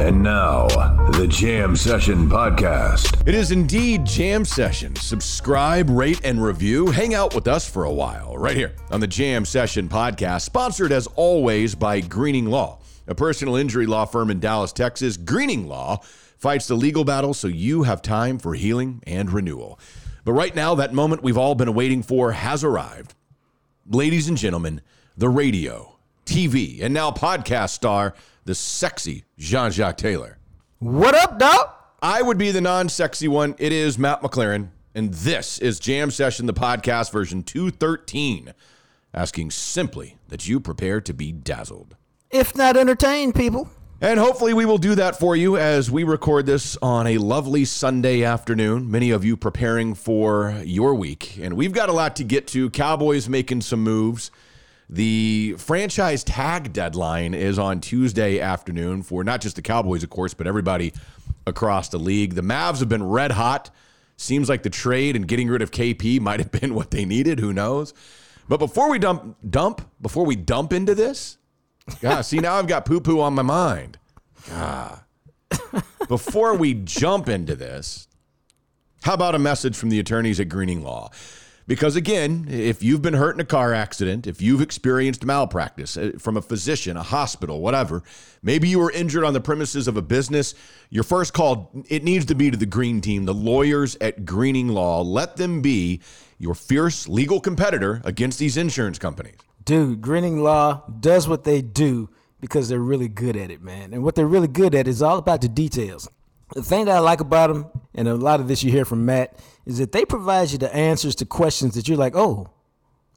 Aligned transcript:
And 0.00 0.22
now, 0.22 0.68
the 1.10 1.26
Jam 1.26 1.74
Session 1.74 2.30
Podcast. 2.30 3.26
It 3.26 3.34
is 3.34 3.50
indeed 3.50 4.06
Jam 4.06 4.44
Session. 4.44 4.94
Subscribe, 4.94 5.90
rate, 5.90 6.20
and 6.22 6.42
review. 6.42 6.86
Hang 6.92 7.14
out 7.14 7.34
with 7.34 7.48
us 7.48 7.68
for 7.68 7.82
a 7.82 7.92
while, 7.92 8.38
right 8.38 8.56
here 8.56 8.74
on 8.92 9.00
the 9.00 9.08
Jam 9.08 9.44
Session 9.44 9.88
Podcast, 9.88 10.42
sponsored 10.42 10.92
as 10.92 11.08
always 11.16 11.74
by 11.74 12.00
Greening 12.00 12.46
Law, 12.46 12.78
a 13.08 13.14
personal 13.14 13.56
injury 13.56 13.86
law 13.86 14.04
firm 14.04 14.30
in 14.30 14.38
Dallas, 14.38 14.72
Texas. 14.72 15.16
Greening 15.16 15.66
Law 15.66 15.98
fights 16.36 16.68
the 16.68 16.76
legal 16.76 17.02
battle 17.02 17.34
so 17.34 17.48
you 17.48 17.82
have 17.82 18.00
time 18.00 18.38
for 18.38 18.54
healing 18.54 19.02
and 19.04 19.32
renewal. 19.32 19.80
But 20.24 20.34
right 20.34 20.54
now, 20.54 20.76
that 20.76 20.94
moment 20.94 21.24
we've 21.24 21.36
all 21.38 21.56
been 21.56 21.74
waiting 21.74 22.04
for 22.04 22.32
has 22.32 22.62
arrived. 22.62 23.14
Ladies 23.90 24.28
and 24.28 24.38
gentlemen, 24.38 24.80
the 25.16 25.28
radio, 25.28 25.96
TV, 26.24 26.82
and 26.82 26.94
now 26.94 27.10
podcast 27.10 27.70
star, 27.70 28.14
the 28.48 28.54
sexy 28.54 29.24
Jean 29.36 29.70
Jacques 29.70 29.98
Taylor. 29.98 30.38
What 30.78 31.14
up, 31.14 31.38
dog? 31.38 31.68
I 32.00 32.22
would 32.22 32.38
be 32.38 32.50
the 32.50 32.62
non 32.62 32.88
sexy 32.88 33.28
one. 33.28 33.54
It 33.58 33.72
is 33.72 33.98
Matt 33.98 34.22
McLaren. 34.22 34.70
And 34.94 35.12
this 35.12 35.58
is 35.58 35.78
Jam 35.78 36.10
Session, 36.10 36.46
the 36.46 36.54
podcast 36.54 37.12
version 37.12 37.42
213, 37.42 38.54
asking 39.12 39.50
simply 39.50 40.16
that 40.28 40.48
you 40.48 40.60
prepare 40.60 41.02
to 41.02 41.12
be 41.12 41.30
dazzled. 41.30 41.94
If 42.30 42.56
not 42.56 42.78
entertained, 42.78 43.34
people. 43.34 43.68
And 44.00 44.18
hopefully, 44.18 44.54
we 44.54 44.64
will 44.64 44.78
do 44.78 44.94
that 44.94 45.18
for 45.18 45.36
you 45.36 45.58
as 45.58 45.90
we 45.90 46.02
record 46.02 46.46
this 46.46 46.78
on 46.80 47.06
a 47.06 47.18
lovely 47.18 47.66
Sunday 47.66 48.24
afternoon. 48.24 48.90
Many 48.90 49.10
of 49.10 49.26
you 49.26 49.36
preparing 49.36 49.92
for 49.92 50.58
your 50.64 50.94
week. 50.94 51.36
And 51.38 51.52
we've 51.52 51.72
got 51.72 51.90
a 51.90 51.92
lot 51.92 52.16
to 52.16 52.24
get 52.24 52.46
to. 52.48 52.70
Cowboys 52.70 53.28
making 53.28 53.60
some 53.60 53.82
moves. 53.82 54.30
The 54.90 55.54
franchise 55.58 56.24
tag 56.24 56.72
deadline 56.72 57.34
is 57.34 57.58
on 57.58 57.80
Tuesday 57.80 58.40
afternoon 58.40 59.02
for 59.02 59.22
not 59.22 59.40
just 59.40 59.56
the 59.56 59.62
Cowboys, 59.62 60.02
of 60.02 60.10
course, 60.10 60.32
but 60.32 60.46
everybody 60.46 60.94
across 61.46 61.88
the 61.90 61.98
league. 61.98 62.34
The 62.34 62.42
Mavs 62.42 62.78
have 62.80 62.88
been 62.88 63.02
red 63.02 63.32
hot. 63.32 63.70
Seems 64.16 64.48
like 64.48 64.62
the 64.62 64.70
trade 64.70 65.14
and 65.14 65.28
getting 65.28 65.48
rid 65.48 65.62
of 65.62 65.70
KP 65.70 66.20
might 66.22 66.40
have 66.40 66.50
been 66.50 66.74
what 66.74 66.90
they 66.90 67.04
needed. 67.04 67.38
Who 67.38 67.52
knows? 67.52 67.92
But 68.48 68.58
before 68.58 68.90
we 68.90 68.98
dump, 68.98 69.36
dump, 69.48 69.88
before 70.00 70.24
we 70.24 70.36
dump 70.36 70.72
into 70.72 70.94
this, 70.94 71.36
God, 72.00 72.22
see 72.22 72.38
now 72.38 72.54
I've 72.54 72.66
got 72.66 72.86
poo 72.86 73.00
poo 73.00 73.20
on 73.20 73.34
my 73.34 73.42
mind. 73.42 73.98
God. 74.48 75.00
Before 76.08 76.54
we 76.54 76.74
jump 76.74 77.28
into 77.28 77.54
this, 77.54 78.08
how 79.02 79.14
about 79.14 79.34
a 79.34 79.38
message 79.38 79.76
from 79.76 79.90
the 79.90 79.98
attorneys 79.98 80.40
at 80.40 80.48
Greening 80.48 80.82
Law? 80.82 81.10
Because 81.68 81.96
again, 81.96 82.46
if 82.48 82.82
you've 82.82 83.02
been 83.02 83.12
hurt 83.12 83.34
in 83.34 83.40
a 83.40 83.44
car 83.44 83.74
accident, 83.74 84.26
if 84.26 84.40
you've 84.40 84.62
experienced 84.62 85.26
malpractice 85.26 85.98
uh, 85.98 86.12
from 86.18 86.38
a 86.38 86.42
physician, 86.42 86.96
a 86.96 87.02
hospital, 87.02 87.60
whatever, 87.60 88.02
maybe 88.42 88.68
you 88.68 88.78
were 88.78 88.90
injured 88.90 89.22
on 89.22 89.34
the 89.34 89.40
premises 89.40 89.86
of 89.86 89.94
a 89.98 90.02
business, 90.02 90.54
your 90.88 91.04
first 91.04 91.34
call, 91.34 91.70
it 91.90 92.02
needs 92.02 92.24
to 92.24 92.34
be 92.34 92.50
to 92.50 92.56
the 92.56 92.64
Green 92.64 93.02
Team, 93.02 93.26
the 93.26 93.34
lawyers 93.34 93.98
at 94.00 94.24
Greening 94.24 94.68
Law. 94.68 95.02
Let 95.02 95.36
them 95.36 95.60
be 95.60 96.00
your 96.38 96.54
fierce 96.54 97.06
legal 97.06 97.38
competitor 97.38 98.00
against 98.02 98.38
these 98.38 98.56
insurance 98.56 98.98
companies. 98.98 99.36
Dude, 99.62 100.00
Greening 100.00 100.42
Law 100.42 100.84
does 100.88 101.28
what 101.28 101.44
they 101.44 101.60
do 101.60 102.08
because 102.40 102.70
they're 102.70 102.78
really 102.78 103.08
good 103.08 103.36
at 103.36 103.50
it, 103.50 103.60
man. 103.60 103.92
And 103.92 104.02
what 104.02 104.14
they're 104.14 104.26
really 104.26 104.48
good 104.48 104.74
at 104.74 104.88
is 104.88 105.02
all 105.02 105.18
about 105.18 105.42
the 105.42 105.48
details. 105.48 106.08
The 106.54 106.62
thing 106.62 106.86
that 106.86 106.96
I 106.96 107.00
like 107.00 107.20
about 107.20 107.48
them, 107.48 107.66
and 107.94 108.08
a 108.08 108.14
lot 108.14 108.40
of 108.40 108.48
this 108.48 108.62
you 108.62 108.70
hear 108.70 108.84
from 108.84 109.04
Matt, 109.04 109.38
is 109.66 109.78
that 109.78 109.92
they 109.92 110.04
provide 110.04 110.50
you 110.50 110.58
the 110.58 110.74
answers 110.74 111.14
to 111.16 111.26
questions 111.26 111.74
that 111.74 111.88
you're 111.88 111.98
like, 111.98 112.16
oh, 112.16 112.48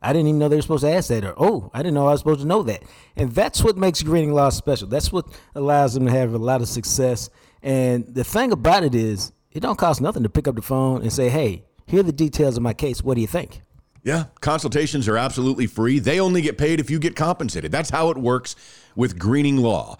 I 0.01 0.13
didn't 0.13 0.27
even 0.27 0.39
know 0.39 0.49
they 0.49 0.55
were 0.55 0.61
supposed 0.61 0.83
to 0.83 0.91
ask 0.91 1.09
that, 1.09 1.23
or 1.23 1.33
oh, 1.37 1.69
I 1.73 1.79
didn't 1.79 1.93
know 1.93 2.07
I 2.07 2.11
was 2.11 2.21
supposed 2.21 2.41
to 2.41 2.47
know 2.47 2.63
that. 2.63 2.83
And 3.15 3.31
that's 3.33 3.63
what 3.63 3.77
makes 3.77 4.01
Greening 4.01 4.33
Law 4.33 4.49
special. 4.49 4.87
That's 4.87 5.11
what 5.11 5.25
allows 5.55 5.93
them 5.93 6.05
to 6.05 6.11
have 6.11 6.33
a 6.33 6.39
lot 6.39 6.61
of 6.61 6.67
success. 6.67 7.29
And 7.61 8.05
the 8.07 8.23
thing 8.23 8.51
about 8.51 8.83
it 8.83 8.95
is, 8.95 9.31
it 9.51 9.59
don't 9.59 9.77
cost 9.77 10.01
nothing 10.01 10.23
to 10.23 10.29
pick 10.29 10.47
up 10.47 10.55
the 10.55 10.61
phone 10.61 11.01
and 11.01 11.13
say, 11.13 11.29
hey, 11.29 11.65
here 11.85 11.99
are 11.99 12.03
the 12.03 12.11
details 12.11 12.57
of 12.57 12.63
my 12.63 12.73
case. 12.73 13.03
What 13.03 13.15
do 13.15 13.21
you 13.21 13.27
think? 13.27 13.61
Yeah, 14.03 14.25
consultations 14.39 15.07
are 15.07 15.17
absolutely 15.17 15.67
free. 15.67 15.99
They 15.99 16.19
only 16.19 16.41
get 16.41 16.57
paid 16.57 16.79
if 16.79 16.89
you 16.89 16.97
get 16.97 17.15
compensated. 17.15 17.71
That's 17.71 17.91
how 17.91 18.09
it 18.09 18.17
works 18.17 18.55
with 18.95 19.17
Greening 19.19 19.57
Law. 19.57 19.97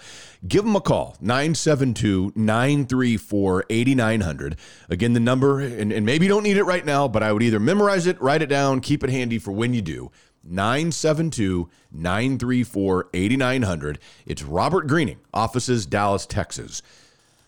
Give 0.47 0.63
them 0.63 0.75
a 0.75 0.81
call, 0.81 1.17
972 1.21 2.33
934 2.35 3.65
8900. 3.69 4.57
Again, 4.89 5.13
the 5.13 5.19
number, 5.19 5.59
and, 5.59 5.91
and 5.91 6.05
maybe 6.05 6.25
you 6.25 6.29
don't 6.29 6.43
need 6.43 6.57
it 6.57 6.63
right 6.63 6.85
now, 6.85 7.07
but 7.07 7.21
I 7.21 7.31
would 7.31 7.43
either 7.43 7.59
memorize 7.59 8.07
it, 8.07 8.19
write 8.21 8.41
it 8.41 8.47
down, 8.47 8.79
keep 8.81 9.03
it 9.03 9.09
handy 9.09 9.37
for 9.37 9.51
when 9.51 9.73
you 9.73 9.81
do. 9.81 10.11
972 10.43 11.69
934 11.91 13.09
8900. 13.13 13.99
It's 14.25 14.43
Robert 14.43 14.87
Greening, 14.87 15.19
offices, 15.33 15.85
Dallas, 15.85 16.25
Texas. 16.25 16.81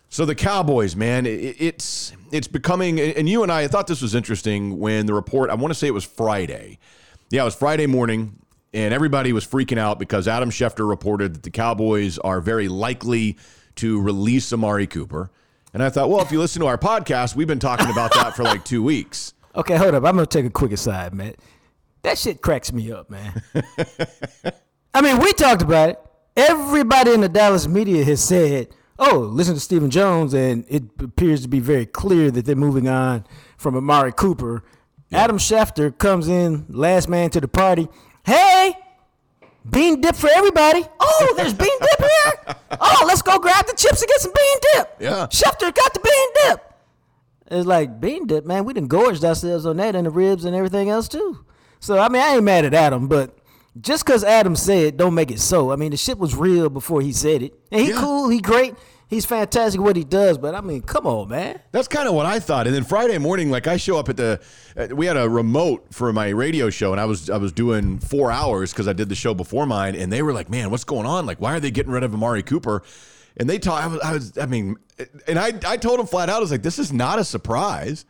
So 0.09 0.25
the 0.25 0.35
Cowboys, 0.35 0.95
man, 0.95 1.25
it, 1.25 1.55
it's 1.59 2.13
it's 2.31 2.47
becoming. 2.47 2.99
And 2.99 3.27
you 3.27 3.41
and 3.41 3.51
I, 3.51 3.61
I 3.61 3.67
thought 3.67 3.87
this 3.87 4.01
was 4.01 4.13
interesting 4.13 4.77
when 4.77 5.07
the 5.07 5.13
report. 5.15 5.49
I 5.49 5.55
want 5.55 5.73
to 5.73 5.75
say 5.75 5.87
it 5.87 5.93
was 5.93 6.03
Friday. 6.03 6.77
Yeah, 7.31 7.41
it 7.41 7.45
was 7.45 7.55
Friday 7.55 7.87
morning, 7.87 8.37
and 8.73 8.93
everybody 8.93 9.33
was 9.33 9.45
freaking 9.45 9.77
out 9.77 9.99
because 9.99 10.27
Adam 10.27 10.49
Schefter 10.49 10.87
reported 10.87 11.35
that 11.35 11.43
the 11.43 11.51
Cowboys 11.51 12.17
are 12.19 12.41
very 12.41 12.67
likely 12.67 13.37
to 13.75 14.01
release 14.01 14.51
Amari 14.51 14.87
Cooper. 14.87 15.29
And 15.73 15.81
I 15.81 15.89
thought, 15.89 16.09
well, 16.09 16.21
if 16.21 16.31
you 16.31 16.39
listen 16.39 16.59
to 16.61 16.67
our 16.67 16.77
podcast, 16.77 17.35
we've 17.35 17.47
been 17.47 17.59
talking 17.59 17.89
about 17.89 18.13
that 18.13 18.35
for 18.35 18.43
like 18.43 18.65
two 18.65 18.83
weeks. 18.83 19.33
Okay, 19.55 19.75
hold 19.75 19.93
up. 19.93 20.03
I'm 20.03 20.15
gonna 20.15 20.25
take 20.25 20.45
a 20.45 20.49
quick 20.49 20.71
aside, 20.71 21.13
man. 21.13 21.35
That 22.01 22.17
shit 22.17 22.41
cracks 22.41 22.73
me 22.73 22.91
up, 22.91 23.11
man. 23.11 23.39
I 24.95 25.01
mean, 25.01 25.19
we 25.19 25.31
talked 25.33 25.61
about 25.61 25.89
it. 25.89 25.99
Everybody 26.35 27.13
in 27.13 27.21
the 27.21 27.29
Dallas 27.29 27.67
media 27.67 28.03
has 28.03 28.19
said, 28.19 28.69
"Oh, 28.97 29.19
listen 29.19 29.53
to 29.53 29.59
Stephen 29.59 29.91
Jones," 29.91 30.33
and 30.33 30.65
it 30.69 30.81
appears 30.99 31.43
to 31.43 31.47
be 31.47 31.59
very 31.59 31.85
clear 31.85 32.31
that 32.31 32.45
they're 32.45 32.55
moving 32.55 32.87
on 32.87 33.27
from 33.55 33.75
Amari 33.75 34.11
Cooper. 34.11 34.63
Adam 35.11 35.37
Schefter 35.37 35.95
comes 35.95 36.27
in, 36.27 36.65
last 36.67 37.07
man 37.07 37.29
to 37.29 37.39
the 37.39 37.47
party. 37.47 37.87
Hey, 38.25 38.73
bean 39.69 40.01
dip 40.01 40.15
for 40.15 40.29
everybody. 40.33 40.83
Oh, 40.99 41.33
there's 41.35 41.53
bean 41.53 41.77
dip 41.79 41.99
here. 41.99 42.55
Oh, 42.85 43.05
let's 43.05 43.21
go 43.21 43.37
grab 43.37 43.67
the 43.67 43.73
chips 43.73 44.01
and 44.01 44.09
get 44.09 44.19
some 44.19 44.31
bean 44.33 44.57
dip. 44.73 44.95
Yeah. 44.99 45.27
Schefter 45.27 45.73
got 45.73 45.93
the 45.93 45.99
bean 45.99 46.29
dip. 46.49 46.73
It's 47.51 47.67
like 47.67 48.01
bean 48.01 48.25
dip, 48.25 48.45
man. 48.45 48.65
We 48.65 48.73
done 48.73 48.87
gorged 48.87 49.23
ourselves 49.23 49.67
on 49.67 49.77
that 49.77 49.95
and 49.95 50.07
the 50.07 50.09
ribs 50.09 50.43
and 50.43 50.55
everything 50.55 50.89
else 50.89 51.07
too. 51.07 51.45
So 51.79 51.99
I 51.99 52.09
mean, 52.09 52.21
I 52.23 52.35
ain't 52.35 52.43
mad 52.43 52.65
at 52.65 52.73
Adam, 52.73 53.07
but 53.07 53.37
just 53.79 54.05
because 54.05 54.23
Adam 54.23 54.55
said 54.55 54.97
don't 54.97 55.13
make 55.13 55.29
it 55.29 55.39
so. 55.39 55.71
I 55.71 55.75
mean, 55.75 55.91
the 55.91 55.97
shit 55.97 56.17
was 56.17 56.35
real 56.35 56.67
before 56.69 57.01
he 57.01 57.13
said 57.13 57.43
it, 57.43 57.53
and 57.71 57.79
he 57.81 57.89
Yeah. 57.89 57.99
cool, 58.01 58.27
he 58.29 58.39
great, 58.41 58.73
he's 59.13 59.25
fantastic 59.25 59.79
what 59.79 59.95
he 59.95 60.03
does. 60.03 60.37
But 60.37 60.55
I 60.55 60.61
mean, 60.61 60.81
come 60.81 61.07
on, 61.07 61.29
man. 61.29 61.59
That's 61.71 61.87
kind 61.87 62.07
of 62.07 62.13
what 62.13 62.25
I 62.25 62.39
thought. 62.39 62.67
And 62.67 62.75
then 62.75 62.83
Friday 62.83 63.17
morning, 63.17 63.49
like 63.49 63.67
I 63.67 63.77
show 63.77 63.97
up 63.97 64.09
at 64.09 64.17
the, 64.17 64.41
we 64.93 65.05
had 65.05 65.17
a 65.17 65.29
remote 65.29 65.87
for 65.91 66.11
my 66.11 66.29
radio 66.29 66.69
show, 66.69 66.91
and 66.91 66.99
I 66.99 67.05
was 67.05 67.29
I 67.29 67.37
was 67.37 67.51
doing 67.51 67.99
four 67.99 68.31
hours 68.31 68.71
because 68.71 68.87
I 68.87 68.93
did 68.93 69.09
the 69.09 69.15
show 69.15 69.33
before 69.33 69.65
mine, 69.65 69.95
and 69.95 70.11
they 70.11 70.21
were 70.21 70.33
like, 70.33 70.49
"Man, 70.49 70.71
what's 70.71 70.83
going 70.83 71.05
on? 71.05 71.25
Like, 71.25 71.39
why 71.39 71.53
are 71.55 71.59
they 71.59 71.71
getting 71.71 71.91
rid 71.91 72.03
of 72.03 72.13
Amari 72.13 72.43
Cooper?" 72.43 72.83
And 73.37 73.49
they 73.49 73.59
talk. 73.59 73.83
I 73.83 73.87
was, 73.87 73.99
I 74.01 74.13
was, 74.13 74.37
I 74.37 74.45
mean, 74.45 74.77
and 75.27 75.39
I 75.39 75.53
I 75.65 75.77
told 75.77 75.99
them 75.99 76.07
flat 76.07 76.29
out, 76.29 76.37
I 76.37 76.39
was 76.39 76.51
like, 76.51 76.63
"This 76.63 76.79
is 76.79 76.91
not 76.91 77.19
a 77.19 77.23
surprise." 77.23 78.05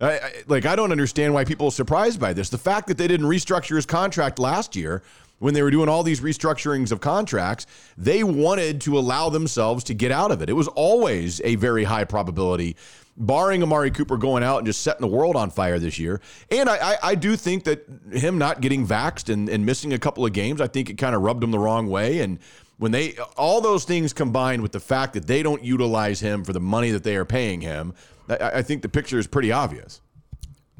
I, 0.00 0.12
I, 0.12 0.32
like 0.46 0.64
I 0.64 0.76
don't 0.76 0.92
understand 0.92 1.34
why 1.34 1.44
people 1.44 1.66
are 1.68 1.72
surprised 1.72 2.20
by 2.20 2.32
this. 2.32 2.50
The 2.50 2.58
fact 2.58 2.86
that 2.86 2.98
they 2.98 3.08
didn't 3.08 3.26
restructure 3.26 3.74
his 3.74 3.86
contract 3.86 4.38
last 4.38 4.76
year 4.76 5.02
when 5.38 5.54
they 5.54 5.62
were 5.62 5.70
doing 5.70 5.88
all 5.88 6.02
these 6.02 6.20
restructurings 6.20 6.92
of 6.92 7.00
contracts, 7.00 7.66
they 7.96 8.24
wanted 8.24 8.80
to 8.82 8.98
allow 8.98 9.28
themselves 9.28 9.84
to 9.84 9.94
get 9.94 10.10
out 10.10 10.30
of 10.30 10.42
it. 10.42 10.48
It 10.48 10.54
was 10.54 10.68
always 10.68 11.40
a 11.42 11.54
very 11.56 11.84
high 11.84 12.04
probability, 12.04 12.76
barring 13.16 13.62
Amari 13.62 13.90
Cooper 13.90 14.16
going 14.16 14.42
out 14.42 14.58
and 14.58 14.66
just 14.66 14.82
setting 14.82 15.00
the 15.00 15.14
world 15.14 15.36
on 15.36 15.50
fire 15.50 15.78
this 15.78 15.98
year. 15.98 16.20
And 16.50 16.68
I, 16.68 16.76
I, 16.76 16.96
I 17.02 17.14
do 17.14 17.36
think 17.36 17.64
that 17.64 17.86
him 18.12 18.38
not 18.38 18.60
getting 18.60 18.86
vaxxed 18.86 19.32
and, 19.32 19.48
and 19.48 19.64
missing 19.64 19.92
a 19.92 19.98
couple 19.98 20.24
of 20.24 20.32
games, 20.32 20.60
I 20.60 20.66
think 20.66 20.90
it 20.90 20.94
kind 20.98 21.14
of 21.14 21.22
rubbed 21.22 21.42
him 21.42 21.50
the 21.50 21.58
wrong 21.58 21.88
way. 21.88 22.20
And 22.20 22.38
when 22.78 22.92
they 22.92 23.16
all 23.36 23.60
those 23.60 23.84
things 23.84 24.12
combined 24.12 24.62
with 24.62 24.72
the 24.72 24.80
fact 24.80 25.14
that 25.14 25.26
they 25.26 25.42
don't 25.42 25.62
utilize 25.62 26.20
him 26.20 26.44
for 26.44 26.52
the 26.52 26.60
money 26.60 26.90
that 26.90 27.02
they 27.04 27.16
are 27.16 27.24
paying 27.24 27.60
him, 27.60 27.92
I, 28.28 28.36
I 28.54 28.62
think 28.62 28.82
the 28.82 28.88
picture 28.88 29.18
is 29.18 29.26
pretty 29.26 29.52
obvious. 29.52 30.00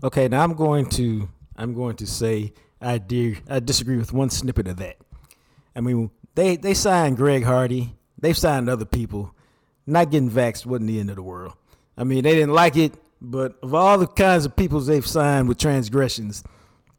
Okay, 0.03 0.29
now 0.29 0.43
I'm 0.43 0.55
going 0.55 0.89
to 0.91 1.29
I'm 1.57 1.75
going 1.75 1.97
to 1.97 2.07
say 2.07 2.53
I 2.81 2.99
do 2.99 3.37
I 3.49 3.61
disagree 3.61 3.97
with 3.97 4.13
one 4.13 4.31
snippet 4.31 4.69
of 4.69 4.77
that. 4.79 4.97
I 5.77 5.81
mean, 5.81 6.11
they 6.35 6.57
they 6.57 6.75
signed 6.75 7.17
Greg 7.17 7.45
Hardy, 7.45 7.95
they've 8.19 8.37
signed 8.39 8.69
other 8.69 8.85
people. 8.85 9.35
Not 9.87 10.11
getting 10.11 10.31
vaxxed 10.31 10.67
wasn't 10.67 10.89
the 10.89 11.01
end 11.01 11.09
of 11.11 11.17
the 11.17 11.23
world. 11.23 11.55
I 11.97 12.05
mean, 12.05 12.23
they 12.23 12.35
didn't 12.35 12.53
like 12.53 12.77
it, 12.77 12.93
but 13.23 13.57
of 13.63 13.73
all 13.75 13.97
the 13.99 14.07
kinds 14.07 14.45
of 14.45 14.55
people 14.55 14.81
they've 14.81 15.07
signed 15.07 15.49
with 15.49 15.57
transgressions, 15.59 16.45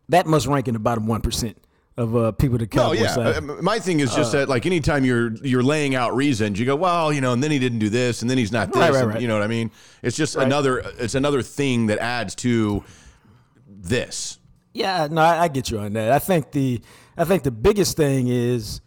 that 0.09 0.25
must 0.25 0.47
rank 0.47 0.67
in 0.67 0.73
the 0.73 0.79
bottom 0.79 1.05
one 1.05 1.21
percent 1.21 1.57
of 1.97 2.15
uh, 2.15 2.31
people 2.31 2.57
to 2.57 2.65
come. 2.65 2.89
Oh 2.89 2.91
yeah, 2.93 3.13
uh, 3.15 3.41
my 3.61 3.77
thing 3.77 3.99
is 3.99 4.15
just 4.15 4.33
uh, 4.33 4.39
that 4.39 4.49
like 4.49 4.65
anytime 4.65 5.05
you're 5.05 5.35
you're 5.43 5.61
laying 5.61 5.93
out 5.93 6.15
reasons, 6.15 6.59
you 6.59 6.65
go, 6.65 6.75
well, 6.75 7.13
you 7.13 7.21
know, 7.21 7.31
and 7.31 7.43
then 7.43 7.51
he 7.51 7.59
didn't 7.59 7.79
do 7.79 7.89
this, 7.89 8.21
and 8.23 8.29
then 8.31 8.37
he's 8.39 8.51
not 8.51 8.73
this, 8.73 8.79
Right, 8.81 8.91
right, 8.91 9.03
and- 9.03 9.13
right. 9.13 9.21
you 9.21 9.27
know 9.27 9.35
what 9.35 9.43
I 9.43 9.47
mean? 9.47 9.69
It's 10.01 10.17
just 10.17 10.35
another 10.35 10.79
it's 10.97 11.13
another 11.15 11.41
thing 11.43 11.87
that 11.87 11.99
adds 11.99 12.33
to 12.35 12.83
this. 13.67 14.38
Yeah, 14.73 15.07
no, 15.09 15.21
I, 15.21 15.43
I 15.43 15.47
get 15.47 15.71
you 15.71 15.79
on 15.79 15.93
that. 15.93 16.11
I 16.11 16.19
think 16.19 16.51
the 16.51 16.81
I 17.17 17.25
think 17.25 17.43
the 17.43 17.51
biggest 17.51 17.97
thing 17.97 18.27
is 18.27 18.81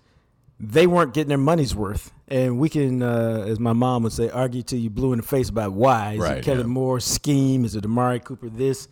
they 0.61 0.87
weren't 0.87 1.13
getting 1.13 1.29
their 1.29 1.39
money's 1.39 1.75
worth, 1.75 2.13
and 2.29 2.59
we 2.59 2.69
can, 2.69 3.03
uh, 3.03 3.45
as 3.49 3.59
my 3.59 3.73
mom 3.73 4.05
would 4.05 4.13
say, 4.13 4.31
argue 4.31 4.63
till 4.63 4.79
you 4.79 4.91
blue 4.91 5.13
in 5.13 5.19
the 5.19 5.27
face 5.27 5.49
about 5.49 5.73
why. 5.73 6.13
Is 6.15 6.21
Right, 6.21 6.39
it 6.39 6.45
Kellen 6.45 6.61
yeah. 6.61 6.67
Moore 6.67 7.01
scheme? 7.01 7.65
Is 7.65 7.75
it 7.75 7.85
Amari 7.85 8.21
Cooper 8.21 8.49
this? 8.49 8.89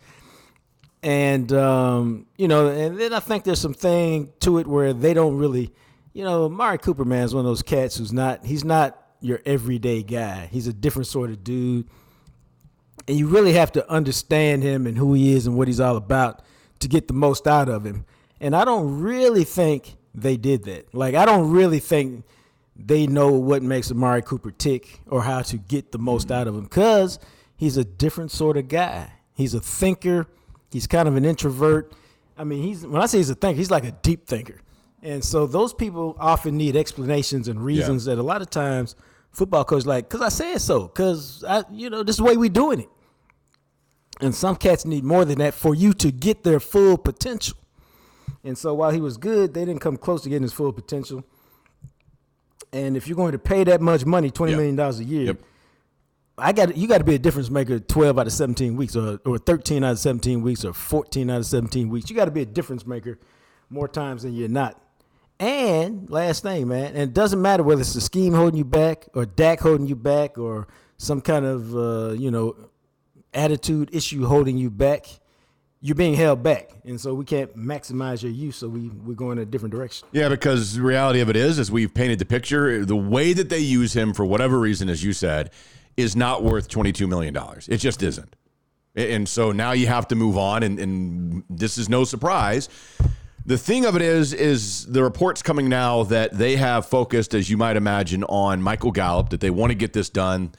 And 1.03 1.51
um, 1.53 2.27
you 2.37 2.47
know, 2.47 2.67
and 2.67 2.99
then 2.99 3.13
I 3.13 3.19
think 3.19 3.43
there's 3.45 3.61
some 3.61 3.73
thing 3.73 4.33
to 4.41 4.59
it 4.59 4.67
where 4.67 4.93
they 4.93 5.13
don't 5.13 5.37
really, 5.37 5.71
you 6.13 6.23
know, 6.23 6.45
Amari 6.45 6.77
Cooper 6.77 7.05
man 7.05 7.23
is 7.23 7.33
one 7.33 7.45
of 7.45 7.49
those 7.49 7.63
cats 7.63 7.97
who's 7.97 8.13
not 8.13 8.45
he's 8.45 8.63
not 8.63 8.97
your 9.21 9.41
everyday 9.45 10.03
guy. 10.03 10.47
He's 10.51 10.67
a 10.67 10.73
different 10.73 11.07
sort 11.07 11.29
of 11.29 11.43
dude 11.43 11.87
and 13.07 13.17
you 13.17 13.27
really 13.27 13.53
have 13.53 13.71
to 13.73 13.89
understand 13.89 14.63
him 14.63 14.85
and 14.87 14.97
who 14.97 15.13
he 15.13 15.33
is 15.33 15.47
and 15.47 15.57
what 15.57 15.67
he's 15.67 15.79
all 15.79 15.97
about 15.97 16.41
to 16.81 16.87
get 16.87 17.07
the 17.07 17.13
most 17.13 17.47
out 17.47 17.69
of 17.69 17.85
him. 17.85 18.05
And 18.39 18.55
I 18.55 18.65
don't 18.65 19.01
really 19.01 19.43
think 19.43 19.95
they 20.13 20.37
did 20.37 20.63
that. 20.65 20.93
Like 20.93 21.15
I 21.15 21.25
don't 21.25 21.51
really 21.51 21.79
think 21.79 22.25
they 22.75 23.07
know 23.07 23.31
what 23.31 23.61
makes 23.61 23.91
Amari 23.91 24.21
Cooper 24.21 24.51
tick 24.51 25.01
or 25.07 25.23
how 25.23 25.41
to 25.43 25.57
get 25.57 25.91
the 25.91 25.99
most 25.99 26.31
out 26.31 26.47
of 26.47 26.55
him 26.55 26.63
because 26.63 27.19
he's 27.55 27.77
a 27.77 27.83
different 27.83 28.31
sort 28.31 28.57
of 28.57 28.67
guy. 28.67 29.11
He's 29.33 29.53
a 29.53 29.59
thinker. 29.59 30.27
He's 30.71 30.87
kind 30.87 31.07
of 31.07 31.15
an 31.15 31.25
introvert. 31.25 31.93
I 32.37 32.43
mean, 32.43 32.63
he's 32.63 32.85
when 32.85 33.01
I 33.01 33.05
say 33.05 33.19
he's 33.19 33.29
a 33.29 33.35
thinker, 33.35 33.57
he's 33.57 33.71
like 33.71 33.83
a 33.83 33.91
deep 33.91 34.25
thinker. 34.25 34.61
And 35.03 35.23
so 35.23 35.47
those 35.47 35.73
people 35.73 36.15
often 36.19 36.57
need 36.57 36.75
explanations 36.75 37.47
and 37.47 37.63
reasons 37.63 38.05
that 38.05 38.19
a 38.19 38.23
lot 38.23 38.41
of 38.41 38.49
times 38.49 38.95
football 39.31 39.65
coaches 39.65 39.87
like, 39.87 40.09
cause 40.09 40.21
I 40.21 40.29
said 40.29 40.59
so, 40.59 40.87
cause 40.87 41.43
I, 41.47 41.63
you 41.71 41.89
know, 41.89 42.03
this 42.03 42.15
is 42.15 42.17
the 42.17 42.23
way 42.23 42.37
we're 42.37 42.49
doing 42.49 42.81
it. 42.81 42.89
And 44.21 44.35
some 44.35 44.55
cats 44.55 44.85
need 44.85 45.03
more 45.03 45.25
than 45.25 45.39
that 45.39 45.53
for 45.53 45.73
you 45.73 45.93
to 45.93 46.11
get 46.11 46.43
their 46.43 46.59
full 46.59 46.97
potential. 46.97 47.57
And 48.43 48.57
so 48.57 48.73
while 48.73 48.91
he 48.91 49.01
was 49.01 49.17
good, 49.17 49.53
they 49.53 49.65
didn't 49.65 49.81
come 49.81 49.97
close 49.97 50.21
to 50.23 50.29
getting 50.29 50.43
his 50.43 50.53
full 50.53 50.71
potential. 50.73 51.23
And 52.73 52.95
if 52.95 53.07
you're 53.07 53.17
going 53.17 53.33
to 53.33 53.39
pay 53.39 53.63
that 53.65 53.81
much 53.81 54.05
money, 54.05 54.29
twenty 54.31 54.51
Yep. 54.51 54.57
million 54.57 54.75
dollars 54.75 54.99
a 54.99 55.03
year, 55.03 55.25
Yep. 55.25 55.37
I 56.37 56.53
got 56.53 56.75
you 56.77 56.87
got 56.87 56.99
to 56.99 57.03
be 57.03 57.15
a 57.15 57.19
difference 57.19 57.49
maker 57.49 57.79
12 57.79 58.17
out 58.17 58.25
of 58.25 58.33
17 58.33 58.75
weeks 58.75 58.95
or, 58.95 59.19
or 59.25 59.37
13 59.37 59.83
out 59.83 59.91
of 59.91 59.99
17 59.99 60.41
weeks 60.41 60.63
or 60.65 60.73
14 60.73 61.29
out 61.29 61.37
of 61.39 61.45
17 61.45 61.89
weeks. 61.89 62.09
You 62.09 62.15
got 62.15 62.25
to 62.25 62.31
be 62.31 62.41
a 62.41 62.45
difference 62.45 62.87
maker 62.87 63.19
more 63.69 63.87
times 63.87 64.23
than 64.23 64.33
you're 64.33 64.47
not. 64.47 64.81
And 65.39 66.09
last 66.09 66.43
thing, 66.43 66.67
man, 66.67 66.87
and 66.87 66.97
it 66.97 67.13
doesn't 67.13 67.41
matter 67.41 67.63
whether 67.63 67.81
it's 67.81 67.93
the 67.93 68.01
scheme 68.01 68.33
holding 68.33 68.57
you 68.57 68.65
back 68.65 69.07
or 69.13 69.25
Dak 69.25 69.59
holding 69.59 69.87
you 69.87 69.95
back 69.95 70.37
or 70.37 70.67
some 70.97 71.19
kind 71.21 71.45
of 71.45 71.75
uh, 71.75 72.11
you 72.13 72.31
know 72.31 72.55
attitude 73.33 73.89
issue 73.93 74.25
holding 74.25 74.57
you 74.57 74.69
back. 74.69 75.05
You're 75.83 75.95
being 75.95 76.13
held 76.13 76.43
back, 76.43 76.69
and 76.85 77.01
so 77.01 77.15
we 77.15 77.25
can't 77.25 77.57
maximize 77.57 78.21
your 78.21 78.31
use. 78.31 78.57
So 78.57 78.67
we 78.67 78.89
we're 78.89 79.15
going 79.15 79.39
in 79.39 79.41
a 79.41 79.45
different 79.45 79.73
direction. 79.73 80.07
Yeah, 80.11 80.29
because 80.29 80.75
the 80.75 80.83
reality 80.83 81.21
of 81.21 81.29
it 81.29 81.35
is, 81.35 81.57
as 81.57 81.71
we've 81.71 81.91
painted 81.91 82.19
the 82.19 82.25
picture, 82.25 82.85
the 82.85 82.95
way 82.95 83.33
that 83.33 83.49
they 83.49 83.57
use 83.59 83.93
him 83.93 84.13
for 84.13 84.23
whatever 84.23 84.59
reason, 84.59 84.89
as 84.89 85.03
you 85.03 85.11
said, 85.11 85.49
is 85.97 86.15
not 86.15 86.43
worth 86.43 86.69
$22 86.69 87.09
million. 87.09 87.35
It 87.67 87.77
just 87.77 88.03
isn't. 88.03 88.35
And 88.95 89.27
so 89.27 89.51
now 89.51 89.71
you 89.71 89.87
have 89.87 90.07
to 90.09 90.15
move 90.15 90.37
on, 90.37 90.63
and, 90.63 90.77
and 90.77 91.43
this 91.49 91.77
is 91.77 91.89
no 91.89 92.03
surprise. 92.03 92.69
The 93.45 93.57
thing 93.57 93.85
of 93.85 93.95
it 93.95 94.01
is, 94.01 94.33
is 94.33 94.85
the 94.85 95.01
reports 95.01 95.41
coming 95.41 95.67
now 95.69 96.03
that 96.03 96.37
they 96.37 96.57
have 96.57 96.85
focused, 96.85 97.33
as 97.33 97.49
you 97.49 97.57
might 97.57 97.75
imagine, 97.75 98.23
on 98.25 98.61
Michael 98.61 98.91
Gallup, 98.91 99.29
that 99.29 99.39
they 99.39 99.49
want 99.49 99.71
to 99.71 99.75
get 99.75 99.93
this 99.93 100.09
done. 100.09 100.51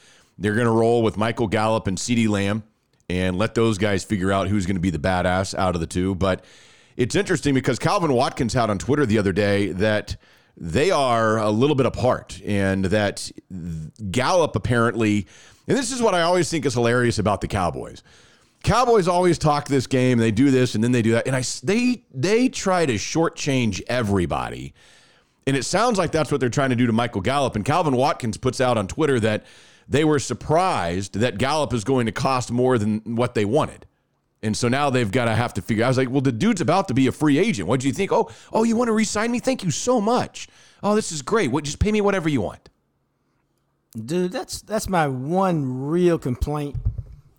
They're 0.42 0.54
going 0.54 0.66
to 0.66 0.72
roll 0.72 1.02
with 1.02 1.16
Michael 1.16 1.46
Gallup 1.46 1.86
and 1.86 1.96
CeeDee 1.96 2.28
Lamb 2.28 2.64
and 3.08 3.38
let 3.38 3.54
those 3.54 3.78
guys 3.78 4.02
figure 4.02 4.32
out 4.32 4.48
who's 4.48 4.66
going 4.66 4.74
to 4.74 4.80
be 4.80 4.90
the 4.90 4.98
badass 4.98 5.56
out 5.56 5.76
of 5.76 5.80
the 5.80 5.86
two. 5.86 6.16
But 6.16 6.44
it's 6.96 7.14
interesting 7.14 7.54
because 7.54 7.78
Calvin 7.78 8.12
Watkins 8.12 8.52
had 8.52 8.68
on 8.68 8.78
Twitter 8.78 9.06
the 9.06 9.18
other 9.18 9.32
day 9.32 9.70
that 9.72 10.16
they 10.56 10.90
are 10.90 11.38
a 11.38 11.50
little 11.50 11.76
bit 11.76 11.86
apart 11.86 12.40
and 12.44 12.86
that 12.86 13.30
Gallup 14.10 14.56
apparently, 14.56 15.28
and 15.68 15.78
this 15.78 15.92
is 15.92 16.02
what 16.02 16.12
I 16.12 16.22
always 16.22 16.50
think 16.50 16.66
is 16.66 16.74
hilarious 16.74 17.20
about 17.20 17.40
the 17.40 17.48
Cowboys. 17.48 18.02
Cowboys 18.64 19.06
always 19.06 19.38
talk 19.38 19.68
this 19.68 19.86
game, 19.86 20.18
they 20.18 20.32
do 20.32 20.50
this 20.50 20.74
and 20.74 20.82
then 20.82 20.90
they 20.90 21.02
do 21.02 21.12
that, 21.12 21.26
and 21.26 21.36
I 21.36 21.42
they 21.62 22.04
they 22.12 22.48
try 22.48 22.84
to 22.86 22.94
shortchange 22.94 23.80
everybody, 23.86 24.74
and 25.46 25.56
it 25.56 25.64
sounds 25.64 25.98
like 25.98 26.12
that's 26.12 26.30
what 26.30 26.40
they're 26.40 26.48
trying 26.48 26.70
to 26.70 26.76
do 26.76 26.86
to 26.86 26.92
Michael 26.92 27.20
Gallup. 27.20 27.56
And 27.56 27.64
Calvin 27.64 27.96
Watkins 27.96 28.36
puts 28.36 28.60
out 28.60 28.76
on 28.76 28.86
Twitter 28.86 29.18
that 29.20 29.44
they 29.88 30.04
were 30.04 30.18
surprised 30.18 31.14
that 31.14 31.38
Gallup 31.38 31.72
is 31.72 31.84
going 31.84 32.06
to 32.06 32.12
cost 32.12 32.50
more 32.50 32.78
than 32.78 33.00
what 33.16 33.34
they 33.34 33.44
wanted. 33.44 33.86
And 34.42 34.56
so 34.56 34.68
now 34.68 34.90
they've 34.90 35.10
got 35.10 35.26
to 35.26 35.34
have 35.34 35.54
to 35.54 35.62
figure. 35.62 35.84
I 35.84 35.88
was 35.88 35.96
like, 35.96 36.10
well, 36.10 36.20
the 36.20 36.32
dude's 36.32 36.60
about 36.60 36.88
to 36.88 36.94
be 36.94 37.06
a 37.06 37.12
free 37.12 37.38
agent. 37.38 37.68
What 37.68 37.80
do 37.80 37.86
you 37.86 37.92
think? 37.92 38.10
Oh, 38.10 38.28
oh, 38.52 38.64
you 38.64 38.74
want 38.74 38.88
to 38.88 38.92
re-sign 38.92 39.30
me? 39.30 39.38
Thank 39.38 39.62
you 39.62 39.70
so 39.70 40.00
much. 40.00 40.48
Oh, 40.82 40.96
this 40.96 41.12
is 41.12 41.22
great. 41.22 41.50
What? 41.52 41.64
Just 41.64 41.78
pay 41.78 41.92
me 41.92 42.00
whatever 42.00 42.28
you 42.28 42.40
want. 42.40 42.68
Dude, 43.94 44.32
that's 44.32 44.62
that's 44.62 44.88
my 44.88 45.06
one 45.06 45.86
real 45.86 46.18
complaint 46.18 46.76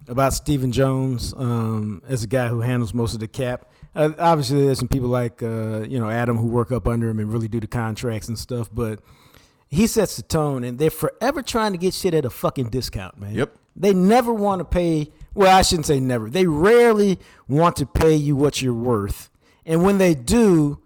about 0.08 0.34
Stephen 0.34 0.72
Jones 0.72 1.34
um, 1.36 2.02
as 2.08 2.24
a 2.24 2.28
guy 2.28 2.48
who 2.48 2.62
handles 2.62 2.94
most 2.94 3.16
of 3.16 3.20
the 3.20 3.28
cap. 3.28 3.70
Uh, 3.96 4.12
obviously, 4.20 4.64
there's 4.64 4.78
some 4.78 4.88
people 4.88 5.10
like 5.10 5.42
uh, 5.42 5.82
you 5.82 6.00
know 6.00 6.10
Adam 6.10 6.38
who 6.38 6.48
work 6.48 6.72
up 6.72 6.88
under 6.88 7.10
him 7.10 7.20
and 7.20 7.34
really 7.34 7.48
do 7.48 7.60
the 7.60 7.68
contracts 7.68 8.28
and 8.28 8.38
stuff, 8.38 8.70
but 8.72 9.00
he 9.74 9.88
sets 9.88 10.16
the 10.16 10.24
tone, 10.24 10.64
and 10.64 10.78
they're 10.78 10.92
forever 10.92 11.42
trying 11.42 11.72
to 11.72 11.78
get 11.78 11.94
shit 11.94 12.14
at 12.14 12.26
a 12.26 12.30
fucking 12.30 12.70
discount, 12.70 13.20
man. 13.20 13.34
Yep. 13.34 13.56
They 13.76 13.94
never 13.94 14.34
want 14.34 14.60
to 14.60 14.66
pay. 14.66 15.12
Well, 15.34 15.56
I 15.56 15.64
shouldn't 15.64 15.88
say 15.88 16.00
never. 16.00 16.30
They 16.30 16.46
rarely 16.46 17.20
want 17.48 17.76
to 17.78 17.86
pay 17.86 18.16
you 18.16 18.36
what 18.36 18.62
you're 18.62 18.74
worth, 18.74 19.30
and 19.66 19.84
when 19.84 19.98
they 19.98 20.14
do, 20.14 20.80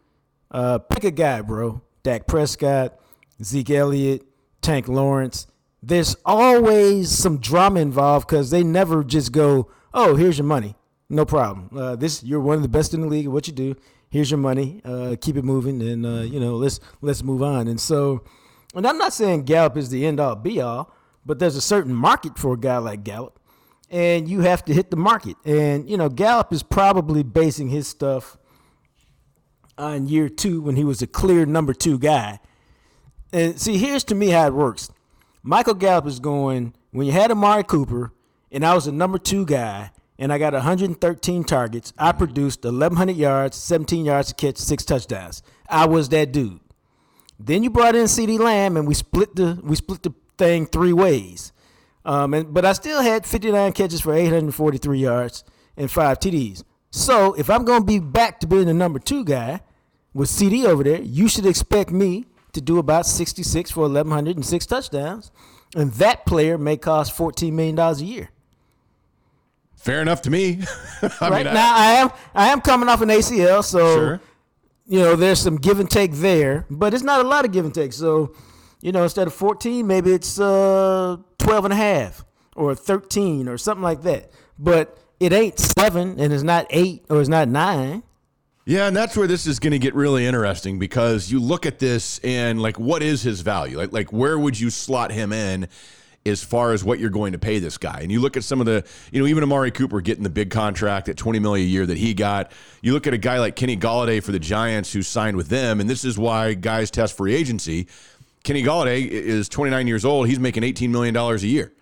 uh, 0.51 0.77
pick 0.79 1.03
a 1.03 1.11
guy, 1.11 1.41
bro. 1.41 1.81
Dak 2.03 2.27
Prescott, 2.27 2.97
Zeke 3.43 3.71
Elliott, 3.71 4.25
Tank 4.61 4.87
Lawrence. 4.87 5.47
There's 5.83 6.15
always 6.25 7.11
some 7.11 7.39
drama 7.39 7.81
involved 7.81 8.27
because 8.27 8.49
they 8.49 8.63
never 8.63 9.03
just 9.03 9.33
go, 9.33 9.69
"Oh, 9.93 10.15
here's 10.15 10.37
your 10.37 10.47
money, 10.47 10.75
no 11.09 11.25
problem. 11.25 11.69
Uh, 11.77 11.97
this 11.97 12.23
you're 12.23 12.39
one 12.39 12.55
of 12.55 12.61
the 12.61 12.69
best 12.69 12.93
in 12.93 13.01
the 13.01 13.07
league. 13.07 13.25
at 13.25 13.31
What 13.33 13.47
you 13.47 13.53
do? 13.53 13.75
Here's 14.09 14.31
your 14.31 14.37
money. 14.37 14.79
Uh, 14.85 15.17
keep 15.19 15.35
it 15.35 15.43
moving, 15.43 15.81
and 15.81 16.05
uh, 16.05 16.21
you 16.21 16.39
know 16.39 16.55
let's 16.55 16.79
let's 17.01 17.21
move 17.21 17.43
on." 17.43 17.67
And 17.67 17.81
so, 17.81 18.23
and 18.77 18.87
I'm 18.87 18.97
not 18.97 19.13
saying 19.13 19.43
Gallup 19.43 19.75
is 19.77 19.89
the 19.89 20.05
end 20.05 20.19
all 20.19 20.35
be 20.35 20.61
all, 20.61 20.93
but 21.25 21.39
there's 21.39 21.55
a 21.55 21.61
certain 21.61 21.93
market 21.93 22.37
for 22.37 22.53
a 22.53 22.57
guy 22.57 22.77
like 22.77 23.03
Gallup, 23.03 23.39
and 23.89 24.29
you 24.29 24.41
have 24.41 24.63
to 24.65 24.73
hit 24.73 24.91
the 24.91 24.97
market. 24.97 25.35
And 25.43 25.89
you 25.89 25.97
know 25.97 26.09
Gallup 26.09 26.53
is 26.53 26.63
probably 26.63 27.23
basing 27.23 27.69
his 27.69 27.87
stuff 27.87 28.37
on 29.77 30.07
year 30.07 30.29
two 30.29 30.61
when 30.61 30.75
he 30.75 30.83
was 30.83 31.01
a 31.01 31.07
clear 31.07 31.45
number 31.45 31.73
two 31.73 31.99
guy. 31.99 32.39
And 33.31 33.59
see, 33.59 33.77
here's 33.77 34.03
to 34.05 34.15
me 34.15 34.29
how 34.29 34.47
it 34.47 34.53
works. 34.53 34.89
Michael 35.43 35.73
Gallup 35.73 36.07
is 36.07 36.19
going, 36.19 36.73
when 36.91 37.07
you 37.07 37.13
had 37.13 37.31
Amari 37.31 37.63
Cooper 37.63 38.13
and 38.51 38.65
I 38.65 38.73
was 38.73 38.87
a 38.87 38.91
number 38.91 39.17
two 39.17 39.45
guy 39.45 39.91
and 40.17 40.33
I 40.33 40.37
got 40.37 40.53
113 40.53 41.43
targets, 41.43 41.93
I 41.97 42.11
produced 42.11 42.63
1,100 42.63 43.15
yards, 43.15 43.57
17 43.57 44.05
yards 44.05 44.29
to 44.29 44.35
catch, 44.35 44.57
six 44.57 44.83
touchdowns. 44.83 45.43
I 45.69 45.85
was 45.85 46.09
that 46.09 46.31
dude. 46.31 46.59
Then 47.39 47.63
you 47.63 47.69
brought 47.69 47.95
in 47.95 48.05
CeeDee 48.05 48.39
Lamb 48.39 48.77
and 48.77 48.87
we 48.87 48.93
split 48.93 49.35
the 49.35 49.59
we 49.63 49.75
split 49.75 50.03
the 50.03 50.13
thing 50.37 50.65
three 50.65 50.93
ways. 50.93 51.51
Um, 52.05 52.33
and, 52.33 52.53
but 52.53 52.63
I 52.65 52.73
still 52.73 53.01
had 53.01 53.25
59 53.25 53.73
catches 53.73 54.01
for 54.01 54.13
843 54.13 54.97
yards 54.99 55.43
and 55.75 55.91
five 55.91 56.19
TDs. 56.19 56.63
So 56.89 57.33
if 57.33 57.49
I'm 57.49 57.65
going 57.65 57.81
to 57.81 57.85
be 57.85 57.99
back 57.99 58.39
to 58.39 58.47
being 58.47 58.65
the 58.65 58.73
number 58.73 58.97
two 58.97 59.25
guy, 59.25 59.59
with 60.13 60.29
CeeDee 60.29 60.65
over 60.65 60.83
there, 60.83 61.01
you 61.01 61.27
should 61.27 61.45
expect 61.45 61.91
me 61.91 62.25
to 62.53 62.61
do 62.61 62.79
about 62.79 63.05
66 63.05 63.69
for 63.71 63.81
1106 63.81 64.65
touchdowns. 64.65 65.31
And 65.75 65.91
that 65.93 66.25
player 66.25 66.57
may 66.57 66.77
cost 66.77 67.15
$14 67.15 67.51
million 67.51 67.77
a 67.77 67.93
year. 67.97 68.29
Fair 69.75 70.01
enough 70.01 70.23
to 70.23 70.31
me. 70.31 70.61
I 71.21 71.29
right 71.29 71.45
mean, 71.45 71.53
now, 71.53 71.75
I 71.75 71.91
am 71.93 72.09
I 72.33 72.47
am 72.47 72.61
coming 72.61 72.89
off 72.89 73.01
an 73.01 73.09
ACL, 73.09 73.63
so 73.63 73.95
Sure. 73.95 74.21
You 74.87 74.99
know 74.99 75.15
there's 75.15 75.39
some 75.39 75.57
give 75.57 75.79
and 75.79 75.89
take 75.89 76.13
there, 76.13 76.65
but 76.69 76.93
it's 76.93 77.03
not 77.03 77.23
a 77.23 77.27
lot 77.27 77.45
of 77.45 77.51
give 77.51 77.65
and 77.65 77.73
take. 77.73 77.93
So, 77.93 78.33
you 78.81 78.91
know, 78.91 79.03
instead 79.03 79.27
of 79.27 79.33
14, 79.33 79.85
maybe 79.85 80.11
it's 80.11 80.39
uh 80.39 81.17
12 81.39 81.65
and 81.65 81.73
a 81.73 81.77
half 81.77 82.25
or 82.55 82.73
13 82.73 83.47
or 83.47 83.57
something 83.57 83.83
like 83.83 84.01
that. 84.03 84.31
But 84.57 84.97
it 85.19 85.33
ain't 85.33 85.59
seven, 85.59 86.19
and 86.19 86.31
it's 86.31 86.43
not 86.43 86.67
eight, 86.69 87.05
or 87.09 87.19
it's 87.19 87.29
not 87.29 87.47
nine. 87.47 88.03
Yeah, 88.65 88.87
and 88.87 88.95
that's 88.95 89.15
where 89.15 89.27
this 89.27 89.47
is 89.47 89.59
going 89.59 89.71
to 89.71 89.79
get 89.79 89.95
really 89.95 90.25
interesting 90.25 90.77
because 90.77 91.31
you 91.31 91.39
look 91.39 91.65
at 91.65 91.79
this 91.79 92.19
and 92.19 92.61
like, 92.61 92.77
what 92.77 93.01
is 93.01 93.21
his 93.21 93.39
value? 93.39 93.77
Like, 93.77 93.93
like 93.93 94.11
where 94.11 94.37
would 94.37 94.59
you 94.59 94.69
slot 94.69 95.11
him 95.11 95.31
in 95.31 95.69
as 96.27 96.43
far 96.43 96.73
as 96.73 96.83
what 96.83 96.99
you're 96.99 97.09
going 97.09 97.33
to 97.33 97.39
pay 97.39 97.59
this 97.59 97.77
guy? 97.77 97.99
And 98.01 98.11
you 98.11 98.19
look 98.19 98.37
at 98.37 98.43
some 98.43 98.59
of 98.59 98.65
the, 98.65 98.85
you 99.11 99.21
know, 99.21 99.27
even 99.27 99.43
Amari 99.43 99.71
Cooper 99.71 100.01
getting 100.01 100.23
the 100.23 100.29
big 100.29 100.49
contract 100.49 101.09
at 101.09 101.17
20 101.17 101.39
million 101.39 101.67
a 101.67 101.69
year 101.69 101.85
that 101.85 101.97
he 101.97 102.13
got. 102.13 102.51
You 102.81 102.93
look 102.93 103.07
at 103.07 103.13
a 103.13 103.17
guy 103.17 103.39
like 103.39 103.55
Kenny 103.55 103.77
Golladay 103.77 104.23
for 104.23 104.31
the 104.31 104.39
Giants 104.39 104.93
who 104.93 105.01
signed 105.01 105.37
with 105.37 105.47
them, 105.47 105.79
and 105.79 105.89
this 105.89 106.03
is 106.03 106.17
why 106.17 106.53
guys 106.53 106.91
test 106.91 107.17
free 107.17 107.33
agency. 107.33 107.87
Kenny 108.43 108.63
Golladay 108.63 109.07
is 109.07 109.49
29 109.49 109.87
years 109.87 110.05
old. 110.05 110.27
He's 110.27 110.39
making 110.39 110.63
18 110.63 110.91
million 110.91 111.13
dollars 111.13 111.43
a 111.43 111.47
year. 111.47 111.73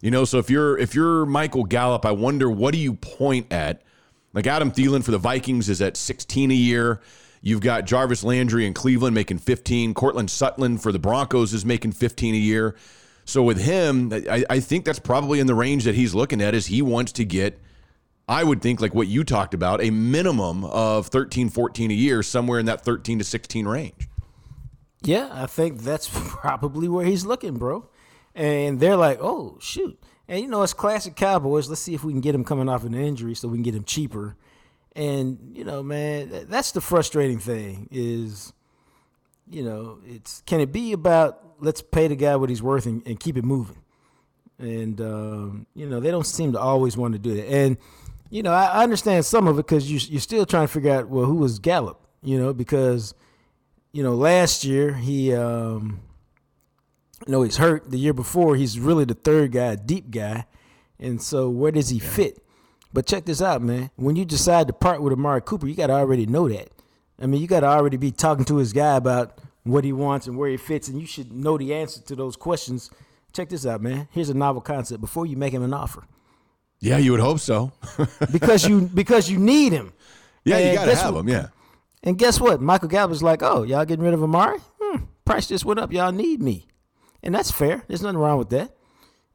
You 0.00 0.10
know, 0.10 0.24
so 0.24 0.38
if 0.38 0.48
you're 0.48 0.78
if 0.78 0.94
you're 0.94 1.26
Michael 1.26 1.64
Gallup, 1.64 2.06
I 2.06 2.12
wonder 2.12 2.48
what 2.48 2.72
do 2.72 2.78
you 2.78 2.94
point 2.94 3.52
at? 3.52 3.82
Like 4.32 4.46
Adam 4.46 4.70
Thielen 4.70 5.02
for 5.02 5.10
the 5.10 5.18
Vikings 5.18 5.68
is 5.68 5.82
at 5.82 5.96
16 5.96 6.50
a 6.50 6.54
year. 6.54 7.00
You've 7.40 7.60
got 7.60 7.84
Jarvis 7.84 8.24
Landry 8.24 8.66
in 8.66 8.74
Cleveland 8.74 9.14
making 9.14 9.38
15. 9.38 9.94
Courtland 9.94 10.30
Sutton 10.30 10.78
for 10.78 10.92
the 10.92 10.98
Broncos 10.98 11.52
is 11.52 11.64
making 11.64 11.92
15 11.92 12.34
a 12.34 12.38
year. 12.38 12.76
So 13.28 13.42
with 13.42 13.60
him, 13.60 14.10
I, 14.10 14.42
I 14.48 14.58
think 14.58 14.86
that's 14.86 14.98
probably 14.98 15.38
in 15.38 15.46
the 15.46 15.54
range 15.54 15.84
that 15.84 15.94
he's 15.94 16.14
looking 16.14 16.40
at. 16.40 16.54
Is 16.54 16.64
he 16.64 16.80
wants 16.80 17.12
to 17.12 17.26
get, 17.26 17.60
I 18.26 18.42
would 18.42 18.62
think 18.62 18.80
like 18.80 18.94
what 18.94 19.06
you 19.06 19.22
talked 19.22 19.52
about, 19.52 19.82
a 19.82 19.90
minimum 19.90 20.64
of 20.64 21.08
13, 21.08 21.50
14 21.50 21.90
a 21.90 21.94
year, 21.94 22.22
somewhere 22.22 22.58
in 22.58 22.64
that 22.64 22.86
13 22.86 23.18
to 23.18 23.24
16 23.24 23.68
range. 23.68 24.08
Yeah, 25.02 25.28
I 25.30 25.44
think 25.44 25.82
that's 25.82 26.08
probably 26.10 26.88
where 26.88 27.04
he's 27.04 27.26
looking, 27.26 27.58
bro. 27.58 27.90
And 28.34 28.80
they're 28.80 28.96
like, 28.96 29.18
oh 29.20 29.58
shoot. 29.60 30.02
And 30.26 30.40
you 30.40 30.48
know, 30.48 30.62
it's 30.62 30.72
classic 30.72 31.14
Cowboys. 31.14 31.68
Let's 31.68 31.82
see 31.82 31.92
if 31.92 32.02
we 32.02 32.14
can 32.14 32.22
get 32.22 32.34
him 32.34 32.44
coming 32.44 32.66
off 32.66 32.82
an 32.84 32.94
injury 32.94 33.34
so 33.34 33.48
we 33.48 33.58
can 33.58 33.62
get 33.62 33.74
him 33.74 33.84
cheaper. 33.84 34.36
And 34.96 35.52
you 35.54 35.64
know, 35.64 35.82
man, 35.82 36.46
that's 36.48 36.72
the 36.72 36.80
frustrating 36.80 37.40
thing 37.40 37.90
is, 37.90 38.54
you 39.50 39.62
know, 39.62 39.98
it's 40.06 40.42
can 40.46 40.60
it 40.60 40.72
be 40.72 40.94
about 40.94 41.47
let's 41.60 41.82
pay 41.82 42.08
the 42.08 42.16
guy 42.16 42.36
what 42.36 42.50
he's 42.50 42.62
worth 42.62 42.86
and, 42.86 43.06
and 43.06 43.18
keep 43.18 43.36
it 43.36 43.44
moving. 43.44 43.82
And 44.58 45.00
um, 45.00 45.66
you 45.74 45.88
know, 45.88 46.00
they 46.00 46.10
don't 46.10 46.26
seem 46.26 46.52
to 46.52 46.60
always 46.60 46.96
want 46.96 47.12
to 47.12 47.18
do 47.18 47.34
that. 47.34 47.48
And 47.48 47.76
you 48.30 48.42
know, 48.42 48.52
I, 48.52 48.66
I 48.66 48.82
understand 48.82 49.24
some 49.24 49.46
of 49.46 49.58
it 49.58 49.66
because 49.66 49.90
you, 49.90 49.98
you're 50.10 50.20
still 50.20 50.44
trying 50.44 50.66
to 50.66 50.72
figure 50.72 50.92
out 50.92 51.08
well 51.08 51.24
who 51.24 51.36
was 51.36 51.58
Gallup. 51.58 52.00
You 52.22 52.38
know, 52.38 52.52
because 52.52 53.14
you 53.92 54.02
know 54.02 54.14
last 54.14 54.64
year 54.64 54.94
he. 54.94 55.34
Um, 55.34 56.00
you 57.26 57.32
know, 57.32 57.42
he's 57.42 57.56
hurt. 57.56 57.90
The 57.90 57.98
year 57.98 58.12
before, 58.12 58.56
he's 58.56 58.78
really 58.78 59.04
the 59.04 59.14
third 59.14 59.52
guy, 59.52 59.74
deep 59.74 60.10
guy. 60.10 60.46
And 60.98 61.20
so, 61.20 61.48
where 61.50 61.72
does 61.72 61.88
he 61.88 61.98
fit? 61.98 62.42
But 62.92 63.06
check 63.06 63.24
this 63.24 63.42
out, 63.42 63.62
man. 63.62 63.90
When 63.96 64.16
you 64.16 64.24
decide 64.24 64.66
to 64.68 64.72
part 64.72 65.02
with 65.02 65.12
Amari 65.12 65.42
Cooper, 65.42 65.66
you 65.66 65.74
got 65.74 65.88
to 65.88 65.94
already 65.94 66.26
know 66.26 66.48
that. 66.48 66.68
I 67.20 67.26
mean, 67.26 67.40
you 67.40 67.46
got 67.46 67.60
to 67.60 67.66
already 67.66 67.96
be 67.96 68.12
talking 68.12 68.44
to 68.46 68.56
his 68.56 68.72
guy 68.72 68.96
about 68.96 69.40
what 69.70 69.84
he 69.84 69.92
wants 69.92 70.26
and 70.26 70.36
where 70.36 70.50
he 70.50 70.56
fits, 70.56 70.88
and 70.88 71.00
you 71.00 71.06
should 71.06 71.32
know 71.32 71.56
the 71.58 71.74
answer 71.74 72.00
to 72.02 72.16
those 72.16 72.36
questions. 72.36 72.90
Check 73.32 73.48
this 73.48 73.66
out, 73.66 73.80
man. 73.82 74.08
Here's 74.10 74.30
a 74.30 74.34
novel 74.34 74.60
concept 74.62 75.00
before 75.00 75.26
you 75.26 75.36
make 75.36 75.52
him 75.52 75.62
an 75.62 75.74
offer, 75.74 76.04
Yeah, 76.80 76.98
you 76.98 77.12
would 77.12 77.20
hope 77.20 77.40
so. 77.40 77.72
because 78.32 78.66
you 78.66 78.82
because 78.82 79.30
you 79.30 79.38
need 79.38 79.72
him. 79.72 79.92
yeah, 80.44 80.58
you 80.58 80.74
got 80.74 80.84
to 80.84 80.90
guess 80.90 81.02
have 81.02 81.14
what? 81.14 81.20
him. 81.20 81.28
Yeah. 81.28 81.48
And 82.02 82.16
guess 82.18 82.40
what? 82.40 82.60
Michael 82.60 82.88
Gallup 82.88 83.20
like, 83.22 83.42
"Oh, 83.42 83.64
y'all 83.64 83.84
getting 83.84 84.04
rid 84.04 84.14
of 84.14 84.22
Amari? 84.22 84.58
Hmm, 84.80 85.04
price 85.24 85.46
just 85.48 85.64
went 85.64 85.80
up. 85.80 85.92
Y'all 85.92 86.12
need 86.12 86.40
me." 86.40 86.66
And 87.22 87.34
that's 87.34 87.50
fair. 87.50 87.82
There's 87.88 88.02
nothing 88.02 88.18
wrong 88.18 88.38
with 88.38 88.50
that. 88.50 88.76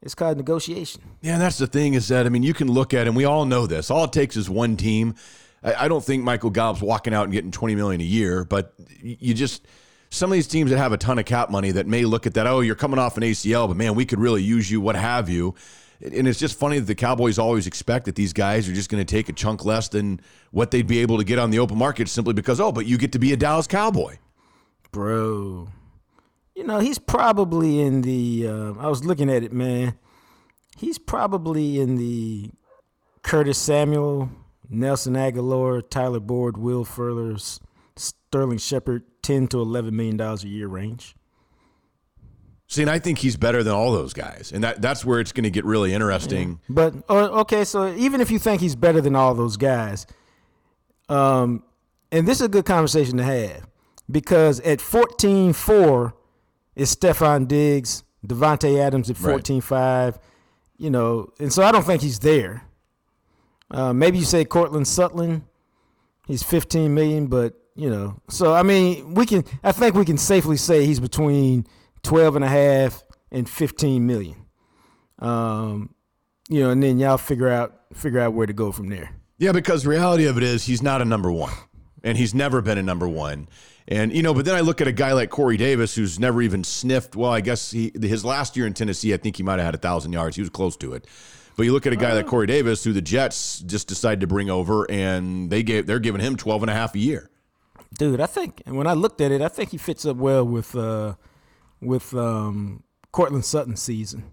It's 0.02 0.14
called 0.14 0.36
negotiation. 0.38 1.02
Yeah, 1.22 1.34
and 1.34 1.42
that's 1.42 1.58
the 1.58 1.66
thing 1.66 1.94
is 1.94 2.08
that 2.08 2.26
I 2.26 2.28
mean 2.30 2.42
you 2.42 2.54
can 2.54 2.70
look 2.70 2.92
at 2.94 3.06
and 3.06 3.14
we 3.16 3.24
all 3.24 3.44
know 3.46 3.66
this. 3.66 3.90
All 3.90 4.04
it 4.04 4.12
takes 4.12 4.36
is 4.36 4.50
one 4.50 4.76
team. 4.76 5.14
I, 5.62 5.84
I 5.84 5.88
don't 5.88 6.04
think 6.04 6.24
Michael 6.24 6.50
Gallup's 6.50 6.82
walking 6.82 7.14
out 7.14 7.24
and 7.24 7.32
getting 7.32 7.50
twenty 7.50 7.74
million 7.74 8.00
a 8.00 8.04
year, 8.04 8.44
but 8.44 8.74
you 9.02 9.34
just 9.34 9.66
some 10.14 10.30
of 10.30 10.34
these 10.34 10.46
teams 10.46 10.70
that 10.70 10.78
have 10.78 10.92
a 10.92 10.96
ton 10.96 11.18
of 11.18 11.24
cap 11.24 11.50
money 11.50 11.72
that 11.72 11.86
may 11.86 12.04
look 12.04 12.26
at 12.26 12.34
that. 12.34 12.46
Oh, 12.46 12.60
you're 12.60 12.76
coming 12.76 12.98
off 12.98 13.16
an 13.16 13.22
ACL, 13.22 13.66
but 13.66 13.76
man, 13.76 13.94
we 13.94 14.06
could 14.06 14.20
really 14.20 14.42
use 14.42 14.70
you. 14.70 14.80
What 14.80 14.96
have 14.96 15.28
you? 15.28 15.54
And 16.00 16.28
it's 16.28 16.38
just 16.38 16.58
funny 16.58 16.78
that 16.78 16.86
the 16.86 16.94
Cowboys 16.94 17.38
always 17.38 17.66
expect 17.66 18.04
that 18.06 18.14
these 18.14 18.32
guys 18.32 18.68
are 18.68 18.72
just 18.72 18.90
going 18.90 19.04
to 19.04 19.10
take 19.10 19.28
a 19.28 19.32
chunk 19.32 19.64
less 19.64 19.88
than 19.88 20.20
what 20.50 20.70
they'd 20.70 20.86
be 20.86 21.00
able 21.00 21.18
to 21.18 21.24
get 21.24 21.38
on 21.38 21.50
the 21.50 21.58
open 21.58 21.78
market 21.78 22.08
simply 22.08 22.34
because 22.34 22.60
oh, 22.60 22.72
but 22.72 22.86
you 22.86 22.98
get 22.98 23.12
to 23.12 23.18
be 23.18 23.32
a 23.32 23.36
Dallas 23.36 23.66
Cowboy. 23.66 24.18
Bro. 24.92 25.68
You 26.54 26.64
know, 26.64 26.78
he's 26.78 26.98
probably 26.98 27.80
in 27.80 28.02
the. 28.02 28.46
Uh, 28.46 28.74
I 28.78 28.88
was 28.88 29.04
looking 29.04 29.28
at 29.28 29.42
it, 29.42 29.52
man. 29.52 29.98
He's 30.76 30.98
probably 30.98 31.80
in 31.80 31.96
the 31.96 32.50
Curtis 33.22 33.58
Samuel, 33.58 34.30
Nelson 34.68 35.14
Agholor, 35.14 35.82
Tyler 35.88 36.20
Boyd, 36.20 36.56
Will 36.56 36.84
Fuller, 36.84 37.34
S- 37.34 37.58
Sterling 37.96 38.58
Shepard, 38.58 39.04
ten 39.24 39.48
to 39.48 39.60
eleven 39.60 39.96
million 39.96 40.16
dollars 40.16 40.44
a 40.44 40.48
year 40.48 40.68
range. 40.68 41.16
See, 42.66 42.82
and 42.82 42.90
I 42.90 42.98
think 42.98 43.18
he's 43.18 43.36
better 43.36 43.62
than 43.62 43.74
all 43.74 43.92
those 43.92 44.12
guys, 44.14 44.50
and 44.52 44.64
that 44.64 44.80
that's 44.80 45.04
where 45.04 45.20
it's 45.20 45.32
going 45.32 45.44
to 45.44 45.50
get 45.50 45.64
really 45.64 45.92
interesting. 45.92 46.60
But 46.68 46.94
oh, 47.08 47.40
okay, 47.40 47.64
so 47.64 47.92
even 47.94 48.20
if 48.20 48.30
you 48.30 48.38
think 48.38 48.60
he's 48.60 48.76
better 48.76 49.00
than 49.00 49.14
all 49.14 49.34
those 49.34 49.56
guys, 49.56 50.06
um, 51.08 51.62
and 52.10 52.26
this 52.26 52.40
is 52.40 52.46
a 52.46 52.48
good 52.48 52.64
conversation 52.64 53.16
to 53.18 53.24
have 53.24 53.66
because 54.10 54.60
at 54.60 54.78
14-4 54.78 56.12
is 56.76 56.94
Stefon 56.94 57.48
Diggs, 57.48 58.02
Davante 58.26 58.78
Adams 58.78 59.10
at 59.10 59.20
Right. 59.20 59.42
14-5, 59.42 60.18
you 60.78 60.90
know, 60.90 61.32
and 61.38 61.52
so 61.52 61.62
I 61.62 61.72
don't 61.72 61.84
think 61.84 62.02
he's 62.02 62.18
there. 62.20 62.64
Uh, 63.70 63.92
maybe 63.92 64.18
you 64.18 64.24
say 64.24 64.44
Courtland 64.44 64.86
Sutton, 64.86 65.44
he's 66.26 66.42
15 66.42 66.92
million, 66.94 67.26
but 67.26 67.54
you 67.74 67.90
know, 67.90 68.20
so 68.28 68.54
I 68.54 68.62
mean, 68.62 69.14
we 69.14 69.26
can, 69.26 69.44
I 69.62 69.72
think 69.72 69.94
we 69.94 70.04
can 70.04 70.18
safely 70.18 70.56
say 70.56 70.86
he's 70.86 71.00
between 71.00 71.66
12 72.02 72.36
and 72.36 72.44
a 72.44 72.48
half 72.48 73.02
and 73.30 73.48
15 73.48 74.06
million. 74.06 74.36
Um, 75.18 75.94
you 76.48 76.60
know, 76.60 76.70
and 76.70 76.82
then 76.82 76.98
y'all 76.98 77.18
figure 77.18 77.48
out 77.48 77.80
figure 77.94 78.20
out 78.20 78.34
where 78.34 78.46
to 78.46 78.52
go 78.52 78.72
from 78.72 78.88
there. 78.88 79.10
Yeah, 79.38 79.52
because 79.52 79.86
reality 79.86 80.26
of 80.26 80.36
it 80.36 80.42
is 80.42 80.64
he's 80.64 80.82
not 80.82 81.00
a 81.02 81.04
number 81.04 81.32
one, 81.32 81.52
and 82.02 82.18
he's 82.18 82.34
never 82.34 82.60
been 82.60 82.78
a 82.78 82.82
number 82.82 83.08
one. 83.08 83.48
And 83.88 84.14
you 84.14 84.22
know, 84.22 84.34
but 84.34 84.44
then 84.44 84.54
I 84.54 84.60
look 84.60 84.80
at 84.80 84.88
a 84.88 84.92
guy 84.92 85.12
like 85.12 85.30
Corey 85.30 85.56
Davis, 85.56 85.94
who's 85.94 86.18
never 86.18 86.42
even 86.42 86.64
sniffed. 86.64 87.16
Well, 87.16 87.30
I 87.30 87.40
guess 87.40 87.70
he 87.70 87.92
his 88.00 88.24
last 88.24 88.56
year 88.56 88.66
in 88.66 88.74
Tennessee, 88.74 89.12
I 89.14 89.16
think 89.16 89.36
he 89.36 89.42
might 89.42 89.58
have 89.58 89.66
had 89.66 89.74
a 89.74 89.78
thousand 89.78 90.12
yards. 90.12 90.36
He 90.36 90.42
was 90.42 90.50
close 90.50 90.76
to 90.78 90.94
it. 90.94 91.06
But 91.56 91.64
you 91.64 91.72
look 91.72 91.86
at 91.86 91.92
a 91.92 91.96
guy 91.96 92.12
like 92.14 92.26
Corey 92.26 92.46
Davis, 92.48 92.82
who 92.82 92.92
the 92.92 93.02
Jets 93.02 93.60
just 93.60 93.86
decided 93.86 94.20
to 94.20 94.26
bring 94.26 94.50
over, 94.50 94.90
and 94.90 95.50
they 95.50 95.62
gave 95.62 95.86
they're 95.86 96.00
giving 96.00 96.20
him 96.20 96.36
12 96.36 96.62
and 96.64 96.70
a 96.70 96.74
half 96.74 96.94
a 96.94 96.98
year. 96.98 97.30
Dude, 97.98 98.20
I 98.20 98.26
think 98.26 98.62
and 98.66 98.76
when 98.76 98.86
I 98.86 98.92
looked 98.94 99.20
at 99.20 99.30
it, 99.32 99.40
I 99.42 99.48
think 99.48 99.70
he 99.70 99.78
fits 99.78 100.04
up 100.04 100.16
well 100.16 100.44
with 100.44 100.74
uh 100.74 101.14
with 101.80 102.14
um 102.14 102.82
Courtland 103.12 103.44
Sutton's 103.44 103.80
season. 103.82 104.24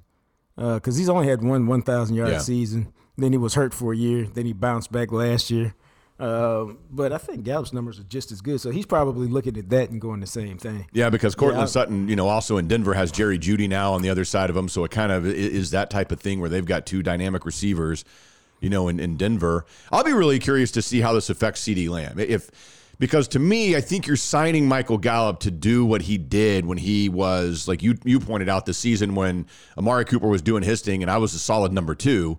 Uh, 0.57 0.79
cuz 0.79 0.97
he's 0.97 1.09
only 1.09 1.27
had 1.27 1.43
one 1.43 1.67
1000 1.67 2.15
yard 2.15 2.31
Yeah. 2.31 2.37
season. 2.39 2.93
Then 3.17 3.31
he 3.33 3.37
was 3.37 3.53
hurt 3.55 3.73
for 3.73 3.93
a 3.93 3.97
year, 3.97 4.25
then 4.33 4.45
he 4.45 4.53
bounced 4.53 4.91
back 4.91 5.11
last 5.11 5.51
year. 5.51 5.75
Uh, 6.19 6.73
but 6.91 7.11
I 7.11 7.17
think 7.17 7.43
Gallup's 7.43 7.73
numbers 7.73 7.99
are 7.99 8.03
just 8.03 8.31
as 8.31 8.41
good, 8.41 8.61
so 8.61 8.69
he's 8.69 8.85
probably 8.85 9.27
looking 9.27 9.57
at 9.57 9.69
that 9.71 9.89
and 9.89 9.99
going 9.99 10.19
the 10.19 10.27
same 10.27 10.57
thing. 10.59 10.85
Yeah, 10.93 11.09
because 11.09 11.33
Courtland 11.33 11.63
I- 11.63 11.65
Sutton, 11.65 12.07
you 12.07 12.15
know, 12.15 12.27
also 12.27 12.57
in 12.57 12.67
Denver 12.67 12.93
has 12.93 13.11
Jerry 13.11 13.39
Jeudy 13.39 13.67
now 13.67 13.93
on 13.93 14.03
the 14.03 14.09
other 14.09 14.23
side 14.23 14.51
of 14.51 14.55
him, 14.55 14.69
so 14.69 14.83
it 14.83 14.91
kind 14.91 15.11
of 15.11 15.25
is 15.25 15.71
that 15.71 15.89
type 15.89 16.11
of 16.11 16.19
thing 16.19 16.39
where 16.39 16.47
they've 16.49 16.65
got 16.65 16.85
two 16.85 17.01
dynamic 17.01 17.43
receivers, 17.43 18.05
you 18.59 18.69
know, 18.69 18.87
in, 18.87 18.99
in 18.99 19.17
Denver. 19.17 19.65
I'll 19.91 20.03
be 20.03 20.13
really 20.13 20.37
curious 20.37 20.69
to 20.73 20.83
see 20.83 21.01
how 21.01 21.11
this 21.13 21.27
affects 21.31 21.63
CeeDee 21.63 21.89
Lamb. 21.89 22.19
If 22.19 22.51
because 23.01 23.27
to 23.29 23.39
me, 23.39 23.75
I 23.75 23.81
think 23.81 24.05
you're 24.05 24.15
signing 24.15 24.67
Michael 24.67 24.99
Gallup 24.99 25.39
to 25.39 25.49
do 25.49 25.83
what 25.83 26.03
he 26.03 26.19
did 26.19 26.67
when 26.67 26.77
he 26.77 27.09
was 27.09 27.67
like 27.67 27.81
you 27.81 27.97
you 28.05 28.19
pointed 28.19 28.47
out 28.47 28.67
the 28.67 28.75
season 28.75 29.15
when 29.15 29.47
Amari 29.75 30.05
Cooper 30.05 30.27
was 30.27 30.43
doing 30.43 30.61
his 30.61 30.81
thing 30.81 31.01
and 31.01 31.09
I 31.09 31.17
was 31.17 31.33
a 31.33 31.39
solid 31.39 31.73
number 31.73 31.95
two. 31.95 32.37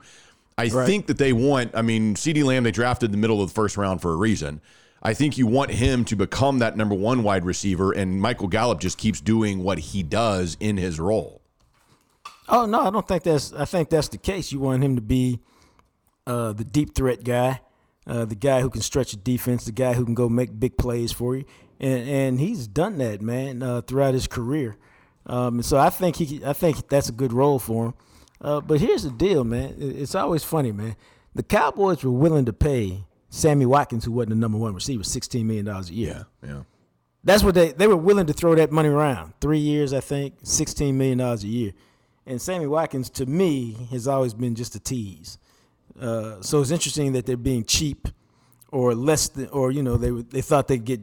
I 0.56 0.68
think 0.68 1.06
that 1.06 1.18
they 1.18 1.32
want, 1.32 1.72
I 1.74 1.82
mean, 1.82 2.14
CeeDee 2.14 2.44
Lamb, 2.44 2.62
they 2.62 2.70
drafted 2.70 3.08
in 3.08 3.10
the 3.10 3.18
middle 3.18 3.42
of 3.42 3.48
the 3.48 3.54
first 3.54 3.76
round 3.76 4.00
for 4.00 4.12
a 4.12 4.16
reason. 4.16 4.60
I 5.02 5.14
think 5.14 5.36
you 5.36 5.48
want 5.48 5.72
him 5.72 6.04
to 6.04 6.14
become 6.14 6.60
that 6.60 6.76
number 6.76 6.94
one 6.94 7.24
wide 7.24 7.44
receiver, 7.44 7.90
and 7.90 8.20
Michael 8.20 8.46
Gallup 8.46 8.78
just 8.78 8.98
keeps 8.98 9.20
doing 9.20 9.64
what 9.64 9.78
he 9.78 10.04
does 10.04 10.56
in 10.60 10.76
his 10.76 11.00
role. 11.00 11.40
Oh 12.48 12.66
no, 12.66 12.82
I 12.82 12.90
don't 12.90 13.08
think 13.08 13.24
that's. 13.24 13.52
I 13.52 13.64
think 13.64 13.90
that's 13.90 14.08
the 14.08 14.18
case. 14.18 14.52
You 14.52 14.60
want 14.60 14.84
him 14.84 14.94
to 14.94 15.02
be 15.02 15.40
uh, 16.24 16.52
the 16.52 16.64
deep 16.64 16.94
threat 16.94 17.24
guy, 17.24 17.60
uh, 18.06 18.24
the 18.24 18.34
guy 18.34 18.60
who 18.60 18.70
can 18.70 18.82
stretch 18.82 19.12
a 19.12 19.16
defense, 19.16 19.64
the 19.64 19.72
guy 19.72 19.94
who 19.94 20.04
can 20.04 20.14
go 20.14 20.28
make 20.28 20.58
big 20.58 20.76
plays 20.76 21.12
for 21.12 21.36
you. 21.36 21.44
and 21.80 22.08
and 22.08 22.40
he's 22.40 22.66
done 22.66 22.98
that, 22.98 23.20
man, 23.22 23.62
uh, 23.62 23.80
throughout 23.82 24.14
his 24.14 24.26
career. 24.26 24.76
Um, 25.26 25.62
so 25.62 25.78
I 25.78 25.90
think 25.90 26.16
he, 26.16 26.44
I 26.44 26.52
think 26.52 26.88
that's 26.88 27.08
a 27.08 27.12
good 27.12 27.32
role 27.32 27.58
for 27.58 27.86
him. 27.86 27.94
Uh, 28.40 28.60
but 28.60 28.80
here's 28.80 29.04
the 29.04 29.10
deal, 29.10 29.44
man. 29.44 29.76
It's 29.78 30.14
always 30.16 30.42
funny, 30.42 30.72
man. 30.72 30.96
The 31.34 31.44
Cowboys 31.44 32.02
were 32.02 32.10
willing 32.10 32.44
to 32.46 32.52
pay 32.52 33.04
Sammy 33.30 33.64
Watkins, 33.66 34.04
who 34.04 34.12
wasn't 34.12 34.30
the 34.30 34.36
number 34.36 34.58
one 34.58 34.74
receiver, 34.74 35.04
sixteen 35.04 35.46
million 35.46 35.64
dollars 35.66 35.90
a 35.90 35.94
year. 35.94 36.26
Yeah, 36.42 36.48
Yeah. 36.50 36.62
That's 37.24 37.44
what 37.44 37.54
they 37.54 37.70
they 37.70 37.86
were 37.86 37.96
willing 37.96 38.26
to 38.26 38.32
throw 38.32 38.56
that 38.56 38.72
money 38.72 38.88
around. 38.88 39.34
Three 39.40 39.60
years, 39.60 39.92
I 39.92 40.00
think, 40.00 40.34
sixteen 40.42 40.98
million 40.98 41.18
dollars 41.18 41.44
a 41.44 41.48
year. 41.48 41.72
And 42.26 42.42
Sammy 42.42 42.66
Watkins, 42.66 43.10
to 43.10 43.26
me, 43.26 43.74
has 43.90 44.06
always 44.08 44.34
been 44.34 44.54
just 44.56 44.74
a 44.74 44.80
tease. 44.80 45.38
Uh, 46.00 46.40
so 46.40 46.60
it's 46.60 46.70
interesting 46.70 47.12
that 47.12 47.26
they're 47.26 47.36
being 47.36 47.64
cheap, 47.64 48.08
or 48.70 48.94
less 48.94 49.28
than, 49.28 49.48
or 49.48 49.70
you 49.70 49.82
know, 49.82 49.96
they 49.96 50.10
they 50.10 50.40
thought 50.40 50.68
they'd 50.68 50.84
get 50.84 51.00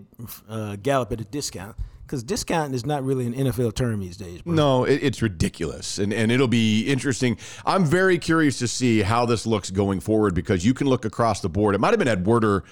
uh, 0.48 0.75
Gallup 0.77 1.12
at 1.12 1.22
a 1.22 1.25
discount 1.25 1.75
because 2.10 2.24
discount 2.24 2.74
is 2.74 2.88
not 2.88 3.03
really 3.03 3.27
an 3.27 3.34
NFL 3.34 3.75
term 3.75 4.00
these 4.00 4.17
days. 4.17 4.41
Bro. 4.41 4.55
No, 4.55 4.84
it, 4.84 5.03
it's 5.03 5.22
ridiculous, 5.22 6.00
and 6.00 6.12
and 6.12 6.31
it'll 6.31 6.48
be 6.48 6.84
interesting. 6.84 7.38
I'm 7.65 7.86
very 7.86 8.17
curious 8.17 8.58
to 8.60 8.67
see 8.67 9.01
how 9.01 9.25
this 9.25 9.46
looks 9.46 9.69
going 9.69 10.00
forward 10.00 10.34
because 10.34 10.65
you 10.65 10.74
can 10.74 10.88
look 10.88 11.05
across 11.05 11.41
the 11.41 11.50
board. 11.50 11.75
It 11.75 11.77
might 11.77 11.91
have 11.91 12.00
been 12.00 12.08
Ed 12.08 12.25
Werder 12.25 12.63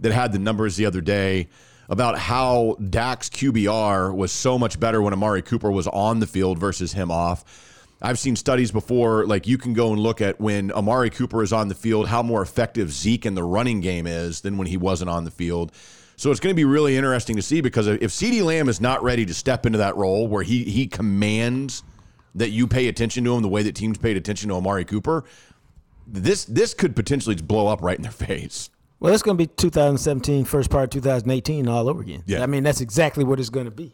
that 0.00 0.12
had 0.12 0.32
the 0.32 0.38
numbers 0.38 0.76
the 0.76 0.86
other 0.86 1.00
day 1.00 1.48
about 1.88 2.18
how 2.18 2.76
Dak's 2.90 3.28
QBR 3.28 4.14
was 4.14 4.32
so 4.32 4.58
much 4.58 4.80
better 4.80 5.00
when 5.00 5.12
Amari 5.12 5.42
Cooper 5.42 5.70
was 5.70 5.86
on 5.86 6.20
the 6.20 6.26
field 6.26 6.58
versus 6.58 6.92
him 6.92 7.10
off. 7.10 7.44
I've 8.02 8.18
seen 8.18 8.36
studies 8.36 8.70
before, 8.70 9.26
like 9.26 9.46
you 9.46 9.56
can 9.56 9.72
go 9.72 9.92
and 9.92 10.00
look 10.00 10.20
at 10.20 10.40
when 10.40 10.70
Amari 10.72 11.10
Cooper 11.10 11.42
is 11.42 11.52
on 11.52 11.68
the 11.68 11.74
field, 11.74 12.08
how 12.08 12.22
more 12.22 12.42
effective 12.42 12.92
Zeke 12.92 13.24
in 13.24 13.34
the 13.34 13.42
running 13.42 13.80
game 13.80 14.06
is 14.06 14.42
than 14.42 14.58
when 14.58 14.66
he 14.66 14.76
wasn't 14.76 15.08
on 15.08 15.24
the 15.24 15.30
field. 15.30 15.72
So 16.16 16.30
it's 16.30 16.40
going 16.40 16.54
to 16.54 16.56
be 16.56 16.64
really 16.64 16.96
interesting 16.96 17.36
to 17.36 17.42
see 17.42 17.60
because 17.60 17.86
if 17.86 18.10
CeeDee 18.10 18.42
Lamb 18.42 18.68
is 18.68 18.80
not 18.80 19.02
ready 19.02 19.24
to 19.26 19.34
step 19.34 19.66
into 19.66 19.78
that 19.78 19.96
role 19.96 20.28
where 20.28 20.42
he 20.42 20.64
he 20.64 20.86
commands 20.86 21.82
that 22.34 22.50
you 22.50 22.66
pay 22.66 22.88
attention 22.88 23.24
to 23.24 23.34
him 23.34 23.42
the 23.42 23.48
way 23.48 23.62
that 23.62 23.74
teams 23.74 23.98
paid 23.98 24.16
attention 24.16 24.48
to 24.50 24.56
Amari 24.56 24.84
Cooper, 24.84 25.24
this 26.06 26.44
this 26.46 26.74
could 26.74 26.96
potentially 26.96 27.36
blow 27.36 27.66
up 27.66 27.82
right 27.82 27.96
in 27.96 28.02
their 28.02 28.12
face. 28.28 28.70
Well, 28.98 29.12
it's 29.12 29.22
going 29.22 29.36
to 29.36 29.42
be 29.42 29.46
2017, 29.46 30.46
first 30.46 30.70
part 30.70 30.84
of 30.84 30.90
2018 30.90 31.68
all 31.68 31.88
over 31.88 32.00
again. 32.00 32.22
Yeah. 32.24 32.42
I 32.42 32.46
mean, 32.46 32.62
that's 32.62 32.80
exactly 32.80 33.24
what 33.24 33.38
it's 33.38 33.50
going 33.50 33.66
to 33.66 33.70
be. 33.70 33.92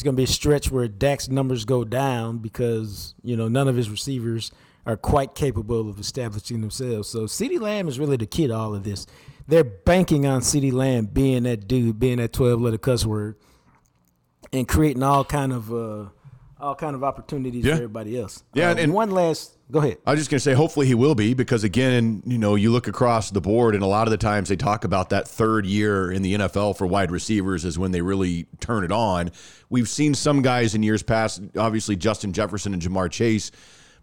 It's 0.00 0.04
going 0.06 0.16
to 0.16 0.20
be 0.20 0.24
a 0.24 0.26
stretch 0.26 0.70
where 0.70 0.88
Dak's 0.88 1.28
numbers 1.28 1.66
go 1.66 1.84
down 1.84 2.38
because, 2.38 3.14
you 3.22 3.36
know, 3.36 3.48
none 3.48 3.68
of 3.68 3.76
his 3.76 3.90
receivers 3.90 4.50
are 4.86 4.96
quite 4.96 5.34
capable 5.34 5.90
of 5.90 6.00
establishing 6.00 6.62
themselves. 6.62 7.06
So 7.06 7.24
CeeDee 7.24 7.60
Lamb 7.60 7.86
is 7.86 7.98
really 7.98 8.16
the 8.16 8.24
key 8.24 8.46
to 8.46 8.54
all 8.54 8.74
of 8.74 8.82
this. 8.82 9.06
They're 9.46 9.62
banking 9.62 10.26
on 10.26 10.40
CeeDee 10.40 10.72
Lamb 10.72 11.04
being 11.04 11.42
that 11.42 11.68
dude, 11.68 11.98
being 11.98 12.16
that 12.16 12.32
12 12.32 12.62
letter 12.62 12.78
cuss 12.78 13.04
word, 13.04 13.36
and 14.54 14.66
creating 14.66 15.02
all 15.02 15.22
kind 15.22 15.52
of 15.52 15.70
uh, 15.70 16.06
all 16.60 16.74
kind 16.74 16.94
of 16.94 17.02
opportunities 17.04 17.64
Yeah. 17.64 17.72
for 17.72 17.82
everybody 17.82 18.18
else. 18.18 18.42
Yeah, 18.54 18.70
Uh, 18.70 18.74
and- 18.76 18.92
one 18.92 19.10
last, 19.10 19.56
go 19.70 19.78
ahead. 19.80 19.98
I 20.06 20.12
was 20.12 20.20
just 20.20 20.30
going 20.30 20.38
to 20.38 20.42
say, 20.44 20.52
hopefully 20.54 20.86
he 20.86 20.94
will 20.94 21.14
be, 21.14 21.34
because 21.34 21.64
again, 21.64 22.22
you 22.26 22.38
know, 22.38 22.54
you 22.54 22.70
look 22.70 22.86
across 22.88 23.30
the 23.30 23.40
board, 23.40 23.74
and 23.74 23.82
a 23.82 23.86
lot 23.86 24.06
of 24.06 24.10
the 24.10 24.16
times 24.18 24.48
they 24.48 24.56
talk 24.56 24.84
about 24.84 25.10
that 25.10 25.26
third 25.28 25.66
year 25.66 26.10
in 26.10 26.22
the 26.22 26.34
NFL 26.34 26.74
for 26.76 26.86
wide 26.86 27.10
receivers 27.10 27.64
is 27.64 27.78
when 27.78 27.92
they 27.92 28.02
really 28.02 28.46
turn 28.60 28.84
it 28.84 28.92
on. 28.92 29.30
We've 29.68 29.88
seen 29.88 30.14
some 30.14 30.42
guys 30.42 30.74
in 30.74 30.82
years 30.82 31.02
past, 31.02 31.40
obviously 31.56 31.96
Justin 31.96 32.32
Jefferson 32.32 32.72
and 32.74 32.82
Ja'Marr 32.82 33.10
Chase, 33.10 33.50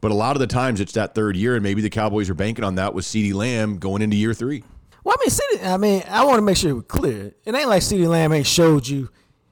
but 0.01 0.11
a 0.11 0.15
lot 0.15 0.35
of 0.35 0.39
the 0.39 0.47
times 0.47 0.79
it's 0.79 0.93
that 0.93 1.15
third 1.15 1.35
year, 1.35 1.55
and 1.55 1.63
maybe 1.63 1.81
the 1.81 1.89
Cowboys 1.89 2.29
are 2.29 2.33
banking 2.35 2.63
on 2.63 2.75
that 2.75 2.93
with 2.93 3.05
CeeDee 3.05 3.33
Lamb 3.33 3.77
going 3.77 4.01
into 4.01 4.15
year 4.15 4.33
three. 4.33 4.63
Well, 5.03 5.15
I 5.17 5.23
mean, 5.25 5.29
CeeDee, 5.63 5.73
I 5.73 5.77
mean, 5.77 6.03
I 6.09 6.25
want 6.25 6.37
to 6.37 6.41
make 6.41 6.57
sure 6.57 6.75
we're 6.75 6.81
clear. 6.81 7.33
It 7.45 7.55
ain't 7.55 7.69
like 7.69 7.81
CeeDee 7.81 8.07
Lamb 8.07 8.33
ain't 8.33 8.45
showed 8.47 8.87
you 8.87 9.09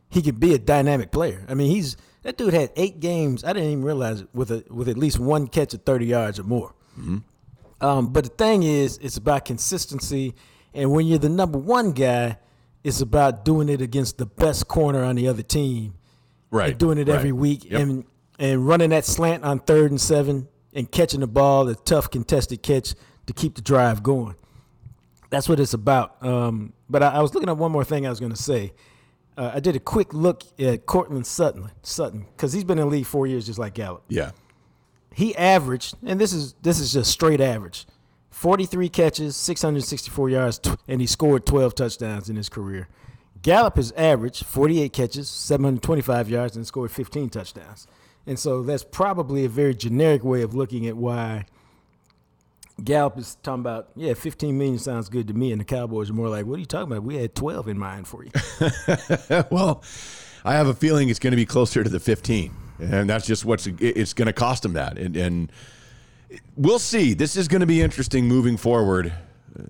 he 0.10 0.22
could 0.22 0.40
be 0.40 0.54
a 0.54 0.58
dynamic 0.60 1.12
player. 1.12 1.46
I 1.50 1.54
mean, 1.56 1.72
he's 1.72 1.98
that 2.26 2.38
dude 2.38 2.54
had 2.54 2.72
eight 2.76 3.00
games. 3.00 3.44
I 3.44 3.54
didn't 3.54 3.70
even 3.70 3.84
realize 3.86 4.22
it 4.22 4.28
with 4.34 4.50
a, 4.52 4.64
with 4.70 4.90
at 4.90 4.98
least 4.98 5.20
one 5.20 5.48
catch 5.48 5.74
of 5.74 5.84
thirty 5.84 6.08
yards 6.08 6.40
or 6.40 6.44
more. 6.44 6.74
Um, 7.82 8.08
but 8.12 8.24
the 8.24 8.30
thing 8.30 8.64
is, 8.64 8.98
it's 9.02 9.18
about 9.18 9.46
consistency, 9.46 10.34
and 10.74 10.92
when 10.92 11.06
you're 11.06 11.20
the 11.20 11.30
number 11.30 11.58
one 11.58 11.92
guy, 11.92 12.38
it's 12.84 13.02
about 13.02 13.46
doing 13.46 13.70
it 13.70 13.82
against 13.82 14.18
the 14.18 14.26
best 14.26 14.68
corner 14.68 15.04
on 15.04 15.16
the 15.16 15.28
other 15.28 15.42
team 15.44 15.94
Right. 16.52 16.78
doing 16.78 16.98
it 16.98 17.10
every 17.10 17.32
week 17.32 17.66
Yep. 17.70 17.82
and 17.82 18.06
and 18.40 18.68
running 18.68 18.90
that 18.92 19.06
slant 19.06 19.44
on 19.44 19.60
third 19.60 19.92
and 19.92 20.00
seven 20.02 20.48
and 20.74 20.90
catching 20.92 21.20
the 21.22 21.28
ball, 21.28 21.66
the 21.66 21.76
tough 21.76 22.10
contested 22.10 22.62
catch 22.62 22.94
to 23.28 23.34
keep 23.34 23.56
the 23.56 23.62
drive 23.62 24.04
going. 24.04 24.36
That's 25.30 25.48
what 25.50 25.60
it's 25.60 25.74
about. 25.74 26.22
Um, 26.24 26.74
but 26.90 27.02
I, 27.04 27.08
I 27.16 27.22
was 27.22 27.34
looking 27.34 27.50
at 27.50 27.58
one 27.58 27.72
more 27.72 27.84
thing 27.84 28.06
I 28.06 28.10
was 28.10 28.20
going 28.20 28.32
to 28.34 28.42
say. 28.42 28.74
Uh, 29.38 29.52
I 29.56 29.60
did 29.60 29.76
a 29.76 29.80
quick 29.80 30.14
look 30.14 30.44
at 30.60 30.86
Courtland 30.86 31.28
Sutton, 31.28 31.72
Sutton, 31.82 32.26
because 32.36 32.54
he's 32.54 32.64
been 32.64 32.80
in 32.80 32.86
the 32.86 32.92
league 32.92 33.06
four 33.06 33.28
years, 33.28 33.46
just 33.46 33.60
like 33.60 33.74
Gallup. 33.74 34.04
yeah. 34.08 34.32
He 35.14 35.34
averaged, 35.38 35.96
and 36.06 36.20
this 36.20 36.34
is 36.34 36.56
this 36.62 36.78
is 36.78 36.92
just 36.92 37.10
straight 37.10 37.40
average, 37.40 37.86
43 38.32 38.90
catches, 38.90 39.38
664 39.38 40.30
yards, 40.30 40.60
tw- 40.60 40.78
and 40.90 41.00
he 41.00 41.08
scored 41.08 41.46
12 41.46 41.74
touchdowns 41.74 42.30
in 42.30 42.36
his 42.36 42.50
career. 42.50 42.90
Gallup 43.42 43.78
has 43.78 43.94
averaged 43.94 44.44
48 44.46 44.92
catches, 44.92 45.30
725 45.30 46.30
yards, 46.30 46.58
and 46.58 46.68
scored 46.68 46.92
15 46.92 47.30
touchdowns. 47.30 47.88
And 48.28 48.38
so 48.38 48.62
that's 48.62 48.84
probably 48.84 49.46
a 49.46 49.50
very 49.50 49.74
generic 49.74 50.22
way 50.24 50.42
of 50.42 50.54
looking 50.54 50.86
at 50.86 50.98
why 50.98 51.46
Gallup 52.84 53.18
is 53.18 53.36
talking 53.42 53.62
about, 53.62 53.90
yeah, 53.96 54.14
15 54.14 54.58
million 54.58 54.80
sounds 54.80 55.08
good 55.08 55.28
to 55.30 55.34
me, 55.34 55.52
and 55.52 55.62
the 55.62 55.66
Cowboys 55.66 56.10
are 56.10 56.14
more 56.14 56.28
like, 56.28 56.46
what 56.46 56.58
are 56.58 56.60
you 56.60 56.66
talking 56.66 56.92
about? 56.92 57.04
We 57.04 57.16
had 57.16 57.34
12 57.34 57.70
in 57.70 57.78
mind 57.78 58.08
for 58.08 58.26
you. 58.26 58.32
well, 59.50 59.82
I 60.44 60.56
have 60.56 60.68
a 60.68 60.74
feeling 60.74 61.10
it's 61.10 61.20
going 61.20 61.32
to 61.32 61.38
be 61.38 61.46
closer 61.46 61.84
to 61.84 61.90
the 61.90 62.02
15, 62.02 62.54
and 62.80 63.10
that's 63.10 63.26
just 63.26 63.46
what's 63.46 63.66
it's 63.68 64.14
going 64.14 64.26
to 64.28 64.34
cost 64.34 64.64
them 64.64 64.74
that, 64.74 64.98
and, 64.98 65.16
and 65.16 65.52
we'll 66.58 66.80
see. 66.80 67.14
This 67.14 67.38
is 67.38 67.48
going 67.48 67.62
to 67.62 67.66
be 67.66 67.82
interesting 67.82 68.28
moving 68.28 68.58
forward. 68.58 69.14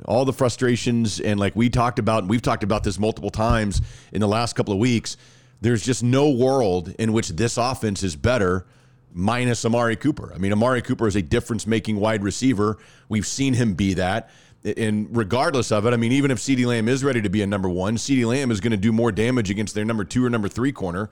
All 0.06 0.26
the 0.26 0.34
frustrations 0.34 1.20
and 1.20 1.40
like 1.40 1.56
we 1.56 1.70
talked 1.70 2.00
about, 2.00 2.24
and 2.24 2.30
we've 2.30 2.42
talked 2.42 2.64
about 2.64 2.84
this 2.84 2.98
multiple 2.98 3.30
times 3.30 3.84
in 4.14 4.20
the 4.20 4.28
last 4.28 4.54
couple 4.54 4.74
of 4.74 4.80
weeks. 4.80 5.16
There's 5.62 5.86
just 5.86 6.04
no 6.04 6.32
world 6.32 6.94
in 6.98 7.14
which 7.14 7.30
this 7.30 7.58
offense 7.58 8.02
is 8.02 8.16
better 8.16 8.66
minus 9.16 9.64
Amari 9.66 9.96
Cooper. 9.96 10.32
I 10.36 10.38
mean, 10.38 10.52
Amari 10.52 10.82
Cooper 10.82 11.08
is 11.08 11.16
a 11.16 11.22
difference 11.22 11.66
making 11.66 11.96
wide 11.96 12.22
receiver. 12.22 12.78
We've 13.08 13.26
seen 13.26 13.54
him 13.54 13.74
be 13.74 13.94
that. 13.96 14.30
And 14.78 15.08
regardless 15.16 15.72
of 15.72 15.86
it, 15.86 15.94
I 15.94 15.98
mean, 15.98 16.12
even 16.12 16.32
if 16.32 16.40
CeeDee 16.40 16.66
Lamb 16.66 16.90
is 16.90 17.04
ready 17.04 17.22
to 17.22 17.30
be 17.30 17.42
a 17.42 17.48
number 17.48 17.70
one, 17.70 17.96
CeeDee 17.96 18.26
Lamb 18.28 18.52
is 18.52 18.60
going 18.60 18.72
to 18.72 18.78
do 18.78 18.92
more 18.92 19.12
damage 19.12 19.50
against 19.50 19.74
their 19.74 19.86
number 19.86 20.04
two 20.04 20.26
or 20.26 20.30
number 20.30 20.50
three 20.50 20.72
corner 20.72 21.10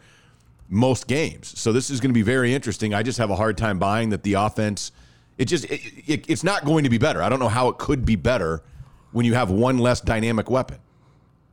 most 0.70 1.08
games. 1.08 1.58
So 1.58 1.72
this 1.72 1.90
is 1.90 2.00
going 2.00 2.10
to 2.10 2.14
be 2.14 2.24
very 2.24 2.54
interesting. 2.54 2.94
I 2.94 3.04
just 3.04 3.20
have 3.20 3.30
a 3.30 3.36
hard 3.36 3.58
time 3.58 3.80
buying 3.80 4.10
that 4.10 4.24
the 4.24 4.34
offense. 4.34 4.92
It 5.38 5.46
just 5.46 5.66
it, 5.66 5.82
it, 6.08 6.30
it's 6.30 6.44
not 6.44 6.66
going 6.66 6.84
to 6.84 6.90
be 6.90 6.98
better. 6.98 7.22
I 7.22 7.30
don't 7.30 7.40
know 7.40 7.48
how 7.48 7.70
it 7.70 7.78
could 7.78 8.06
be 8.06 8.16
better 8.16 8.64
when 9.12 9.26
you 9.26 9.36
have 9.36 9.52
one 9.52 9.78
less 9.78 10.02
dynamic 10.02 10.50
weapon. 10.50 10.80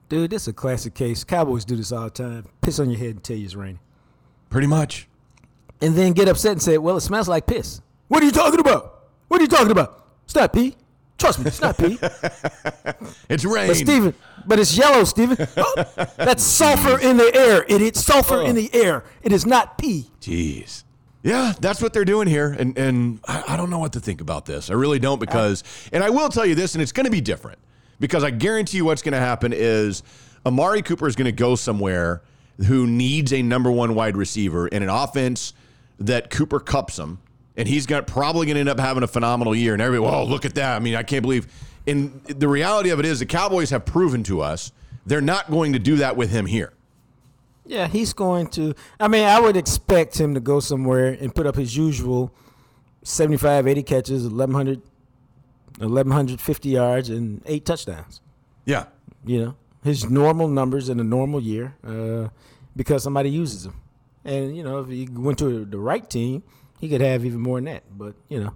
Dude, 0.09 0.31
this 0.31 0.43
is 0.43 0.49
a 0.49 0.53
classic 0.53 0.95
case. 0.95 1.23
Cowboys 1.23 1.65
do 1.65 1.77
this 1.77 1.93
all 1.93 2.05
the 2.05 2.11
time. 2.11 2.47
Piss 2.63 2.81
on 2.81 2.91
your 2.91 2.99
head 2.99 3.11
and 3.11 3.23
tell 3.23 3.37
you 3.37 3.45
it's 3.45 3.55
raining. 3.55 3.79
Pretty 4.49 4.67
much. 4.67 5.07
And 5.81 5.95
then 5.95 6.13
get 6.13 6.29
upset 6.29 6.53
and 6.53 6.63
say, 6.63 6.79
"Well, 6.79 6.97
it 6.97 7.03
smells 7.03 7.29
like 7.29 7.47
piss." 7.47 7.81
What 8.09 8.23
are 8.23 8.27
you 8.27 8.33
talking 8.33 8.61
about? 8.61 9.09
What 9.29 9.41
are 9.41 9.43
you 9.43 9.49
talking 9.49 9.71
about? 9.71 10.05
It's 10.25 10.35
not 10.35 10.53
pee. 10.53 10.77
Trust 11.19 11.39
me, 11.39 11.47
it's 11.47 11.61
not 11.61 11.77
pee. 11.77 11.99
It's 13.29 13.45
rain. 13.45 13.69
But 13.69 13.77
Steven, 13.77 14.15
but 14.47 14.59
it's 14.59 14.77
yellow, 14.77 15.05
Steven. 15.05 15.37
Oh, 15.57 15.85
that's 16.17 16.43
sulfur 16.43 16.99
in 16.99 17.17
the 17.17 17.35
air. 17.35 17.65
It 17.69 17.81
is 17.81 18.05
sulfur 18.05 18.43
in 18.43 18.51
oh. 18.51 18.61
the 18.61 18.71
air. 18.75 19.05
It 19.23 19.33
is 19.33 19.47
not 19.47 19.79
pee. 19.79 20.11
Jeez. 20.21 20.85
Yeah, 21.23 21.53
that's 21.61 21.83
what 21.83 21.93
they're 21.93 22.05
doing 22.05 22.27
here. 22.27 22.57
And 22.59 22.77
and 22.79 23.21
I, 23.29 23.45
I 23.49 23.57
don't 23.57 23.71
know 23.71 23.79
what 23.79 23.93
to 23.93 24.01
think 24.01 24.21
about 24.21 24.47
this. 24.47 24.71
I 24.71 24.75
really 24.75 24.99
don't 24.99 25.21
because 25.21 25.63
and 25.93 26.03
I 26.03 26.11
will 26.11 26.29
tell 26.31 26.47
you 26.47 26.55
this, 26.55 26.75
and 26.75 26.83
it's 26.83 26.93
gonna 26.93 27.11
be 27.11 27.21
different. 27.21 27.59
Because 28.01 28.25
I 28.25 28.31
guarantee 28.31 28.79
you 28.79 28.87
what's 28.87 29.03
gonna 29.03 29.21
happen 29.21 29.53
is 29.53 30.03
Amari 30.47 30.83
Cooper 30.83 31.07
is 31.07 31.17
gonna 31.17 31.33
go 31.33 31.55
somewhere 31.55 32.23
who 32.67 32.87
needs 32.87 33.33
a 33.33 33.43
number 33.43 33.71
one 33.71 33.95
wide 33.95 34.17
receiver 34.17 34.67
in 34.69 34.83
an 34.83 34.89
offense 34.89 35.53
that 36.01 36.31
Cooper 36.31 36.61
cups 36.61 36.99
him, 36.99 37.19
and 37.57 37.69
he's 37.69 37.87
got 37.87 38.07
probably 38.07 38.47
gonna 38.47 38.61
end 38.61 38.69
up 38.69 38.81
having 38.81 39.03
a 39.03 39.09
phenomenal 39.09 39.55
year. 39.55 39.73
And 39.73 39.83
everybody, 39.83 40.15
oh, 40.15 40.25
look 40.25 40.45
at 40.45 40.55
that. 40.57 40.77
I 40.77 40.79
mean, 40.81 40.95
I 40.95 41.03
can't 41.03 41.23
believe 41.23 41.47
and 41.87 42.23
the 42.25 42.49
reality 42.49 42.91
of 42.91 42.99
it 42.99 43.07
is 43.07 43.19
the 43.21 43.27
Cowboys 43.27 43.71
have 43.71 43.85
proven 43.85 44.23
to 44.25 44.41
us 44.41 44.73
they're 45.07 45.21
not 45.21 45.51
going 45.51 45.73
to 45.73 45.79
do 45.79 45.97
that 45.97 46.17
with 46.17 46.31
him 46.31 46.47
here. 46.47 46.73
Yeah, 47.67 47.89
he's 47.89 48.13
going 48.13 48.49
to. 48.49 48.75
I 48.99 49.09
mean, 49.09 49.25
I 49.25 49.41
would 49.41 49.57
expect 49.57 50.21
him 50.21 50.35
to 50.35 50.41
go 50.41 50.61
somewhere 50.61 51.17
and 51.21 51.35
put 51.35 51.47
up 51.47 51.57
his 51.57 51.77
usual 51.77 52.33
75, 53.03 53.67
80 53.67 53.83
catches, 53.83 54.23
1,100, 54.25 54.83
1,150 55.79 56.69
yards, 56.69 57.09
and 57.09 57.43
eight 57.47 57.65
touchdowns. 57.65 58.21
Yeah. 58.65 58.85
you 59.25 59.45
know 59.45 59.57
his 59.83 60.11
normal 60.11 60.47
numbers 60.47 60.91
in 60.91 61.01
a 61.01 61.05
normal 61.05 61.41
year 61.41 61.75
uh, 61.83 62.29
because 62.77 63.03
somebody 63.03 63.31
uses 63.31 63.65
him 63.65 63.80
and 64.25 64.57
you 64.57 64.63
know 64.63 64.81
if 64.81 64.89
he 64.89 65.09
went 65.11 65.39
to 65.39 65.65
the 65.65 65.79
right 65.79 66.09
team 66.11 66.43
he 66.81 66.89
could 66.89 67.01
have 67.01 67.25
even 67.25 67.41
more 67.41 67.59
than 67.59 67.67
that 67.67 67.83
but 67.97 68.15
you 68.29 68.41
know 68.41 68.55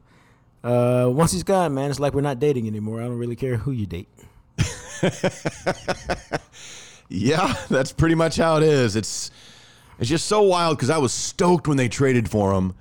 uh, 0.62 1.09
once 1.11 1.33
he's 1.33 1.42
gone 1.42 1.74
man 1.74 1.90
it's 1.90 2.00
like 2.00 2.14
we're 2.14 2.20
not 2.20 2.38
dating 2.38 2.66
anymore 2.66 3.00
i 3.00 3.05
don't 3.05 3.18
really 3.18 3.37
care 3.37 3.57
who 3.57 3.70
you 3.70 3.87
date 3.87 4.09
Yeah, 7.09 7.55
that's 7.68 7.92
pretty 7.92 8.14
much 8.14 8.37
how 8.37 8.57
it 8.57 8.62
is. 8.62 8.96
It's 8.96 9.31
it's 9.98 10.09
just 10.09 10.27
so 10.27 10.42
wild 10.42 10.77
because 10.77 10.90
I 10.90 10.98
was 10.98 11.12
stoked 11.12 11.68
when 11.68 11.77
they 11.77 11.88
traded 11.88 12.29
for 12.29 12.53
him, 12.53 12.74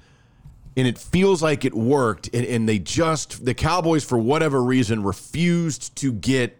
and 0.76 0.88
it 0.88 0.98
feels 0.98 1.43
like 1.43 1.65
it 1.65 1.74
worked. 1.74 2.30
And, 2.34 2.46
and 2.46 2.67
they 2.67 2.80
just 2.80 3.46
the 3.46 3.54
Cowboys, 3.54 4.04
for 4.04 4.17
whatever 4.17 4.63
reason, 4.63 5.04
refused 5.04 5.96
to 5.98 6.12
get 6.12 6.58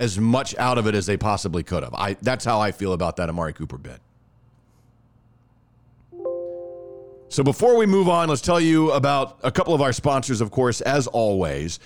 as 0.00 0.18
much 0.18 0.56
out 0.56 0.78
of 0.78 0.86
it 0.86 0.94
as 0.94 1.06
they 1.06 1.16
possibly 1.16 1.62
could 1.62 1.82
have. 1.82 1.94
I 1.94 2.14
that's 2.14 2.44
how 2.44 2.60
I 2.60 2.72
feel 2.72 2.92
about 2.92 3.16
that 3.16 3.28
Amari 3.28 3.52
Cooper 3.52 3.78
bit. 3.78 4.00
So 7.32 7.42
before 7.42 7.78
we 7.78 7.86
move 7.86 8.10
on, 8.10 8.28
let's 8.28 8.42
tell 8.42 8.60
you 8.60 8.90
about 8.90 9.38
a 9.42 9.50
couple 9.50 9.72
of 9.72 9.80
our 9.80 9.94
sponsors, 9.94 10.42
of 10.42 10.50
course, 10.50 10.82
as 10.82 11.06
always. 11.06 11.78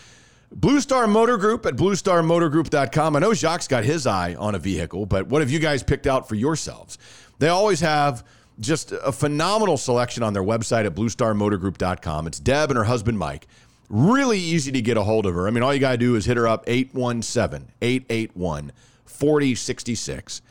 Blue 0.51 0.81
Star 0.81 1.07
Motor 1.07 1.37
Group 1.39 1.67
at 1.67 1.77
bluestarmotorgroup.com. 1.77 3.15
I 3.15 3.19
know 3.21 3.33
Jacques 3.33 3.69
got 3.69 3.85
his 3.85 4.09
eye 4.09 4.35
on 4.35 4.57
a 4.57 4.59
vehicle, 4.59 5.07
but 5.07 5.29
what 5.29 5.43
have 5.43 5.51
you 5.51 5.61
guys 5.61 5.85
picked 5.85 6.09
out 6.09 6.29
for 6.29 6.35
yourselves? 6.35 6.99
They 7.39 7.47
always 7.47 7.79
have 7.79 8.27
just 8.59 8.91
a 8.91 9.13
phenomenal 9.13 9.77
selection 9.77 10.25
on 10.25 10.33
their 10.33 10.43
website 10.43 10.85
at 10.85 10.97
bluestarmotorgroup.com. 10.97 12.27
It's 12.27 12.41
Deb 12.41 12.73
and 12.73 12.77
her 12.77 12.85
husband 12.85 13.17
Mike. 13.17 13.47
Really 13.89 14.41
easy 14.41 14.73
to 14.73 14.83
get 14.83 14.97
a 14.97 15.05
hold 15.05 15.27
of 15.27 15.35
her. 15.35 15.47
I 15.47 15.53
mean, 15.53 15.63
all 15.63 15.73
you 15.73 15.79
got 15.79 15.93
to 15.93 15.97
do 15.97 16.17
is 16.17 16.25
hit 16.25 16.37
her 16.37 16.49
up 16.49 16.65
817 16.67 17.69
881 17.81 18.73
4066. 19.05 20.43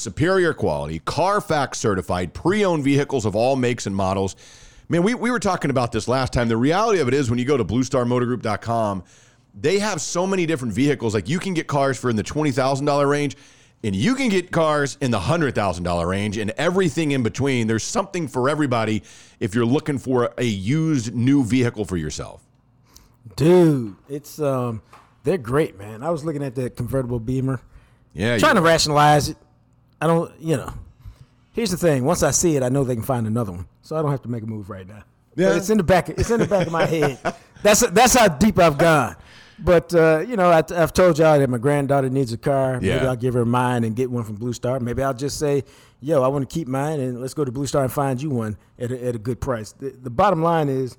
Superior 0.00 0.54
quality, 0.54 0.98
Carfax 1.00 1.78
certified, 1.78 2.32
pre 2.34 2.64
owned 2.64 2.82
vehicles 2.84 3.26
of 3.26 3.36
all 3.36 3.54
makes 3.56 3.86
and 3.86 3.94
models. 3.94 4.34
Man, 4.88 5.02
we, 5.02 5.14
we 5.14 5.30
were 5.30 5.38
talking 5.38 5.70
about 5.70 5.92
this 5.92 6.08
last 6.08 6.32
time. 6.32 6.48
The 6.48 6.56
reality 6.56 7.00
of 7.00 7.06
it 7.06 7.14
is 7.14 7.30
when 7.30 7.38
you 7.38 7.44
go 7.44 7.56
to 7.56 7.64
bluestarmotorgroup.com, 7.64 9.04
they 9.54 9.78
have 9.78 10.00
so 10.00 10.26
many 10.26 10.46
different 10.46 10.74
vehicles. 10.74 11.14
Like 11.14 11.28
you 11.28 11.38
can 11.38 11.54
get 11.54 11.66
cars 11.66 11.98
for 11.98 12.10
in 12.10 12.16
the 12.16 12.24
$20,000 12.24 13.08
range 13.08 13.36
and 13.84 13.94
you 13.94 14.14
can 14.14 14.28
get 14.28 14.50
cars 14.50 14.98
in 15.00 15.10
the 15.10 15.18
$100,000 15.20 16.06
range 16.08 16.38
and 16.38 16.50
everything 16.52 17.12
in 17.12 17.22
between. 17.22 17.66
There's 17.66 17.84
something 17.84 18.26
for 18.26 18.48
everybody 18.48 19.02
if 19.38 19.54
you're 19.54 19.66
looking 19.66 19.98
for 19.98 20.32
a 20.38 20.44
used 20.44 21.14
new 21.14 21.44
vehicle 21.44 21.84
for 21.84 21.96
yourself. 21.96 22.42
Dude, 23.36 23.96
it's 24.08 24.40
um 24.40 24.82
they're 25.24 25.38
great, 25.38 25.78
man. 25.78 26.02
I 26.02 26.10
was 26.10 26.24
looking 26.24 26.42
at 26.42 26.54
that 26.54 26.76
convertible 26.76 27.20
Beamer, 27.20 27.60
Yeah. 28.14 28.38
trying 28.38 28.54
to 28.56 28.62
rationalize 28.62 29.28
it. 29.28 29.36
I 30.00 30.06
don't, 30.06 30.32
you 30.40 30.56
know. 30.56 30.72
Here's 31.52 31.70
the 31.70 31.76
thing: 31.76 32.04
once 32.04 32.22
I 32.22 32.30
see 32.30 32.56
it, 32.56 32.62
I 32.62 32.68
know 32.68 32.84
they 32.84 32.94
can 32.94 33.04
find 33.04 33.26
another 33.26 33.52
one, 33.52 33.66
so 33.82 33.96
I 33.96 34.02
don't 34.02 34.10
have 34.10 34.22
to 34.22 34.28
make 34.28 34.42
a 34.42 34.46
move 34.46 34.70
right 34.70 34.86
now. 34.86 35.02
Yeah. 35.36 35.48
But 35.48 35.56
it's 35.58 35.70
in 35.70 35.78
the 35.78 35.84
back. 35.84 36.08
It's 36.08 36.30
in 36.30 36.40
the 36.40 36.46
back 36.46 36.66
of 36.66 36.72
my 36.72 36.86
head. 36.86 37.18
That's 37.62 37.80
that's 37.90 38.14
how 38.14 38.28
deep 38.28 38.58
I've 38.58 38.78
gone. 38.78 39.16
But 39.58 39.94
uh, 39.94 40.24
you 40.26 40.36
know, 40.36 40.50
I, 40.50 40.62
I've 40.74 40.92
told 40.92 41.18
y'all 41.18 41.38
that 41.38 41.50
my 41.50 41.58
granddaughter 41.58 42.08
needs 42.08 42.32
a 42.32 42.38
car. 42.38 42.78
Yeah. 42.80 42.96
Maybe 42.96 43.06
I'll 43.06 43.16
give 43.16 43.34
her 43.34 43.44
mine 43.44 43.84
and 43.84 43.94
get 43.94 44.10
one 44.10 44.24
from 44.24 44.36
Blue 44.36 44.52
Star. 44.52 44.80
Maybe 44.80 45.02
I'll 45.02 45.12
just 45.12 45.38
say, 45.38 45.64
"Yo, 46.00 46.22
I 46.22 46.28
want 46.28 46.48
to 46.48 46.52
keep 46.52 46.66
mine, 46.66 47.00
and 47.00 47.20
let's 47.20 47.34
go 47.34 47.44
to 47.44 47.52
Blue 47.52 47.66
Star 47.66 47.82
and 47.82 47.92
find 47.92 48.20
you 48.22 48.30
one 48.30 48.56
at 48.78 48.90
a, 48.90 49.06
at 49.08 49.14
a 49.14 49.18
good 49.18 49.40
price." 49.40 49.72
The, 49.72 49.90
the 49.90 50.10
bottom 50.10 50.42
line 50.42 50.68
is, 50.68 50.96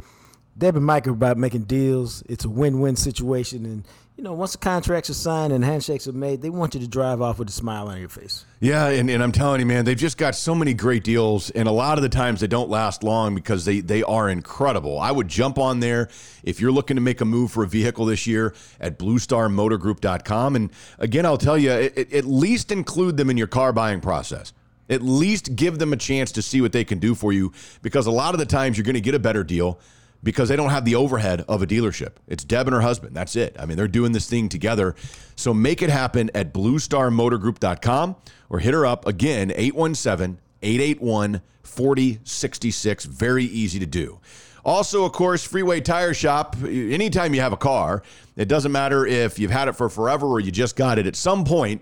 Deb 0.57 0.75
and 0.75 0.85
Mike 0.85 1.07
are 1.07 1.11
about 1.11 1.37
making 1.37 1.63
deals. 1.63 2.23
It's 2.29 2.45
a 2.45 2.49
win-win 2.49 2.95
situation, 2.95 3.65
and 3.65 3.87
you 4.21 4.25
know, 4.25 4.33
once 4.33 4.51
the 4.51 4.59
contracts 4.59 5.09
are 5.09 5.15
signed 5.15 5.51
and 5.51 5.65
handshakes 5.65 6.07
are 6.07 6.11
made, 6.11 6.43
they 6.43 6.51
want 6.51 6.75
you 6.75 6.79
to 6.79 6.87
drive 6.87 7.23
off 7.23 7.39
with 7.39 7.49
a 7.49 7.51
smile 7.51 7.87
on 7.87 7.99
your 7.99 8.07
face. 8.07 8.45
Yeah, 8.59 8.85
and, 8.89 9.09
and 9.09 9.23
I'm 9.23 9.31
telling 9.31 9.59
you, 9.59 9.65
man, 9.65 9.83
they've 9.83 9.97
just 9.97 10.19
got 10.19 10.35
so 10.35 10.53
many 10.53 10.75
great 10.75 11.03
deals, 11.03 11.49
and 11.49 11.67
a 11.67 11.71
lot 11.71 11.97
of 11.97 12.03
the 12.03 12.09
times 12.09 12.39
they 12.39 12.45
don't 12.45 12.69
last 12.69 13.01
long 13.01 13.33
because 13.33 13.65
they 13.65 13.79
they 13.79 14.03
are 14.03 14.29
incredible. 14.29 14.99
I 14.99 15.11
would 15.11 15.27
jump 15.27 15.57
on 15.57 15.79
there 15.79 16.07
if 16.43 16.61
you're 16.61 16.71
looking 16.71 16.97
to 16.97 17.01
make 17.01 17.19
a 17.19 17.25
move 17.25 17.51
for 17.51 17.63
a 17.63 17.67
vehicle 17.67 18.05
this 18.05 18.27
year 18.27 18.53
at 18.79 18.99
BlueStarMotorGroup.com, 18.99 20.55
and 20.55 20.69
again, 20.99 21.25
I'll 21.25 21.39
tell 21.39 21.57
you, 21.57 21.71
at, 21.71 22.13
at 22.13 22.25
least 22.25 22.71
include 22.71 23.17
them 23.17 23.31
in 23.31 23.37
your 23.37 23.47
car 23.47 23.73
buying 23.73 24.01
process. 24.01 24.53
At 24.87 25.01
least 25.01 25.55
give 25.55 25.79
them 25.79 25.93
a 25.93 25.97
chance 25.97 26.31
to 26.33 26.43
see 26.43 26.61
what 26.61 26.73
they 26.73 26.83
can 26.83 26.99
do 26.99 27.15
for 27.15 27.33
you, 27.33 27.53
because 27.81 28.05
a 28.05 28.11
lot 28.11 28.35
of 28.35 28.39
the 28.39 28.45
times 28.45 28.77
you're 28.77 28.85
going 28.85 28.93
to 28.93 29.01
get 29.01 29.15
a 29.15 29.19
better 29.19 29.43
deal 29.43 29.79
because 30.23 30.49
they 30.49 30.55
don't 30.55 30.69
have 30.69 30.85
the 30.85 30.95
overhead 30.95 31.43
of 31.47 31.61
a 31.61 31.67
dealership. 31.67 32.13
It's 32.27 32.43
Deb 32.43 32.67
and 32.67 32.75
her 32.75 32.81
husband. 32.81 33.15
That's 33.15 33.35
it. 33.35 33.55
I 33.59 33.65
mean, 33.65 33.77
they're 33.77 33.87
doing 33.87 34.11
this 34.11 34.29
thing 34.29 34.49
together. 34.49 34.95
So 35.35 35.53
make 35.53 35.81
it 35.81 35.89
happen 35.89 36.29
at 36.35 36.53
bluestarmotorgroup.com 36.53 38.15
or 38.49 38.59
hit 38.59 38.73
her 38.73 38.85
up 38.85 39.07
again, 39.07 39.51
817 39.55 40.37
881 40.61 41.41
4066. 41.63 43.05
Very 43.05 43.45
easy 43.45 43.79
to 43.79 43.85
do. 43.85 44.19
Also, 44.63 45.05
of 45.05 45.11
course, 45.11 45.43
Freeway 45.43 45.81
Tire 45.81 46.13
Shop. 46.13 46.55
Anytime 46.63 47.33
you 47.33 47.41
have 47.41 47.53
a 47.53 47.57
car, 47.57 48.03
it 48.35 48.47
doesn't 48.47 48.71
matter 48.71 49.05
if 49.05 49.39
you've 49.39 49.51
had 49.51 49.67
it 49.67 49.73
for 49.73 49.89
forever 49.89 50.27
or 50.27 50.39
you 50.39 50.51
just 50.51 50.75
got 50.75 50.99
it. 50.99 51.07
At 51.07 51.15
some 51.15 51.43
point, 51.43 51.81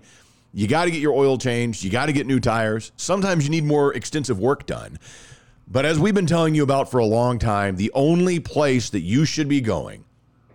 you 0.52 0.66
got 0.66 0.86
to 0.86 0.90
get 0.90 1.00
your 1.00 1.12
oil 1.12 1.36
changed. 1.36 1.84
You 1.84 1.90
got 1.90 2.06
to 2.06 2.12
get 2.12 2.26
new 2.26 2.40
tires. 2.40 2.92
Sometimes 2.96 3.44
you 3.44 3.50
need 3.50 3.64
more 3.64 3.94
extensive 3.94 4.38
work 4.38 4.66
done. 4.66 4.98
But 5.72 5.86
as 5.86 6.00
we've 6.00 6.14
been 6.14 6.26
telling 6.26 6.56
you 6.56 6.64
about 6.64 6.90
for 6.90 6.98
a 6.98 7.04
long 7.04 7.38
time, 7.38 7.76
the 7.76 7.92
only 7.94 8.40
place 8.40 8.90
that 8.90 9.02
you 9.02 9.24
should 9.24 9.48
be 9.48 9.60
going 9.60 10.04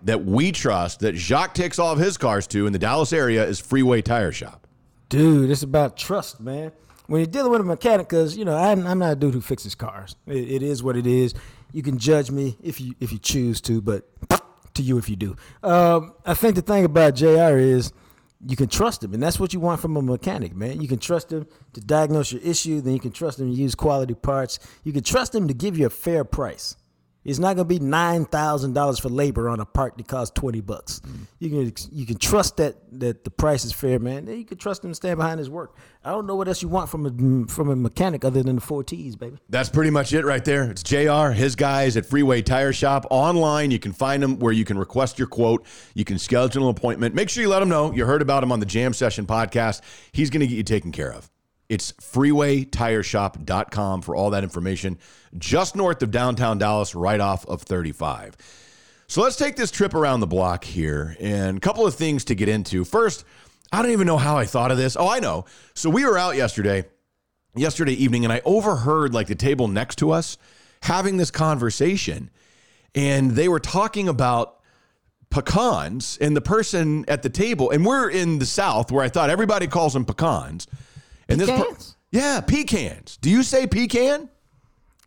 that 0.03 0.25
we 0.25 0.51
trust, 0.51 0.99
that 0.99 1.15
Jacques 1.15 1.53
takes 1.53 1.79
all 1.79 1.93
of 1.93 1.99
his 1.99 2.17
cars 2.17 2.45
to 2.47 2.67
in 2.67 2.73
the 2.73 2.79
Dallas 2.79 3.13
area, 3.13 3.45
is 3.45 3.59
Freeway 3.59 4.01
Tire 4.01 4.33
Shop. 4.33 4.67
Dude, 5.07 5.49
it's 5.49 5.63
about 5.63 5.95
trust, 5.95 6.41
man. 6.41 6.73
When 7.07 7.21
you're 7.21 7.27
dealing 7.27 7.51
with 7.53 7.61
a 7.61 7.63
mechanic, 7.63 8.09
because 8.09 8.35
you 8.35 8.43
know 8.43 8.57
I'm, 8.57 8.85
I'm 8.85 8.99
not 8.99 9.13
a 9.13 9.15
dude 9.15 9.33
who 9.33 9.41
fixes 9.41 9.73
cars. 9.73 10.17
It, 10.27 10.51
it 10.51 10.63
is 10.63 10.83
what 10.83 10.97
it 10.97 11.07
is. 11.07 11.33
You 11.71 11.81
can 11.81 11.97
judge 11.97 12.29
me 12.29 12.57
if 12.61 12.81
you 12.81 12.93
if 12.99 13.13
you 13.13 13.19
choose 13.19 13.61
to, 13.61 13.81
but 13.81 14.09
to 14.73 14.81
you 14.81 14.97
if 14.97 15.07
you 15.07 15.15
do. 15.15 15.37
Um, 15.63 16.13
I 16.25 16.33
think 16.33 16.55
the 16.55 16.61
thing 16.61 16.83
about 16.83 17.15
JR 17.15 17.57
is 17.57 17.93
you 18.47 18.55
can 18.55 18.67
trust 18.67 19.01
them, 19.01 19.13
and 19.13 19.23
that's 19.23 19.39
what 19.39 19.53
you 19.53 19.59
want 19.59 19.81
from 19.81 19.97
a 19.97 20.01
mechanic, 20.01 20.55
man. 20.55 20.79
You 20.79 20.87
can 20.87 20.99
trust 20.99 21.29
them 21.29 21.47
to 21.73 21.81
diagnose 21.81 22.31
your 22.31 22.41
issue, 22.41 22.79
then 22.81 22.93
you 22.93 22.99
can 22.99 23.11
trust 23.11 23.39
them 23.39 23.51
to 23.51 23.55
use 23.55 23.73
quality 23.73 24.13
parts. 24.13 24.59
You 24.83 24.93
can 24.93 25.03
trust 25.03 25.31
them 25.31 25.47
to 25.47 25.53
give 25.53 25.77
you 25.77 25.87
a 25.87 25.89
fair 25.89 26.23
price. 26.23 26.75
It's 27.25 27.39
not 27.39 27.55
going 27.55 27.67
to 27.67 27.79
be 27.79 27.79
nine 27.79 28.25
thousand 28.25 28.73
dollars 28.73 28.99
for 28.99 29.09
labor 29.09 29.49
on 29.49 29.59
a 29.59 29.65
part 29.65 29.97
that 29.97 30.07
costs 30.07 30.31
twenty 30.39 30.61
bucks. 30.61 31.01
Mm. 31.01 31.27
You 31.39 31.49
can 31.49 31.73
you 31.91 32.05
can 32.05 32.17
trust 32.17 32.57
that 32.57 32.75
that 32.99 33.23
the 33.23 33.31
price 33.31 33.65
is 33.65 33.73
fair, 33.73 33.97
man. 33.97 34.27
You 34.27 34.45
can 34.45 34.59
trust 34.59 34.83
him 34.83 34.91
to 34.91 34.95
stand 34.95 35.17
behind 35.17 35.39
his 35.39 35.49
work. 35.49 35.75
I 36.03 36.11
don't 36.11 36.27
know 36.27 36.35
what 36.35 36.47
else 36.47 36.61
you 36.61 36.67
want 36.69 36.89
from 36.89 37.05
a 37.07 37.51
from 37.51 37.69
a 37.69 37.75
mechanic 37.75 38.23
other 38.23 38.43
than 38.43 38.55
the 38.55 38.61
four 38.61 38.83
T's, 38.83 39.15
baby. 39.15 39.37
That's 39.49 39.69
pretty 39.69 39.89
much 39.89 40.13
it 40.13 40.23
right 40.23 40.45
there. 40.45 40.69
It's 40.69 40.83
JR, 40.83 41.31
his 41.31 41.55
guys 41.55 41.97
at 41.97 42.05
Freeway 42.05 42.43
Tire 42.43 42.73
Shop. 42.73 43.07
Online, 43.09 43.71
you 43.71 43.79
can 43.79 43.91
find 43.91 44.21
them 44.21 44.37
where 44.37 44.53
you 44.53 44.63
can 44.63 44.77
request 44.77 45.17
your 45.17 45.27
quote. 45.27 45.65
You 45.95 46.05
can 46.05 46.19
schedule 46.19 46.63
an 46.63 46.69
appointment. 46.69 47.15
Make 47.15 47.29
sure 47.29 47.41
you 47.41 47.49
let 47.49 47.63
him 47.63 47.69
know 47.69 47.91
you 47.91 48.05
heard 48.05 48.21
about 48.21 48.43
him 48.43 48.51
on 48.51 48.59
the 48.59 48.67
Jam 48.67 48.93
Session 48.93 49.25
podcast. 49.25 49.81
He's 50.11 50.29
going 50.29 50.41
to 50.41 50.47
get 50.47 50.55
you 50.55 50.63
taken 50.63 50.91
care 50.91 51.11
of. 51.11 51.29
It's 51.67 51.93
freewaytireshop.com 51.93 54.01
for 54.01 54.15
all 54.15 54.29
that 54.31 54.43
information, 54.43 54.99
just 55.37 55.75
north 55.75 56.01
of 56.03 56.11
downtown 56.11 56.57
Dallas, 56.57 56.93
right 56.93 57.19
off 57.19 57.45
of 57.47 57.63
35. 57.63 58.37
So 59.07 59.21
let's 59.21 59.35
take 59.35 59.55
this 59.55 59.71
trip 59.71 59.93
around 59.93 60.19
the 60.19 60.27
block 60.27 60.63
here 60.63 61.15
and 61.19 61.57
a 61.57 61.59
couple 61.59 61.85
of 61.85 61.95
things 61.95 62.25
to 62.25 62.35
get 62.35 62.49
into. 62.49 62.85
First, 62.85 63.25
I 63.71 63.81
don't 63.81 63.91
even 63.91 64.07
know 64.07 64.17
how 64.17 64.37
I 64.37 64.45
thought 64.45 64.71
of 64.71 64.77
this. 64.77 64.95
Oh, 64.97 65.07
I 65.07 65.19
know. 65.19 65.45
So 65.73 65.89
we 65.89 66.05
were 66.05 66.17
out 66.17 66.35
yesterday, 66.35 66.85
yesterday 67.55 67.93
evening, 67.93 68.23
and 68.23 68.33
I 68.33 68.41
overheard 68.45 69.13
like 69.13 69.27
the 69.27 69.35
table 69.35 69.67
next 69.67 69.97
to 69.97 70.11
us 70.11 70.37
having 70.81 71.17
this 71.17 71.31
conversation, 71.31 72.29
and 72.93 73.31
they 73.31 73.47
were 73.47 73.59
talking 73.59 74.07
about 74.07 74.59
pecans 75.29 76.17
and 76.21 76.35
the 76.35 76.41
person 76.41 77.05
at 77.07 77.23
the 77.23 77.29
table, 77.29 77.71
and 77.71 77.85
we're 77.85 78.09
in 78.09 78.39
the 78.39 78.45
South 78.45 78.91
where 78.91 79.03
I 79.03 79.09
thought 79.09 79.29
everybody 79.29 79.67
calls 79.67 79.93
them 79.93 80.05
pecans. 80.05 80.67
And 81.27 81.39
this, 81.39 81.49
per- 81.49 81.57
Pecans? 81.57 81.97
yeah, 82.11 82.41
pecans. 82.41 83.17
Do 83.17 83.29
you 83.29 83.43
say 83.43 83.67
pecan? 83.67 84.29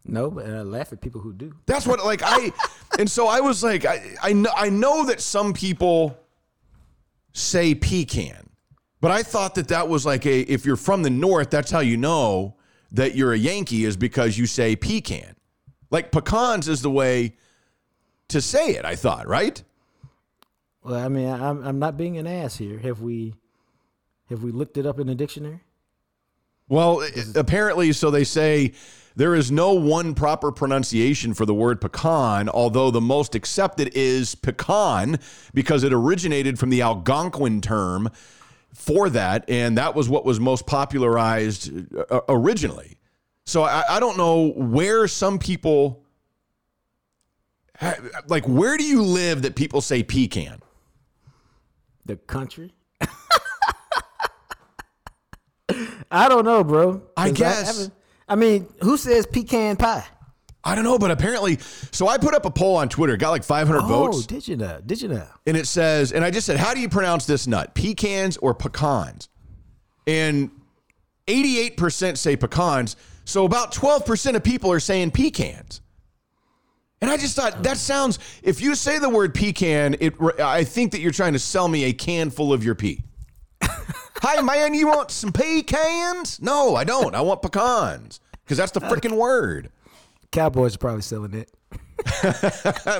No, 0.04 0.30
but 0.30 0.46
I 0.46 0.62
laugh 0.62 0.92
at 0.92 1.00
people 1.00 1.20
who 1.20 1.32
do. 1.32 1.54
That's 1.66 1.86
what 1.86 2.04
like 2.04 2.22
I 2.24 2.52
and 2.98 3.10
so 3.10 3.26
I 3.28 3.40
was 3.40 3.62
like 3.62 3.84
I 3.84 4.16
I 4.22 4.32
know 4.32 4.50
I 4.56 4.70
know 4.70 5.04
that 5.06 5.20
some 5.20 5.52
people 5.52 6.18
say 7.32 7.74
pecan. 7.74 8.48
But 9.00 9.12
I 9.12 9.22
thought 9.22 9.54
that 9.54 9.68
that 9.68 9.88
was 9.88 10.04
like 10.04 10.26
a 10.26 10.40
if 10.40 10.64
you're 10.64 10.76
from 10.76 11.02
the 11.02 11.10
north 11.10 11.50
that's 11.50 11.70
how 11.70 11.80
you 11.80 11.96
know 11.96 12.56
that 12.92 13.14
you're 13.14 13.32
a 13.32 13.38
Yankee 13.38 13.84
is 13.84 13.96
because 13.96 14.38
you 14.38 14.46
say 14.46 14.74
pecan. 14.74 15.36
Like 15.90 16.10
pecans 16.10 16.68
is 16.68 16.82
the 16.82 16.90
way 16.90 17.36
to 18.28 18.40
say 18.40 18.70
it, 18.70 18.84
I 18.84 18.96
thought, 18.96 19.26
right? 19.26 19.62
Well, 20.82 20.94
I 20.94 21.08
mean, 21.08 21.28
I'm 21.28 21.64
I'm 21.64 21.78
not 21.78 21.96
being 21.96 22.16
an 22.16 22.26
ass 22.26 22.56
here. 22.56 22.78
Have 22.78 23.02
we 23.02 23.34
have 24.30 24.42
we 24.42 24.52
looked 24.52 24.78
it 24.78 24.86
up 24.86 24.98
in 24.98 25.06
the 25.06 25.14
dictionary? 25.14 25.60
Well, 26.68 27.02
apparently, 27.34 27.92
so 27.92 28.10
they 28.10 28.24
say 28.24 28.72
there 29.16 29.34
is 29.34 29.50
no 29.50 29.72
one 29.72 30.14
proper 30.14 30.52
pronunciation 30.52 31.34
for 31.34 31.46
the 31.46 31.54
word 31.54 31.80
pecan, 31.80 32.48
although 32.48 32.90
the 32.90 33.00
most 33.00 33.34
accepted 33.34 33.90
is 33.94 34.34
pecan 34.34 35.18
because 35.54 35.82
it 35.82 35.92
originated 35.92 36.58
from 36.58 36.70
the 36.70 36.82
Algonquin 36.82 37.60
term 37.60 38.10
for 38.74 39.08
that, 39.10 39.44
and 39.48 39.78
that 39.78 39.94
was 39.94 40.08
what 40.08 40.24
was 40.24 40.38
most 40.38 40.66
popularized 40.66 41.72
uh, 42.10 42.20
originally. 42.28 42.98
So 43.44 43.64
I, 43.64 43.82
I 43.88 43.98
don't 43.98 44.18
know 44.18 44.50
where 44.50 45.08
some 45.08 45.38
people, 45.38 46.04
like, 48.28 48.44
where 48.46 48.76
do 48.76 48.84
you 48.84 49.02
live 49.02 49.42
that 49.42 49.56
people 49.56 49.80
say 49.80 50.02
pecan? 50.02 50.60
The 52.04 52.16
country. 52.16 52.72
I 56.10 56.28
don't 56.28 56.44
know, 56.44 56.64
bro. 56.64 57.02
I 57.16 57.30
guess. 57.30 57.66
haven't- 57.66 57.94
I, 58.28 58.34
mean, 58.34 58.66
who 58.82 58.96
says 58.96 59.26
pecan 59.26 59.76
pie? 59.76 60.04
I 60.64 60.74
don't 60.74 60.84
know, 60.84 60.98
but 60.98 61.10
apparently, 61.10 61.58
so 61.92 62.08
I 62.08 62.18
put 62.18 62.34
up 62.34 62.44
a 62.44 62.50
poll 62.50 62.76
on 62.76 62.88
Twitter, 62.88 63.16
got 63.16 63.30
like 63.30 63.44
500 63.44 63.78
Oh, 63.78 63.86
votes, 63.86 64.26
did 64.26 64.46
you 64.46 64.56
know? 64.56 64.80
Did 64.84 65.00
you 65.00 65.08
know? 65.08 65.26
and 65.46 65.56
it 65.56 65.66
says, 65.66 66.12
and 66.12 66.24
I 66.24 66.30
just 66.30 66.46
said, 66.46 66.56
how 66.58 66.74
do 66.74 66.80
you 66.80 66.88
pronounce 66.88 67.26
this 67.26 67.46
nut? 67.46 67.74
Pecans 67.74 68.36
or 68.38 68.54
pecans? 68.54 69.28
And 70.06 70.50
88% 71.26 72.16
say 72.16 72.36
pecans. 72.36 72.96
So 73.24 73.44
about 73.44 73.72
12% 73.72 74.34
of 74.34 74.42
people 74.42 74.72
are 74.72 74.80
saying 74.80 75.12
pecans. 75.12 75.80
And 77.00 77.10
I 77.10 77.16
just 77.16 77.36
thought 77.36 77.62
that 77.62 77.76
sounds, 77.76 78.18
if 78.42 78.60
you 78.60 78.74
say 78.74 78.98
the 78.98 79.08
word 79.08 79.34
pecan, 79.34 79.96
it, 80.00 80.14
I 80.40 80.64
think 80.64 80.92
that 80.92 81.00
you're 81.00 81.12
trying 81.12 81.34
to 81.34 81.38
sell 81.38 81.68
me 81.68 81.84
a 81.84 81.92
can 81.92 82.30
full 82.30 82.52
of 82.52 82.64
your 82.64 82.74
pea. 82.74 83.04
Hi, 84.20 84.40
man, 84.42 84.74
you 84.74 84.88
want 84.88 85.10
some 85.10 85.32
pecans? 85.32 86.40
No, 86.42 86.74
I 86.74 86.84
don't. 86.84 87.14
I 87.14 87.20
want 87.20 87.40
pecans 87.40 88.20
because 88.44 88.58
that's 88.58 88.72
the 88.72 88.80
freaking 88.80 89.16
word. 89.16 89.70
Cowboys 90.32 90.74
are 90.74 90.78
probably 90.78 91.02
selling 91.02 91.34
it. 91.34 91.50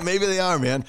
Maybe 0.04 0.26
they 0.26 0.38
are, 0.38 0.58
man. 0.58 0.84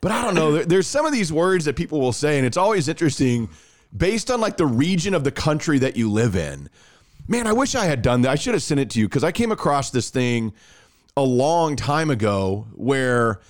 But 0.00 0.12
I 0.12 0.22
don't 0.22 0.34
know. 0.34 0.62
There's 0.62 0.86
some 0.86 1.06
of 1.06 1.12
these 1.12 1.32
words 1.32 1.66
that 1.66 1.76
people 1.76 2.00
will 2.00 2.12
say, 2.12 2.38
and 2.38 2.46
it's 2.46 2.56
always 2.56 2.88
interesting 2.88 3.48
based 3.94 4.30
on 4.30 4.40
like 4.40 4.56
the 4.56 4.66
region 4.66 5.14
of 5.14 5.22
the 5.22 5.30
country 5.30 5.78
that 5.80 5.96
you 5.96 6.10
live 6.10 6.34
in. 6.34 6.68
Man, 7.28 7.46
I 7.46 7.52
wish 7.52 7.74
I 7.74 7.84
had 7.84 8.02
done 8.02 8.22
that. 8.22 8.30
I 8.30 8.34
should 8.34 8.54
have 8.54 8.62
sent 8.62 8.80
it 8.80 8.90
to 8.90 9.00
you 9.00 9.08
because 9.08 9.24
I 9.24 9.32
came 9.32 9.52
across 9.52 9.90
this 9.90 10.10
thing 10.10 10.52
a 11.16 11.22
long 11.22 11.76
time 11.76 12.10
ago 12.10 12.66
where 12.74 13.40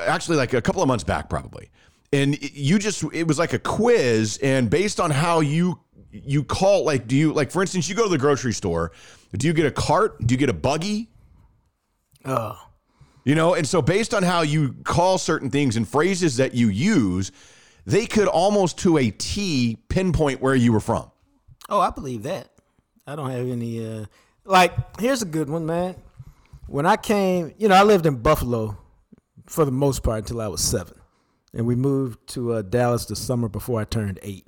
actually 0.00 0.36
like 0.36 0.52
a 0.52 0.62
couple 0.62 0.82
of 0.82 0.88
months 0.88 1.04
back 1.04 1.28
probably. 1.28 1.70
And 2.12 2.40
you 2.40 2.78
just 2.78 3.04
it 3.12 3.26
was 3.26 3.38
like 3.38 3.52
a 3.52 3.58
quiz 3.58 4.38
and 4.42 4.70
based 4.70 4.98
on 4.98 5.10
how 5.10 5.40
you 5.40 5.78
you 6.10 6.42
call 6.42 6.84
like 6.84 7.06
do 7.06 7.14
you 7.14 7.32
like 7.34 7.50
for 7.50 7.60
instance 7.60 7.86
you 7.88 7.94
go 7.94 8.04
to 8.04 8.08
the 8.08 8.16
grocery 8.18 8.52
store, 8.54 8.92
do 9.36 9.46
you 9.46 9.52
get 9.52 9.66
a 9.66 9.70
cart? 9.70 10.18
Do 10.26 10.32
you 10.32 10.38
get 10.38 10.48
a 10.48 10.54
buggy? 10.54 11.10
Oh, 12.24 12.58
You 13.24 13.34
know, 13.34 13.54
and 13.54 13.66
so 13.66 13.80
based 13.82 14.12
on 14.14 14.22
how 14.22 14.42
you 14.42 14.74
call 14.84 15.18
certain 15.18 15.50
things 15.50 15.76
and 15.76 15.86
phrases 15.88 16.36
that 16.38 16.54
you 16.54 16.68
use, 16.68 17.30
they 17.86 18.06
could 18.06 18.26
almost 18.28 18.78
to 18.78 18.98
a 18.98 19.10
T 19.10 19.78
pinpoint 19.88 20.40
where 20.40 20.54
you 20.54 20.72
were 20.72 20.80
from. 20.80 21.10
oh, 21.68 21.80
I 21.80 21.90
believe 21.90 22.22
that. 22.24 22.48
I 23.06 23.16
don't 23.16 23.30
have 23.30 23.48
any. 23.48 23.86
uh 23.86 24.06
Like, 24.44 24.72
here's 25.00 25.22
a 25.22 25.26
good 25.26 25.48
one, 25.48 25.64
man. 25.66 25.94
When 26.66 26.84
I 26.84 26.96
came, 26.96 27.54
you 27.58 27.68
know, 27.68 27.74
I 27.74 27.82
lived 27.82 28.04
in 28.04 28.16
Buffalo 28.16 28.76
for 29.46 29.64
the 29.64 29.70
most 29.72 30.02
part 30.02 30.18
until 30.18 30.40
I 30.42 30.48
was 30.48 30.60
seven, 30.62 30.97
and 31.54 31.66
we 31.66 31.74
moved 31.74 32.26
to 32.28 32.52
uh, 32.54 32.62
Dallas 32.62 33.06
the 33.06 33.16
summer 33.16 33.48
before 33.48 33.80
I 33.80 33.84
turned 33.84 34.18
eight. 34.22 34.46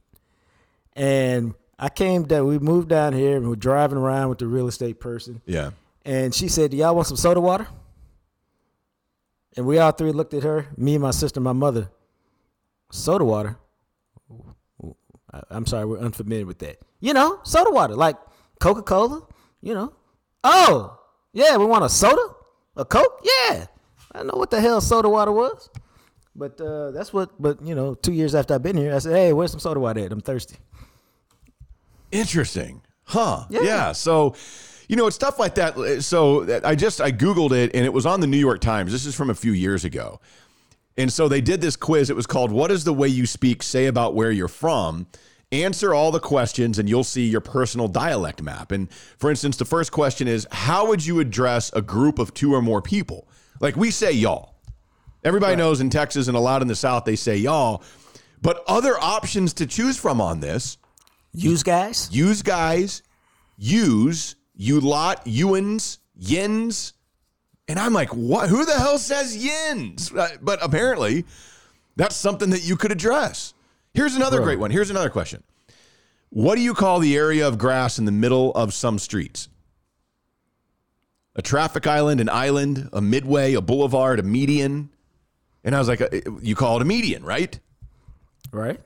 And 0.95 1.55
I 1.79 1.89
came 1.89 2.25
down. 2.25 2.47
We 2.47 2.59
moved 2.59 2.89
down 2.89 3.13
here, 3.13 3.37
and 3.37 3.49
we're 3.49 3.57
driving 3.57 3.99
around 3.99 4.29
with 4.29 4.39
the 4.39 4.47
real 4.47 4.69
estate 4.69 5.01
person. 5.01 5.41
Yeah. 5.47 5.71
And 6.05 6.35
she 6.35 6.49
said, 6.49 6.73
Do 6.73 6.77
y'all 6.77 6.95
want 6.95 7.09
some 7.09 7.17
soda 7.17 7.41
water? 7.41 7.67
And 9.57 9.67
we 9.67 9.79
all 9.79 9.93
three 9.93 10.13
looked 10.13 10.35
at 10.35 10.43
her, 10.43 10.69
me, 10.77 10.99
my 10.99 11.11
sister, 11.11 11.41
my 11.41 11.53
mother. 11.53 11.91
Soda 12.93 13.25
water? 13.25 13.57
I'm 15.49 15.67
sorry, 15.67 15.85
we're 15.87 15.99
unfamiliar 15.99 16.47
with 16.47 16.59
that. 16.59 16.79
You 17.01 17.15
know, 17.15 17.41
soda 17.45 17.71
water, 17.71 17.95
like 17.95 18.17
Coca 18.61 18.83
Cola, 18.83 19.27
you 19.61 19.75
know. 19.75 19.93
Oh, 20.45 20.99
yeah, 21.33 21.57
we 21.57 21.65
want 21.65 21.85
a 21.85 21.89
soda? 21.89 22.23
A 22.77 22.85
Coke? 22.85 23.21
Yeah. 23.23 23.67
I 24.13 24.23
know 24.23 24.35
what 24.35 24.51
the 24.51 24.61
hell 24.61 24.81
soda 24.81 25.09
water 25.09 25.33
was. 25.33 25.69
But 26.35 26.61
uh, 26.61 26.93
that's 26.93 27.13
what, 27.13 27.31
but 27.41 27.61
you 27.63 27.75
know, 27.75 27.95
two 27.95 28.13
years 28.13 28.35
after 28.35 28.55
I've 28.55 28.63
been 28.63 28.77
here, 28.77 28.95
I 28.95 28.99
said, 28.99 29.13
Hey, 29.13 29.33
where's 29.33 29.51
some 29.51 29.61
soda 29.61 29.81
water 29.81 30.01
at? 30.01 30.13
I'm 30.13 30.21
thirsty. 30.21 30.57
Interesting. 32.13 32.83
Huh. 33.05 33.45
Yeah. 33.51 33.63
Yeah. 33.63 33.93
So, 33.93 34.35
you 34.89 34.97
know, 34.97 35.07
it's 35.07 35.17
stuff 35.17 35.39
like 35.39 35.55
that. 35.57 36.03
So 36.03 36.61
I 36.65 36.75
just, 36.75 37.01
I 37.01 37.13
Googled 37.13 37.53
it 37.53 37.75
and 37.75 37.85
it 37.85 37.93
was 37.93 38.07
on 38.07 38.21
the 38.21 38.27
New 38.27 38.39
York 38.39 38.61
Times. 38.61 38.93
This 38.93 39.07
is 39.07 39.15
from 39.15 39.31
a 39.31 39.35
few 39.35 39.53
years 39.53 39.85
ago. 39.85 40.21
And 40.97 41.13
so 41.13 41.29
they 41.29 41.41
did 41.41 41.61
this 41.61 41.77
quiz. 41.77 42.11
It 42.11 42.17
was 42.17 42.27
called 42.27 42.53
What 42.53 42.69
Does 42.69 42.85
the 42.85 42.93
Way 42.93 43.09
You 43.09 43.27
Speak 43.27 43.63
Say 43.63 43.87
About 43.87 44.15
Where 44.15 44.31
You're 44.31 44.49
From? 44.49 45.07
Answer 45.53 45.95
all 45.95 46.11
the 46.13 46.21
questions 46.21 46.79
and 46.79 46.89
you'll 46.89 47.05
see 47.05 47.27
your 47.27 47.41
personal 47.41 47.89
dialect 47.89 48.43
map. 48.43 48.71
And 48.71 48.93
for 48.93 49.31
instance, 49.31 49.57
the 49.57 49.65
first 49.65 49.93
question 49.93 50.29
is 50.29 50.47
How 50.53 50.87
would 50.87 51.05
you 51.05 51.19
address 51.19 51.73
a 51.73 51.83
group 51.83 52.19
of 52.19 52.35
two 52.35 52.55
or 52.55 52.63
more 52.63 52.83
people? 52.83 53.29
Like 53.61 53.77
we 53.77 53.91
say 53.91 54.13
y'all. 54.13 54.50
Everybody 55.23 55.57
knows 55.57 55.81
in 55.81 55.91
Texas 55.91 56.29
and 56.29 56.37
a 56.37 56.41
lot 56.41 56.63
in 56.63 56.69
the 56.69 56.75
South, 56.75 57.05
they 57.05 57.17
say 57.17 57.37
y'all. 57.37 57.83
But 58.43 58.65
other 58.67 58.99
options 58.99 59.53
to 59.55 59.67
choose 59.67 59.99
from 59.99 60.21
on 60.21 60.41
this 60.41 60.79
Use 61.33 61.63
guys? 61.63 62.09
use 62.11 62.43
guys, 62.43 63.03
use, 63.57 64.37
you 64.57 64.81
lot, 64.81 65.25
Ewans, 65.27 65.99
yins. 66.17 66.95
And 67.69 67.79
I'm 67.79 67.93
like, 67.93 68.09
what? 68.15 68.49
Who 68.49 68.65
the 68.65 68.75
hell 68.75 68.99
says 68.99 69.37
yins? 69.37 70.11
But 70.11 70.59
apparently, 70.63 71.25
that's 71.97 72.17
something 72.17 72.51
that 72.51 72.65
you 72.65 72.77
could 72.77 72.91
address. 72.91 73.55
Here's 73.95 74.17
another 74.17 74.41
great 74.41 74.59
one. 74.59 74.71
Here's 74.71 74.91
another 74.91 75.11
question. 75.11 75.43
What 76.31 76.57
do 76.57 76.63
you 76.63 76.75
call 76.75 77.01
the 77.01 77.17
area 77.17 77.47
of 77.47 77.59
grass 77.59 77.99
in 77.99 78.05
the 78.05 78.13
middle 78.13 78.53
of 78.55 78.73
some 78.73 78.99
streets? 78.99 79.49
A 81.37 81.43
traffic 81.43 81.87
island, 81.87 82.21
an 82.21 82.29
island, 82.29 82.89
a 82.93 83.01
midway, 83.01 83.55
a 83.55 83.61
boulevard, 83.61 84.19
a 84.19 84.23
median. 84.23 84.91
And 85.65 85.75
I 85.75 85.79
was 85.79 85.89
like, 85.89 86.01
uh, 86.01 86.09
you 86.41 86.55
call 86.55 86.77
it 86.77 86.83
a 86.83 86.85
median, 86.85 87.25
right? 87.25 87.59
Right? 88.53 88.81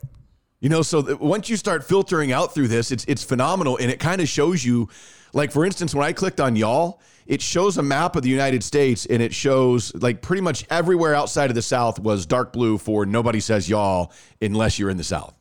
You 0.60 0.68
know, 0.70 0.82
so 0.82 1.16
once 1.16 1.50
you 1.50 1.56
start 1.56 1.84
filtering 1.84 2.32
out 2.32 2.54
through 2.54 2.68
this, 2.68 2.90
it's 2.90 3.04
it's 3.06 3.22
phenomenal, 3.22 3.76
and 3.76 3.90
it 3.90 4.00
kind 4.00 4.22
of 4.22 4.28
shows 4.28 4.64
you, 4.64 4.88
like 5.34 5.52
for 5.52 5.64
instance, 5.66 5.94
when 5.94 6.06
I 6.06 6.12
clicked 6.12 6.40
on 6.40 6.56
y'all, 6.56 7.02
it 7.26 7.42
shows 7.42 7.76
a 7.76 7.82
map 7.82 8.16
of 8.16 8.22
the 8.22 8.30
United 8.30 8.64
States, 8.64 9.04
and 9.06 9.20
it 9.22 9.34
shows 9.34 9.94
like 9.94 10.22
pretty 10.22 10.40
much 10.40 10.64
everywhere 10.70 11.14
outside 11.14 11.50
of 11.50 11.54
the 11.54 11.62
South 11.62 11.98
was 12.00 12.24
dark 12.24 12.52
blue 12.52 12.78
for 12.78 13.04
nobody 13.04 13.40
says 13.40 13.68
y'all 13.68 14.12
unless 14.40 14.78
you're 14.78 14.90
in 14.90 14.96
the 14.96 15.04
South. 15.04 15.34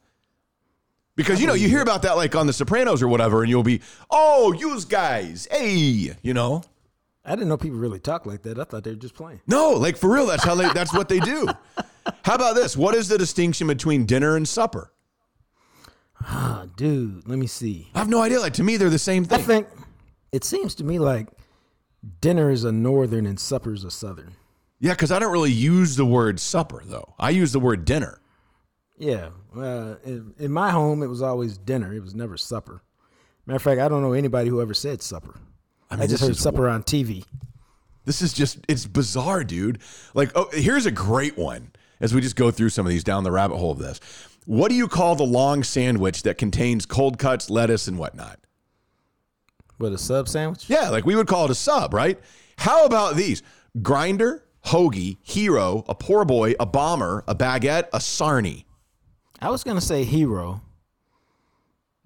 Because 1.16 1.40
you 1.40 1.48
know 1.48 1.54
you 1.54 1.70
hear 1.70 1.82
about 1.82 2.02
that 2.02 2.18
like 2.18 2.36
on 2.36 2.48
The 2.48 2.54
Sopranos 2.54 3.02
or 3.02 3.08
whatever, 3.08 3.44
and 3.44 3.50
you'll 3.50 3.64
be, 3.64 3.82
oh, 4.10 4.52
yous 4.52 4.84
guys, 4.84 5.48
hey, 5.52 6.16
you 6.22 6.34
know. 6.34 6.64
I 7.26 7.32
didn't 7.36 7.48
know 7.48 7.58
people 7.58 7.80
really 7.80 8.00
talk 8.00 8.26
like 8.26 8.42
that. 8.44 8.60
I 8.60 8.64
thought 8.66 8.84
they 8.84 8.92
were 8.92 8.98
just 8.98 9.16
playing. 9.16 9.42
No, 9.48 9.72
like 9.72 9.96
for 9.98 10.14
real, 10.14 10.26
that's 10.26 10.44
how 10.44 10.56
they 10.56 10.72
that's 10.74 10.94
what 10.94 11.08
they 11.10 11.20
do. 11.20 11.48
How 12.24 12.36
about 12.36 12.56
this? 12.56 12.76
What 12.76 12.96
is 12.96 13.08
the 13.08 13.18
distinction 13.18 13.68
between 13.68 14.06
dinner 14.06 14.36
and 14.36 14.48
supper? 14.48 14.92
Ah, 16.22 16.68
dude, 16.76 17.28
let 17.28 17.38
me 17.40 17.48
see. 17.48 17.90
I 17.96 18.00
have 18.00 18.10
no 18.10 18.22
idea. 18.22 18.40
Like 18.40 18.54
to 18.54 18.64
me, 18.64 18.78
they're 18.78 18.90
the 18.90 19.00
same 19.00 19.24
I 19.32 19.38
thing. 19.38 19.46
think 19.46 19.68
it 20.32 20.44
seems 20.44 20.76
to 20.76 20.84
me 20.84 21.00
like 21.00 21.30
dinner 22.22 22.50
is 22.50 22.64
a 22.64 22.72
northern 22.72 23.26
and 23.26 23.40
supper 23.40 23.74
is 23.74 23.84
a 23.84 23.92
southern. 23.92 24.34
Yeah, 24.80 24.92
because 24.92 25.12
I 25.12 25.20
don't 25.20 25.32
really 25.32 25.52
use 25.52 25.96
the 25.96 26.06
word 26.06 26.40
supper 26.40 26.82
though. 26.86 27.14
I 27.20 27.30
use 27.30 27.54
the 27.54 27.60
word 27.60 27.86
dinner. 27.86 28.20
Yeah. 28.98 29.30
Uh, 29.56 29.96
in, 30.04 30.34
in 30.40 30.52
my 30.52 30.72
home, 30.72 31.04
it 31.04 31.08
was 31.08 31.22
always 31.22 31.58
dinner. 31.58 31.94
It 31.94 32.02
was 32.02 32.14
never 32.16 32.38
supper. 32.38 32.84
Matter 33.46 33.56
of 33.58 33.62
fact, 33.62 33.82
I 33.82 33.88
don't 33.88 34.02
know 34.02 34.14
anybody 34.14 34.50
who 34.50 34.62
ever 34.62 34.74
said 34.74 35.02
supper. 35.02 35.40
I, 35.94 36.02
mean, 36.02 36.10
just 36.10 36.22
this 36.22 36.30
heard 36.30 36.38
supper 36.38 36.68
on 36.68 36.84
TV. 36.84 37.24
This 38.06 38.22
is 38.22 38.34
just 38.34 38.60
it's 38.68 38.86
bizarre, 38.86 39.44
dude. 39.44 39.80
Like, 40.14 40.32
oh, 40.36 40.50
here's 40.52 40.86
a 40.86 40.92
great 40.92 41.38
one. 41.38 41.72
As 42.00 42.14
we 42.14 42.20
just 42.20 42.36
go 42.36 42.52
through 42.52 42.70
some 42.70 42.86
of 42.86 42.90
these 42.90 43.04
down 43.04 43.24
the 43.24 43.32
rabbit 43.32 43.58
hole 43.58 43.72
of 43.72 43.80
this, 43.80 44.00
what 44.46 44.70
do 44.70 44.76
you 44.76 44.90
call 44.90 45.16
the 45.16 45.24
long 45.24 45.64
sandwich 45.64 46.24
that 46.24 46.38
contains 46.38 46.86
cold 46.86 47.18
cuts, 47.18 47.50
lettuce, 47.50 47.88
and 47.88 47.98
whatnot? 47.98 48.40
What 49.78 49.94
a 49.94 49.98
sub 49.98 50.28
sandwich? 50.28 50.70
Yeah, 50.70 50.90
like 50.90 51.06
we 51.06 51.16
would 51.16 51.28
call 51.28 51.46
it 51.46 51.52
a 51.52 51.56
sub, 51.56 51.94
right? 51.94 52.20
How 52.58 52.86
about 52.86 53.16
these? 53.16 53.42
Grinder, 53.82 54.44
hoagie, 54.66 55.18
hero, 55.22 55.84
a 55.88 55.96
poor 55.96 56.26
boy, 56.26 56.56
a 56.60 56.66
bomber, 56.66 57.24
a 57.28 57.36
baguette, 57.36 57.88
a 57.94 58.00
sarnie. 58.00 58.66
I 59.40 59.50
was 59.50 59.64
gonna 59.64 59.82
say 59.82 60.04
hero. 60.04 60.62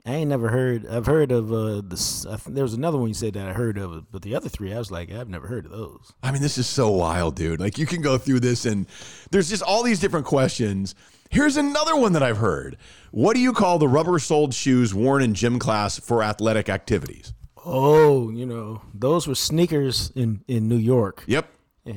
I 0.07 0.11
ain't 0.15 0.29
never 0.29 0.47
heard. 0.47 0.87
I've 0.87 1.05
heard 1.05 1.31
of 1.33 1.51
uh, 1.51 1.81
the. 1.85 1.93
s- 1.97 2.25
I 2.25 2.37
th- 2.37 2.55
there 2.55 2.63
was 2.63 2.73
another 2.73 2.97
one 2.97 3.09
you 3.09 3.13
said 3.13 3.33
that 3.33 3.45
I 3.47 3.51
heard 3.51 3.77
of, 3.77 4.09
but 4.11 4.21
the 4.21 4.35
other 4.35 4.47
three, 4.47 4.73
I 4.73 4.77
was 4.77 4.89
like, 4.89 5.11
I've 5.11 5.27
never 5.27 5.47
heard 5.47 5.65
of 5.65 5.71
those. 5.71 6.13
I 6.23 6.31
mean, 6.31 6.41
this 6.41 6.57
is 6.57 6.65
so 6.65 6.89
wild, 6.89 7.35
dude. 7.35 7.59
Like, 7.59 7.77
you 7.77 7.85
can 7.85 8.01
go 8.01 8.17
through 8.17 8.39
this, 8.39 8.65
and 8.65 8.87
there's 9.31 9.49
just 9.49 9.61
all 9.63 9.83
these 9.83 9.99
different 9.99 10.25
questions. 10.25 10.95
Here's 11.29 11.57
another 11.57 11.93
one 11.97 12.13
that 12.13 12.23
I've 12.23 12.37
heard. 12.37 12.77
What 13.11 13.33
do 13.35 13.41
you 13.41 13.51
call 13.51 13.79
the 13.79 13.87
rubber 13.89 14.17
soled 14.17 14.53
shoes 14.53 14.93
worn 14.95 15.21
in 15.21 15.33
gym 15.33 15.59
class 15.59 15.99
for 15.99 16.23
athletic 16.23 16.69
activities? 16.69 17.33
Oh, 17.65 18.29
you 18.29 18.45
know, 18.45 18.81
those 18.93 19.27
were 19.27 19.35
sneakers 19.35 20.09
in 20.15 20.41
in 20.47 20.69
New 20.69 20.77
York. 20.77 21.25
Yep. 21.27 21.49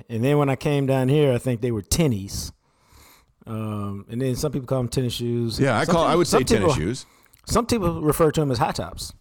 And 0.09 0.25
then 0.25 0.37
when 0.37 0.49
I 0.49 0.57
came 0.57 0.87
down 0.87 1.09
here, 1.09 1.33
I 1.33 1.39
think 1.39 1.61
they 1.61 1.71
were 1.71 1.83
tennies. 1.83 2.51
Um, 3.47 4.05
and 4.09 4.21
then 4.21 4.35
some 4.37 4.51
people 4.53 4.67
call 4.67 4.79
them 4.79 4.89
tennis 4.89 5.13
shoes. 5.15 5.59
Yeah, 5.61 5.79
I 5.79 5.85
Some 5.85 5.95
call. 5.95 6.05
I 6.05 6.15
would 6.17 6.27
say 6.27 6.39
tennis 6.43 6.73
people- 6.73 6.75
shoes. 6.75 7.07
Some 7.51 7.67
people 7.67 8.01
refer 8.01 8.31
to 8.31 8.41
them 8.41 8.51
as 8.51 8.59
high 8.59 8.73
tops. 8.73 9.13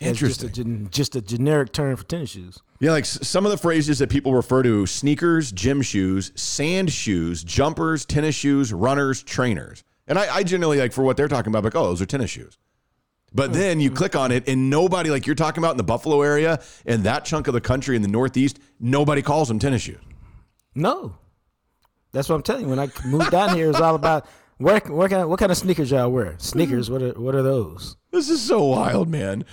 As 0.00 0.08
Interesting. 0.08 0.48
Just 0.48 0.58
a, 0.58 0.62
gen- 0.62 0.88
just 0.90 1.16
a 1.16 1.20
generic 1.20 1.72
term 1.72 1.96
for 1.96 2.04
tennis 2.04 2.30
shoes. 2.30 2.58
Yeah, 2.80 2.90
like 2.90 3.04
s- 3.04 3.26
some 3.26 3.44
of 3.44 3.52
the 3.52 3.58
phrases 3.58 3.98
that 4.00 4.10
people 4.10 4.34
refer 4.34 4.62
to: 4.62 4.86
sneakers, 4.86 5.52
gym 5.52 5.82
shoes, 5.82 6.32
sand 6.34 6.90
shoes, 6.90 7.44
jumpers, 7.44 8.04
tennis 8.04 8.34
shoes, 8.34 8.72
runners, 8.72 9.22
trainers. 9.22 9.84
And 10.08 10.18
I, 10.18 10.36
I 10.36 10.42
generally 10.42 10.78
like 10.78 10.92
for 10.92 11.04
what 11.04 11.16
they're 11.16 11.28
talking 11.28 11.52
about, 11.52 11.62
like, 11.62 11.76
oh, 11.76 11.84
those 11.84 12.02
are 12.02 12.06
tennis 12.06 12.30
shoes. 12.30 12.58
But 13.34 13.50
oh. 13.50 13.52
then 13.52 13.80
you 13.80 13.90
click 13.90 14.16
on 14.16 14.32
it, 14.32 14.48
and 14.48 14.68
nobody, 14.68 15.10
like 15.10 15.26
you're 15.26 15.36
talking 15.36 15.62
about 15.62 15.72
in 15.72 15.76
the 15.76 15.84
Buffalo 15.84 16.22
area 16.22 16.60
and 16.84 17.04
that 17.04 17.24
chunk 17.24 17.46
of 17.46 17.54
the 17.54 17.60
country 17.60 17.96
in 17.96 18.02
the 18.02 18.08
Northeast, 18.08 18.58
nobody 18.80 19.22
calls 19.22 19.48
them 19.48 19.58
tennis 19.58 19.82
shoes. 19.82 20.00
No, 20.74 21.16
that's 22.12 22.28
what 22.28 22.34
I'm 22.34 22.42
telling 22.42 22.62
you. 22.64 22.68
When 22.68 22.78
I 22.78 22.88
moved 23.06 23.30
down 23.30 23.54
here, 23.56 23.66
it 23.66 23.68
was 23.68 23.80
all 23.80 23.94
about 23.94 24.26
where, 24.62 24.80
where 24.80 25.08
kind 25.08 25.22
of, 25.22 25.28
what 25.28 25.38
kind 25.38 25.52
of 25.52 25.58
sneakers 25.58 25.90
y'all 25.90 26.10
wear. 26.10 26.34
Sneakers, 26.38 26.90
what 26.90 27.02
are 27.02 27.12
what 27.12 27.34
are 27.34 27.42
those? 27.42 27.96
This 28.10 28.28
is 28.28 28.40
so 28.40 28.64
wild, 28.64 29.08
man. 29.08 29.44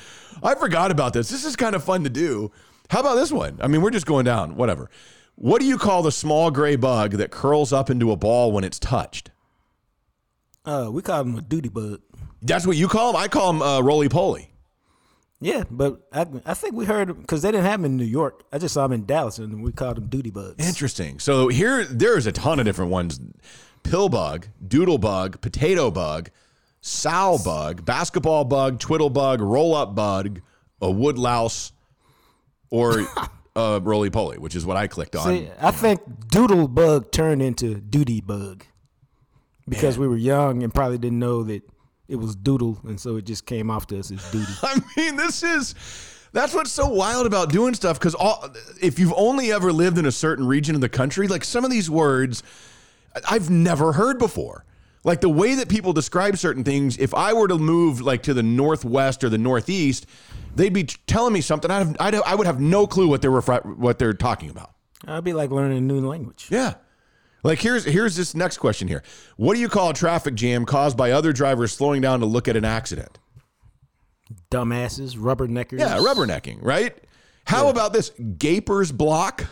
I 0.42 0.56
forgot 0.56 0.92
about 0.92 1.14
this. 1.14 1.30
This 1.30 1.46
is 1.46 1.56
kind 1.56 1.76
of 1.76 1.84
fun 1.84 2.04
to 2.04 2.10
do. 2.10 2.52
How 2.90 3.02
about 3.02 3.16
this 3.16 3.32
one? 3.32 3.60
I 3.62 3.68
mean, 3.68 3.82
we're 3.82 3.92
just 3.92 4.06
going 4.06 4.26
down, 4.26 4.56
whatever. 4.56 4.90
What 5.36 5.62
do 5.62 5.68
you 5.68 5.78
call 5.78 6.02
the 6.02 6.12
small 6.12 6.52
gray 6.52 6.76
bug 6.76 7.12
that 7.12 7.32
curls 7.32 7.72
up 7.72 7.90
into 7.90 8.12
a 8.12 8.16
ball 8.16 8.52
when 8.52 8.64
it's 8.64 8.80
touched? 8.80 9.32
Uh, 10.66 10.90
we 10.92 11.02
call 11.02 11.24
them 11.24 11.38
a 11.38 11.42
duty 11.42 11.70
bug. 11.70 12.02
That's 12.42 12.68
what 12.68 12.78
you 12.78 12.88
call 12.88 13.14
them? 13.14 13.22
I 13.22 13.28
call 13.28 13.54
them 13.54 13.62
uh, 13.62 13.82
roly 13.82 14.10
poly. 14.10 14.52
Yeah, 15.42 15.64
but 15.72 16.06
I, 16.12 16.26
I 16.46 16.54
think 16.54 16.76
we 16.76 16.84
heard 16.84 17.22
because 17.22 17.42
they 17.42 17.52
didn't 17.52 17.66
have 17.66 17.82
them 17.82 17.86
in 17.86 17.98
New 17.98 18.04
York. 18.04 18.44
I 18.52 18.58
just 18.58 18.74
saw 18.74 18.84
them 18.84 18.92
in 18.92 19.06
Dallas, 19.06 19.38
and 19.38 19.64
we 19.64 19.72
called 19.72 19.96
them 19.96 20.08
duty 20.08 20.32
bugs. 20.32 20.68
Interesting. 20.68 21.20
So 21.20 21.48
here, 21.48 21.86
there's 21.86 22.28
a 22.28 22.34
ton 22.34 22.60
of 22.60 22.66
different 22.66 22.92
ones: 22.92 23.22
pill 23.84 24.10
bug, 24.10 24.48
doodle 24.66 24.98
bug, 24.98 25.42
potato 25.42 25.92
bug, 25.92 26.30
sow 26.82 27.38
bug, 27.44 27.86
basketball 27.86 28.46
bug, 28.46 28.80
twiddle 28.80 29.10
bug, 29.10 29.42
roll 29.42 29.76
up 29.76 29.96
bug, 29.96 30.42
a 30.82 30.90
wood 30.90 31.18
louse, 31.18 31.72
or 32.70 33.06
uh, 33.56 33.80
roly 33.84 34.10
poly, 34.10 34.38
which 34.38 34.56
is 34.56 34.66
what 34.66 34.78
I 34.78 34.88
clicked 34.88 35.16
on. 35.16 35.28
See, 35.28 35.50
I 35.60 35.72
think 35.72 36.02
doodle 36.30 36.68
bug 36.68 37.12
turned 37.12 37.42
into 37.42 37.76
duty 37.76 38.22
bug 38.22 38.66
because 39.68 39.98
we 39.98 40.08
were 40.08 40.18
young 40.18 40.64
and 40.64 40.74
probably 40.74 40.98
didn't 40.98 41.20
know 41.20 41.44
that 41.44 41.64
it 42.08 42.16
was 42.16 42.36
doodle, 42.36 42.80
and 42.84 43.00
so 43.00 43.18
it 43.18 43.26
just 43.26 43.46
came 43.46 43.70
off 43.70 43.88
to 43.88 44.00
us 44.00 44.12
as 44.12 44.32
duty. 44.32 44.52
I 44.64 44.82
mean, 44.98 45.16
this 45.16 45.44
is 45.44 45.76
that's 46.32 46.54
what's 46.54 46.72
so 46.72 46.88
wild 46.88 47.26
about 47.26 47.52
doing 47.52 47.74
stuff 47.74 48.00
because 48.00 48.16
if 48.82 49.00
you've 49.00 49.14
only 49.16 49.52
ever 49.52 49.72
lived 49.72 49.98
in 49.98 50.06
a 50.06 50.12
certain 50.12 50.46
region 50.46 50.76
of 50.76 50.82
the 50.82 50.90
country, 50.90 51.28
like 51.28 51.44
some 51.44 51.64
of 51.64 51.72
these 51.72 51.90
words 51.90 52.44
I've 53.30 53.50
never 53.50 53.94
heard 53.94 54.20
before. 54.20 54.66
Like 55.04 55.22
the 55.22 55.30
way 55.30 55.56
that 55.56 55.70
people 55.70 55.94
describe 55.94 56.38
certain 56.38 56.64
things, 56.64 56.98
if 56.98 57.14
I 57.14 57.34
were 57.34 57.48
to 57.48 57.58
move 57.58 58.02
like 58.02 58.24
to 58.24 58.34
the 58.34 58.44
northwest 58.44 59.24
or 59.24 59.30
the 59.30 59.38
northeast, 59.38 60.06
they'd 60.56 60.74
be 60.74 60.84
telling 60.84 61.34
me 61.34 61.42
something. 61.42 61.72
I'd 61.72 61.88
have, 61.88 61.98
I'd, 62.00 62.16
I 62.16 62.36
would 62.36 62.48
have 62.48 62.60
no 62.60 62.86
clue 62.86 63.08
what 63.08 63.22
they're 63.22 63.32
what 63.32 63.98
they're 63.98 64.14
talking 64.14 64.50
about. 64.50 64.74
I'd 65.08 65.24
be 65.24 65.34
like 65.34 65.52
learning 65.52 65.78
a 65.78 65.82
new 65.82 66.06
language. 66.06 66.48
Yeah. 66.52 66.76
Like 67.44 67.60
here's 67.60 67.86
here's 67.86 68.18
this 68.18 68.36
next 68.36 68.58
question 68.58 68.90
here. 68.90 69.02
What 69.38 69.54
do 69.54 69.62
you 69.62 69.70
call 69.70 69.92
a 69.92 69.94
traffic 69.94 70.36
jam 70.36 70.66
caused 70.66 70.98
by 70.98 71.12
other 71.12 71.32
drivers 71.32 71.72
slowing 71.72 72.02
down 72.02 72.20
to 72.20 72.26
look 72.26 72.50
at 72.50 72.58
an 72.58 72.66
accident? 72.66 73.18
Dumbasses, 74.52 75.16
rubberneckers. 75.16 75.80
Yeah, 75.80 75.98
rubbernecking, 75.98 76.60
right? 76.62 76.96
How 77.46 77.66
yeah. 77.66 77.72
about 77.72 77.94
this 77.94 78.12
gaper's 78.38 78.92
block? 78.92 79.46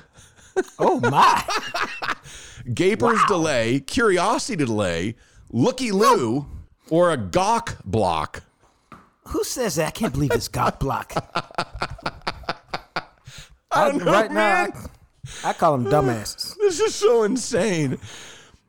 Oh 0.78 1.00
my. 1.00 1.44
gaper's 2.74 3.20
wow. 3.20 3.26
delay, 3.28 3.80
curiosity 3.80 4.56
delay, 4.56 5.16
looky 5.52 5.92
loo, 5.92 6.46
or 6.90 7.12
a 7.12 7.18
gawk 7.18 7.78
block. 7.86 8.44
Who 9.28 9.44
says 9.44 9.76
that? 9.76 9.88
I 9.88 9.92
can't 9.92 10.14
believe 10.14 10.32
it's 10.32 10.48
gawk 10.48 10.80
block. 10.80 11.14
I 13.72 13.90
don't 13.90 14.04
know, 14.06 14.12
right 14.12 14.32
man. 14.32 14.72
now. 14.74 14.90
I, 15.44 15.50
I 15.50 15.54
call 15.54 15.78
them 15.78 15.92
dumbasses. 15.92 16.56
This 16.62 16.80
is 16.80 16.96
so 16.96 17.24
insane. 17.24 18.00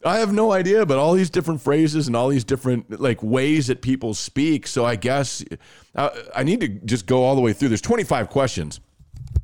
I 0.05 0.19
have 0.19 0.33
no 0.33 0.53
idea, 0.53 0.87
but 0.87 0.99
all 0.99 1.15
these 1.15 1.31
different 1.31 1.61
phrases 1.61 2.07
and 2.07 2.15
all 2.15 2.29
these 2.29 2.45
different 2.45 3.01
like 3.01 3.23
ways 3.23 3.67
that 3.67 3.83
people 3.83 4.15
speak. 4.15 4.67
So 4.67 4.85
I 4.85 4.97
guess 4.97 5.45
I, 5.95 6.03
uh, 6.03 6.23
I 6.37 6.43
need 6.45 6.61
to 6.61 6.69
just 6.69 7.07
go 7.07 7.25
all 7.25 7.35
the 7.35 7.41
way 7.41 7.53
through. 7.53 7.69
There's 7.69 7.81
25 7.81 8.29
questions, 8.31 8.81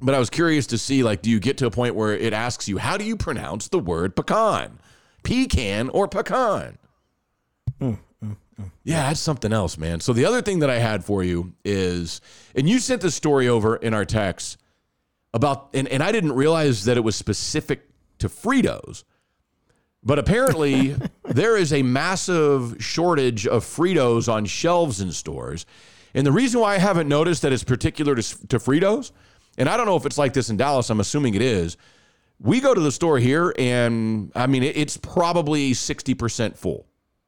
but 0.04 0.14
I 0.14 0.18
was 0.18 0.28
curious 0.28 0.66
to 0.68 0.78
see 0.78 1.02
like, 1.02 1.22
do 1.22 1.30
you 1.30 1.40
get 1.40 1.56
to 1.58 1.66
a 1.66 1.70
point 1.70 1.94
where 1.94 2.12
it 2.12 2.34
asks 2.34 2.68
you 2.68 2.76
how 2.76 2.98
do 2.98 3.04
you 3.04 3.16
pronounce 3.16 3.68
the 3.68 3.78
word 3.78 4.14
pecan, 4.14 4.78
pecan 5.22 5.88
or 5.88 6.06
pecan? 6.06 6.76
Mm, 7.80 7.98
mm, 8.22 8.36
mm. 8.60 8.70
Yeah, 8.84 9.08
that's 9.08 9.20
something 9.20 9.52
else, 9.52 9.78
man. 9.78 10.00
So 10.00 10.12
the 10.12 10.26
other 10.26 10.42
thing 10.42 10.58
that 10.58 10.68
I 10.68 10.78
had 10.78 11.04
for 11.04 11.24
you 11.24 11.54
is, 11.64 12.20
and 12.54 12.68
you 12.68 12.80
sent 12.80 13.00
the 13.00 13.10
story 13.10 13.48
over 13.48 13.76
in 13.76 13.94
our 13.94 14.04
text 14.04 14.58
about, 15.32 15.70
and, 15.72 15.88
and 15.88 16.02
I 16.02 16.12
didn't 16.12 16.32
realize 16.32 16.84
that 16.84 16.98
it 16.98 17.00
was 17.00 17.16
specific 17.16 17.88
to 18.18 18.28
Fritos. 18.28 19.04
But 20.02 20.18
apparently, 20.18 20.96
there 21.24 21.56
is 21.56 21.72
a 21.72 21.82
massive 21.82 22.76
shortage 22.78 23.46
of 23.46 23.64
Fritos 23.64 24.30
on 24.30 24.44
shelves 24.44 25.00
in 25.00 25.12
stores. 25.12 25.64
And 26.12 26.26
the 26.26 26.32
reason 26.32 26.60
why 26.60 26.74
I 26.74 26.78
haven't 26.78 27.08
noticed 27.08 27.40
that 27.42 27.52
it's 27.52 27.64
particular 27.64 28.14
to, 28.14 28.22
to 28.48 28.58
Fritos, 28.58 29.10
and 29.56 29.68
I 29.68 29.76
don't 29.76 29.86
know 29.86 29.96
if 29.96 30.06
it's 30.06 30.18
like 30.18 30.32
this 30.32 30.50
in 30.50 30.56
Dallas, 30.56 30.90
I'm 30.90 31.00
assuming 31.00 31.34
it 31.34 31.42
is. 31.42 31.76
We 32.40 32.60
go 32.60 32.74
to 32.74 32.80
the 32.80 32.92
store 32.92 33.18
here, 33.18 33.54
and 33.58 34.32
I 34.34 34.46
mean, 34.46 34.62
it's 34.62 34.96
probably 34.96 35.72
60% 35.72 36.56
full. 36.56 36.86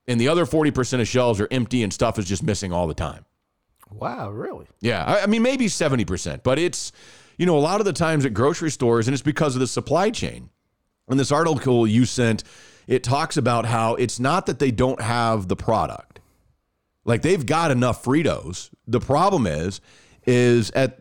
And 0.09 0.21
the 0.21 0.29
other 0.29 0.47
40% 0.47 1.01
of 1.01 1.09
shelves 1.09 1.41
are 1.41 1.49
empty 1.51 1.83
and 1.83 1.93
stuff 1.93 2.19
is 2.19 2.27
just 2.27 2.43
missing 2.43 2.73
all 2.73 2.87
the 2.87 2.95
time. 2.95 3.25
Wow, 3.91 4.31
really? 4.31 4.67
Yeah. 4.81 5.05
I, 5.05 5.23
I 5.23 5.27
mean, 5.27 5.43
maybe 5.43 5.67
70%, 5.67 6.43
but 6.43 6.59
it's 6.59 6.93
you 7.37 7.47
know, 7.47 7.57
a 7.57 7.61
lot 7.61 7.81
of 7.81 7.87
the 7.87 7.93
times 7.93 8.25
at 8.25 8.35
grocery 8.35 8.71
stores, 8.71 9.07
and 9.09 9.15
it's 9.15 9.23
because 9.23 9.55
of 9.55 9.61
the 9.61 9.67
supply 9.67 10.11
chain. 10.11 10.51
In 11.09 11.17
this 11.19 11.31
article 11.31 11.87
you 11.87 12.05
sent, 12.05 12.43
it 12.87 13.05
talks 13.05 13.37
about 13.37 13.67
how 13.67 13.95
it's 13.95 14.19
not 14.19 14.47
that 14.47 14.59
they 14.59 14.71
don't 14.71 15.01
have 15.01 15.49
the 15.49 15.57
product. 15.57 16.21
Like 17.05 17.23
they've 17.23 17.45
got 17.45 17.71
enough 17.71 18.05
Fritos. 18.05 18.71
The 18.87 19.01
problem 19.01 19.47
is, 19.47 19.81
is 20.27 20.71
at 20.73 20.99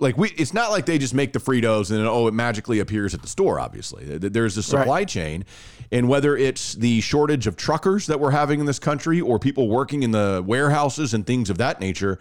like 0.00 0.16
we 0.16 0.30
it's 0.30 0.52
not 0.52 0.70
like 0.70 0.86
they 0.86 0.98
just 0.98 1.14
make 1.14 1.32
the 1.32 1.38
Fritos 1.38 1.90
and 1.90 2.00
then, 2.00 2.06
oh 2.06 2.26
it 2.26 2.34
magically 2.34 2.80
appears 2.80 3.14
at 3.14 3.22
the 3.22 3.28
store 3.28 3.60
obviously 3.60 4.04
there's 4.18 4.56
a 4.56 4.62
supply 4.62 5.00
right. 5.00 5.08
chain 5.08 5.44
and 5.92 6.08
whether 6.08 6.36
it's 6.36 6.74
the 6.74 7.00
shortage 7.00 7.46
of 7.46 7.56
truckers 7.56 8.06
that 8.06 8.18
we're 8.18 8.30
having 8.30 8.60
in 8.60 8.66
this 8.66 8.78
country 8.78 9.20
or 9.20 9.38
people 9.38 9.68
working 9.68 10.02
in 10.02 10.10
the 10.10 10.42
warehouses 10.46 11.14
and 11.14 11.26
things 11.26 11.50
of 11.50 11.58
that 11.58 11.80
nature 11.80 12.18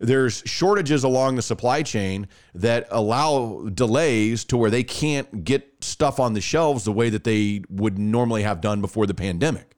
there's 0.00 0.42
shortages 0.46 1.04
along 1.04 1.36
the 1.36 1.42
supply 1.42 1.82
chain 1.82 2.26
that 2.54 2.88
allow 2.90 3.68
delays 3.74 4.44
to 4.46 4.56
where 4.56 4.70
they 4.70 4.82
can't 4.82 5.44
get 5.44 5.84
stuff 5.84 6.18
on 6.18 6.32
the 6.32 6.40
shelves 6.40 6.84
the 6.84 6.92
way 6.92 7.10
that 7.10 7.24
they 7.24 7.62
would 7.68 7.98
normally 7.98 8.42
have 8.42 8.62
done 8.62 8.80
before 8.80 9.06
the 9.06 9.12
pandemic. 9.12 9.76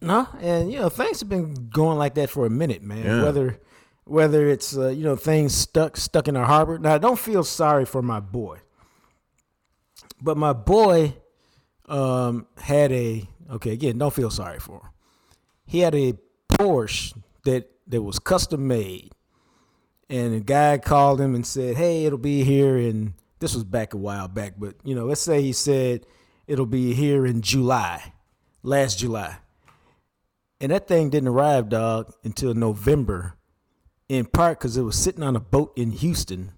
No, 0.00 0.26
and 0.40 0.72
you 0.72 0.80
know 0.80 0.88
things 0.88 1.20
have 1.20 1.28
been 1.28 1.68
going 1.68 1.98
like 1.98 2.14
that 2.14 2.30
for 2.30 2.46
a 2.46 2.50
minute, 2.50 2.82
man. 2.82 3.04
Yeah. 3.04 3.22
Whether 3.22 3.60
whether 4.04 4.48
it's 4.48 4.76
uh, 4.76 4.88
you 4.88 5.04
know 5.04 5.16
things 5.16 5.54
stuck 5.54 5.96
stuck 5.96 6.28
in 6.28 6.36
a 6.36 6.44
harbor. 6.44 6.78
Now, 6.78 6.94
I 6.94 6.98
don't 6.98 7.18
feel 7.18 7.44
sorry 7.44 7.84
for 7.84 8.02
my 8.02 8.20
boy, 8.20 8.58
but 10.20 10.36
my 10.36 10.52
boy 10.52 11.14
um, 11.86 12.46
had 12.58 12.92
a 12.92 13.28
okay. 13.50 13.72
Again, 13.72 13.98
don't 13.98 14.14
feel 14.14 14.30
sorry 14.30 14.58
for 14.58 14.80
him. 14.80 14.90
He 15.66 15.80
had 15.80 15.94
a 15.94 16.14
Porsche 16.48 17.16
that 17.44 17.70
that 17.88 18.02
was 18.02 18.18
custom 18.18 18.66
made. 18.66 19.12
And 20.08 20.34
a 20.34 20.40
guy 20.40 20.76
called 20.76 21.22
him 21.22 21.34
and 21.34 21.46
said, 21.46 21.76
Hey, 21.76 22.04
it'll 22.04 22.18
be 22.18 22.44
here 22.44 22.76
in 22.76 23.14
this 23.42 23.54
was 23.54 23.64
back 23.64 23.92
a 23.92 23.96
while 23.96 24.28
back, 24.28 24.54
but 24.56 24.76
you 24.84 24.94
know, 24.94 25.04
let's 25.04 25.20
say 25.20 25.42
he 25.42 25.52
said 25.52 26.06
it'll 26.46 26.64
be 26.64 26.94
here 26.94 27.26
in 27.26 27.42
July, 27.42 28.12
last 28.62 29.00
July. 29.00 29.36
And 30.60 30.70
that 30.70 30.86
thing 30.86 31.10
didn't 31.10 31.28
arrive, 31.28 31.68
dog, 31.68 32.14
until 32.22 32.54
November, 32.54 33.34
in 34.12 34.26
part 34.26 34.58
because 34.58 34.76
it 34.76 34.82
was 34.82 34.96
sitting 34.96 35.22
on 35.22 35.36
a 35.36 35.40
boat 35.40 35.72
in 35.76 35.90
Houston 35.92 36.52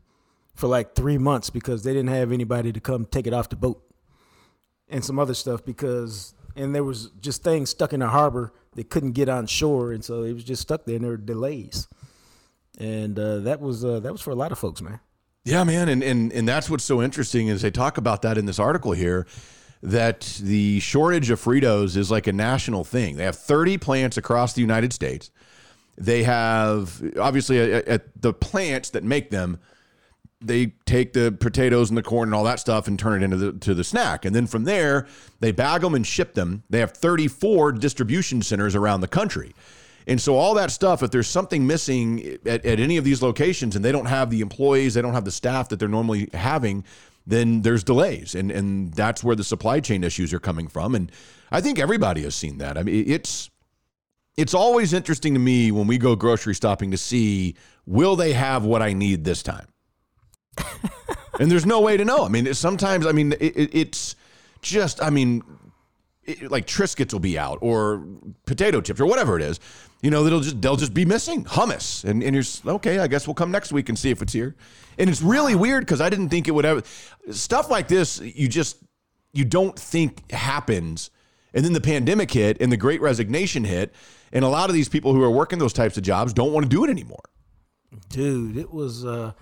for 0.54 0.66
like 0.66 0.94
three 0.94 1.18
months 1.18 1.50
because 1.50 1.82
they 1.82 1.92
didn't 1.92 2.10
have 2.10 2.32
anybody 2.32 2.72
to 2.72 2.80
come 2.80 3.04
take 3.04 3.26
it 3.26 3.32
off 3.32 3.48
the 3.48 3.56
boat 3.56 3.82
and 4.88 5.04
some 5.04 5.18
other 5.18 5.34
stuff 5.34 5.64
because 5.64 6.34
and 6.56 6.74
there 6.74 6.84
was 6.84 7.10
just 7.20 7.42
things 7.42 7.70
stuck 7.70 7.92
in 7.92 8.00
the 8.00 8.08
harbor 8.08 8.52
they 8.74 8.82
couldn't 8.82 9.12
get 9.12 9.28
on 9.28 9.46
shore, 9.46 9.92
and 9.92 10.04
so 10.04 10.22
it 10.22 10.32
was 10.32 10.44
just 10.44 10.62
stuck 10.62 10.84
there, 10.84 10.96
and 10.96 11.04
there 11.04 11.12
were 11.12 11.16
delays, 11.16 11.88
and 12.78 13.18
uh, 13.18 13.38
that 13.40 13.60
was 13.60 13.84
uh, 13.84 14.00
that 14.00 14.12
was 14.12 14.20
for 14.20 14.30
a 14.30 14.34
lot 14.34 14.52
of 14.52 14.58
folks, 14.58 14.82
man. 14.82 15.00
Yeah, 15.44 15.64
man, 15.64 15.88
and 15.88 16.02
and 16.02 16.32
and 16.32 16.48
that's 16.48 16.68
what's 16.68 16.84
so 16.84 17.02
interesting 17.02 17.48
is 17.48 17.62
they 17.62 17.70
talk 17.70 17.98
about 17.98 18.22
that 18.22 18.38
in 18.38 18.46
this 18.46 18.58
article 18.58 18.92
here. 18.92 19.26
That 19.82 20.40
the 20.42 20.80
shortage 20.80 21.28
of 21.28 21.38
Fritos 21.38 21.94
is 21.94 22.10
like 22.10 22.26
a 22.26 22.32
national 22.32 22.84
thing. 22.84 23.16
They 23.16 23.24
have 23.24 23.36
30 23.36 23.76
plants 23.76 24.16
across 24.16 24.54
the 24.54 24.62
United 24.62 24.94
States. 24.94 25.30
They 25.96 26.24
have 26.24 27.02
obviously 27.18 27.72
at, 27.72 28.20
the 28.20 28.32
plants 28.32 28.90
that 28.90 29.04
make 29.04 29.30
them, 29.30 29.58
they 30.40 30.74
take 30.86 31.12
the 31.12 31.32
potatoes 31.32 31.88
and 31.88 31.96
the 31.96 32.02
corn 32.02 32.28
and 32.28 32.34
all 32.34 32.44
that 32.44 32.60
stuff 32.60 32.88
and 32.88 32.98
turn 32.98 33.22
it 33.22 33.24
into 33.24 33.36
the 33.36 33.52
to 33.60 33.74
the 33.74 33.84
snack. 33.84 34.24
And 34.24 34.34
then 34.34 34.46
from 34.46 34.64
there, 34.64 35.06
they 35.40 35.52
bag 35.52 35.80
them 35.80 35.94
and 35.94 36.06
ship 36.06 36.34
them. 36.34 36.64
They 36.68 36.80
have 36.80 36.92
34 36.92 37.72
distribution 37.72 38.42
centers 38.42 38.74
around 38.74 39.00
the 39.00 39.08
country. 39.08 39.54
And 40.06 40.20
so 40.20 40.36
all 40.36 40.54
that 40.54 40.70
stuff, 40.70 41.02
if 41.02 41.10
there's 41.10 41.28
something 41.28 41.66
missing 41.66 42.38
at, 42.44 42.64
at 42.66 42.78
any 42.78 42.98
of 42.98 43.04
these 43.04 43.22
locations 43.22 43.74
and 43.74 43.84
they 43.84 43.92
don't 43.92 44.06
have 44.06 44.28
the 44.28 44.42
employees, 44.42 44.94
they 44.94 45.02
don't 45.02 45.14
have 45.14 45.24
the 45.24 45.30
staff 45.30 45.70
that 45.70 45.78
they're 45.78 45.88
normally 45.88 46.28
having, 46.34 46.84
then 47.26 47.62
there's 47.62 47.82
delays. 47.82 48.34
And 48.34 48.50
and 48.50 48.92
that's 48.92 49.24
where 49.24 49.36
the 49.36 49.44
supply 49.44 49.80
chain 49.80 50.04
issues 50.04 50.34
are 50.34 50.40
coming 50.40 50.68
from. 50.68 50.94
And 50.94 51.10
I 51.50 51.60
think 51.60 51.78
everybody 51.78 52.22
has 52.22 52.34
seen 52.34 52.58
that. 52.58 52.76
I 52.76 52.82
mean, 52.82 53.04
it's 53.06 53.48
it's 54.36 54.54
always 54.54 54.92
interesting 54.92 55.34
to 55.34 55.40
me 55.40 55.70
when 55.70 55.86
we 55.86 55.98
go 55.98 56.16
grocery 56.16 56.54
shopping 56.54 56.90
to 56.90 56.96
see 56.96 57.54
will 57.86 58.16
they 58.16 58.32
have 58.32 58.64
what 58.64 58.82
I 58.82 58.92
need 58.92 59.24
this 59.24 59.42
time. 59.42 59.66
and 61.40 61.50
there's 61.50 61.66
no 61.66 61.80
way 61.80 61.96
to 61.96 62.04
know. 62.04 62.24
I 62.24 62.28
mean, 62.28 62.52
sometimes 62.54 63.06
I 63.06 63.12
mean 63.12 63.32
it, 63.32 63.56
it, 63.56 63.74
it's 63.74 64.16
just 64.62 65.02
I 65.02 65.10
mean 65.10 65.42
it, 66.24 66.50
like 66.50 66.66
Triscuits 66.66 67.12
will 67.12 67.20
be 67.20 67.38
out 67.38 67.58
or 67.60 68.04
potato 68.46 68.80
chips 68.80 69.00
or 69.00 69.06
whatever 69.06 69.36
it 69.36 69.42
is. 69.42 69.60
You 70.02 70.10
know, 70.10 70.24
they'll 70.24 70.40
just 70.40 70.60
they'll 70.60 70.76
just 70.76 70.94
be 70.94 71.04
missing 71.04 71.44
hummus, 71.44 72.04
and 72.04 72.22
and 72.22 72.34
you're 72.34 72.74
okay. 72.74 72.98
I 72.98 73.06
guess 73.06 73.26
we'll 73.26 73.34
come 73.34 73.50
next 73.50 73.72
week 73.72 73.88
and 73.88 73.98
see 73.98 74.10
if 74.10 74.20
it's 74.20 74.32
here. 74.32 74.54
And 74.98 75.08
it's 75.08 75.22
really 75.22 75.54
weird 75.54 75.84
because 75.84 76.00
I 76.00 76.10
didn't 76.10 76.28
think 76.28 76.46
it 76.46 76.50
would 76.50 76.64
ever 76.64 76.82
stuff 77.30 77.70
like 77.70 77.88
this. 77.88 78.20
You 78.20 78.48
just 78.48 78.78
you 79.32 79.44
don't 79.44 79.78
think 79.78 80.30
happens, 80.30 81.10
and 81.54 81.64
then 81.64 81.72
the 81.72 81.80
pandemic 81.80 82.30
hit 82.30 82.58
and 82.60 82.70
the 82.70 82.76
Great 82.76 83.00
Resignation 83.00 83.64
hit, 83.64 83.94
and 84.34 84.44
a 84.44 84.48
lot 84.48 84.68
of 84.68 84.74
these 84.74 84.88
people 84.90 85.14
who 85.14 85.22
are 85.22 85.30
working 85.30 85.58
those 85.58 85.72
types 85.72 85.96
of 85.96 86.02
jobs 86.02 86.34
don't 86.34 86.52
want 86.52 86.64
to 86.64 86.68
do 86.68 86.84
it 86.84 86.90
anymore. 86.90 87.22
Dude, 88.10 88.56
it 88.58 88.72
was 88.72 89.04
uh 89.06 89.32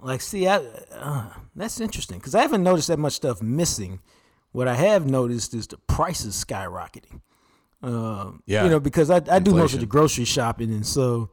like 0.00 0.20
see, 0.20 0.48
I 0.48 0.56
uh, 0.92 1.30
that's 1.54 1.80
interesting 1.80 2.18
because 2.18 2.34
I 2.34 2.42
haven't 2.42 2.62
noticed 2.62 2.88
that 2.88 2.98
much 2.98 3.12
stuff 3.12 3.40
missing. 3.42 4.00
What 4.52 4.68
I 4.68 4.74
have 4.74 5.06
noticed 5.06 5.54
is 5.54 5.66
the 5.66 5.78
prices 5.78 6.42
skyrocketing. 6.44 7.20
Um, 7.82 8.42
Yeah. 8.46 8.64
You 8.64 8.70
know, 8.70 8.80
because 8.80 9.10
I, 9.10 9.20
I 9.30 9.38
do 9.38 9.54
most 9.54 9.74
of 9.74 9.80
the 9.80 9.86
grocery 9.86 10.24
shopping, 10.24 10.70
and 10.72 10.86
so 10.86 11.30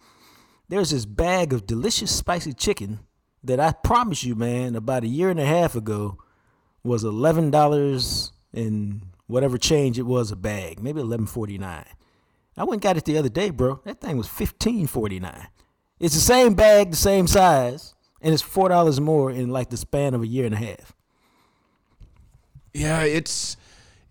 there's 0.69 0.91
this 0.91 1.05
bag 1.05 1.53
of 1.53 1.65
delicious 1.67 2.11
spicy 2.15 2.53
chicken 2.53 2.99
that 3.43 3.59
I 3.59 3.71
promise 3.71 4.23
you, 4.23 4.35
man, 4.35 4.75
about 4.75 5.03
a 5.03 5.07
year 5.07 5.29
and 5.29 5.39
a 5.39 5.45
half 5.45 5.75
ago 5.75 6.17
was 6.83 7.03
eleven 7.03 7.51
dollars 7.51 8.31
and 8.53 9.01
whatever 9.27 9.57
change 9.57 9.99
it 9.99 10.05
was 10.05 10.31
a 10.31 10.35
bag, 10.35 10.81
maybe 10.81 10.99
eleven 11.01 11.25
forty 11.27 11.57
nine. 11.57 11.85
I 12.57 12.63
went 12.63 12.73
and 12.73 12.81
got 12.81 12.97
it 12.97 13.05
the 13.05 13.17
other 13.17 13.29
day, 13.29 13.49
bro. 13.49 13.79
That 13.85 14.01
thing 14.01 14.17
was 14.17 14.27
fifteen 14.27 14.87
forty 14.87 15.19
nine. 15.19 15.47
It's 15.99 16.15
the 16.15 16.21
same 16.21 16.53
bag, 16.53 16.91
the 16.91 16.97
same 16.97 17.27
size, 17.27 17.93
and 18.21 18.33
it's 18.33 18.41
four 18.43 18.69
dollars 18.69 18.99
more 18.99 19.31
in 19.31 19.49
like 19.49 19.69
the 19.69 19.77
span 19.77 20.13
of 20.13 20.21
a 20.21 20.27
year 20.27 20.45
and 20.45 20.53
a 20.55 20.57
half. 20.57 20.93
Yeah, 22.73 23.03
it's 23.03 23.57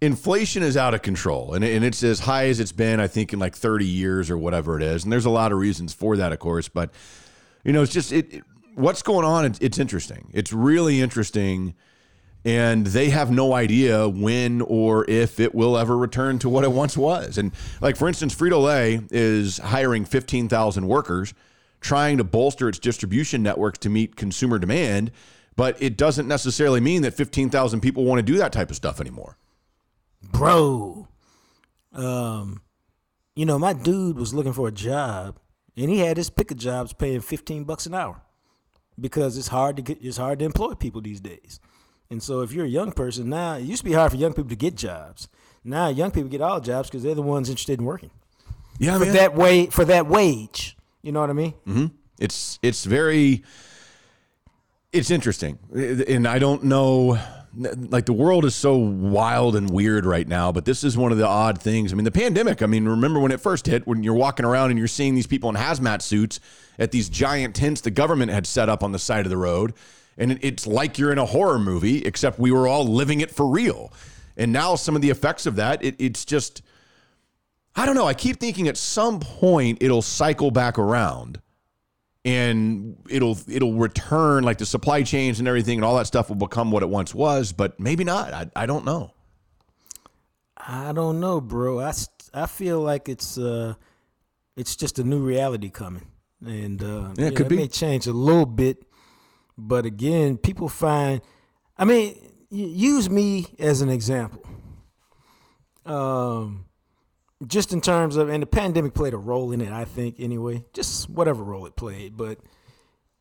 inflation 0.00 0.62
is 0.62 0.76
out 0.76 0.94
of 0.94 1.02
control, 1.02 1.54
and, 1.54 1.64
and 1.64 1.84
it's 1.84 2.02
as 2.02 2.20
high 2.20 2.46
as 2.48 2.60
it's 2.60 2.72
been, 2.72 3.00
I 3.00 3.06
think, 3.06 3.32
in 3.32 3.38
like 3.38 3.54
30 3.54 3.86
years 3.86 4.30
or 4.30 4.38
whatever 4.38 4.76
it 4.76 4.82
is. 4.82 5.04
And 5.04 5.12
there's 5.12 5.26
a 5.26 5.30
lot 5.30 5.52
of 5.52 5.58
reasons 5.58 5.92
for 5.92 6.16
that, 6.16 6.32
of 6.32 6.38
course. 6.38 6.68
But 6.68 6.90
you 7.64 7.72
know, 7.72 7.82
it's 7.82 7.92
just 7.92 8.12
it. 8.12 8.32
it- 8.34 8.44
what's 8.74 9.02
going 9.02 9.26
on? 9.26 9.44
It's, 9.44 9.58
it's 9.58 9.78
interesting. 9.78 10.30
It's 10.32 10.52
really 10.52 11.00
interesting, 11.02 11.74
and 12.44 12.86
they 12.86 13.10
have 13.10 13.30
no 13.30 13.52
idea 13.52 14.08
when 14.08 14.60
or 14.62 15.08
if 15.08 15.38
it 15.38 15.54
will 15.54 15.76
ever 15.76 15.96
return 15.96 16.38
to 16.40 16.48
what 16.48 16.64
it 16.64 16.72
once 16.72 16.96
was. 16.96 17.38
And 17.38 17.52
like 17.80 17.96
for 17.96 18.08
instance, 18.08 18.34
Frito 18.34 18.62
Lay 18.62 19.00
is 19.10 19.58
hiring 19.58 20.04
15,000 20.04 20.86
workers, 20.86 21.34
trying 21.80 22.18
to 22.18 22.24
bolster 22.24 22.68
its 22.68 22.78
distribution 22.78 23.42
networks 23.42 23.78
to 23.80 23.88
meet 23.88 24.16
consumer 24.16 24.58
demand. 24.58 25.10
But 25.56 25.80
it 25.82 25.96
doesn't 25.96 26.26
necessarily 26.26 26.80
mean 26.80 27.02
that 27.02 27.12
15,000 27.12 27.80
people 27.80 28.04
want 28.04 28.18
to 28.18 28.22
do 28.22 28.38
that 28.38 28.52
type 28.52 28.70
of 28.70 28.76
stuff 28.76 29.00
anymore. 29.00 29.36
Bro. 30.22 31.08
Um, 31.92 32.62
you 33.34 33.44
know, 33.44 33.58
my 33.58 33.72
dude 33.72 34.16
was 34.16 34.32
looking 34.32 34.52
for 34.52 34.68
a 34.68 34.72
job 34.72 35.38
and 35.76 35.90
he 35.90 35.98
had 35.98 36.16
his 36.16 36.30
pick 36.30 36.50
of 36.50 36.56
jobs 36.56 36.92
paying 36.92 37.20
fifteen 37.20 37.64
bucks 37.64 37.86
an 37.86 37.94
hour. 37.94 38.22
Because 38.98 39.38
it's 39.38 39.48
hard 39.48 39.76
to 39.76 39.82
get 39.82 39.98
it's 40.02 40.18
hard 40.18 40.40
to 40.40 40.44
employ 40.44 40.74
people 40.74 41.00
these 41.00 41.20
days. 41.20 41.58
And 42.10 42.22
so 42.22 42.40
if 42.40 42.52
you're 42.52 42.64
a 42.64 42.68
young 42.68 42.90
person 42.92 43.28
now, 43.28 43.54
it 43.54 43.62
used 43.62 43.82
to 43.82 43.88
be 43.88 43.92
hard 43.94 44.10
for 44.10 44.18
young 44.18 44.32
people 44.32 44.50
to 44.50 44.56
get 44.56 44.74
jobs. 44.74 45.28
Now 45.62 45.88
young 45.88 46.10
people 46.10 46.28
get 46.28 46.40
all 46.40 46.60
jobs 46.60 46.88
because 46.88 47.02
they're 47.02 47.14
the 47.14 47.22
ones 47.22 47.48
interested 47.48 47.78
in 47.78 47.84
working. 47.84 48.10
Yeah, 48.78 48.98
For 48.98 49.04
that 49.04 49.34
way 49.34 49.66
for 49.66 49.84
that 49.84 50.06
wage. 50.06 50.76
You 51.02 51.12
know 51.12 51.20
what 51.20 51.30
I 51.30 51.34
mean? 51.34 51.52
Hmm. 51.64 51.86
It's 52.18 52.58
it's 52.62 52.84
very 52.84 53.44
it's 54.92 55.10
interesting, 55.10 55.58
and 55.72 56.26
I 56.26 56.38
don't 56.38 56.64
know. 56.64 57.18
Like 57.52 58.06
the 58.06 58.12
world 58.12 58.44
is 58.44 58.54
so 58.54 58.76
wild 58.76 59.56
and 59.56 59.70
weird 59.70 60.06
right 60.06 60.26
now, 60.26 60.52
but 60.52 60.64
this 60.64 60.84
is 60.84 60.96
one 60.96 61.10
of 61.10 61.18
the 61.18 61.26
odd 61.26 61.60
things. 61.60 61.92
I 61.92 61.96
mean, 61.96 62.04
the 62.04 62.12
pandemic. 62.12 62.62
I 62.62 62.66
mean, 62.66 62.86
remember 62.86 63.18
when 63.18 63.32
it 63.32 63.40
first 63.40 63.66
hit? 63.66 63.88
When 63.88 64.04
you're 64.04 64.14
walking 64.14 64.46
around 64.46 64.70
and 64.70 64.78
you're 64.78 64.86
seeing 64.88 65.16
these 65.16 65.26
people 65.26 65.50
in 65.50 65.56
hazmat 65.56 66.00
suits 66.00 66.38
at 66.78 66.92
these 66.92 67.08
giant 67.08 67.56
tents 67.56 67.80
the 67.80 67.90
government 67.90 68.30
had 68.30 68.46
set 68.46 68.68
up 68.68 68.84
on 68.84 68.92
the 68.92 69.00
side 69.00 69.26
of 69.26 69.30
the 69.30 69.36
road, 69.36 69.74
and 70.20 70.38
it's 70.42 70.66
like 70.66 70.98
you're 70.98 71.10
in 71.10 71.18
a 71.18 71.26
horror 71.26 71.58
movie, 71.58 72.04
except 72.04 72.38
we 72.38 72.52
were 72.52 72.68
all 72.68 72.84
living 72.86 73.20
it 73.20 73.30
for 73.32 73.46
real. 73.48 73.92
And 74.36 74.52
now 74.52 74.76
some 74.76 74.94
of 74.94 75.02
the 75.02 75.10
effects 75.10 75.46
of 75.46 75.56
that, 75.56 75.82
it, 75.84 75.96
it's 75.98 76.24
just. 76.24 76.62
I 77.76 77.86
don't 77.86 77.94
know. 77.94 78.06
I 78.06 78.14
keep 78.14 78.38
thinking 78.40 78.66
at 78.68 78.76
some 78.76 79.20
point 79.20 79.78
it'll 79.80 80.02
cycle 80.02 80.50
back 80.50 80.76
around 80.78 81.40
and 82.24 82.96
it'll 83.08 83.38
it'll 83.48 83.74
return 83.74 84.42
like 84.44 84.58
the 84.58 84.66
supply 84.66 85.02
chains 85.04 85.38
and 85.38 85.46
everything 85.48 85.78
and 85.78 85.84
all 85.84 85.96
that 85.96 86.06
stuff 86.06 86.28
will 86.28 86.36
become 86.36 86.70
what 86.72 86.82
it 86.82 86.88
once 86.88 87.14
was, 87.14 87.52
but 87.52 87.78
maybe 87.78 88.02
not. 88.04 88.32
I, 88.34 88.50
I 88.56 88.66
don't 88.66 88.84
know. 88.84 89.12
I 90.56 90.92
don't 90.92 91.20
know, 91.20 91.40
bro. 91.40 91.80
I 91.80 91.92
I 92.34 92.46
feel 92.46 92.80
like 92.80 93.08
it's 93.08 93.38
uh 93.38 93.74
it's 94.56 94.76
just 94.76 94.98
a 94.98 95.04
new 95.04 95.20
reality 95.20 95.70
coming, 95.70 96.06
and 96.44 96.82
uh, 96.82 97.14
Yeah, 97.16 97.26
it 97.26 97.30
you 97.30 97.36
could 97.36 97.46
know, 97.46 97.50
be. 97.50 97.56
may 97.56 97.68
change 97.68 98.06
a 98.06 98.12
little 98.12 98.46
bit, 98.46 98.84
but 99.68 99.86
again, 99.86 100.36
people 100.36 100.68
find. 100.68 101.20
I 101.76 101.84
mean, 101.84 102.16
use 102.50 103.08
me 103.08 103.46
as 103.58 103.80
an 103.80 103.88
example. 103.88 104.44
Um, 105.86 106.66
just 107.46 107.72
in 107.72 107.80
terms 107.80 108.16
of, 108.16 108.28
and 108.28 108.42
the 108.42 108.46
pandemic 108.46 108.94
played 108.94 109.14
a 109.14 109.18
role 109.18 109.52
in 109.52 109.60
it. 109.60 109.72
I 109.72 109.84
think 109.84 110.16
anyway, 110.18 110.64
just 110.72 111.08
whatever 111.08 111.42
role 111.42 111.66
it 111.66 111.76
played, 111.76 112.16
but. 112.16 112.38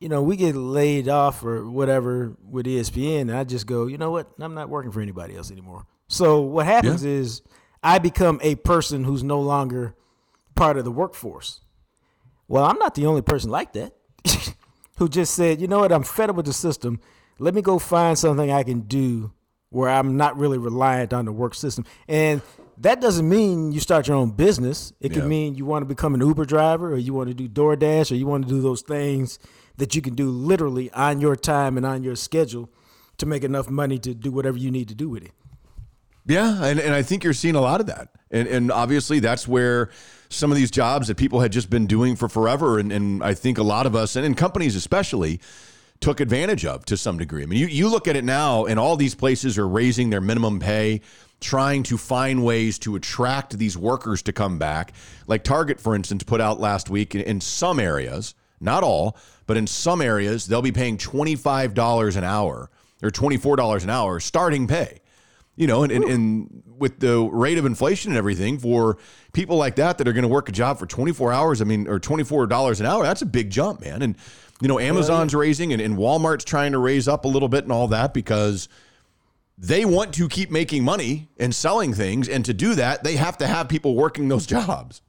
You 0.01 0.07
know, 0.07 0.23
we 0.23 0.37
get 0.37 0.55
laid 0.55 1.09
off 1.09 1.43
or 1.43 1.69
whatever 1.69 2.37
with 2.41 2.65
ESPN, 2.65 3.23
and 3.23 3.35
I 3.35 3.43
just 3.43 3.67
go, 3.67 3.87
you 3.87 3.97
know 3.97 4.11
what? 4.11 4.29
I'm 4.39 4.53
not 4.53 4.69
working 4.69 4.93
for 4.93 5.01
anybody 5.01 5.35
else 5.35 5.51
anymore. 5.51 5.87
So 6.07 6.39
what 6.39 6.65
happens 6.65 7.03
is 7.03 7.41
I 7.83 7.99
become 7.99 8.39
a 8.41 8.55
person 8.55 9.03
who's 9.03 9.23
no 9.23 9.39
longer 9.41 9.95
part 10.55 10.77
of 10.77 10.83
the 10.83 10.91
workforce. 10.91 11.61
Well, 12.47 12.65
I'm 12.65 12.79
not 12.79 12.95
the 12.95 13.05
only 13.05 13.21
person 13.21 13.51
like 13.51 13.73
that 13.73 13.93
who 14.99 15.09
just 15.09 15.33
said, 15.33 15.59
you 15.59 15.67
know 15.67 15.79
what? 15.79 15.91
I'm 15.91 16.03
fed 16.03 16.29
up 16.29 16.35
with 16.35 16.45
the 16.45 16.53
system. 16.53 16.99
Let 17.39 17.55
me 17.55 17.61
go 17.61 17.79
find 17.79 18.19
something 18.19 18.51
I 18.51 18.63
can 18.63 18.81
do 18.81 19.31
where 19.69 19.89
I'm 19.89 20.17
not 20.17 20.37
really 20.37 20.57
reliant 20.57 21.13
on 21.13 21.23
the 21.25 21.31
work 21.31 21.55
system. 21.55 21.85
And 22.07 22.41
that 22.77 22.99
doesn't 22.99 23.27
mean 23.27 23.71
you 23.71 23.79
start 23.79 24.07
your 24.09 24.17
own 24.17 24.31
business. 24.31 24.91
It 24.99 25.09
could 25.09 25.23
Yeah. 25.23 25.29
mean 25.29 25.55
you 25.55 25.65
want 25.65 25.83
to 25.83 25.85
become 25.85 26.13
an 26.15 26.21
Uber 26.21 26.43
driver 26.45 26.91
or 26.93 26.97
you 26.97 27.13
want 27.13 27.29
to 27.29 27.33
do 27.33 27.47
DoorDash 27.47 28.11
or 28.11 28.15
you 28.15 28.27
want 28.27 28.45
to 28.45 28.49
do 28.53 28.61
those 28.61 28.81
things 28.81 29.39
that 29.77 29.95
you 29.95 30.01
can 30.01 30.15
do 30.15 30.29
literally 30.29 30.91
on 30.91 31.21
your 31.21 31.37
time 31.37 31.77
and 31.77 31.85
on 31.85 32.03
your 32.03 32.15
schedule 32.17 32.69
to 33.17 33.25
make 33.25 33.43
enough 33.45 33.69
money 33.69 33.99
to 33.99 34.13
do 34.13 34.31
whatever 34.31 34.57
you 34.57 34.69
need 34.69 34.89
to 34.89 34.95
do 34.95 35.07
with 35.07 35.23
it. 35.23 35.31
Yeah, 36.29 36.63
and, 36.63 36.79
and 36.79 36.93
I 36.93 37.01
think 37.01 37.23
you're 37.23 37.33
seeing 37.33 37.55
a 37.55 37.61
lot 37.61 37.81
of 37.81 37.87
that. 37.87 38.09
And 38.29 38.47
and 38.47 38.71
obviously 38.71 39.19
that's 39.19 39.47
where 39.47 39.89
some 40.29 40.51
of 40.51 40.57
these 40.57 40.69
jobs 40.69 41.07
that 41.07 41.17
people 41.17 41.39
had 41.39 41.51
just 41.51 41.71
been 41.71 41.87
doing 41.87 42.15
for 42.15 42.29
forever 42.29 42.77
and, 42.77 42.91
and 42.91 43.23
I 43.23 43.33
think 43.33 43.57
a 43.57 43.63
lot 43.63 43.87
of 43.87 43.95
us 43.95 44.15
and 44.15 44.23
in 44.23 44.35
companies 44.35 44.75
especially 44.75 45.41
took 45.99 46.19
advantage 46.19 46.65
of 46.65 46.85
to 46.85 46.95
some 46.95 47.17
degree. 47.17 47.41
I 47.41 47.47
mean, 47.47 47.59
you, 47.59 47.65
you 47.65 47.89
look 47.89 48.07
at 48.07 48.15
it 48.15 48.23
now 48.23 48.65
and 48.65 48.79
all 48.79 48.95
these 48.95 49.15
places 49.15 49.57
are 49.57 49.67
raising 49.67 50.11
their 50.11 50.21
minimum 50.21 50.59
pay, 50.59 51.01
trying 51.41 51.81
to 51.83 51.97
find 51.97 52.45
ways 52.45 52.77
to 52.79 52.95
attract 52.95 53.57
these 53.57 53.75
workers 53.75 54.21
to 54.21 54.31
come 54.31 54.59
back. 54.59 54.93
Like 55.25 55.43
Target, 55.43 55.79
for 55.79 55.95
instance, 55.95 56.21
put 56.21 56.39
out 56.39 56.59
last 56.59 56.91
week 56.91 57.15
in, 57.15 57.21
in 57.21 57.41
some 57.41 57.79
areas, 57.79 58.35
not 58.61 58.83
all, 58.83 59.17
but 59.47 59.57
in 59.57 59.65
some 59.65 59.99
areas, 59.99 60.45
they'll 60.45 60.61
be 60.61 60.71
paying 60.71 60.99
$25 60.99 62.15
an 62.15 62.23
hour 62.23 62.69
or 63.01 63.09
$24 63.09 63.83
an 63.83 63.89
hour 63.89 64.19
starting 64.19 64.67
pay 64.67 64.99
you 65.59 65.67
know, 65.67 65.83
and, 65.83 65.91
and, 65.91 66.05
and 66.05 66.63
with 66.77 67.01
the 67.01 67.19
rate 67.19 67.57
of 67.57 67.65
inflation 67.65 68.11
and 68.11 68.17
everything 68.17 68.57
for 68.57 68.97
people 69.33 69.57
like 69.57 69.75
that 69.75 69.97
that 69.97 70.07
are 70.07 70.13
going 70.13 70.23
to 70.23 70.29
work 70.29 70.47
a 70.47 70.53
job 70.53 70.79
for 70.79 70.85
24 70.85 71.33
hours, 71.33 71.61
I 71.61 71.65
mean, 71.65 71.85
or 71.85 71.99
$24 71.99 72.79
an 72.79 72.85
hour, 72.85 73.03
that's 73.03 73.21
a 73.21 73.25
big 73.25 73.49
jump, 73.49 73.81
man. 73.81 74.01
And, 74.01 74.15
you 74.61 74.69
know, 74.69 74.79
Amazon's 74.79 75.35
raising 75.35 75.73
and, 75.73 75.81
and 75.81 75.97
Walmart's 75.97 76.45
trying 76.45 76.71
to 76.71 76.77
raise 76.77 77.09
up 77.09 77.25
a 77.25 77.27
little 77.27 77.49
bit 77.49 77.65
and 77.65 77.73
all 77.73 77.89
that 77.89 78.13
because 78.13 78.69
they 79.57 79.83
want 79.83 80.13
to 80.13 80.29
keep 80.29 80.49
making 80.49 80.85
money 80.85 81.27
and 81.37 81.53
selling 81.53 81.93
things. 81.93 82.29
And 82.29 82.45
to 82.45 82.53
do 82.53 82.75
that, 82.75 83.03
they 83.03 83.17
have 83.17 83.37
to 83.39 83.47
have 83.47 83.67
people 83.67 83.95
working 83.95 84.29
those 84.29 84.45
jobs. 84.47 85.01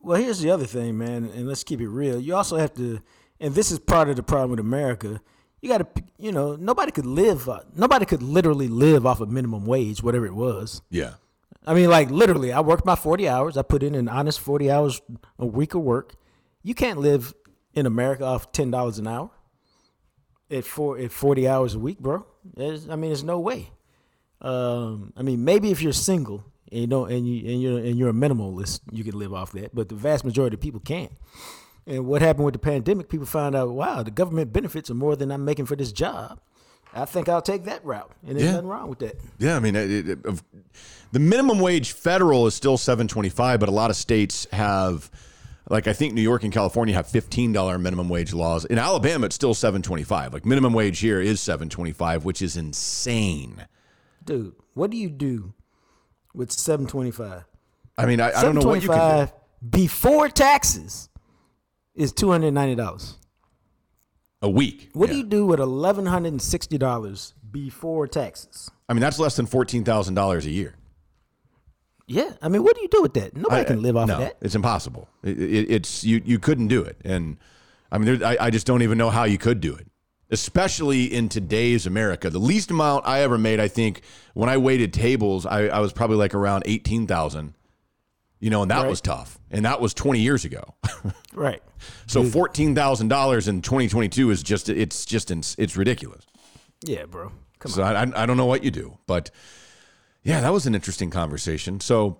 Well, 0.00 0.18
here's 0.18 0.40
the 0.40 0.50
other 0.50 0.64
thing, 0.64 0.96
man, 0.96 1.30
and 1.34 1.46
let's 1.46 1.62
keep 1.62 1.82
it 1.82 1.88
real. 1.88 2.18
You 2.18 2.34
also 2.34 2.56
have 2.56 2.72
to, 2.76 3.02
and 3.38 3.54
this 3.54 3.70
is 3.70 3.78
part 3.78 4.08
of 4.08 4.16
the 4.16 4.22
problem 4.22 4.52
with 4.52 4.60
America. 4.60 5.20
You 5.62 5.68
got 5.68 5.78
to, 5.78 6.02
you 6.18 6.32
know, 6.32 6.56
nobody 6.56 6.90
could 6.90 7.06
live, 7.06 7.48
uh, 7.48 7.60
nobody 7.74 8.04
could 8.04 8.22
literally 8.22 8.68
live 8.68 9.06
off 9.06 9.20
of 9.20 9.30
minimum 9.30 9.64
wage, 9.64 10.02
whatever 10.02 10.26
it 10.26 10.34
was. 10.34 10.82
Yeah. 10.90 11.14
I 11.64 11.74
mean, 11.74 11.88
like 11.88 12.10
literally, 12.10 12.52
I 12.52 12.60
worked 12.60 12.84
my 12.84 12.96
40 12.96 13.28
hours. 13.28 13.56
I 13.56 13.62
put 13.62 13.84
in 13.84 13.94
an 13.94 14.08
honest 14.08 14.40
40 14.40 14.70
hours 14.70 15.00
a 15.38 15.46
week 15.46 15.74
of 15.74 15.82
work. 15.82 16.14
You 16.64 16.74
can't 16.74 16.98
live 16.98 17.32
in 17.74 17.86
America 17.86 18.24
off 18.24 18.50
$10 18.52 18.98
an 18.98 19.06
hour 19.06 19.30
at 20.50 20.64
four 20.64 20.98
at 20.98 21.12
40 21.12 21.48
hours 21.48 21.74
a 21.74 21.78
week, 21.78 22.00
bro. 22.00 22.26
There's, 22.44 22.88
I 22.88 22.96
mean, 22.96 23.10
there's 23.10 23.24
no 23.24 23.38
way. 23.38 23.70
Um, 24.40 25.12
I 25.16 25.22
mean, 25.22 25.44
maybe 25.44 25.70
if 25.70 25.80
you're 25.80 25.92
single 25.92 26.44
and 26.70 26.80
you 26.80 26.86
don't, 26.88 27.10
and 27.12 27.28
you 27.28 27.48
and 27.48 27.62
you're 27.62 27.78
and 27.78 27.98
you're 27.98 28.08
a 28.08 28.12
minimalist, 28.12 28.80
you 28.90 29.04
can 29.04 29.16
live 29.16 29.32
off 29.32 29.52
that. 29.52 29.72
But 29.74 29.88
the 29.88 29.94
vast 29.94 30.24
majority 30.24 30.54
of 30.54 30.60
people 30.60 30.80
can't. 30.80 31.12
And 31.86 32.06
what 32.06 32.22
happened 32.22 32.44
with 32.44 32.54
the 32.54 32.60
pandemic? 32.60 33.08
People 33.08 33.26
found 33.26 33.54
out, 33.56 33.70
wow, 33.70 34.02
the 34.02 34.10
government 34.10 34.52
benefits 34.52 34.88
are 34.90 34.94
more 34.94 35.16
than 35.16 35.32
I'm 35.32 35.44
making 35.44 35.66
for 35.66 35.74
this 35.76 35.90
job. 35.92 36.40
I 36.94 37.06
think 37.06 37.28
I'll 37.28 37.42
take 37.42 37.64
that 37.64 37.84
route, 37.84 38.10
and 38.26 38.36
there's 38.36 38.44
Yeah. 38.46 38.52
nothing 38.52 38.68
wrong 38.68 38.88
with 38.90 38.98
that. 39.00 39.16
Yeah, 39.38 39.56
I 39.56 39.60
mean, 39.60 39.74
it, 39.74 40.08
it, 40.08 40.26
of- 40.26 40.44
the 41.10 41.18
minimum 41.18 41.58
wage 41.58 41.92
federal 41.92 42.46
is 42.46 42.54
still 42.54 42.76
seven 42.76 43.08
twenty 43.08 43.30
five, 43.30 43.60
but 43.60 43.68
a 43.68 43.72
lot 43.72 43.88
of 43.90 43.96
states 43.96 44.46
have, 44.52 45.10
like 45.70 45.86
I 45.88 45.94
think 45.94 46.12
New 46.12 46.20
York 46.22 46.44
and 46.44 46.52
California 46.52 46.94
have 46.94 47.06
fifteen 47.08 47.50
dollar 47.52 47.78
minimum 47.78 48.08
wage 48.10 48.34
laws. 48.34 48.64
In 48.66 48.78
Alabama, 48.78 49.24
it's 49.26 49.34
still 49.34 49.54
seven 49.54 49.80
twenty 49.80 50.04
five. 50.04 50.34
Like 50.34 50.44
minimum 50.44 50.74
wage 50.74 50.98
here 51.00 51.20
is 51.20 51.40
seven 51.40 51.68
twenty 51.70 51.92
five, 51.92 52.24
which 52.26 52.42
is 52.42 52.56
insane. 52.58 53.66
Dude, 54.24 54.54
what 54.74 54.90
do 54.90 54.96
you 54.98 55.08
do 55.10 55.54
with 56.34 56.52
725? 56.52 57.44
I 57.98 58.06
mean, 58.06 58.20
I, 58.20 58.32
I 58.32 58.42
don't 58.42 58.54
know 58.54 58.62
what 58.62 58.82
you 58.82 58.88
can 58.88 59.26
do. 59.26 59.32
before 59.68 60.28
taxes 60.28 61.08
is 61.94 62.12
$290. 62.12 63.16
A 64.44 64.50
week. 64.50 64.90
What 64.92 65.08
Yeah. 65.08 65.12
do 65.12 65.18
you 65.18 65.24
do 65.24 65.46
with 65.46 65.60
$1,160 65.60 67.34
before 67.50 68.06
taxes? 68.08 68.70
I 68.88 68.92
mean, 68.92 69.00
that's 69.00 69.18
less 69.18 69.36
than 69.36 69.46
fourteen 69.46 69.84
thousand 69.84 70.14
dollars 70.14 70.46
a 70.46 70.50
year. 70.50 70.74
Yeah, 72.08 72.32
I 72.42 72.48
mean, 72.48 72.62
what 72.64 72.74
do 72.74 72.82
you 72.82 72.88
do 72.88 73.00
with 73.02 73.14
that? 73.14 73.36
Nobody 73.36 73.60
I- 73.62 73.64
can 73.64 73.80
live 73.82 73.96
off 73.96 74.08
no, 74.08 74.14
of 74.14 74.20
that. 74.20 74.36
It's 74.40 74.54
impossible. 74.56 75.08
It, 75.22 75.40
it, 75.40 75.70
it's 75.70 76.02
you. 76.04 76.20
You 76.24 76.38
couldn't 76.40 76.68
do 76.68 76.82
it, 76.82 76.96
and 77.04 77.36
I 77.92 77.98
mean, 77.98 78.18
there, 78.18 78.28
I, 78.28 78.46
I 78.46 78.50
just 78.50 78.66
don't 78.66 78.82
even 78.82 78.98
know 78.98 79.10
how 79.10 79.24
you 79.24 79.38
could 79.38 79.60
do 79.60 79.74
it, 79.76 79.86
especially 80.30 81.04
in 81.04 81.28
today's 81.28 81.86
America. 81.86 82.28
The 82.28 82.40
least 82.40 82.70
amount 82.72 83.06
I 83.06 83.20
ever 83.20 83.38
made, 83.38 83.60
I 83.60 83.68
think, 83.68 84.02
when 84.34 84.48
I 84.48 84.56
waited 84.56 84.92
tables, 84.92 85.46
I, 85.46 85.66
I 85.68 85.78
was 85.78 85.92
probably 85.92 86.16
like 86.16 86.34
around 86.34 86.64
eighteen 86.66 87.06
thousand. 87.06 87.54
You 88.42 88.50
know, 88.50 88.62
and 88.62 88.70
that 88.72 88.80
Right. 88.82 88.90
was 88.90 89.00
tough, 89.00 89.38
and 89.52 89.64
that 89.64 89.80
was 89.80 89.94
twenty 89.94 90.20
years 90.20 90.44
ago. 90.44 90.74
Right. 91.34 91.62
so 92.06 92.22
fourteen 92.24 92.74
thousand 92.74 93.08
dollars 93.08 93.48
in 93.48 93.62
twenty 93.62 93.88
twenty 93.88 94.08
two 94.08 94.30
is 94.30 94.42
just 94.42 94.68
it's 94.68 95.04
just, 95.06 95.30
it's 95.30 95.76
ridiculous. 95.78 96.26
Yeah, 96.84 97.04
bro. 97.06 97.30
Come 97.60 97.72
So 97.72 97.82
I, 97.82 98.02
I 98.02 98.22
I 98.22 98.26
don't 98.26 98.36
know 98.36 98.44
what 98.46 98.62
you 98.64 98.70
do, 98.70 98.98
but 99.06 99.30
yeah, 100.24 100.40
that 100.42 100.52
was 100.52 100.66
an 100.66 100.74
interesting 100.74 101.08
conversation. 101.10 101.80
So 101.80 102.18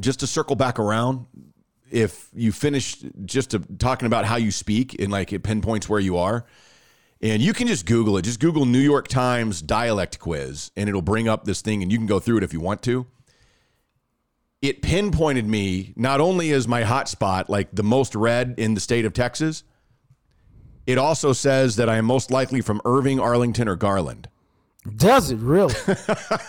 just 0.00 0.20
to 0.20 0.26
circle 0.26 0.56
back 0.56 0.78
around, 0.78 1.26
if 1.90 2.28
you 2.34 2.52
finish 2.52 2.96
just 3.26 3.50
to, 3.50 3.58
talking 3.58 4.06
about 4.06 4.24
how 4.24 4.36
you 4.36 4.50
speak 4.50 4.98
and 5.00 5.10
like 5.12 5.32
it 5.32 5.42
pinpoints 5.42 5.88
where 5.88 6.00
you 6.00 6.16
are, 6.16 6.46
and 7.20 7.42
you 7.42 7.52
can 7.52 7.66
just 7.66 7.84
Google 7.84 8.16
it. 8.16 8.22
Just 8.22 8.40
Google 8.40 8.64
New 8.64 8.78
York 8.80 9.08
Times 9.08 9.60
dialect 9.60 10.18
quiz, 10.20 10.70
and 10.76 10.88
it'll 10.88 11.02
bring 11.02 11.28
up 11.28 11.44
this 11.44 11.60
thing, 11.60 11.82
and 11.82 11.92
you 11.92 11.98
can 11.98 12.06
go 12.06 12.18
through 12.20 12.38
it 12.38 12.44
if 12.44 12.52
you 12.54 12.60
want 12.60 12.80
to. 12.84 13.06
It 14.62 14.80
pinpointed 14.80 15.46
me 15.46 15.92
not 15.96 16.20
only 16.20 16.52
as 16.52 16.68
my 16.68 16.84
hotspot, 16.84 17.48
like 17.48 17.68
the 17.72 17.82
most 17.82 18.14
red 18.14 18.54
in 18.58 18.74
the 18.74 18.80
state 18.80 19.04
of 19.04 19.12
Texas. 19.12 19.64
It 20.86 20.98
also 20.98 21.32
says 21.32 21.76
that 21.76 21.88
I 21.88 21.96
am 21.96 22.04
most 22.04 22.30
likely 22.30 22.60
from 22.60 22.80
Irving, 22.84 23.20
Arlington, 23.20 23.68
or 23.68 23.76
Garland. 23.76 24.28
Does 24.96 25.30
it 25.30 25.38
really? 25.38 25.74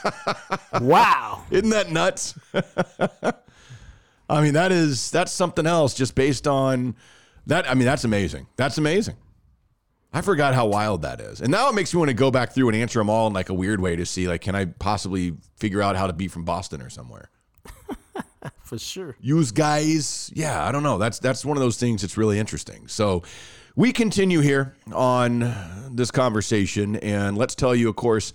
wow. 0.81 1.43
Isn't 1.51 1.69
that 1.69 1.91
nuts? 1.91 2.37
I 4.29 4.41
mean, 4.41 4.53
that 4.53 4.71
is 4.71 5.11
that's 5.11 5.31
something 5.31 5.67
else 5.67 5.93
just 5.93 6.15
based 6.15 6.47
on 6.47 6.95
that. 7.45 7.69
I 7.69 7.73
mean, 7.75 7.85
that's 7.85 8.03
amazing. 8.03 8.47
That's 8.55 8.77
amazing. 8.77 9.15
I 10.11 10.21
forgot 10.21 10.53
how 10.53 10.67
wild 10.67 11.01
that 11.01 11.19
is. 11.19 11.41
And 11.41 11.51
now 11.51 11.69
it 11.69 11.73
makes 11.73 11.93
me 11.93 11.97
want 11.97 12.09
to 12.09 12.15
go 12.15 12.29
back 12.31 12.53
through 12.53 12.69
and 12.69 12.77
answer 12.77 12.99
them 12.99 13.09
all 13.09 13.27
in 13.27 13.33
like 13.33 13.49
a 13.49 13.53
weird 13.53 13.81
way 13.81 13.95
to 13.95 14.05
see 14.05 14.27
like 14.27 14.41
can 14.41 14.55
I 14.55 14.65
possibly 14.65 15.35
figure 15.57 15.81
out 15.81 15.95
how 15.95 16.07
to 16.07 16.13
be 16.13 16.27
from 16.27 16.43
Boston 16.43 16.81
or 16.81 16.89
somewhere. 16.89 17.29
For 18.63 18.77
sure. 18.77 19.15
Use 19.21 19.51
guys. 19.51 20.31
Yeah, 20.33 20.65
I 20.65 20.71
don't 20.71 20.83
know. 20.83 20.97
That's 20.97 21.19
that's 21.19 21.45
one 21.45 21.57
of 21.57 21.61
those 21.61 21.77
things 21.77 22.01
that's 22.01 22.17
really 22.17 22.39
interesting. 22.39 22.87
So 22.87 23.23
we 23.75 23.91
continue 23.91 24.39
here 24.39 24.75
on 24.91 25.53
this 25.91 26.11
conversation 26.11 26.95
and 26.97 27.37
let's 27.37 27.55
tell 27.55 27.73
you 27.73 27.89
of 27.89 27.95
course 27.95 28.33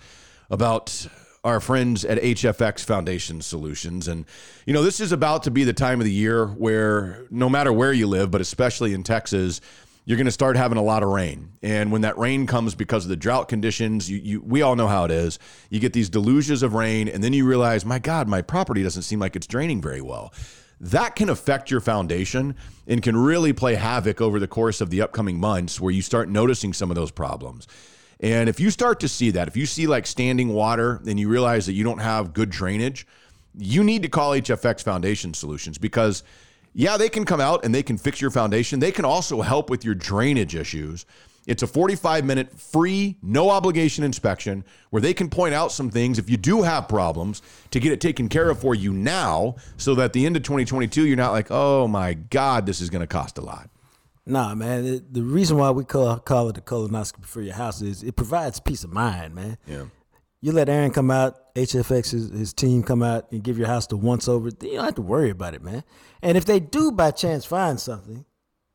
about 0.49 1.07
our 1.45 1.61
friends 1.61 2.03
at 2.03 2.21
HFX 2.21 2.83
Foundation 2.83 3.41
Solutions 3.41 4.09
and 4.09 4.25
you 4.65 4.73
know 4.73 4.83
this 4.83 4.99
is 4.99 5.13
about 5.13 5.43
to 5.43 5.51
be 5.51 5.63
the 5.63 5.71
time 5.71 6.01
of 6.01 6.05
the 6.05 6.11
year 6.11 6.45
where 6.45 7.25
no 7.29 7.47
matter 7.47 7.71
where 7.71 7.93
you 7.93 8.07
live 8.07 8.31
but 8.31 8.41
especially 8.41 8.93
in 8.93 9.03
Texas 9.03 9.61
you're 10.09 10.17
going 10.17 10.25
to 10.25 10.31
start 10.31 10.57
having 10.57 10.79
a 10.79 10.81
lot 10.81 11.03
of 11.03 11.09
rain. 11.09 11.51
And 11.61 11.91
when 11.91 12.01
that 12.01 12.17
rain 12.17 12.47
comes 12.47 12.73
because 12.73 13.05
of 13.05 13.09
the 13.09 13.15
drought 13.15 13.47
conditions, 13.47 14.09
you, 14.09 14.17
you 14.17 14.41
we 14.41 14.63
all 14.63 14.75
know 14.75 14.87
how 14.87 15.05
it 15.05 15.11
is. 15.11 15.37
You 15.69 15.79
get 15.79 15.93
these 15.93 16.09
deluges 16.09 16.63
of 16.63 16.73
rain, 16.73 17.07
and 17.07 17.23
then 17.23 17.31
you 17.31 17.45
realize, 17.45 17.85
my 17.85 17.99
God, 17.99 18.27
my 18.27 18.41
property 18.41 18.81
doesn't 18.81 19.03
seem 19.03 19.19
like 19.19 19.35
it's 19.35 19.45
draining 19.45 19.83
very 19.83 20.01
well. 20.01 20.33
That 20.81 21.15
can 21.15 21.29
affect 21.29 21.69
your 21.69 21.79
foundation 21.79 22.55
and 22.87 23.03
can 23.03 23.15
really 23.15 23.53
play 23.53 23.75
havoc 23.75 24.19
over 24.19 24.39
the 24.39 24.47
course 24.47 24.81
of 24.81 24.89
the 24.89 25.03
upcoming 25.03 25.39
months 25.39 25.79
where 25.79 25.93
you 25.93 26.01
start 26.01 26.27
noticing 26.27 26.73
some 26.73 26.89
of 26.89 26.95
those 26.95 27.11
problems. 27.11 27.67
And 28.19 28.49
if 28.49 28.59
you 28.59 28.71
start 28.71 29.01
to 29.01 29.07
see 29.07 29.29
that, 29.29 29.47
if 29.47 29.55
you 29.55 29.67
see 29.67 29.85
like 29.85 30.07
standing 30.07 30.49
water 30.49 31.03
and 31.05 31.19
you 31.19 31.29
realize 31.29 31.67
that 31.67 31.73
you 31.73 31.83
don't 31.83 31.99
have 31.99 32.33
good 32.33 32.49
drainage, 32.49 33.05
you 33.55 33.83
need 33.83 34.01
to 34.01 34.09
call 34.09 34.31
HFX 34.31 34.81
Foundation 34.81 35.35
Solutions 35.35 35.77
because 35.77 36.23
yeah, 36.73 36.97
they 36.97 37.09
can 37.09 37.25
come 37.25 37.41
out 37.41 37.65
and 37.65 37.73
they 37.73 37.83
can 37.83 37.97
fix 37.97 38.21
your 38.21 38.31
foundation. 38.31 38.79
They 38.79 38.91
can 38.91 39.05
also 39.05 39.41
help 39.41 39.69
with 39.69 39.83
your 39.83 39.95
drainage 39.95 40.55
issues. 40.55 41.05
It's 41.47 41.63
a 41.63 41.67
45 41.67 42.25
minute 42.25 42.59
free, 42.59 43.17
no 43.23 43.49
obligation 43.49 44.03
inspection 44.03 44.63
where 44.91 45.01
they 45.01 45.13
can 45.13 45.29
point 45.29 45.55
out 45.55 45.71
some 45.71 45.89
things 45.89 46.19
if 46.19 46.29
you 46.29 46.37
do 46.37 46.61
have 46.61 46.87
problems 46.87 47.41
to 47.71 47.79
get 47.79 47.91
it 47.91 47.99
taken 47.99 48.29
care 48.29 48.49
of 48.49 48.59
for 48.59 48.75
you 48.75 48.93
now 48.93 49.55
so 49.77 49.95
that 49.95 50.03
at 50.03 50.13
the 50.13 50.25
end 50.25 50.37
of 50.37 50.43
2022, 50.43 51.07
you're 51.07 51.17
not 51.17 51.31
like, 51.31 51.47
oh 51.49 51.87
my 51.87 52.13
God, 52.13 52.65
this 52.65 52.81
is 52.81 52.89
going 52.91 53.01
to 53.01 53.07
cost 53.07 53.37
a 53.39 53.41
lot. 53.41 53.69
Nah, 54.27 54.53
man. 54.53 54.83
The, 54.83 55.03
the 55.11 55.23
reason 55.23 55.57
why 55.57 55.71
we 55.71 55.83
call 55.85 56.19
call 56.19 56.49
it 56.49 56.57
a 56.57 56.61
colonoscopy 56.61 57.25
for 57.25 57.41
your 57.41 57.55
house 57.55 57.81
is 57.81 58.03
it 58.03 58.15
provides 58.15 58.59
peace 58.59 58.83
of 58.83 58.93
mind, 58.93 59.33
man. 59.33 59.57
Yeah. 59.65 59.85
You 60.41 60.53
let 60.53 60.69
Aaron 60.69 60.91
come 60.91 61.11
out, 61.11 61.53
HFX, 61.55 62.11
his, 62.11 62.29
his 62.29 62.53
team 62.53 62.81
come 62.81 63.03
out 63.03 63.29
and 63.31 63.43
give 63.43 63.57
your 63.57 63.67
house 63.67 63.87
the 63.87 63.97
once 63.97 64.27
over. 64.27 64.49
You 64.61 64.75
don't 64.75 64.85
have 64.85 64.95
to 64.95 65.01
worry 65.01 65.29
about 65.29 65.53
it, 65.53 65.61
man. 65.61 65.83
And 66.21 66.37
if 66.37 66.45
they 66.45 66.59
do 66.59 66.91
by 66.91 67.11
chance 67.11 67.43
find 67.43 67.79
something, 67.79 68.25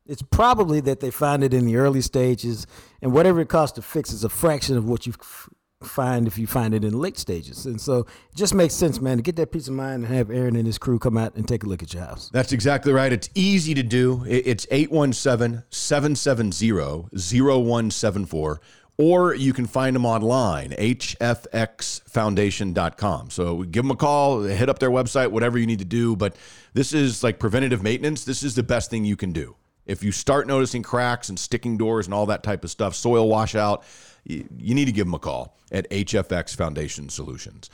it's 0.06 0.22
probably 0.22 0.80
that 0.80 1.00
they 1.00 1.10
find 1.10 1.42
it 1.42 1.54
in 1.54 1.64
the 1.64 1.76
early 1.76 2.02
stages, 2.02 2.66
and 3.00 3.12
whatever 3.12 3.40
it 3.40 3.48
costs 3.48 3.76
to 3.76 3.82
fix 3.82 4.12
is 4.12 4.24
a 4.24 4.28
fraction 4.28 4.76
of 4.76 4.84
what 4.84 5.06
you 5.06 5.14
f- 5.18 5.48
find 5.82 6.26
if 6.26 6.36
you 6.38 6.46
find 6.46 6.74
it 6.74 6.84
in 6.84 6.98
late 6.98 7.18
stages. 7.18 7.64
And 7.64 7.80
so 7.80 8.00
it 8.00 8.36
just 8.36 8.54
makes 8.54 8.74
sense, 8.74 9.00
man, 9.00 9.16
to 9.16 9.22
get 9.22 9.36
that 9.36 9.52
peace 9.52 9.68
of 9.68 9.74
mind 9.74 10.04
and 10.04 10.14
have 10.14 10.30
Aaron 10.30 10.56
and 10.56 10.66
his 10.66 10.76
crew 10.76 10.98
come 10.98 11.16
out 11.16 11.34
and 11.36 11.46
take 11.48 11.62
a 11.62 11.66
look 11.66 11.82
at 11.82 11.94
your 11.94 12.02
house. 12.02 12.30
That's 12.32 12.52
exactly 12.52 12.92
right. 12.92 13.12
It's 13.12 13.30
easy 13.34 13.72
to 13.74 13.82
do. 13.82 14.24
It's 14.28 14.66
817 14.70 15.64
770 15.70 16.72
0174, 16.72 18.60
or 18.96 19.34
you 19.34 19.52
can 19.52 19.66
find 19.66 19.96
them 19.96 20.06
online, 20.06 20.70
hfxfoundation.com. 20.70 23.30
So 23.30 23.64
give 23.64 23.82
them 23.82 23.90
a 23.90 23.96
call, 23.96 24.42
hit 24.42 24.68
up 24.68 24.78
their 24.78 24.90
website, 24.90 25.32
whatever 25.32 25.58
you 25.58 25.66
need 25.66 25.80
to 25.80 25.84
do. 25.84 26.14
But 26.14 26.36
this 26.74 26.92
is 26.92 27.24
like 27.24 27.38
preventative 27.38 27.82
maintenance. 27.82 28.24
This 28.24 28.44
is 28.44 28.54
the 28.54 28.62
best 28.62 28.90
thing 28.90 29.04
you 29.04 29.16
can 29.16 29.32
do. 29.32 29.56
If 29.86 30.04
you 30.04 30.12
start 30.12 30.46
noticing 30.46 30.82
cracks 30.82 31.28
and 31.28 31.38
sticking 31.38 31.76
doors 31.76 32.06
and 32.06 32.14
all 32.14 32.24
that 32.26 32.42
type 32.42 32.64
of 32.64 32.70
stuff, 32.70 32.94
soil 32.94 33.28
washout, 33.28 33.84
you, 34.24 34.74
need 34.74 34.86
to 34.86 34.92
give 34.92 35.06
them 35.06 35.12
a 35.14 35.18
call 35.18 35.58
at 35.70 35.88
HFX 35.90 36.56
Foundation 36.56 37.10
Solutions. 37.10 37.68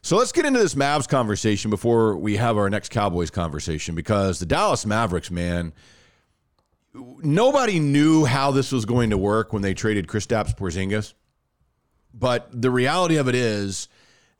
So 0.00 0.16
let's 0.16 0.32
get 0.32 0.46
into 0.46 0.58
this 0.58 0.74
Mavs 0.74 1.06
conversation 1.08 1.70
before 1.70 2.16
we 2.16 2.36
have 2.36 2.56
our 2.56 2.70
next 2.70 2.90
Cowboys 2.90 3.30
conversation 3.30 3.94
because 3.94 4.38
the 4.38 4.46
Dallas 4.46 4.86
Mavericks, 4.86 5.30
man, 5.30 5.74
nobody 6.94 7.80
knew 7.80 8.24
how 8.24 8.50
this 8.50 8.72
was 8.72 8.84
going 8.84 9.10
to 9.10 9.18
work 9.18 9.52
when 9.52 9.62
they 9.62 9.74
traded 9.74 10.06
Kristaps 10.06 10.56
Porzingis. 10.56 11.14
But 12.12 12.48
the 12.52 12.70
reality 12.70 13.16
of 13.16 13.28
it 13.28 13.34
is, 13.34 13.88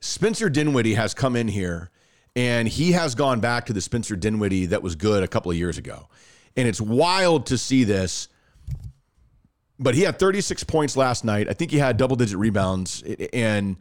Spencer 0.00 0.48
Dinwiddie 0.48 0.94
has 0.94 1.14
come 1.14 1.34
in 1.34 1.48
here 1.48 1.90
and 2.36 2.68
he 2.68 2.92
has 2.92 3.14
gone 3.14 3.40
back 3.40 3.66
to 3.66 3.72
the 3.72 3.80
Spencer 3.80 4.16
Dinwiddie 4.16 4.66
that 4.66 4.82
was 4.82 4.94
good 4.94 5.22
a 5.22 5.28
couple 5.28 5.50
of 5.50 5.57
years 5.57 5.78
ago. 5.78 6.09
And 6.57 6.68
it's 6.68 6.80
wild 6.80 7.46
to 7.46 7.59
see 7.59 7.84
this. 7.84 8.28
But 9.78 9.96
he 9.96 10.02
had 10.02 10.20
36 10.20 10.62
points 10.64 10.96
last 10.96 11.24
night. 11.24 11.48
I 11.48 11.52
think 11.52 11.72
he 11.72 11.78
had 11.78 11.96
double 11.96 12.14
digit 12.14 12.38
rebounds. 12.38 13.02
And 13.32 13.76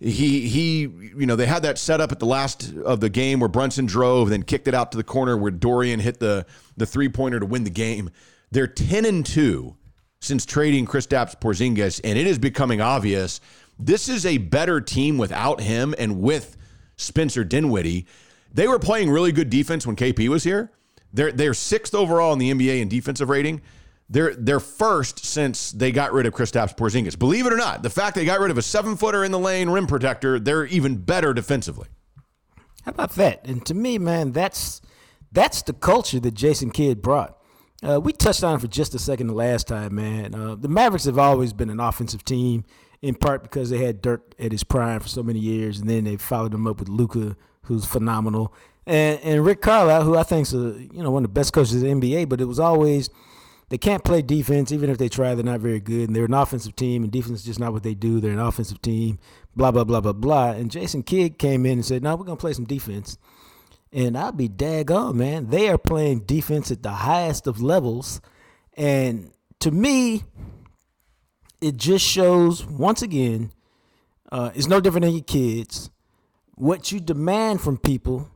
he 0.00 0.48
he 0.48 0.80
you 0.80 1.26
know 1.26 1.34
they 1.34 1.46
had 1.46 1.62
that 1.64 1.76
set 1.78 2.00
up 2.00 2.12
at 2.12 2.20
the 2.20 2.26
last 2.26 2.72
of 2.84 3.00
the 3.00 3.08
game 3.08 3.40
where 3.40 3.48
Brunson 3.48 3.86
drove 3.86 4.30
then 4.30 4.42
kicked 4.42 4.68
it 4.68 4.74
out 4.74 4.92
to 4.92 4.96
the 4.96 5.04
corner 5.04 5.36
where 5.36 5.50
Dorian 5.50 6.00
hit 6.00 6.20
the 6.20 6.46
the 6.76 6.86
three 6.86 7.08
pointer 7.08 7.40
to 7.40 7.46
win 7.46 7.64
the 7.64 7.70
game. 7.70 8.10
They're 8.50 8.66
10 8.66 9.04
and 9.04 9.26
2 9.26 9.76
since 10.20 10.46
trading 10.46 10.86
Kristaps 10.86 11.38
Porzingis 11.38 12.00
and 12.04 12.18
it 12.18 12.26
is 12.26 12.38
becoming 12.38 12.80
obvious 12.80 13.40
this 13.78 14.08
is 14.08 14.26
a 14.26 14.38
better 14.38 14.80
team 14.80 15.18
without 15.18 15.60
him 15.60 15.94
and 15.98 16.20
with 16.20 16.56
Spencer 16.96 17.44
Dinwiddie. 17.44 18.06
They 18.52 18.66
were 18.66 18.78
playing 18.78 19.10
really 19.10 19.30
good 19.30 19.50
defense 19.50 19.86
when 19.86 19.94
KP 19.94 20.28
was 20.28 20.44
here. 20.44 20.72
They're 21.12 21.32
they're 21.32 21.52
6th 21.52 21.94
overall 21.94 22.32
in 22.32 22.38
the 22.38 22.52
NBA 22.52 22.80
in 22.80 22.88
defensive 22.88 23.28
rating. 23.28 23.62
They're 24.10 24.34
they're 24.34 24.60
first 24.60 25.24
since 25.24 25.70
they 25.70 25.92
got 25.92 26.12
rid 26.12 26.26
of 26.26 26.34
Kristaps 26.34 26.74
Porzingis. 26.74 27.18
Believe 27.18 27.46
it 27.46 27.52
or 27.52 27.56
not, 27.56 27.82
the 27.82 27.90
fact 27.90 28.16
they 28.16 28.24
got 28.24 28.40
rid 28.40 28.50
of 28.50 28.56
a 28.56 28.62
seven 28.62 28.96
footer 28.96 29.22
in 29.22 29.32
the 29.32 29.38
lane 29.38 29.68
rim 29.68 29.86
protector, 29.86 30.40
they're 30.40 30.64
even 30.66 30.96
better 30.96 31.34
defensively. 31.34 31.88
How 32.84 32.92
about 32.92 33.12
that? 33.16 33.46
And 33.46 33.64
to 33.66 33.74
me, 33.74 33.98
man, 33.98 34.32
that's 34.32 34.80
that's 35.30 35.60
the 35.62 35.74
culture 35.74 36.20
that 36.20 36.32
Jason 36.32 36.70
Kidd 36.70 37.02
brought. 37.02 37.36
Uh, 37.86 38.00
we 38.00 38.12
touched 38.12 38.42
on 38.42 38.56
it 38.56 38.60
for 38.60 38.66
just 38.66 38.94
a 38.94 38.98
second 38.98 39.28
the 39.28 39.34
last 39.34 39.68
time, 39.68 39.94
man. 39.94 40.34
Uh, 40.34 40.54
the 40.54 40.68
Mavericks 40.68 41.04
have 41.04 41.18
always 41.18 41.52
been 41.52 41.70
an 41.70 41.78
offensive 41.78 42.24
team, 42.24 42.64
in 43.02 43.14
part 43.14 43.42
because 43.42 43.70
they 43.70 43.78
had 43.78 44.02
Dirk 44.02 44.34
at 44.38 44.50
his 44.50 44.64
prime 44.64 45.00
for 45.00 45.08
so 45.08 45.22
many 45.22 45.38
years, 45.38 45.78
and 45.78 45.88
then 45.88 46.04
they 46.04 46.16
followed 46.16 46.54
him 46.54 46.66
up 46.66 46.80
with 46.80 46.88
Luka, 46.88 47.36
who's 47.62 47.84
phenomenal, 47.84 48.54
and 48.86 49.20
and 49.20 49.44
Rick 49.44 49.60
Carlisle, 49.60 50.04
who 50.04 50.16
I 50.16 50.22
think 50.22 50.46
is 50.46 50.54
a, 50.54 50.88
you 50.92 51.02
know 51.02 51.10
one 51.10 51.24
of 51.24 51.30
the 51.30 51.34
best 51.34 51.52
coaches 51.52 51.82
in 51.82 52.00
the 52.00 52.14
NBA. 52.14 52.28
But 52.28 52.40
it 52.40 52.46
was 52.46 52.58
always 52.58 53.10
they 53.70 53.78
can't 53.78 54.04
play 54.04 54.22
defense, 54.22 54.72
even 54.72 54.90
if 54.90 54.98
they 54.98 55.08
try. 55.08 55.34
They're 55.34 55.44
not 55.44 55.60
very 55.60 55.80
good, 55.80 56.08
and 56.08 56.16
they're 56.16 56.24
an 56.24 56.34
offensive 56.34 56.74
team, 56.76 57.02
and 57.02 57.12
defense 57.12 57.40
is 57.40 57.44
just 57.44 57.60
not 57.60 57.72
what 57.72 57.82
they 57.82 57.94
do. 57.94 58.20
They're 58.20 58.32
an 58.32 58.38
offensive 58.38 58.80
team, 58.80 59.18
blah 59.54 59.70
blah 59.70 59.84
blah 59.84 60.00
blah 60.00 60.12
blah. 60.12 60.50
And 60.50 60.70
Jason 60.70 61.02
Kidd 61.02 61.38
came 61.38 61.66
in 61.66 61.72
and 61.72 61.84
said, 61.84 62.02
"No, 62.02 62.16
we're 62.16 62.24
gonna 62.24 62.36
play 62.36 62.52
some 62.54 62.64
defense." 62.64 63.18
And 63.92 64.18
I'll 64.18 64.32
be 64.32 64.48
daggone, 64.48 65.14
man. 65.14 65.48
They 65.48 65.68
are 65.68 65.78
playing 65.78 66.20
defense 66.20 66.70
at 66.70 66.82
the 66.82 66.90
highest 66.90 67.46
of 67.46 67.62
levels. 67.62 68.20
And 68.74 69.32
to 69.60 69.70
me, 69.70 70.24
it 71.60 71.76
just 71.76 72.04
shows 72.04 72.64
once 72.66 73.02
again, 73.02 73.50
uh, 74.30 74.50
it's 74.54 74.66
no 74.66 74.80
different 74.80 75.04
than 75.04 75.14
your 75.14 75.24
kids. 75.24 75.90
What 76.54 76.92
you 76.92 77.00
demand 77.00 77.60
from 77.60 77.78
people, 77.78 78.30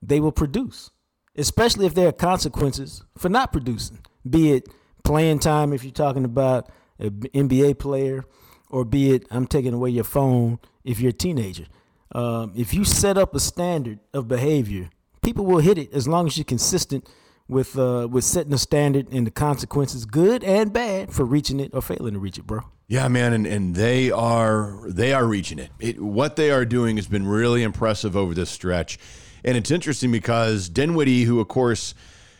they 0.00 0.20
will 0.20 0.32
produce, 0.32 0.90
especially 1.36 1.86
if 1.86 1.94
there 1.94 2.08
are 2.08 2.12
consequences 2.12 3.04
for 3.16 3.28
not 3.28 3.52
producing, 3.52 3.98
be 4.28 4.52
it 4.52 4.68
playing 5.04 5.38
time 5.38 5.72
if 5.72 5.84
you're 5.84 5.92
talking 5.92 6.24
about 6.24 6.70
an 6.98 7.22
NBA 7.34 7.78
player, 7.78 8.24
or 8.70 8.84
be 8.84 9.12
it 9.12 9.26
I'm 9.30 9.46
taking 9.46 9.74
away 9.74 9.90
your 9.90 10.04
phone 10.04 10.58
if 10.84 11.00
you're 11.00 11.10
a 11.10 11.14
teenager. 11.14 11.66
Um, 12.14 12.52
if 12.54 12.74
you 12.74 12.84
set 12.84 13.16
up 13.16 13.34
a 13.34 13.40
standard 13.40 13.98
of 14.12 14.28
behavior, 14.28 14.90
people 15.22 15.46
will 15.46 15.58
hit 15.58 15.78
it 15.78 15.92
as 15.92 16.06
long 16.06 16.26
as 16.26 16.36
you're 16.36 16.44
consistent 16.44 17.08
with 17.48 17.78
uh, 17.78 18.08
with 18.10 18.24
setting 18.24 18.52
a 18.52 18.58
standard 18.58 19.12
and 19.12 19.26
the 19.26 19.30
consequences, 19.30 20.04
good 20.04 20.44
and 20.44 20.72
bad, 20.72 21.12
for 21.12 21.24
reaching 21.24 21.60
it 21.60 21.70
or 21.74 21.82
failing 21.82 22.14
to 22.14 22.18
reach 22.18 22.38
it, 22.38 22.46
bro. 22.46 22.60
Yeah, 22.88 23.08
man, 23.08 23.32
and, 23.32 23.46
and 23.46 23.74
they 23.74 24.10
are 24.10 24.80
they 24.88 25.12
are 25.12 25.24
reaching 25.24 25.58
it. 25.58 25.70
it. 25.80 26.00
What 26.00 26.36
they 26.36 26.50
are 26.50 26.64
doing 26.64 26.96
has 26.96 27.06
been 27.06 27.26
really 27.26 27.62
impressive 27.62 28.16
over 28.16 28.34
this 28.34 28.50
stretch, 28.50 28.98
and 29.44 29.56
it's 29.56 29.70
interesting 29.70 30.12
because 30.12 30.68
Dinwiddie, 30.68 31.24
who 31.24 31.40
of 31.40 31.48
course, 31.48 31.94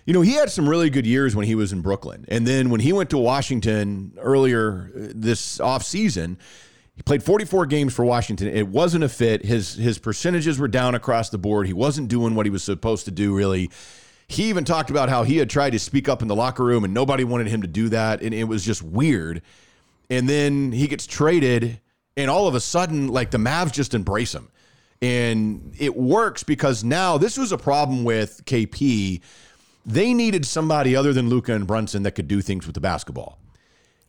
you 0.05 0.13
know, 0.13 0.21
he 0.21 0.33
had 0.33 0.51
some 0.51 0.69
really 0.69 0.91
good 0.91 1.07
years 1.07 1.37
when 1.37 1.47
he 1.47 1.55
was 1.55 1.73
in 1.73 1.81
Brooklyn, 1.81 2.25
and 2.29 2.47
then 2.47 2.71
when 2.71 2.81
he 2.81 2.93
went 2.93 3.11
to 3.11 3.19
Washington 3.19 4.13
earlier 4.21 4.91
uh, 4.95 5.13
this 5.15 5.61
off 5.61 5.83
season 5.83 6.39
he 6.95 7.03
played 7.03 7.23
44 7.23 7.67
games 7.67 7.95
for 7.95 8.05
Washington. 8.05 8.49
It 8.49 8.69
wasn't 8.69 9.05
a 9.05 9.09
fit. 9.09 9.45
His 9.45 9.75
his 9.75 9.99
percentages 9.99 10.59
were 10.59 10.69
down 10.69 10.95
across 10.95 11.31
the 11.31 11.39
board. 11.39 11.67
He 11.67 11.73
wasn't 11.73 12.09
doing 12.09 12.35
what 12.35 12.47
he 12.47 12.51
was 12.51 12.63
supposed 12.63 13.07
to 13.07 13.11
do 13.11 13.35
really. 13.35 13.71
He 14.29 14.45
even 14.45 14.65
talked 14.65 14.91
about 14.91 15.09
how 15.09 15.25
he 15.25 15.39
had 15.39 15.51
tried 15.51 15.71
to 15.71 15.79
speak 15.79 16.09
up 16.09 16.23
in 16.23 16.29
the 16.29 16.37
locker 16.37 16.65
room 16.65 16.85
and 16.85 16.95
nobody 16.95 17.25
wanted 17.25 17.49
him 17.49 17.63
to 17.63 17.69
do 17.69 17.89
that 17.91 18.23
and 18.23 18.35
it 18.35 18.45
was 18.45 18.65
just 18.65 18.83
weird. 18.83 19.43
And 20.11 20.29
then 20.29 20.73
he 20.73 20.87
gets 20.87 21.07
traded 21.07 21.81
and 22.17 22.31
all 22.31 22.47
of 22.47 22.55
a 22.55 22.61
sudden 22.61 23.09
like 23.09 23.31
the 23.31 23.39
Mavs 23.39 23.73
just 23.73 23.95
embrace 23.95 24.35
him. 24.35 24.51
And 25.01 25.75
it 25.79 25.97
works 25.97 26.45
because 26.45 26.85
now 26.85 27.19
this 27.19 27.37
was 27.37 27.53
a 27.53 27.59
problem 27.59 28.05
with 28.05 28.45
KP. 28.45 29.21
They 29.85 30.15
needed 30.15 30.47
somebody 30.47 30.95
other 30.95 31.13
than 31.13 31.29
Luka 31.29 31.55
and 31.55 31.67
Brunson 31.67 32.05
that 32.05 32.13
could 32.13 32.29
do 32.29 32.41
things 32.41 32.67
with 32.67 32.75
the 32.75 32.81
basketball. 32.81 33.39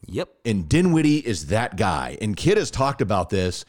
Yep. 0.07 0.29
And 0.45 0.67
Dinwiddie 0.67 1.25
is 1.25 1.47
that 1.47 1.77
guy. 1.77 2.17
And 2.21 2.35
Kidd 2.35 2.57
has 2.57 2.69
talked 2.69 3.01
about 3.01 3.29
this. 3.29 3.65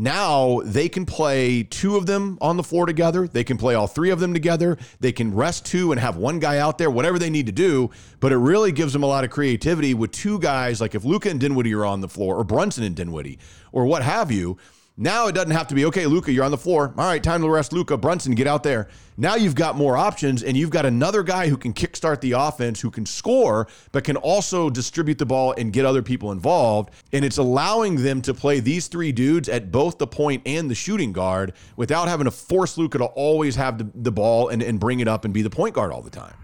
Now 0.00 0.60
they 0.64 0.88
can 0.88 1.06
play 1.06 1.64
two 1.64 1.96
of 1.96 2.06
them 2.06 2.38
on 2.40 2.56
the 2.56 2.62
floor 2.62 2.86
together. 2.86 3.26
They 3.26 3.42
can 3.42 3.56
play 3.56 3.74
all 3.74 3.88
three 3.88 4.10
of 4.10 4.20
them 4.20 4.32
together. 4.32 4.78
They 5.00 5.10
can 5.10 5.34
rest 5.34 5.66
two 5.66 5.90
and 5.90 6.00
have 6.00 6.16
one 6.16 6.38
guy 6.38 6.58
out 6.58 6.78
there, 6.78 6.88
whatever 6.88 7.18
they 7.18 7.30
need 7.30 7.46
to 7.46 7.52
do. 7.52 7.90
But 8.20 8.30
it 8.30 8.36
really 8.36 8.70
gives 8.70 8.92
them 8.92 9.02
a 9.02 9.06
lot 9.06 9.24
of 9.24 9.30
creativity 9.30 9.94
with 9.94 10.12
two 10.12 10.38
guys, 10.38 10.80
like 10.80 10.94
if 10.94 11.04
Luka 11.04 11.30
and 11.30 11.40
Dinwiddie 11.40 11.74
are 11.74 11.84
on 11.84 12.00
the 12.00 12.08
floor, 12.08 12.36
or 12.36 12.44
Brunson 12.44 12.84
and 12.84 12.94
Dinwiddie, 12.94 13.40
or 13.72 13.86
what 13.86 14.02
have 14.02 14.30
you. 14.30 14.56
Now 15.00 15.28
it 15.28 15.34
doesn't 15.36 15.52
have 15.52 15.68
to 15.68 15.76
be, 15.76 15.84
okay, 15.84 16.06
Luka, 16.06 16.32
you're 16.32 16.44
on 16.44 16.50
the 16.50 16.58
floor. 16.58 16.92
All 16.98 17.04
right, 17.04 17.22
time 17.22 17.40
to 17.42 17.48
rest 17.48 17.72
Luka. 17.72 17.96
Brunson, 17.96 18.34
get 18.34 18.48
out 18.48 18.64
there. 18.64 18.88
Now 19.16 19.36
you've 19.36 19.54
got 19.54 19.76
more 19.76 19.96
options, 19.96 20.42
and 20.42 20.56
you've 20.56 20.70
got 20.70 20.86
another 20.86 21.22
guy 21.22 21.48
who 21.48 21.56
can 21.56 21.72
kickstart 21.72 22.20
the 22.20 22.32
offense, 22.32 22.80
who 22.80 22.90
can 22.90 23.06
score, 23.06 23.68
but 23.92 24.02
can 24.02 24.16
also 24.16 24.68
distribute 24.68 25.18
the 25.18 25.24
ball 25.26 25.54
and 25.56 25.72
get 25.72 25.84
other 25.84 26.02
people 26.02 26.32
involved. 26.32 26.90
And 27.12 27.24
it's 27.24 27.38
allowing 27.38 28.02
them 28.02 28.20
to 28.22 28.34
play 28.34 28.58
these 28.58 28.88
three 28.88 29.12
dudes 29.12 29.48
at 29.48 29.70
both 29.70 29.98
the 29.98 30.06
point 30.08 30.42
and 30.44 30.68
the 30.68 30.74
shooting 30.74 31.12
guard 31.12 31.52
without 31.76 32.08
having 32.08 32.24
to 32.24 32.32
force 32.32 32.76
Luka 32.76 32.98
to 32.98 33.04
always 33.04 33.54
have 33.54 33.78
the, 33.78 33.88
the 33.94 34.12
ball 34.12 34.48
and, 34.48 34.64
and 34.64 34.80
bring 34.80 34.98
it 34.98 35.06
up 35.06 35.24
and 35.24 35.32
be 35.32 35.42
the 35.42 35.50
point 35.50 35.76
guard 35.76 35.92
all 35.92 36.02
the 36.02 36.10
time. 36.10 36.34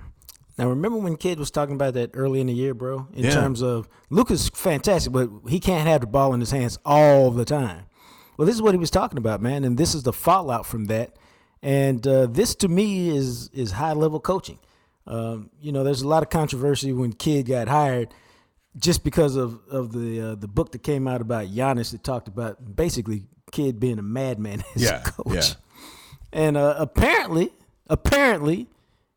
Now, 0.57 0.68
remember 0.68 0.98
when 0.98 1.16
Kidd 1.16 1.40
was 1.40 1.50
talking 1.50 1.74
about 1.74 1.94
that 1.94 2.12
early 2.14 2.40
in 2.40 2.46
the 2.46 2.52
year, 2.52 2.74
bro? 2.74 3.09
In 3.14 3.24
yeah. 3.24 3.30
terms 3.30 3.62
of 3.62 3.88
Luka's 4.11 4.48
fantastic, 4.50 5.12
but 5.12 5.28
he 5.48 5.59
can't 5.59 5.88
have 5.88 6.02
the 6.02 6.07
ball 6.07 6.32
in 6.32 6.38
his 6.38 6.52
hands 6.52 6.78
all 6.84 7.32
the 7.32 7.44
time. 7.44 7.86
Well, 8.37 8.47
this 8.47 8.55
is 8.55 8.62
what 8.62 8.74
he 8.74 8.78
was 8.78 8.91
talking 8.91 9.18
about, 9.18 9.41
man, 9.41 9.64
and 9.64 9.78
this 9.78 9.95
is 9.95 10.03
the 10.03 10.12
fallout 10.12 10.66
from 10.66 10.87
that. 10.87 11.16
And 11.62 12.07
uh, 12.07 12.26
this, 12.26 12.55
to 12.57 12.68
me, 12.68 13.09
is 13.09 13.49
is 13.51 13.72
high 13.72 13.93
level 13.93 14.20
coaching. 14.20 14.59
Um, 15.07 15.51
you 15.61 15.72
know, 15.72 15.85
there's 15.85 16.03
a 16.03 16.09
lot 16.09 16.22
of 16.22 16.30
controversy 16.30 16.93
when 16.93 17.12
Kidd 17.12 17.47
got 17.47 17.68
hired, 17.68 18.12
just 18.76 19.05
because 19.05 19.37
of 19.37 19.61
of 19.70 19.93
the 19.93 20.20
uh, 20.20 20.35
the 20.35 20.49
book 20.49 20.72
that 20.72 20.82
came 20.82 21.09
out 21.09 21.20
about 21.20 21.47
Giannis 21.47 21.93
that 21.93 22.03
talked 22.03 22.28
about 22.28 22.76
basically 22.76 23.24
Kidd 23.53 23.80
being 23.80 23.99
a 23.99 24.03
madman 24.03 24.62
as 24.74 24.82
yeah, 24.82 25.01
a 25.01 25.11
coach. 25.11 25.35
Yeah. 25.35 25.55
And 26.32 26.57
uh, 26.57 26.74
apparently, 26.76 27.51
apparently, 27.89 28.68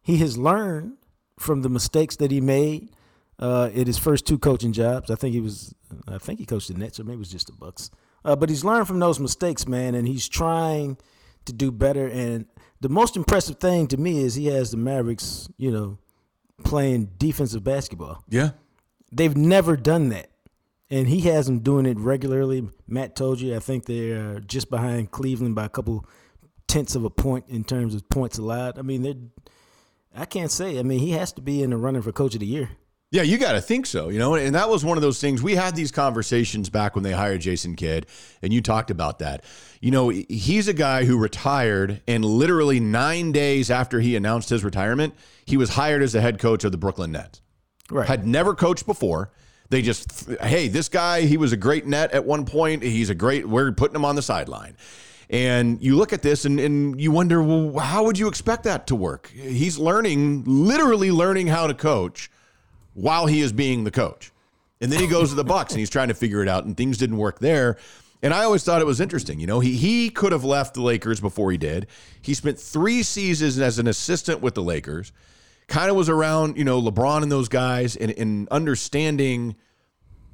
he 0.01 0.18
has 0.18 0.38
learned 0.38 0.93
from 1.39 1.63
the 1.63 1.70
mistakes 1.70 2.15
that 2.18 2.32
he 2.32 2.41
made 2.41 2.91
uh, 3.39 3.70
at 3.76 3.88
his 3.88 3.97
first 3.97 4.26
two 4.26 4.38
coaching 4.38 4.72
jobs. 4.72 5.09
I 5.11 5.15
think 5.15 5.34
he 5.34 5.41
was, 5.41 5.74
I 6.07 6.18
think 6.18 6.39
he 6.39 6.45
coached 6.45 6.68
the 6.68 6.76
Nets, 6.76 6.99
or 6.99 7.03
maybe 7.03 7.15
it 7.15 7.20
was 7.20 7.32
just 7.32 7.47
the 7.47 7.53
Bucks. 7.53 7.91
Uh, 8.28 8.36
but 8.36 8.49
he's 8.49 8.65
learned 8.65 8.86
from 8.86 8.99
those 8.99 9.21
mistakes, 9.21 9.65
man, 9.69 9.95
and 9.95 10.05
he's 10.05 10.28
trying 10.28 10.97
to 11.45 11.53
do 11.53 11.71
better. 11.71 12.05
And 12.05 12.45
the 12.82 12.89
most 12.89 13.15
impressive 13.15 13.57
thing 13.57 13.88
to 13.88 13.95
me 13.95 14.21
is 14.21 14.36
he 14.36 14.47
has 14.47 14.71
the 14.71 14.78
Mavericks, 14.78 15.47
you 15.55 15.71
know, 15.71 15.97
playing 16.65 17.11
defensive 17.17 17.63
basketball. 17.63 18.21
Yeah. 18.28 18.49
They've 19.13 19.36
never 19.38 19.78
done 19.78 20.09
that. 20.09 20.30
And 20.89 21.07
he 21.07 21.21
has 21.21 21.45
them 21.45 21.59
doing 21.59 21.86
it 21.86 21.97
regularly. 21.97 22.67
Matt 22.86 23.15
told 23.15 23.39
you, 23.39 23.55
I 23.55 23.59
think 23.59 23.86
they're 23.86 24.41
just 24.41 24.69
behind 24.69 25.11
Cleveland 25.11 25.55
by 25.55 25.63
a 25.63 25.69
couple 25.69 26.05
tenths 26.67 26.95
of 26.95 27.05
a 27.05 27.09
point 27.09 27.45
in 27.47 27.63
terms 27.63 27.95
of 27.95 28.09
points 28.09 28.38
allowed. 28.38 28.78
I 28.78 28.82
mean, 28.82 29.03
they're, 29.03 29.13
I 30.13 30.25
can't 30.25 30.51
say. 30.51 30.80
I 30.80 30.84
mean, 30.84 30.99
he 30.99 31.11
has 31.11 31.32
to 31.34 31.41
be 31.41 31.63
in 31.63 31.69
the 31.69 31.78
running 31.78 32.01
for 32.01 32.11
coach 32.11 32.34
of 32.34 32.41
the 32.41 32.45
year. 32.45 32.71
Yeah, 33.09 33.21
you 33.21 33.37
got 33.37 33.53
to 33.53 33.61
think 33.61 33.85
so, 33.85 34.09
you 34.09 34.19
know, 34.19 34.35
and 34.35 34.53
that 34.53 34.69
was 34.69 34.83
one 34.83 34.97
of 34.97 35.01
those 35.01 35.21
things. 35.21 35.41
We 35.41 35.55
had 35.55 35.77
these 35.77 35.91
conversations 35.93 36.69
back 36.69 36.93
when 36.93 37.05
they 37.05 37.13
hired 37.13 37.39
Jason 37.39 37.75
Kidd, 37.77 38.05
and 38.41 38.51
you 38.51 38.61
talked 38.61 38.91
about 38.91 39.19
that. 39.19 39.45
You 39.79 39.91
know, 39.91 40.09
he's 40.09 40.67
a 40.67 40.73
guy 40.73 41.05
who 41.05 41.17
retired, 41.17 42.01
and 42.05 42.25
literally 42.25 42.81
nine 42.81 43.31
days 43.31 43.71
after 43.71 44.01
he 44.01 44.17
announced 44.17 44.49
his 44.49 44.61
retirement, 44.61 45.13
he 45.45 45.55
was 45.55 45.69
hired 45.69 46.03
as 46.03 46.11
the 46.11 46.19
head 46.19 46.37
coach 46.37 46.65
of 46.65 46.73
the 46.73 46.77
Brooklyn 46.77 47.13
Nets. 47.13 47.41
Right. 47.89 48.05
Had 48.05 48.27
never 48.27 48.53
coached 48.53 48.85
before. 48.85 49.31
They 49.69 49.81
just, 49.81 50.29
hey, 50.41 50.67
this 50.67 50.89
guy, 50.89 51.21
he 51.21 51.37
was 51.37 51.53
a 51.53 51.57
great 51.57 51.85
net 51.85 52.11
at 52.11 52.25
one 52.25 52.45
point. 52.45 52.83
He's 52.83 53.09
a 53.09 53.15
great, 53.15 53.47
we're 53.47 53.71
putting 53.71 53.95
him 53.95 54.03
on 54.03 54.15
the 54.15 54.21
sideline. 54.21 54.75
And 55.29 55.81
you 55.81 55.95
look 55.95 56.11
at 56.11 56.21
this 56.21 56.43
and, 56.43 56.59
and 56.59 56.99
you 56.99 57.11
wonder, 57.11 57.41
well, 57.41 57.77
how 57.79 58.03
would 58.03 58.17
you 58.17 58.27
expect 58.27 58.63
that 58.63 58.87
to 58.87 58.95
work? 58.95 59.31
He's 59.33 59.77
learning, 59.77 60.43
literally 60.45 61.11
learning 61.11 61.47
how 61.47 61.67
to 61.67 61.73
coach 61.73 62.29
while 62.97 63.27
he 63.27 63.41
is 63.41 63.53
being 63.53 63.83
the 63.83 63.91
coach. 63.91 64.31
And 64.81 64.91
then 64.91 64.99
he 64.99 65.05
goes 65.07 65.29
to 65.29 65.35
the 65.35 65.43
Bucks 65.43 65.71
and 65.71 65.79
he's 65.79 65.89
trying 65.89 66.07
to 66.07 66.15
figure 66.15 66.41
it 66.41 66.49
out, 66.49 66.65
and 66.65 66.75
things 66.75 66.97
didn't 66.97 67.17
work 67.17 67.39
there. 67.39 67.77
And 68.23 68.33
I 68.33 68.43
always 68.43 68.63
thought 68.63 68.81
it 68.81 68.87
was 68.87 68.99
interesting. 68.99 69.39
You 69.39 69.45
know, 69.45 69.59
he 69.59 69.77
he 69.77 70.09
could 70.09 70.31
have 70.31 70.43
left 70.43 70.73
the 70.73 70.81
Lakers 70.81 71.19
before 71.19 71.51
he 71.51 71.57
did. 71.57 71.85
He 72.21 72.33
spent 72.33 72.59
three 72.59 73.03
seasons 73.03 73.59
as 73.59 73.77
an 73.77 73.87
assistant 73.87 74.41
with 74.41 74.55
the 74.55 74.63
Lakers. 74.63 75.11
Kind 75.67 75.91
of 75.91 75.95
was 75.95 76.09
around, 76.09 76.57
you 76.57 76.63
know, 76.63 76.81
LeBron 76.81 77.21
and 77.21 77.31
those 77.31 77.49
guys, 77.49 77.95
and, 77.95 78.11
and 78.17 78.47
understanding 78.49 79.55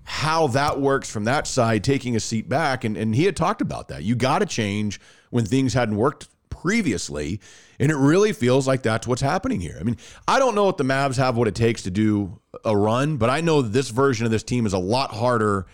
how 0.03 0.47
that 0.47 0.79
works 0.79 1.09
from 1.09 1.25
that 1.25 1.47
side, 1.47 1.83
taking 1.83 2.15
a 2.15 2.19
seat 2.19 2.47
back. 2.47 2.83
And, 2.83 2.95
and 2.95 3.15
he 3.15 3.25
had 3.25 3.35
talked 3.35 3.61
about 3.61 3.89
that. 3.89 4.03
You 4.03 4.15
got 4.15 4.39
to 4.39 4.45
change 4.45 5.01
when 5.31 5.45
things 5.45 5.73
hadn't 5.73 5.95
worked 5.95 6.27
previously. 6.63 7.41
And 7.77 7.91
it 7.91 7.95
really 7.97 8.31
feels 8.31 8.65
like 8.65 8.83
that's 8.83 9.05
what's 9.05 9.21
happening 9.21 9.59
here. 9.59 9.75
I 9.77 9.83
mean, 9.83 9.97
I 10.27 10.39
don't 10.39 10.55
know 10.55 10.69
if 10.69 10.77
the 10.77 10.85
Mavs 10.85 11.17
have 11.17 11.35
what 11.35 11.49
it 11.49 11.55
takes 11.55 11.83
to 11.83 11.91
do 11.91 12.39
a 12.63 12.75
run, 12.75 13.17
but 13.17 13.29
I 13.29 13.41
know 13.41 13.61
this 13.61 13.89
version 13.89 14.25
of 14.25 14.31
this 14.31 14.43
team 14.43 14.65
is 14.65 14.71
a 14.71 14.79
lot 14.79 15.11
harder 15.11 15.65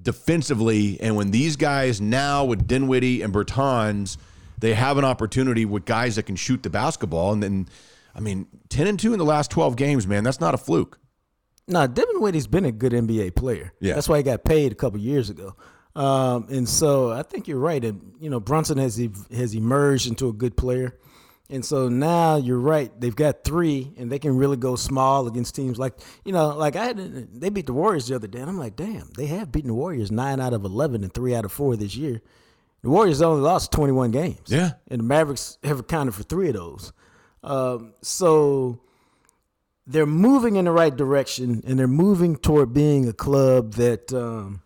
defensively. 0.00 1.00
And 1.00 1.16
when 1.16 1.32
these 1.32 1.56
guys 1.56 2.00
now 2.00 2.44
with 2.44 2.68
Dinwiddie 2.68 3.22
and 3.22 3.34
Bertans, 3.34 4.16
they 4.58 4.74
have 4.74 4.96
an 4.96 5.04
opportunity 5.04 5.64
with 5.64 5.84
guys 5.84 6.14
that 6.16 6.22
can 6.22 6.36
shoot 6.36 6.62
the 6.62 6.70
basketball. 6.70 7.32
And 7.32 7.42
then, 7.42 7.68
I 8.14 8.20
mean, 8.20 8.46
10 8.68 8.86
and 8.86 9.00
2 9.00 9.12
in 9.12 9.18
the 9.18 9.24
last 9.24 9.50
12 9.50 9.74
games, 9.74 10.06
man, 10.06 10.22
that's 10.22 10.40
not 10.40 10.54
a 10.54 10.58
fluke. 10.58 11.00
No, 11.66 11.84
Dinwiddie's 11.88 12.46
been 12.46 12.64
a 12.64 12.70
good 12.70 12.92
NBA 12.92 13.34
player. 13.34 13.72
Yeah. 13.80 13.94
That's 13.94 14.08
why 14.08 14.18
he 14.18 14.22
got 14.22 14.44
paid 14.44 14.70
a 14.70 14.76
couple 14.76 15.00
years 15.00 15.30
ago. 15.30 15.56
Um, 15.96 16.46
and 16.50 16.68
so 16.68 17.10
I 17.10 17.22
think 17.22 17.48
you're 17.48 17.58
right. 17.58 17.82
And 17.82 18.12
you 18.20 18.28
know, 18.28 18.38
Brunson 18.38 18.78
has 18.78 19.00
has 19.34 19.54
emerged 19.54 20.06
into 20.06 20.28
a 20.28 20.32
good 20.32 20.56
player. 20.56 20.94
And 21.48 21.64
so 21.64 21.88
now 21.88 22.36
you're 22.36 22.58
right. 22.58 22.90
They've 23.00 23.14
got 23.14 23.44
three, 23.44 23.92
and 23.96 24.10
they 24.10 24.18
can 24.18 24.36
really 24.36 24.56
go 24.56 24.74
small 24.74 25.28
against 25.28 25.54
teams 25.54 25.78
like 25.78 25.94
you 26.24 26.32
know, 26.32 26.48
like 26.48 26.76
I 26.76 26.86
had. 26.86 27.40
They 27.40 27.48
beat 27.48 27.66
the 27.66 27.72
Warriors 27.72 28.08
the 28.08 28.16
other 28.16 28.26
day, 28.26 28.40
and 28.40 28.50
I'm 28.50 28.58
like, 28.58 28.76
damn, 28.76 29.08
they 29.16 29.26
have 29.26 29.52
beaten 29.52 29.68
the 29.68 29.74
Warriors 29.74 30.10
nine 30.10 30.40
out 30.40 30.52
of 30.52 30.64
eleven 30.64 31.02
and 31.02 31.14
three 31.14 31.34
out 31.34 31.44
of 31.44 31.52
four 31.52 31.76
this 31.76 31.96
year. 31.96 32.20
The 32.82 32.90
Warriors 32.90 33.22
only 33.22 33.40
lost 33.40 33.72
21 33.72 34.12
games. 34.12 34.38
Yeah. 34.46 34.72
and 34.88 35.00
the 35.00 35.04
Mavericks 35.04 35.58
have 35.64 35.80
accounted 35.80 36.14
for 36.14 36.22
three 36.22 36.48
of 36.48 36.54
those. 36.54 36.92
Um, 37.42 37.94
so 38.00 38.80
they're 39.88 40.06
moving 40.06 40.54
in 40.54 40.66
the 40.66 40.70
right 40.72 40.94
direction, 40.94 41.62
and 41.66 41.78
they're 41.78 41.88
moving 41.88 42.36
toward 42.36 42.74
being 42.74 43.08
a 43.08 43.12
club 43.14 43.74
that. 43.74 44.12
Um, 44.12 44.62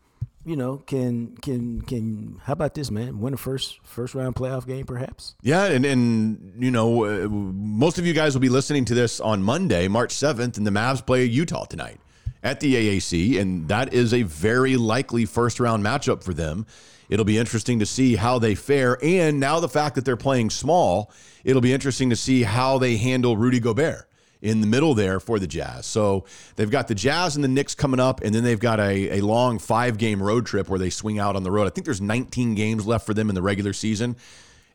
you 0.51 0.57
know, 0.57 0.78
can 0.78 1.36
can 1.36 1.80
can 1.82 2.40
how 2.42 2.55
about 2.55 2.74
this, 2.74 2.90
man? 2.90 3.20
Win 3.20 3.34
a 3.34 3.36
first 3.36 3.78
first 3.84 4.16
round 4.16 4.34
playoff 4.34 4.66
game, 4.66 4.84
perhaps. 4.84 5.36
Yeah, 5.42 5.66
and 5.66 5.86
and 5.86 6.55
you 6.59 6.72
know, 6.72 7.05
uh, 7.05 7.28
most 7.28 7.98
of 7.98 8.07
you 8.07 8.12
guys 8.12 8.34
will 8.34 8.40
be 8.40 8.48
listening 8.48 8.84
to 8.86 8.94
this 8.94 9.20
on 9.20 9.44
Monday, 9.44 9.86
March 9.86 10.11
seventh, 10.11 10.59
and 10.59 10.66
the 10.66 10.72
Mavs 10.72 11.07
play 11.07 11.24
Utah 11.24 11.66
tonight 11.66 12.01
at 12.42 12.59
the 12.59 12.74
AAC, 12.74 13.40
and 13.40 13.68
that 13.68 13.94
is 13.94 14.12
a 14.12 14.24
very 14.24 14.76
likely 14.76 15.24
first 15.24 15.61
round 15.61 15.84
matchup 15.84 16.24
for 16.24 16.34
them. 16.34 16.66
It'll 17.09 17.24
be 17.24 17.38
interesting 17.38 17.78
to 17.78 17.86
see 17.86 18.16
how 18.16 18.40
they 18.40 18.57
fare, 18.57 18.98
and 19.05 19.38
now 19.38 19.61
the 19.61 19.68
fact 19.68 19.94
that 19.94 20.05
they're 20.05 20.16
playing 20.16 20.51
small, 20.51 21.12
it'll 21.44 21.62
be 21.62 21.72
interesting 21.72 22.11
to 22.11 22.16
see 22.16 22.42
how 22.42 22.78
they 22.78 22.96
handle 22.96 23.36
Rudy 23.36 23.61
Gobert 23.61 24.10
in 24.43 24.61
the 24.61 24.66
middle 24.66 24.95
there 24.95 25.20
for 25.20 25.38
the 25.38 25.47
Jazz. 25.47 25.86
So 25.86 26.24
they've 26.57 26.70
got 26.70 26.88
the 26.88 26.95
Jazz 26.95 27.34
and 27.36 27.45
the 27.45 27.49
Knicks 27.49 27.74
coming 27.74 28.01
up, 28.01 28.22
and 28.22 28.34
then 28.34 28.43
they've 28.45 28.59
got 28.61 28.80
a, 28.80 29.18
a 29.18 29.20
long 29.20 29.59
five 29.59 29.99
game 29.99 30.22
road 30.22 30.47
trip 30.47 30.68
where 30.68 30.78
they 30.78 30.91
swing 30.91 31.18
out 31.18 31.36
on 31.36 31.43
the 31.43 31.51
road. 31.51 31.66
I 31.66 31.70
think 31.70 31.84
there's 31.84 32.01
19 32.01 32.55
games 32.55 32.86
left 32.86 33.05
for 33.07 33.12
them 33.14 33.28
in 33.28 33.34
the 33.34 33.43
regular 33.43 33.72
season. 33.72 34.16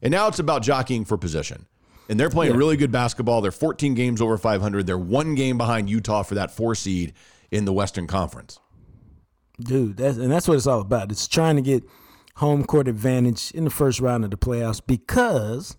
And 0.01 0.11
now 0.11 0.27
it's 0.27 0.39
about 0.39 0.61
jockeying 0.61 1.05
for 1.05 1.17
position. 1.17 1.65
And 2.09 2.19
they're 2.19 2.29
playing 2.29 2.51
Yeah. 2.53 2.59
really 2.59 2.77
good 2.77 2.91
basketball. 2.91 3.41
They're 3.41 3.51
14 3.51 3.95
games 3.95 4.21
over 4.21 4.37
500. 4.37 4.85
They're 4.85 4.97
one 4.97 5.33
game 5.33 5.57
behind 5.57 5.89
Utah 5.89 6.21
for 6.21 6.35
that 6.35 6.51
four 6.51 6.75
seed 6.75 7.13
in 7.49 7.65
the 7.65 7.73
Western 7.73 8.05
Conference. 8.05 8.59
Dude, 9.59 9.97
that's 9.97 10.17
and 10.17 10.31
that's 10.31 10.47
what 10.47 10.57
it's 10.57 10.67
all 10.67 10.81
about. 10.81 11.11
It's 11.11 11.27
trying 11.27 11.55
to 11.55 11.61
get 11.61 11.83
home 12.35 12.65
court 12.65 12.87
advantage 12.89 13.51
in 13.51 13.63
the 13.63 13.69
first 13.69 14.01
round 14.01 14.25
of 14.25 14.29
the 14.31 14.37
playoffs 14.37 14.81
because 14.85 15.77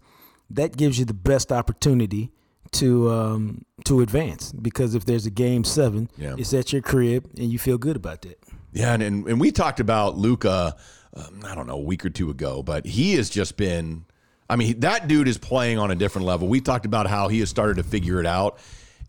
that 0.49 0.77
gives 0.77 0.99
you 0.99 1.05
the 1.05 1.13
best 1.15 1.53
opportunity 1.53 2.33
to 2.81 3.11
um, 3.11 3.65
to 3.85 4.01
advance. 4.01 4.53
Because 4.53 4.95
if 4.95 5.05
there's 5.05 5.27
a 5.27 5.31
game 5.31 5.65
seven, 5.65 6.09
Yeah. 6.17 6.35
it's 6.39 6.53
at 6.55 6.73
your 6.73 6.83
crib 6.83 7.27
and 7.37 7.51
you 7.53 7.59
feel 7.59 7.79
good 7.79 7.97
about 7.97 8.23
that. 8.23 8.39
Yeah, 8.73 8.93
and 8.95 9.03
and, 9.03 9.27
and 9.29 9.41
we 9.41 9.51
talked 9.53 9.81
about 9.81 10.17
Luka, 10.19 10.77
um, 11.15 11.41
I 11.45 11.55
don't 11.55 11.67
know, 11.67 11.75
a 11.77 11.81
week 11.83 12.05
or 12.05 12.11
two 12.11 12.31
ago, 12.31 12.63
but 12.63 12.85
he 12.87 13.15
has 13.15 13.31
just 13.31 13.57
been. 13.57 14.05
I 14.49 14.55
mean, 14.57 14.79
that 14.81 15.09
dude 15.09 15.27
is 15.27 15.39
playing 15.39 15.79
on 15.79 15.91
a 15.91 15.97
different 15.97 16.27
level. 16.27 16.47
We 16.47 16.61
talked 16.61 16.87
about 16.87 17.09
how 17.09 17.27
he 17.29 17.41
has 17.41 17.51
started 17.51 17.77
to 17.79 17.83
figure 17.83 18.21
it 18.21 18.27
out, 18.27 18.59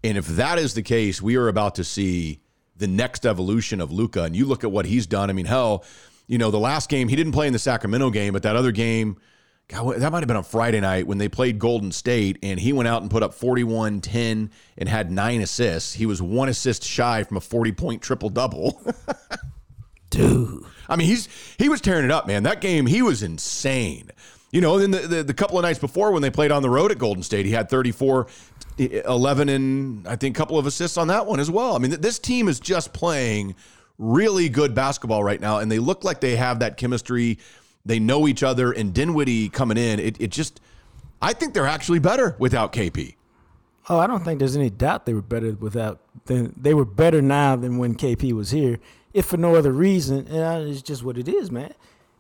and 0.04 0.18
if 0.18 0.26
that 0.28 0.58
is 0.58 0.74
the 0.74 0.82
case, 0.82 1.22
we 1.22 1.36
are 1.36 1.48
about 1.48 1.76
to 1.76 1.84
see 1.84 2.42
the 2.76 2.88
next 2.88 3.26
evolution 3.26 3.80
of 3.82 3.92
Luka. 3.92 4.24
And 4.24 4.36
you 4.36 4.46
look 4.46 4.64
at 4.64 4.72
what 4.72 4.86
he's 4.86 5.06
done. 5.06 5.30
I 5.30 5.34
mean, 5.34 5.46
hell, 5.46 5.84
you 6.28 6.38
know, 6.38 6.50
the 6.52 6.60
last 6.60 6.90
game 6.90 7.08
he 7.08 7.16
didn't 7.16 7.34
play 7.34 7.46
in 7.48 7.54
the 7.54 7.60
Sacramento 7.60 8.10
game, 8.10 8.34
but 8.34 8.44
that 8.44 8.56
other 8.56 8.72
game. 8.72 9.18
God, 9.70 9.98
that 9.98 10.12
might 10.12 10.20
have 10.20 10.28
been 10.28 10.38
on 10.38 10.44
Friday 10.44 10.80
night 10.80 11.08
when 11.08 11.18
they 11.18 11.28
played 11.28 11.60
Golden 11.60 11.92
State, 11.92 12.40
and 12.42 12.58
he 12.58 12.72
went 12.72 12.88
out 12.88 13.02
and 13.02 13.12
put 13.12 13.22
up 13.22 13.34
41 13.34 14.00
10 14.00 14.50
and 14.78 14.90
had 14.90 15.12
nine 15.12 15.42
assists. 15.42 15.94
He 15.94 16.06
was 16.06 16.22
one 16.22 16.48
assist 16.48 16.86
shy 16.86 17.24
from 17.24 17.36
a 17.36 17.42
40 17.42 17.74
point 17.74 18.02
triple 18.02 18.30
double. 18.30 18.82
Dude. 20.10 20.64
I 20.88 20.96
mean, 20.96 21.08
he's 21.08 21.28
he 21.58 21.68
was 21.68 21.82
tearing 21.82 22.06
it 22.06 22.12
up, 22.12 22.28
man. 22.28 22.44
That 22.44 22.62
game, 22.62 22.86
he 22.86 23.02
was 23.02 23.24
insane. 23.24 24.10
You 24.52 24.62
know, 24.62 24.80
then 24.80 24.92
the, 24.92 25.00
the, 25.00 25.24
the 25.24 25.34
couple 25.34 25.58
of 25.58 25.64
nights 25.64 25.80
before 25.80 26.14
when 26.14 26.22
they 26.22 26.30
played 26.30 26.52
on 26.52 26.62
the 26.62 26.70
road 26.70 26.92
at 26.92 26.98
Golden 26.98 27.22
State, 27.22 27.46
he 27.46 27.52
had 27.52 27.70
34, 27.70 28.28
11, 28.78 29.50
and 29.50 30.08
I 30.08 30.16
think 30.16 30.38
a 30.38 30.40
couple 30.40 30.58
of 30.58 30.66
assists 30.66 30.98
on 30.98 31.10
that 31.10 31.26
one 31.26 31.42
as 31.42 31.52
well. 31.52 31.76
I 31.76 31.80
mean, 31.80 31.92
this 32.00 32.18
team 32.18 32.48
is 32.48 32.62
just 32.62 32.94
playing 32.94 33.56
really 33.98 34.48
good 34.48 34.74
basketball 34.74 35.22
right 35.22 35.42
now, 35.42 35.58
and 35.58 35.70
they 35.70 35.80
look 35.80 36.06
like 36.06 36.22
they 36.22 36.38
have 36.38 36.60
that 36.60 36.78
chemistry. 36.78 37.40
They 37.88 38.00
know 38.00 38.28
each 38.28 38.44
other, 38.44 38.72
and 38.72 38.94
Dinwiddie 38.94 39.50
coming 39.50 39.78
in, 39.78 40.00
it, 40.00 40.20
it 40.20 40.32
just, 40.32 40.60
I 41.22 41.34
think 41.34 41.54
they're 41.54 41.68
actually 41.68 42.00
better 42.00 42.36
without 42.38 42.74
KP. 42.74 43.16
Oh, 43.90 43.98
I 43.98 44.08
don't 44.08 44.24
think 44.24 44.40
there's 44.40 44.58
any 44.58 44.70
doubt 44.70 45.06
they 45.06 45.14
were 45.14 45.22
better 45.22 45.54
without. 45.54 46.02
Than, 46.26 46.54
they 46.58 46.74
were 46.74 46.86
better 46.86 47.22
now 47.22 47.56
than 47.56 47.78
when 47.78 47.96
KP 47.96 48.34
was 48.34 48.52
here, 48.52 48.80
if 49.14 49.26
for 49.26 49.38
no 49.38 49.56
other 49.56 49.72
reason. 49.72 50.28
And 50.28 50.70
it's 50.70 50.82
just 50.82 51.04
what 51.04 51.18
it 51.18 51.30
is, 51.30 51.50
man. 51.50 51.74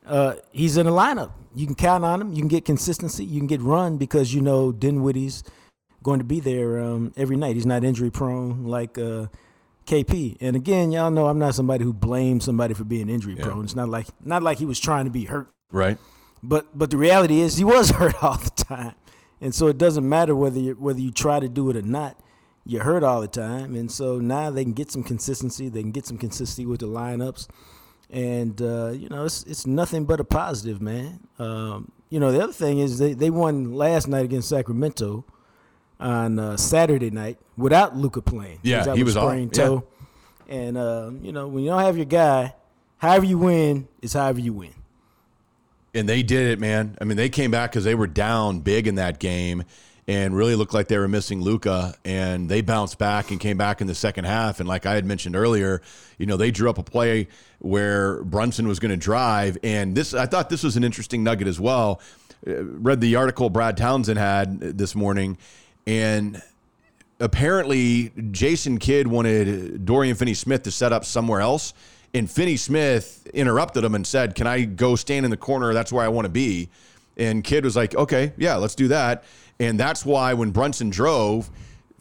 Uh, 0.05 0.35
he's 0.51 0.77
in 0.77 0.85
the 0.85 0.91
lineup. 0.93 1.31
You 1.53 1.65
can 1.65 1.75
count 1.75 2.05
on 2.05 2.21
him. 2.21 2.31
You 2.31 2.39
can 2.39 2.47
get 2.47 2.63
consistency. 2.63 3.25
You 3.25 3.41
can 3.41 3.47
get 3.47 3.61
run 3.61 3.97
because 3.97 4.33
you 4.33 4.39
know 4.39 4.71
Dinwiddie's 4.71 5.43
going 6.01 6.19
to 6.19 6.25
be 6.25 6.39
there 6.39 6.79
um, 6.79 7.11
every 7.17 7.35
night. 7.35 7.55
He's 7.55 7.65
not 7.65 7.83
injury 7.83 8.09
prone 8.09 8.63
like 8.63 8.97
uh, 8.97 9.27
KP. 9.85 10.37
And 10.39 10.55
again, 10.55 10.93
y'all 10.93 11.11
know 11.11 11.27
I'm 11.27 11.39
not 11.39 11.55
somebody 11.55 11.83
who 11.83 11.91
blames 11.91 12.45
somebody 12.45 12.73
for 12.73 12.85
being 12.85 13.09
injury 13.09 13.35
prone. 13.35 13.65
It's 13.65 13.75
not 13.75 13.89
like 13.89 14.07
not 14.23 14.41
like 14.41 14.59
he 14.59 14.65
was 14.65 14.79
trying 14.79 15.03
to 15.05 15.11
be 15.11 15.25
hurt. 15.25 15.49
Right. 15.71 15.97
But 16.43 16.77
but 16.77 16.91
the 16.91 16.97
reality 16.97 17.39
is 17.41 17.57
he 17.57 17.63
was 17.63 17.89
hurt 17.99 18.23
all 18.23 18.37
the 18.37 18.51
time, 18.51 18.93
and 19.41 19.53
so 19.53 19.67
it 19.67 19.77
doesn't 19.77 20.07
matter 20.07 20.35
whether 20.35 20.59
you, 20.59 20.73
whether 20.75 20.99
you 20.99 21.11
try 21.11 21.39
to 21.39 21.49
do 21.49 21.69
it 21.69 21.75
or 21.75 21.81
not. 21.81 22.17
You're 22.65 22.83
hurt 22.83 23.01
all 23.03 23.21
the 23.21 23.27
time, 23.29 23.75
and 23.75 23.89
so 23.91 24.19
now 24.19 24.49
they 24.49 24.63
can 24.63 24.73
get 24.73 24.91
some 24.91 25.01
consistency. 25.03 25.69
They 25.69 25.81
can 25.81 25.91
get 25.91 26.05
some 26.05 26.17
consistency 26.17 26.65
with 26.65 26.81
the 26.81 26.87
lineups, 26.87 27.47
and 28.09 28.61
uh, 28.61 28.89
you 28.89 29.07
know 29.09 29.25
it's 29.25 29.43
it's 29.43 29.65
nothing 29.65 30.05
but 30.05 30.19
a 30.19 30.23
positive, 30.25 30.81
man. 30.81 31.21
Um, 31.39 31.91
you 32.09 32.19
know 32.19 32.31
the 32.31 32.41
other 32.43 32.53
thing 32.53 32.79
is 32.79 32.99
they, 32.99 33.13
they 33.13 33.29
won 33.29 33.73
last 33.73 34.07
night 34.07 34.25
against 34.25 34.49
Sacramento 34.49 35.23
on 35.99 36.39
uh, 36.39 36.57
Saturday 36.57 37.09
night 37.09 37.37
without 37.57 37.95
Luka 37.95 38.21
playing. 38.21 38.59
Yeah, 38.63 38.93
he 38.95 39.03
was 39.03 39.13
sprained 39.15 39.55
Yeah. 39.57 39.63
toe. 39.65 39.87
And 40.49 40.77
uh, 40.77 41.11
you 41.21 41.31
know 41.31 41.47
when 41.47 41.63
you 41.63 41.69
don't 41.69 41.81
have 41.81 41.95
your 41.97 42.05
guy, 42.05 42.53
however 42.97 43.25
you 43.25 43.37
win 43.37 43.87
is 44.01 44.13
however 44.13 44.39
you 44.41 44.53
win. 44.53 44.73
And 45.97 46.07
they 46.07 46.23
did 46.23 46.51
it, 46.51 46.59
man. 46.59 46.95
I 47.01 47.05
mean, 47.05 47.17
they 47.17 47.29
came 47.29 47.51
back 47.51 47.71
because 47.71 47.83
they 47.83 47.95
were 47.95 48.07
down 48.07 48.59
big 48.59 48.87
in 48.87 48.95
that 48.95 49.19
game 49.19 49.63
and 50.07 50.35
really 50.35 50.55
looked 50.55 50.73
like 50.73 50.87
they 50.87 50.97
were 50.97 51.07
missing 51.07 51.41
Luka. 51.41 51.95
And 52.05 52.47
they 52.47 52.61
bounced 52.61 52.97
back 52.97 53.31
and 53.31 53.39
came 53.39 53.57
back 53.57 53.81
in 53.81 53.87
the 53.87 53.95
second 53.95 54.25
half. 54.25 54.59
And 54.59 54.69
like 54.69 54.85
I 54.85 54.93
had 54.93 55.05
mentioned 55.05 55.35
earlier, 55.35 55.81
you 56.17 56.25
know, 56.25 56.37
they 56.37 56.51
drew 56.51 56.69
up 56.69 56.77
a 56.77 56.83
play 56.83 57.27
where 57.59 58.23
Brunson 58.23 58.67
was 58.67 58.79
going 58.79 58.91
to 58.91 58.97
drive. 58.97 59.57
And 59.63 59.95
this, 59.95 60.13
I 60.13 60.27
thought 60.27 60.49
this 60.49 60.63
was 60.63 60.77
an 60.77 60.83
interesting 60.83 61.23
nugget 61.23 61.47
as 61.47 61.59
well. 61.59 61.99
Uh, 62.45 62.63
read 62.63 63.01
the 63.01 63.15
article 63.15 63.49
Brad 63.49 63.75
Townsend 63.77 64.19
had 64.19 64.59
this 64.59 64.93
morning, 64.93 65.37
and 65.87 66.41
apparently 67.19 68.11
Jason 68.31 68.77
Kidd 68.77 69.07
wanted 69.07 69.85
Dorian 69.85 70.15
Finney 70.15 70.35
Smith 70.35 70.63
to 70.63 70.71
set 70.71 70.93
up 70.93 71.03
somewhere 71.03 71.41
else. 71.41 71.73
And 72.13 72.29
Finney 72.29 72.57
Smith 72.57 73.27
interrupted 73.33 73.83
him 73.83 73.95
and 73.95 74.05
said, 74.05 74.35
Can 74.35 74.47
I 74.47 74.63
go 74.63 74.95
stand 74.95 75.25
in 75.25 75.31
the 75.31 75.37
corner? 75.37 75.73
That's 75.73 75.91
where 75.91 76.03
I 76.03 76.07
want 76.07 76.25
to 76.25 76.29
be. 76.29 76.69
And 77.17 77.43
Kidd 77.43 77.63
was 77.63 77.75
like, 77.75 77.95
Okay, 77.95 78.33
yeah, 78.37 78.55
let's 78.55 78.75
do 78.75 78.87
that. 78.89 79.23
And 79.59 79.79
that's 79.79 80.05
why 80.05 80.33
when 80.33 80.51
Brunson 80.51 80.89
drove, 80.89 81.49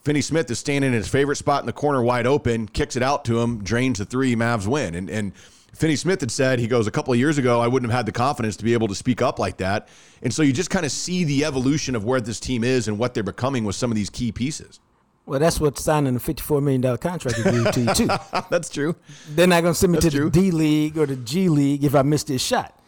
Finney 0.02 0.20
Smith 0.20 0.50
is 0.50 0.58
standing 0.58 0.92
in 0.92 0.96
his 0.96 1.08
favorite 1.08 1.36
spot 1.36 1.62
in 1.62 1.66
the 1.66 1.72
corner, 1.72 2.02
wide 2.02 2.26
open, 2.26 2.68
kicks 2.68 2.96
it 2.96 3.02
out 3.02 3.24
to 3.24 3.40
him, 3.40 3.64
drains 3.64 3.98
the 3.98 4.04
three, 4.04 4.36
Mavs 4.36 4.66
win. 4.66 4.94
And 4.94 5.10
and 5.10 5.32
Finney 5.76 5.96
Smith 5.96 6.20
had 6.20 6.30
said, 6.30 6.58
he 6.58 6.68
goes, 6.68 6.86
a 6.86 6.90
couple 6.90 7.12
of 7.12 7.18
years 7.18 7.36
ago, 7.36 7.60
I 7.60 7.68
wouldn't 7.68 7.92
have 7.92 7.98
had 7.98 8.06
the 8.06 8.12
confidence 8.12 8.56
to 8.56 8.64
be 8.64 8.72
able 8.72 8.88
to 8.88 8.94
speak 8.94 9.20
up 9.20 9.38
like 9.38 9.58
that. 9.58 9.88
And 10.22 10.32
so 10.32 10.42
you 10.42 10.54
just 10.54 10.70
kind 10.70 10.86
of 10.86 10.92
see 10.92 11.24
the 11.24 11.44
evolution 11.44 11.94
of 11.94 12.02
where 12.02 12.18
this 12.18 12.40
team 12.40 12.64
is 12.64 12.88
and 12.88 12.98
what 12.98 13.12
they're 13.12 13.22
becoming 13.22 13.64
with 13.64 13.76
some 13.76 13.90
of 13.90 13.94
these 13.94 14.08
key 14.08 14.32
pieces. 14.32 14.80
Well, 15.26 15.40
that's 15.40 15.58
what 15.60 15.76
signing 15.76 16.14
a 16.14 16.20
fifty-four 16.20 16.60
million 16.60 16.80
dollar 16.80 16.98
contract 16.98 17.42
do 17.42 17.64
to 17.64 17.80
you 17.80 17.94
too. 17.94 18.06
That's 18.50 18.68
true. 18.68 18.94
They're 19.30 19.48
not 19.48 19.62
going 19.62 19.74
to 19.74 19.78
send 19.78 19.92
me 19.92 19.98
That's 19.98 20.14
to 20.14 20.18
true. 20.20 20.30
the 20.30 20.40
D 20.40 20.50
League 20.52 20.96
or 20.96 21.04
the 21.06 21.16
G 21.16 21.48
League 21.48 21.82
if 21.82 21.96
I 21.96 22.02
miss 22.02 22.22
this 22.22 22.40
shot. 22.40 22.78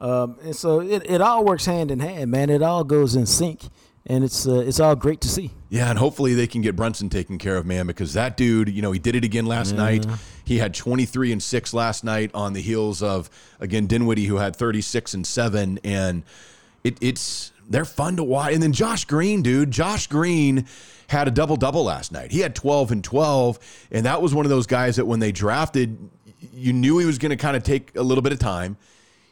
Um, 0.00 0.36
and 0.44 0.54
so 0.54 0.80
it, 0.80 1.10
it 1.10 1.20
all 1.20 1.44
works 1.44 1.66
hand 1.66 1.90
in 1.90 1.98
hand, 1.98 2.30
man. 2.30 2.50
It 2.50 2.62
all 2.62 2.84
goes 2.84 3.16
in 3.16 3.26
sync, 3.26 3.62
and 4.06 4.22
it's 4.22 4.46
uh, 4.46 4.60
it's 4.60 4.78
all 4.78 4.94
great 4.94 5.20
to 5.22 5.28
see. 5.28 5.50
Yeah, 5.70 5.90
and 5.90 5.98
hopefully 5.98 6.34
they 6.34 6.46
can 6.46 6.62
get 6.62 6.76
Brunson 6.76 7.10
taken 7.10 7.36
care 7.36 7.56
of, 7.56 7.66
man, 7.66 7.88
because 7.88 8.14
that 8.14 8.36
dude, 8.36 8.68
you 8.68 8.80
know, 8.80 8.92
he 8.92 9.00
did 9.00 9.16
it 9.16 9.24
again 9.24 9.46
last 9.46 9.72
night. 9.72 10.06
He 10.44 10.58
had 10.58 10.72
23 10.74 11.32
and 11.32 11.42
6 11.42 11.74
last 11.74 12.04
night 12.04 12.30
on 12.32 12.52
the 12.52 12.62
heels 12.62 13.02
of 13.02 13.28
again 13.58 13.86
Dinwiddie 13.88 14.24
who 14.26 14.36
had 14.36 14.54
36 14.56 15.14
and 15.14 15.26
7 15.26 15.78
and 15.84 16.22
it, 16.84 16.96
it's 17.02 17.52
they're 17.68 17.84
fun 17.84 18.16
to 18.16 18.24
watch. 18.24 18.54
And 18.54 18.62
then 18.62 18.72
Josh 18.72 19.04
Green, 19.04 19.42
dude, 19.42 19.70
Josh 19.70 20.06
Green 20.06 20.66
had 21.08 21.28
a 21.28 21.30
double 21.30 21.56
double 21.56 21.84
last 21.84 22.12
night. 22.12 22.32
He 22.32 22.40
had 22.40 22.54
12 22.54 22.92
and 22.92 23.04
12 23.04 23.86
and 23.90 24.06
that 24.06 24.20
was 24.20 24.34
one 24.34 24.44
of 24.44 24.50
those 24.50 24.66
guys 24.66 24.96
that 24.96 25.06
when 25.06 25.20
they 25.20 25.32
drafted 25.32 25.98
you 26.52 26.72
knew 26.72 26.98
he 26.98 27.06
was 27.06 27.18
going 27.18 27.30
to 27.30 27.36
kind 27.36 27.56
of 27.56 27.62
take 27.62 27.96
a 27.96 28.02
little 28.02 28.22
bit 28.22 28.32
of 28.32 28.38
time. 28.38 28.76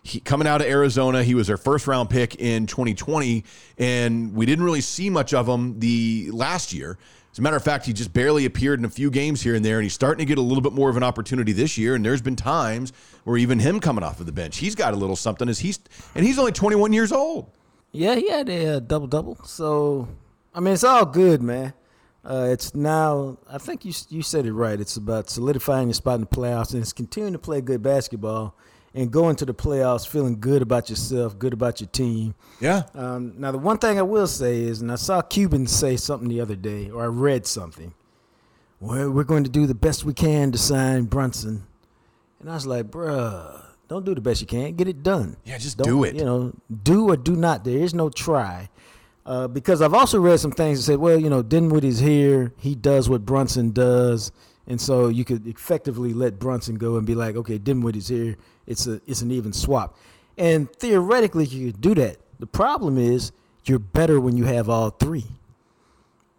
He, 0.03 0.20
coming 0.20 0.47
out 0.47 0.61
of 0.61 0.68
Arizona, 0.68 1.22
he 1.22 1.34
was 1.34 1.49
their 1.49 1.57
first 1.57 1.87
round 1.87 2.11
pick 2.11 2.37
in 2.37 2.66
2020, 2.66 3.45
and 3.78 4.34
we 4.34 4.47
didn't 4.47 4.64
really 4.64 4.80
see 4.80 5.11
much 5.11 5.34
of 5.34 5.49
him 5.49 5.80
the 5.80 6.30
last 6.32 6.72
year. 6.72 6.97
As 7.32 7.39
a 7.39 7.43
matter 7.43 7.57
of 7.57 7.64
fact, 7.64 7.84
he 7.84 7.93
just 7.93 8.12
barely 8.12 8.47
appeared 8.47 8.78
in 8.78 8.84
a 8.84 8.91
few 8.91 9.11
games 9.11 9.43
here 9.43 9.55
and 9.55 9.64
there, 9.64 9.76
and 9.76 9.84
he's 9.84 9.93
starting 9.93 10.24
to 10.24 10.28
get 10.28 10.39
a 10.39 10.43
little 10.43 10.62
bit 10.62 10.72
more 10.72 10.89
of 10.89 10.97
an 10.97 11.03
opportunity 11.03 11.53
this 11.53 11.76
year. 11.76 11.95
And 11.95 12.05
there's 12.05 12.22
been 12.22 12.37
times 12.37 12.93
where 13.24 13.37
even 13.37 13.59
him 13.59 13.80
coming 13.80 14.05
off 14.05 14.20
of 14.20 14.26
the 14.26 14.32
bench, 14.32 14.59
he's 14.59 14.74
got 14.74 14.95
a 14.95 14.97
little 14.97 15.16
something. 15.16 15.49
As 15.49 15.59
he's 15.59 15.78
and 16.14 16.24
he's 16.24 16.39
only 16.39 16.53
21 16.53 16.93
years 16.93 17.12
old. 17.12 17.51
Yeah, 17.93 18.14
he 18.16 18.28
had 18.28 18.49
a 18.49 18.76
uh, 18.76 18.80
double 18.80 19.07
double. 19.07 19.37
So 19.45 20.09
I 20.55 20.61
mean, 20.61 20.72
it's 20.72 20.84
all 20.84 21.05
good, 21.05 21.43
man. 21.43 21.74
Uh, 22.24 22.49
it's 22.51 22.74
now. 22.74 23.39
I 23.49 23.59
think 23.59 23.84
you 23.84 23.93
you 24.09 24.22
said 24.22 24.47
it 24.47 24.53
right. 24.53 24.80
It's 24.80 24.97
about 24.97 25.28
solidifying 25.28 25.89
your 25.89 25.95
spot 25.95 26.16
in 26.16 26.22
the 26.22 26.26
playoffs, 26.26 26.72
and 26.72 26.82
it's 26.82 26.93
continuing 26.93 27.34
to 27.34 27.39
play 27.39 27.61
good 27.61 27.82
basketball 27.82 28.57
and 28.95 29.11
going 29.11 29.37
to 29.37 29.45
the 29.45 29.53
playoffs 29.53 30.09
feeling 30.09 30.41
good 30.41 30.62
about 30.62 30.89
yourself, 30.89 31.39
good 31.39 31.53
about 31.53 31.82
your 31.82 31.89
team. 31.89 32.34
Yeah. 32.61 32.84
Um, 32.95 33.34
now, 33.37 33.53
the 33.53 33.59
one 33.59 33.76
thing 33.76 33.99
I 33.99 34.03
will 34.03 34.26
say 34.26 34.62
is, 34.62 34.80
and 34.80 34.91
I 34.91 34.95
saw 34.95 35.20
Cuban 35.20 35.66
say 35.66 35.99
something 35.99 36.28
the 36.30 36.41
other 36.41 36.57
day, 36.57 36.89
or 36.89 37.03
I 37.03 37.07
read 37.07 37.47
something. 37.47 37.93
Well, 38.80 39.11
we're 39.11 39.24
going 39.24 39.45
to 39.45 39.51
do 39.51 39.66
the 39.66 39.74
best 39.74 40.05
we 40.05 40.14
can 40.14 40.51
to 40.53 40.59
sign 40.59 41.05
Brunson, 41.05 41.66
and 42.41 42.51
I 42.51 42.55
was 42.55 42.66
like, 42.66 42.87
bruh, 42.87 43.66
don't 43.89 44.05
do 44.05 44.14
the 44.14 44.20
best 44.20 44.41
you 44.41 44.47
can. 44.47 44.74
Get 44.74 44.89
it 44.89 45.03
done. 45.03 45.37
Yeah, 45.45 45.59
just 45.59 45.78
Don't- 45.78 45.87
do 45.87 46.05
it. 46.05 46.16
You 46.16 46.24
know, 46.24 46.53
do 46.82 47.11
or 47.11 47.16
do 47.16 47.37
not. 47.37 47.64
There 47.64 47.78
is 47.78 47.95
no 47.95 48.09
try. 48.09 48.68
Uh, 49.24 49.49
because 49.49 49.82
I've 49.82 49.95
also 49.95 50.20
read 50.20 50.39
some 50.39 50.53
things 50.53 50.78
that 50.78 50.84
said, 50.84 50.99
well, 50.99 51.18
you 51.18 51.28
know, 51.28 51.43
Dinwiddie's 51.43 51.99
here. 51.99 52.53
He 52.59 52.76
does 52.76 53.09
what 53.09 53.26
Brunson 53.26 53.72
does. 53.72 54.30
And 54.68 54.80
so 54.80 55.09
you 55.09 55.24
could 55.24 55.47
effectively 55.47 56.12
let 56.12 56.39
Brunson 56.39 56.76
go 56.76 56.97
and 56.97 57.07
be 57.07 57.14
like, 57.14 57.34
okay, 57.37 57.59
Dinwiddie's 57.59 58.09
here. 58.09 58.37
It's 58.66 58.87
a 58.87 59.01
it's 59.07 59.22
an 59.22 59.30
even 59.30 59.53
swap. 59.53 59.97
And 60.39 60.72
theoretically, 60.74 61.45
you 61.47 61.72
could 61.72 61.80
do 61.80 61.95
that. 61.97 62.18
The 62.39 62.47
problem 62.47 62.99
is 62.99 63.32
you're 63.64 63.78
better 63.78 64.20
when 64.20 64.37
you 64.37 64.45
have 64.45 64.68
all 64.68 64.91
three. 64.91 65.24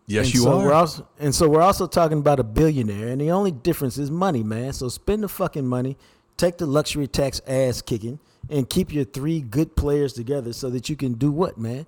Yes, 0.06 0.28
and 0.28 0.36
you 0.36 0.42
so 0.42 0.60
are. 0.60 0.66
We're 0.66 0.74
also, 0.74 1.08
and 1.20 1.36
so 1.36 1.50
we're 1.50 1.62
also 1.62 1.88
talking 1.88 2.20
about 2.20 2.40
a 2.40 2.44
billionaire, 2.44 3.10
and 3.10 3.20
the 3.20 3.32
only 3.32 3.52
difference 3.52 3.98
is 3.98 4.10
money, 4.10 4.44
man. 4.44 4.72
So 4.72 4.88
spend 4.88 5.24
the 5.24 5.28
fucking 5.28 5.68
money, 5.68 5.98
take 6.38 6.58
the 6.58 6.66
luxury 6.66 7.08
tax 7.08 7.42
ass 7.48 7.82
kicking, 7.82 8.20
and 8.50 8.70
keep 8.70 8.94
your 8.94 9.04
three 9.04 9.42
good 9.42 9.76
players 9.76 10.14
together 10.14 10.54
so 10.54 10.70
that 10.70 10.90
you 10.90 10.96
can 10.96 11.14
do 11.14 11.32
what, 11.32 11.58
man? 11.58 11.86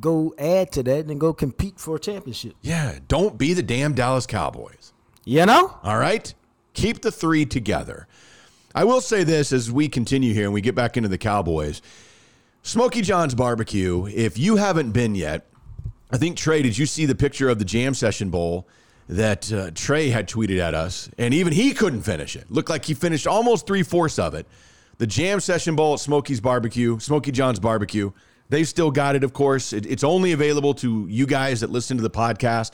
Go 0.00 0.34
add 0.38 0.70
to 0.72 0.82
that 0.84 1.00
and 1.00 1.10
then 1.10 1.18
go 1.18 1.32
compete 1.32 1.80
for 1.80 1.96
a 1.96 1.98
championship. 1.98 2.54
yeah. 2.62 2.98
Don't 3.08 3.36
be 3.36 3.52
the 3.52 3.62
damn 3.62 3.94
Dallas 3.94 4.26
Cowboys. 4.26 4.92
You 5.24 5.44
know? 5.44 5.76
All 5.82 5.98
right? 5.98 6.32
Keep 6.74 7.02
the 7.02 7.10
three 7.10 7.44
together. 7.44 8.06
I 8.74 8.84
will 8.84 9.00
say 9.00 9.24
this 9.24 9.52
as 9.52 9.72
we 9.72 9.88
continue 9.88 10.32
here 10.32 10.44
and 10.44 10.54
we 10.54 10.60
get 10.60 10.76
back 10.76 10.96
into 10.96 11.08
the 11.08 11.18
Cowboys. 11.18 11.82
Smokey 12.62 13.02
John's 13.02 13.34
Barbecue, 13.34 14.06
if 14.06 14.38
you 14.38 14.56
haven't 14.56 14.92
been 14.92 15.14
yet, 15.14 15.46
I 16.12 16.16
think 16.16 16.36
Trey, 16.36 16.62
did 16.62 16.78
you 16.78 16.86
see 16.86 17.04
the 17.06 17.14
picture 17.14 17.48
of 17.48 17.58
the 17.58 17.64
Jam 17.64 17.94
Session 17.94 18.30
Bowl 18.30 18.68
that 19.08 19.52
uh, 19.52 19.70
Trey 19.74 20.10
had 20.10 20.28
tweeted 20.28 20.58
at 20.58 20.74
us? 20.74 21.10
And 21.18 21.34
even 21.34 21.52
he 21.52 21.74
couldn't 21.74 22.02
finish 22.02 22.36
it. 22.36 22.50
Looked 22.50 22.70
like 22.70 22.84
he 22.84 22.94
finished 22.94 23.26
almost 23.26 23.66
three 23.66 23.82
fourths 23.82 24.18
of 24.18 24.34
it. 24.34 24.46
The 24.98 25.06
Jam 25.06 25.40
Session 25.40 25.76
Bowl 25.76 25.94
at 25.94 26.00
Smoky's 26.00 26.40
Barbecue, 26.40 26.98
Smokey 26.98 27.30
John's 27.30 27.60
Barbecue. 27.60 28.10
They've 28.48 28.66
still 28.66 28.90
got 28.90 29.14
it, 29.14 29.24
of 29.24 29.32
course. 29.32 29.72
It, 29.72 29.86
it's 29.86 30.04
only 30.04 30.32
available 30.32 30.74
to 30.74 31.06
you 31.08 31.26
guys 31.26 31.60
that 31.60 31.70
listen 31.70 31.96
to 31.98 32.02
the 32.02 32.10
podcast. 32.10 32.72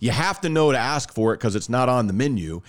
You 0.00 0.10
have 0.10 0.40
to 0.42 0.48
know 0.48 0.72
to 0.72 0.78
ask 0.78 1.12
for 1.12 1.34
it 1.34 1.38
because 1.38 1.56
it's 1.56 1.68
not 1.68 1.88
on 1.88 2.06
the 2.06 2.12
menu. 2.12 2.62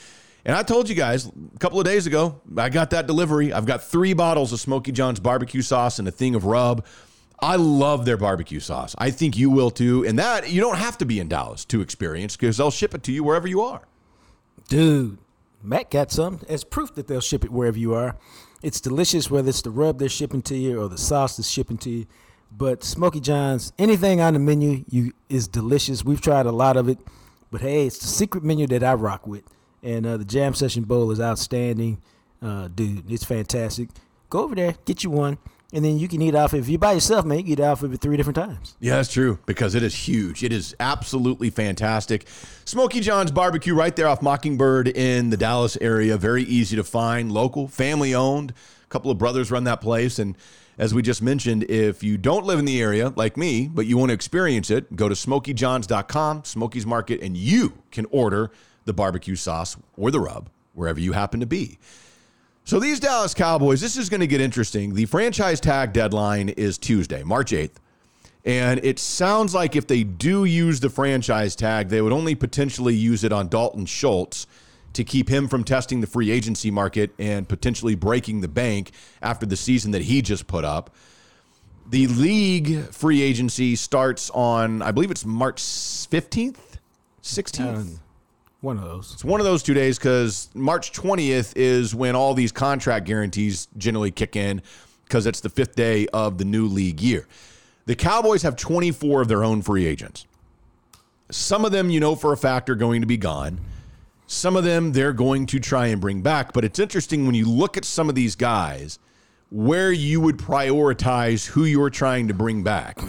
And 0.45 0.55
I 0.55 0.63
told 0.63 0.87
you 0.87 0.95
guys 0.95 1.25
a 1.27 1.59
couple 1.59 1.77
of 1.77 1.85
days 1.85 2.07
ago, 2.07 2.39
I 2.57 2.69
got 2.69 2.91
that 2.91 3.05
delivery. 3.05 3.51
I've 3.51 3.65
got 3.65 3.83
three 3.83 4.13
bottles 4.13 4.53
of 4.53 4.59
Smokey 4.61 4.93
John's 4.93 5.19
barbecue 5.19 5.61
sauce 5.61 5.99
and 5.99 6.07
a 6.07 6.11
thing 6.11 6.35
of 6.35 6.45
rub. 6.45 6.85
I 7.39 7.55
love 7.55 8.05
their 8.05 8.17
barbecue 8.17 8.59
sauce. 8.59 8.95
I 8.97 9.11
think 9.11 9.37
you 9.37 9.49
will 9.49 9.69
too. 9.69 10.05
And 10.05 10.17
that 10.17 10.49
you 10.49 10.59
don't 10.59 10.77
have 10.77 10.97
to 10.99 11.05
be 11.05 11.19
in 11.19 11.27
Dallas 11.27 11.65
to 11.65 11.81
experience 11.81 12.35
because 12.35 12.57
they'll 12.57 12.71
ship 12.71 12.95
it 12.95 13.03
to 13.03 13.11
you 13.11 13.23
wherever 13.23 13.47
you 13.47 13.61
are. 13.61 13.81
Dude, 14.69 15.17
Matt 15.61 15.91
got 15.91 16.11
some 16.11 16.41
as 16.49 16.63
proof 16.63 16.95
that 16.95 17.07
they'll 17.07 17.21
ship 17.21 17.45
it 17.45 17.51
wherever 17.51 17.77
you 17.77 17.93
are. 17.93 18.15
It's 18.63 18.81
delicious, 18.81 19.29
whether 19.29 19.49
it's 19.49 19.61
the 19.61 19.69
rub 19.69 19.99
they're 19.99 20.09
shipping 20.09 20.41
to 20.43 20.57
you 20.57 20.81
or 20.81 20.89
the 20.89 20.97
sauce 20.97 21.37
that's 21.37 21.49
shipping 21.49 21.77
to 21.79 21.89
you. 21.89 22.07
But 22.51 22.83
Smokey 22.83 23.19
John's, 23.19 23.71
anything 23.77 24.19
on 24.19 24.33
the 24.33 24.39
menu 24.39 24.83
you 24.89 25.13
is 25.29 25.47
delicious. 25.47 26.03
We've 26.03 26.21
tried 26.21 26.45
a 26.45 26.51
lot 26.51 26.75
of 26.75 26.89
it, 26.89 26.97
but 27.51 27.61
hey, 27.61 27.85
it's 27.85 27.99
the 27.99 28.07
secret 28.07 28.43
menu 28.43 28.65
that 28.67 28.83
I 28.83 28.93
rock 28.93 29.27
with. 29.27 29.43
And 29.83 30.05
uh, 30.05 30.17
the 30.17 30.25
Jam 30.25 30.55
Session 30.55 30.83
Bowl 30.83 31.11
is 31.11 31.19
outstanding, 31.19 32.01
uh, 32.41 32.69
dude. 32.69 33.11
It's 33.11 33.23
fantastic. 33.23 33.89
Go 34.29 34.43
over 34.43 34.55
there, 34.55 34.75
get 34.85 35.03
you 35.03 35.11
one, 35.11 35.37
and 35.73 35.83
then 35.83 35.99
you 35.99 36.07
can 36.07 36.21
eat 36.21 36.35
off. 36.35 36.53
If 36.53 36.69
you're 36.69 36.79
by 36.79 36.93
yourself, 36.93 37.25
man, 37.25 37.39
you 37.39 37.43
can 37.43 37.53
eat 37.53 37.59
off 37.59 37.83
of 37.83 37.93
it 37.93 38.01
three 38.01 38.15
different 38.17 38.35
times. 38.35 38.75
Yeah, 38.79 38.95
that's 38.95 39.11
true 39.11 39.39
because 39.45 39.75
it 39.75 39.83
is 39.83 39.93
huge. 39.93 40.43
It 40.43 40.53
is 40.53 40.75
absolutely 40.79 41.49
fantastic. 41.49 42.27
Smokey 42.65 43.01
John's 43.01 43.31
Barbecue 43.31 43.75
right 43.75 43.95
there 43.95 44.07
off 44.07 44.21
Mockingbird 44.21 44.87
in 44.87 45.29
the 45.29 45.37
Dallas 45.37 45.77
area. 45.81 46.17
Very 46.17 46.43
easy 46.43 46.75
to 46.75 46.83
find, 46.83 47.31
local, 47.31 47.67
family 47.67 48.15
owned. 48.15 48.53
A 48.83 48.87
couple 48.87 49.11
of 49.11 49.17
brothers 49.17 49.51
run 49.51 49.65
that 49.65 49.81
place. 49.81 50.19
And 50.19 50.37
as 50.77 50.93
we 50.93 51.01
just 51.01 51.21
mentioned, 51.21 51.63
if 51.63 52.03
you 52.03 52.17
don't 52.17 52.45
live 52.45 52.59
in 52.59 52.65
the 52.65 52.81
area 52.81 53.11
like 53.15 53.35
me, 53.35 53.67
but 53.67 53.85
you 53.85 53.97
want 53.97 54.09
to 54.09 54.13
experience 54.13 54.69
it, 54.69 54.95
go 54.95 55.09
to 55.09 55.15
smokyjohns.com, 55.15 56.43
Smoky's 56.45 56.85
Market, 56.85 57.21
and 57.21 57.35
you 57.35 57.73
can 57.91 58.05
order 58.11 58.51
the 58.85 58.93
barbecue 58.93 59.35
sauce 59.35 59.75
or 59.97 60.11
the 60.11 60.19
rub 60.19 60.49
wherever 60.73 60.99
you 60.99 61.11
happen 61.11 61.39
to 61.39 61.45
be. 61.45 61.77
So 62.67 62.81
these 62.81 62.99
Dallas 62.99 63.33
Cowboys, 63.33 63.79
this 63.79 63.95
is 63.95 64.09
going 64.09 64.19
to 64.19 64.27
get 64.27 64.41
interesting. 64.41 64.93
The 64.93 65.05
franchise 65.05 65.61
tag 65.61 65.93
deadline 65.93 66.49
is 66.49 66.77
Tuesday, 66.77 67.23
March 67.23 67.51
8th. 67.51 67.75
And 68.43 68.81
it 68.83 68.99
sounds 68.99 69.55
like 69.55 69.77
if 69.77 69.87
they 69.87 70.03
do 70.03 70.43
use 70.43 70.81
the 70.81 70.89
franchise 70.89 71.55
tag, 71.55 71.87
they 71.87 72.01
would 72.01 72.11
only 72.11 72.35
potentially 72.35 72.93
use 72.93 73.23
it 73.23 73.31
on 73.31 73.47
Dalton 73.47 73.85
Schultz 73.85 74.47
to 74.91 75.05
keep 75.05 75.29
him 75.29 75.47
from 75.47 75.63
testing 75.63 76.01
the 76.01 76.07
free 76.07 76.29
agency 76.29 76.69
market 76.69 77.11
and 77.17 77.47
potentially 77.47 77.95
breaking 77.95 78.41
the 78.41 78.49
bank 78.49 78.91
after 79.21 79.45
the 79.45 79.55
season 79.55 79.91
that 79.91 80.01
he 80.01 80.21
just 80.21 80.45
put 80.45 80.65
up. 80.65 80.93
The 81.89 82.07
league 82.07 82.83
free 82.91 83.21
agency 83.21 83.77
starts 83.77 84.29
on, 84.31 84.81
I 84.81 84.91
believe 84.91 85.09
it's 85.09 85.23
March 85.23 85.61
15th, 85.61 86.57
16th. 87.23 87.99
One 88.67 88.77
of 88.77 88.83
those. 88.83 89.13
It's 89.13 89.23
one 89.23 89.39
of 89.39 89.45
those 89.45 89.63
two 89.63 89.73
days 89.73 89.97
because 89.97 90.49
March 90.53 90.91
20th 90.91 91.53
is 91.55 91.95
when 91.95 92.17
all 92.17 92.33
these 92.33 92.51
contract 92.51 93.05
guarantees 93.05 93.69
generally 93.77 94.11
kick 94.11 94.35
in 94.35 94.61
because 95.05 95.25
it's 95.25 95.39
the 95.39 95.47
fifth 95.47 95.77
day 95.77 96.05
of 96.07 96.37
the 96.37 96.43
new 96.43 96.67
league 96.67 96.99
year. 96.99 97.29
The 97.85 97.95
Cowboys 97.95 98.41
have 98.41 98.57
24 98.57 99.21
of 99.21 99.29
their 99.29 99.45
own 99.45 99.61
free 99.61 99.85
agents. 99.85 100.27
Some 101.31 101.63
of 101.63 101.71
them, 101.71 101.89
you 101.89 102.01
know, 102.01 102.13
for 102.13 102.33
a 102.33 102.37
fact, 102.37 102.69
are 102.69 102.75
going 102.75 102.99
to 102.99 103.07
be 103.07 103.15
gone. 103.15 103.61
Some 104.25 104.57
of 104.57 104.65
them 104.65 104.91
they're 104.91 105.13
going 105.13 105.45
to 105.45 105.61
try 105.61 105.87
and 105.87 106.01
bring 106.01 106.21
back. 106.21 106.51
But 106.51 106.65
it's 106.65 106.77
interesting 106.77 107.25
when 107.25 107.35
you 107.35 107.49
look 107.49 107.77
at 107.77 107.85
some 107.85 108.09
of 108.09 108.15
these 108.15 108.35
guys 108.35 108.99
where 109.49 109.93
you 109.93 110.19
would 110.19 110.35
prioritize 110.35 111.45
who 111.45 111.63
you're 111.63 111.89
trying 111.89 112.27
to 112.27 112.33
bring 112.33 112.63
back. 112.63 112.99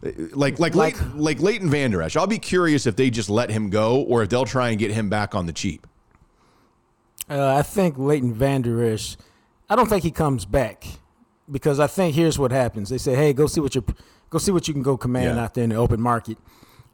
Like 0.00 0.58
like 0.60 0.74
like, 0.76 0.96
like 1.14 1.40
Leighton 1.40 1.68
Vander 1.70 2.00
Esch. 2.02 2.16
I'll 2.16 2.26
be 2.28 2.38
curious 2.38 2.86
if 2.86 2.94
they 2.94 3.10
just 3.10 3.28
let 3.28 3.50
him 3.50 3.68
go 3.68 4.00
or 4.02 4.22
if 4.22 4.28
they'll 4.28 4.44
try 4.44 4.68
and 4.70 4.78
get 4.78 4.92
him 4.92 5.08
back 5.10 5.34
on 5.34 5.46
the 5.46 5.52
cheap. 5.52 5.86
Uh, 7.28 7.56
I 7.56 7.62
think 7.62 7.98
Leighton 7.98 8.32
Vander 8.32 8.82
Esch, 8.84 9.16
I 9.68 9.76
don't 9.76 9.88
think 9.88 10.02
he 10.02 10.10
comes 10.10 10.44
back 10.44 10.84
because 11.50 11.78
I 11.80 11.86
think 11.88 12.14
here's 12.14 12.38
what 12.38 12.52
happens. 12.52 12.88
They 12.90 12.98
say, 12.98 13.14
"Hey, 13.16 13.32
go 13.32 13.46
see 13.46 13.60
what 13.60 13.74
you 13.74 13.84
go 14.30 14.38
see 14.38 14.52
what 14.52 14.68
you 14.68 14.74
can 14.74 14.82
go 14.82 14.96
command 14.96 15.36
Yeah. 15.36 15.44
out 15.44 15.54
there 15.54 15.64
in 15.64 15.70
the 15.70 15.76
open 15.76 16.00
market." 16.00 16.38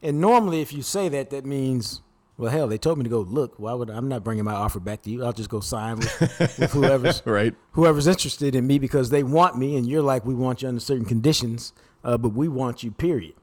And 0.01 0.19
normally, 0.19 0.61
if 0.61 0.73
you 0.73 0.81
say 0.81 1.07
that, 1.09 1.29
that 1.29 1.45
means, 1.45 2.01
well, 2.37 2.51
hell, 2.51 2.67
they 2.67 2.77
told 2.77 2.97
me 2.97 3.03
to 3.05 3.09
go 3.09 3.21
look. 3.21 3.59
Why 3.59 3.73
would 3.73 3.89
I'm 3.89 4.09
not 4.09 4.23
bringing 4.23 4.43
my 4.43 4.53
offer 4.53 4.79
back 4.79 5.03
to 5.03 5.09
you? 5.09 5.23
I'll 5.23 5.31
just 5.31 5.49
go 5.49 5.59
sign 5.61 5.97
with, 5.99 6.19
with 6.59 6.71
whoever's 6.73 7.21
Right. 7.25 7.53
whoever's 7.73 8.07
interested 8.07 8.55
in 8.55 8.65
me 8.67 8.77
because 8.79 9.11
they 9.11 9.23
want 9.23 9.57
me, 9.57 9.77
and 9.77 9.87
you're 9.87 10.01
like, 10.01 10.25
we 10.25 10.33
want 10.33 10.63
you 10.63 10.67
under 10.67 10.81
certain 10.81 11.05
conditions, 11.05 11.71
uh, 12.05 12.17
but 12.17 12.29
we 12.29 12.47
want 12.47 12.83
you. 12.83 12.91
Period. 12.91 13.33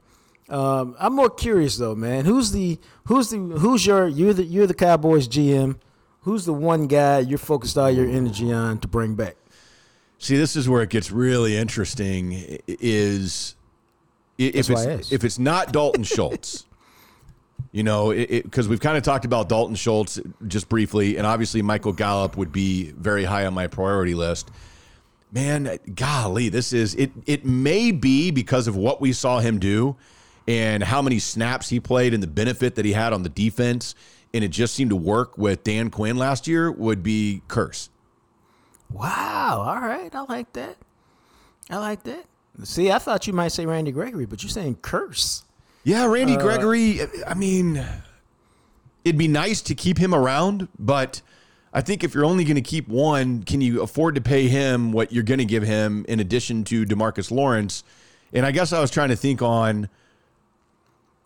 Um, 0.49 0.95
I'm 0.99 1.13
more 1.13 1.29
curious 1.29 1.77
though, 1.77 1.95
man. 1.95 2.25
Who's 2.25 2.51
the 2.51 2.79
who's 3.05 3.29
the 3.29 3.37
who's 3.37 3.85
your 3.85 4.07
you're 4.07 4.33
the 4.33 4.43
you're 4.43 4.67
the 4.67 4.73
Cowboys 4.73 5.27
GM. 5.27 5.77
Who's 6.21 6.45
the 6.45 6.53
one 6.53 6.87
guy 6.87 7.19
you're 7.19 7.37
focused 7.37 7.77
all 7.77 7.91
your 7.91 8.09
energy 8.09 8.51
on 8.51 8.79
to 8.79 8.87
bring 8.87 9.15
back? 9.15 9.35
See, 10.17 10.37
this 10.37 10.55
is 10.55 10.69
where 10.69 10.81
it 10.81 10.89
gets 10.89 11.11
really 11.11 11.57
interesting. 11.57 12.59
Is 12.67 13.55
if 14.37 14.67
That's 14.67 14.85
it's 14.85 15.11
if 15.11 15.23
it's 15.23 15.37
not 15.37 15.73
Dalton 15.73 16.03
Schultz, 16.03 16.65
you 17.73 17.83
know, 17.83 18.13
because 18.13 18.69
we've 18.69 18.79
kind 18.79 18.95
of 18.97 19.03
talked 19.03 19.25
about 19.25 19.49
Dalton 19.49 19.75
Schultz 19.75 20.19
just 20.47 20.69
briefly, 20.69 21.17
and 21.17 21.27
obviously 21.27 21.61
Michael 21.61 21.93
Gallup 21.93 22.37
would 22.37 22.53
be 22.53 22.91
very 22.91 23.25
high 23.25 23.45
on 23.45 23.53
my 23.53 23.67
priority 23.67 24.15
list. 24.15 24.49
Man, 25.33 25.79
golly, 25.95 26.49
this 26.49 26.73
is 26.73 26.93
it. 26.95 27.11
It 27.25 27.43
may 27.43 27.91
be 27.91 28.29
because 28.29 28.67
of 28.67 28.75
what 28.75 29.01
we 29.01 29.11
saw 29.13 29.39
him 29.39 29.57
do 29.59 29.95
and 30.47 30.83
how 30.83 31.01
many 31.01 31.17
snaps 31.17 31.69
he 31.69 31.79
played 31.79 32.13
and 32.13 32.21
the 32.21 32.27
benefit 32.27 32.75
that 32.75 32.85
he 32.85 32.93
had 32.93 33.13
on 33.13 33.23
the 33.23 33.29
defense, 33.29 33.95
and 34.33 34.43
it 34.43 34.49
just 34.49 34.75
seemed 34.75 34.91
to 34.91 34.95
work 34.95 35.35
with 35.37 35.63
Dan 35.63 35.89
Quinn 35.89 36.17
last 36.17 36.47
year. 36.47 36.71
Would 36.71 37.01
be 37.01 37.41
Kearse. 37.47 37.89
Wow. 38.91 39.63
All 39.65 39.81
right. 39.81 40.13
I 40.13 40.21
like 40.21 40.53
that. 40.53 40.77
I 41.69 41.77
like 41.77 42.03
that. 42.03 42.25
See, 42.63 42.91
I 42.91 42.99
thought 42.99 43.25
you 43.25 43.33
might 43.33 43.47
say 43.51 43.65
Randy 43.65 43.91
Gregory, 43.91 44.27
but 44.27 44.43
you're 44.43 44.49
saying 44.51 44.75
Kearse. 44.83 45.43
Yeah, 45.83 46.03
Uh, 46.03 46.09
Randy 46.09 46.37
Gregory. 46.37 46.99
I 47.25 47.33
mean, 47.33 47.83
it'd 49.03 49.17
be 49.17 49.27
nice 49.27 49.61
to 49.63 49.73
keep 49.73 49.97
him 49.97 50.13
around, 50.13 50.67
but 50.77 51.21
I 51.73 51.81
think 51.81 52.03
if 52.03 52.13
you're 52.13 52.25
only 52.25 52.43
going 52.43 52.55
to 52.55 52.61
keep 52.61 52.87
one, 52.87 53.43
can 53.43 53.59
you 53.59 53.81
afford 53.81 54.15
to 54.15 54.21
pay 54.21 54.47
him 54.47 54.91
what 54.91 55.11
you're 55.11 55.23
going 55.23 55.39
to 55.39 55.45
give 55.45 55.63
him 55.63 56.05
in 56.07 56.19
addition 56.19 56.63
to 56.65 56.85
DeMarcus 56.85 57.31
Lawrence? 57.31 57.83
And 58.31 58.45
I 58.45 58.51
guess 58.51 58.71
I 58.71 58.79
was 58.79 58.91
trying 58.91 59.09
to 59.09 59.15
think 59.15 59.41
on, 59.41 59.89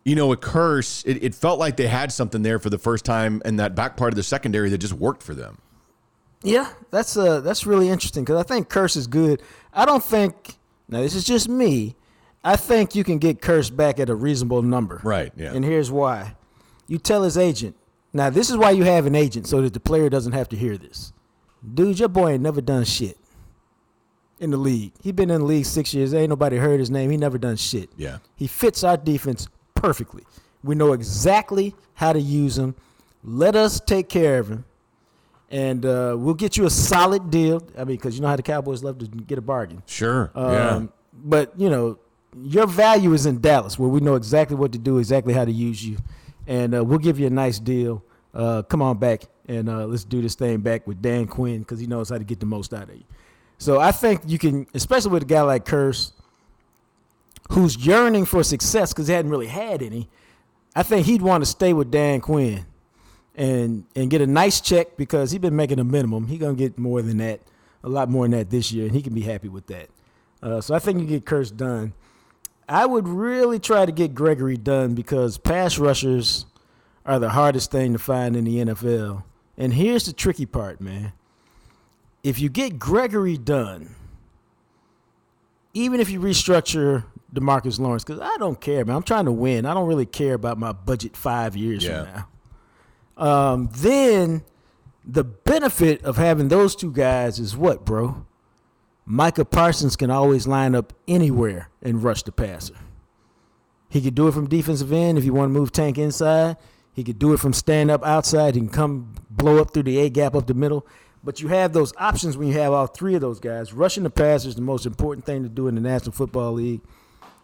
you 0.04 0.14
know, 0.14 0.32
a 0.32 0.36
Kearse. 0.36 1.04
It, 1.06 1.22
it 1.22 1.34
felt 1.34 1.58
like 1.58 1.76
they 1.76 1.86
had 1.86 2.12
something 2.12 2.42
there 2.42 2.58
for 2.58 2.70
the 2.70 2.78
first 2.78 3.04
time 3.04 3.42
in 3.44 3.56
that 3.56 3.74
back 3.74 3.96
part 3.96 4.12
of 4.12 4.16
the 4.16 4.22
secondary 4.22 4.70
that 4.70 4.78
just 4.78 4.94
worked 4.94 5.22
for 5.22 5.34
them. 5.34 5.58
Yeah, 6.42 6.72
that's 6.90 7.16
uh 7.16 7.40
that's 7.40 7.66
really 7.66 7.88
interesting 7.88 8.22
because 8.24 8.36
I 8.36 8.44
think 8.44 8.68
Kearse 8.68 8.96
is 8.96 9.08
good. 9.08 9.42
I 9.72 9.84
don't 9.84 10.04
think 10.04 10.56
now 10.88 11.00
this 11.00 11.16
is 11.16 11.24
just 11.24 11.48
me. 11.48 11.96
I 12.44 12.54
think 12.54 12.94
you 12.94 13.02
can 13.02 13.18
get 13.18 13.40
Kearse 13.40 13.74
back 13.74 13.98
at 13.98 14.08
a 14.08 14.14
reasonable 14.14 14.62
number. 14.62 15.00
Right, 15.02 15.32
yeah. 15.36 15.52
And 15.52 15.64
here's 15.64 15.90
why. 15.90 16.36
You 16.86 16.98
tell 16.98 17.24
his 17.24 17.36
agent. 17.36 17.76
Now 18.12 18.30
this 18.30 18.50
is 18.50 18.56
why 18.56 18.70
you 18.70 18.84
have 18.84 19.06
an 19.06 19.14
agent 19.14 19.46
so 19.46 19.60
that 19.62 19.74
the 19.74 19.80
player 19.80 20.08
doesn't 20.08 20.32
have 20.32 20.48
to 20.50 20.56
hear 20.56 20.76
this. 20.76 21.12
Dude, 21.74 21.98
your 21.98 22.08
boy 22.08 22.30
ain't 22.30 22.42
never 22.42 22.60
done 22.60 22.84
shit 22.84 23.18
in 24.38 24.50
the 24.50 24.56
league. 24.56 24.92
He 25.02 25.12
been 25.12 25.30
in 25.30 25.40
the 25.40 25.46
league 25.46 25.66
six 25.66 25.92
years. 25.92 26.14
Ain't 26.14 26.30
nobody 26.30 26.56
heard 26.56 26.80
his 26.80 26.90
name. 26.90 27.10
He 27.10 27.16
never 27.16 27.38
done 27.38 27.56
shit. 27.56 27.90
Yeah. 27.96 28.18
He 28.36 28.46
fits 28.46 28.84
our 28.84 28.96
defense 28.96 29.48
perfectly. 29.74 30.24
We 30.62 30.74
know 30.74 30.92
exactly 30.92 31.74
how 31.94 32.12
to 32.12 32.20
use 32.20 32.56
him. 32.58 32.74
Let 33.24 33.56
us 33.56 33.80
take 33.80 34.08
care 34.08 34.38
of 34.38 34.48
him 34.48 34.64
and 35.50 35.84
uh, 35.86 36.14
we'll 36.18 36.34
get 36.34 36.56
you 36.56 36.66
a 36.66 36.70
solid 36.70 37.30
deal. 37.30 37.62
I 37.76 37.84
mean, 37.84 37.96
because 37.96 38.14
you 38.14 38.22
know 38.22 38.28
how 38.28 38.36
the 38.36 38.42
Cowboys 38.42 38.82
love 38.82 38.98
to 38.98 39.06
get 39.06 39.38
a 39.38 39.42
bargain. 39.42 39.82
Sure. 39.86 40.30
Um, 40.34 40.52
yeah. 40.52 40.86
But 41.12 41.58
you 41.58 41.70
know, 41.70 41.98
your 42.36 42.66
value 42.66 43.12
is 43.14 43.26
in 43.26 43.40
Dallas, 43.40 43.78
where 43.78 43.88
we 43.88 44.00
know 44.00 44.14
exactly 44.14 44.56
what 44.56 44.72
to 44.72 44.78
do, 44.78 44.98
exactly 44.98 45.32
how 45.32 45.44
to 45.44 45.52
use 45.52 45.84
you, 45.84 45.96
and 46.48 46.74
uh, 46.74 46.82
we'll 46.82 46.98
give 46.98 47.20
you 47.20 47.28
a 47.28 47.30
nice 47.30 47.60
deal. 47.60 48.02
Uh, 48.34 48.62
come 48.62 48.82
on 48.82 48.98
back 48.98 49.22
and 49.46 49.68
uh, 49.68 49.86
let's 49.86 50.04
do 50.04 50.20
this 50.20 50.34
thing 50.34 50.58
back 50.58 50.86
with 50.86 51.00
Dan 51.00 51.26
Quinn 51.26 51.60
because 51.60 51.78
he 51.78 51.86
knows 51.86 52.08
how 52.08 52.18
to 52.18 52.24
get 52.24 52.40
the 52.40 52.46
most 52.46 52.74
out 52.74 52.88
of 52.88 52.96
you. 52.96 53.04
So 53.58 53.78
I 53.80 53.92
think 53.92 54.22
you 54.26 54.38
can, 54.38 54.66
especially 54.74 55.12
with 55.12 55.22
a 55.22 55.26
guy 55.26 55.42
like 55.42 55.64
Kearse, 55.64 56.12
who's 57.50 57.76
yearning 57.76 58.24
for 58.24 58.42
success 58.42 58.92
because 58.92 59.08
he 59.08 59.14
hadn't 59.14 59.30
really 59.30 59.46
had 59.46 59.82
any. 59.82 60.08
I 60.74 60.82
think 60.82 61.06
he'd 61.06 61.22
want 61.22 61.42
to 61.42 61.46
stay 61.46 61.72
with 61.72 61.90
Dan 61.90 62.20
Quinn 62.20 62.66
and 63.34 63.84
and 63.96 64.10
get 64.10 64.20
a 64.20 64.26
nice 64.26 64.60
check 64.60 64.96
because 64.96 65.30
he's 65.30 65.40
been 65.40 65.56
making 65.56 65.78
a 65.78 65.84
minimum. 65.84 66.26
He's 66.26 66.38
gonna 66.38 66.54
get 66.54 66.78
more 66.78 67.02
than 67.02 67.18
that, 67.18 67.40
a 67.82 67.88
lot 67.88 68.08
more 68.10 68.24
than 68.24 68.32
that 68.32 68.50
this 68.50 68.70
year, 68.70 68.86
and 68.86 68.94
he 68.94 69.02
can 69.02 69.14
be 69.14 69.22
happy 69.22 69.48
with 69.48 69.66
that. 69.68 69.88
Uh, 70.42 70.60
so 70.60 70.74
I 70.74 70.78
think 70.78 71.00
you 71.00 71.06
get 71.06 71.24
Kearse 71.24 71.56
done. 71.56 71.94
I 72.68 72.84
would 72.86 73.08
really 73.08 73.58
try 73.58 73.86
to 73.86 73.92
get 73.92 74.14
Gregory 74.14 74.56
done 74.56 74.94
because 74.94 75.38
pass 75.38 75.78
rushers 75.78 76.46
are 77.06 77.18
the 77.18 77.30
hardest 77.30 77.70
thing 77.70 77.92
to 77.94 77.98
find 77.98 78.36
in 78.36 78.44
the 78.44 78.56
NFL. 78.58 79.22
And 79.56 79.72
here's 79.74 80.04
the 80.06 80.12
tricky 80.12 80.44
part, 80.46 80.80
man. 80.80 81.12
If 82.22 82.38
you 82.38 82.48
get 82.50 82.78
Gregory 82.78 83.38
done, 83.38 83.94
even 85.72 86.00
if 86.00 86.10
you 86.10 86.20
restructure 86.20 87.04
DeMarcus 87.34 87.78
Lawrence, 87.78 88.04
because 88.04 88.20
I 88.20 88.36
don't 88.38 88.60
care, 88.60 88.84
man. 88.84 88.96
I'm 88.96 89.02
trying 89.02 89.24
to 89.26 89.32
win. 89.32 89.64
I 89.66 89.74
don't 89.74 89.86
really 89.88 90.06
care 90.06 90.34
about 90.34 90.58
my 90.58 90.72
budget 90.72 91.16
five 91.16 91.56
years 91.56 91.84
Yeah. 91.84 92.04
from 92.04 92.12
now. 92.14 92.28
Um, 93.52 93.70
then 93.74 94.42
the 95.04 95.24
benefit 95.24 96.02
of 96.04 96.16
having 96.16 96.48
those 96.48 96.76
two 96.76 96.92
guys 96.92 97.38
is 97.38 97.56
what, 97.56 97.84
bro? 97.84 98.24
Micah 99.10 99.46
Parsons 99.46 99.96
can 99.96 100.10
always 100.10 100.46
line 100.46 100.74
up 100.74 100.92
anywhere 101.08 101.70
and 101.80 102.04
rush 102.04 102.24
the 102.24 102.30
passer. 102.30 102.74
He 103.88 104.02
could 104.02 104.14
do 104.14 104.28
it 104.28 104.34
from 104.34 104.50
defensive 104.50 104.92
end 104.92 105.16
if 105.16 105.24
you 105.24 105.32
want 105.32 105.48
to 105.48 105.58
move 105.58 105.72
Tank 105.72 105.96
inside. 105.96 106.58
He 106.92 107.02
could 107.02 107.18
do 107.18 107.32
it 107.32 107.40
from 107.40 107.54
stand 107.54 107.90
up 107.90 108.04
outside. 108.04 108.54
He 108.54 108.60
can 108.60 108.68
come 108.68 109.14
blow 109.30 109.62
up 109.62 109.72
through 109.72 109.84
the 109.84 109.98
A 109.98 110.10
gap 110.10 110.34
up 110.34 110.46
the 110.46 110.52
middle. 110.52 110.86
But 111.24 111.40
you 111.40 111.48
have 111.48 111.72
those 111.72 111.94
options 111.96 112.36
when 112.36 112.48
you 112.48 112.54
have 112.58 112.74
all 112.74 112.86
three 112.86 113.14
of 113.14 113.22
those 113.22 113.40
guys. 113.40 113.72
Rushing 113.72 114.02
the 114.02 114.10
passer 114.10 114.46
is 114.46 114.56
the 114.56 114.60
most 114.60 114.84
important 114.84 115.24
thing 115.24 115.42
to 115.42 115.48
do 115.48 115.68
in 115.68 115.74
the 115.74 115.80
National 115.80 116.12
Football 116.12 116.52
League. 116.52 116.82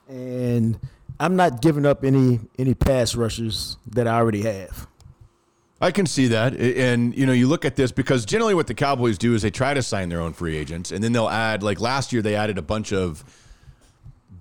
And 0.07 0.79
I'm 1.19 1.35
not 1.35 1.63
giving 1.63 1.87
up 1.87 2.05
any 2.05 2.41
any 2.59 2.75
pass 2.75 3.15
rushers 3.15 3.79
that 3.87 4.07
I 4.07 4.17
already 4.17 4.43
have. 4.43 4.87
I 5.85 5.91
can 5.91 6.07
see 6.07 6.29
that. 6.29 6.55
And, 6.55 7.15
you 7.15 7.27
know, 7.27 7.33
you 7.33 7.47
look 7.47 7.67
at 7.67 7.77
this 7.77 7.93
because 7.93 8.25
generally 8.25 8.55
what 8.55 8.67
the 8.67 8.75
Cowboys 8.75 9.19
do 9.19 9.35
is 9.35 9.43
they 9.43 9.51
try 9.51 9.75
to 9.75 9.83
sign 9.83 10.09
their 10.09 10.21
own 10.21 10.33
free 10.33 10.57
agents 10.57 10.91
and 10.91 11.05
then 11.05 11.13
they'll 11.13 11.29
add, 11.29 11.63
like 11.63 11.79
last 11.79 12.11
year, 12.11 12.23
they 12.23 12.35
added 12.37 12.57
a 12.57 12.63
bunch 12.63 12.91
of 12.91 13.23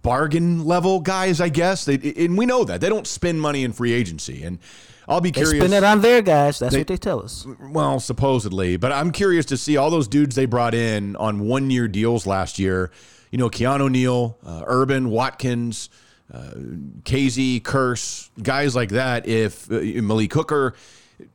bargain 0.01 0.63
level 0.63 1.01
guys, 1.01 1.41
I 1.41 1.49
guess. 1.49 1.83
They, 1.83 1.95
and 2.17 2.37
we 2.37 2.45
know 2.45 2.63
that. 2.63 2.79
They 2.79 2.87
don't 2.87 3.05
spend 3.05 3.41
money 3.41 3.65
in 3.65 3.73
free 3.73 3.91
agency. 3.91 4.43
And 4.43 4.57
I'll 5.05 5.19
be 5.19 5.31
curious. 5.33 5.51
They 5.51 5.59
spend 5.59 5.73
it 5.73 5.83
on 5.83 5.99
their 5.99 6.21
guys. 6.21 6.59
That's 6.59 6.71
They- 6.73 6.79
what 6.79 6.87
they 6.87 6.95
tell 6.95 7.21
us. 7.21 7.45
Well, 7.59 7.99
supposedly, 7.99 8.77
but 8.77 8.93
I'm 8.93 9.11
curious 9.11 9.45
to 9.47 9.57
see 9.57 9.75
all 9.75 9.89
those 9.89 10.07
dudes 10.07 10.35
they 10.35 10.45
brought 10.45 10.73
in 10.73 11.17
on 11.17 11.41
one 11.41 11.69
year 11.69 11.89
deals 11.89 12.25
last 12.25 12.57
year. 12.57 12.89
You 13.31 13.37
know, 13.37 13.49
Keanu 13.49 13.91
Neal, 13.91 14.37
uh, 14.45 14.63
Urban, 14.65 15.09
Watkins, 15.09 15.89
uh, 16.33 16.51
Kazee, 17.03 17.61
Kearse, 17.61 18.29
guys 18.41 18.77
like 18.77 18.89
that. 18.91 19.27
If 19.27 19.69
uh, 19.69 19.81
Malik 20.01 20.31
Hooker, 20.33 20.75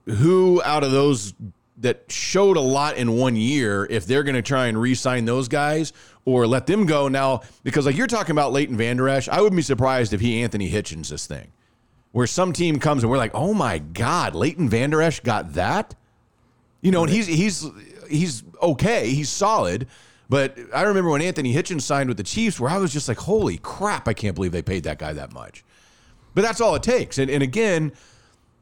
who 0.07 0.63
out 0.65 0.85
of 0.85 0.91
those 0.91 1.35
that 1.79 2.11
showed 2.11 2.57
a 2.57 2.61
lot 2.61 2.97
in 2.97 3.17
one 3.17 3.37
year, 3.37 3.87
if 3.89 4.05
they're 4.07 4.25
going 4.25 4.35
to 4.35 4.43
try 4.43 4.67
and 4.67 4.81
re-sign 4.81 5.25
those 5.25 5.49
guys 5.49 5.93
or 6.25 6.47
let 6.47 6.67
them 6.67 6.87
go 6.87 7.09
now, 7.09 7.43
because 7.63 7.87
like 7.87 7.97
you're 7.97 8.07
talking 8.07 8.33
about 8.33 8.53
Leighton 8.53 8.77
Vander 8.77 9.09
Esch, 9.09 9.29
I 9.29 9.41
wouldn't 9.41 9.57
be 9.57 9.63
surprised 9.63 10.13
if 10.13 10.21
he 10.21 10.43
Anthony 10.43 10.71
Hitchens 10.71 11.09
this 11.09 11.27
thing 11.27 11.53
where 12.13 12.27
some 12.27 12.53
team 12.53 12.79
comes 12.79 13.03
and 13.03 13.11
we're 13.11 13.19
like, 13.19 13.35
oh 13.35 13.55
my 13.55 13.79
God, 13.79 14.35
Leighton 14.35 14.69
Vander 14.69 15.01
Esch 15.03 15.21
got 15.21 15.55
that? 15.55 15.95
You 16.81 16.91
know, 16.91 17.03
and 17.03 17.13
he's 17.13 17.27
he's 17.27 17.67
he's 18.09 18.43
okay, 18.63 19.11
he's 19.11 19.29
solid. 19.29 19.87
But 20.29 20.59
I 20.75 20.83
remember 20.83 21.11
when 21.11 21.23
Anthony 21.23 21.55
Hitchens 21.55 21.83
signed 21.83 22.09
with 22.09 22.19
the 22.19 22.23
Chiefs, 22.23 22.61
where 22.61 22.71
I 22.71 22.79
was 22.79 22.93
just 22.93 23.09
like, 23.09 23.19
holy 23.19 23.59
crap, 23.59 24.07
I 24.07 24.13
can't 24.13 24.35
believe 24.35 24.53
they 24.53 24.63
paid 24.63 24.85
that 24.85 24.99
guy 24.99 25.13
that 25.15 25.33
much. 25.33 25.65
But 26.35 26.43
that's 26.43 26.61
all 26.61 26.75
it 26.75 26.83
takes. 26.83 27.19
And 27.19 27.31
and 27.31 27.43
again, 27.43 27.93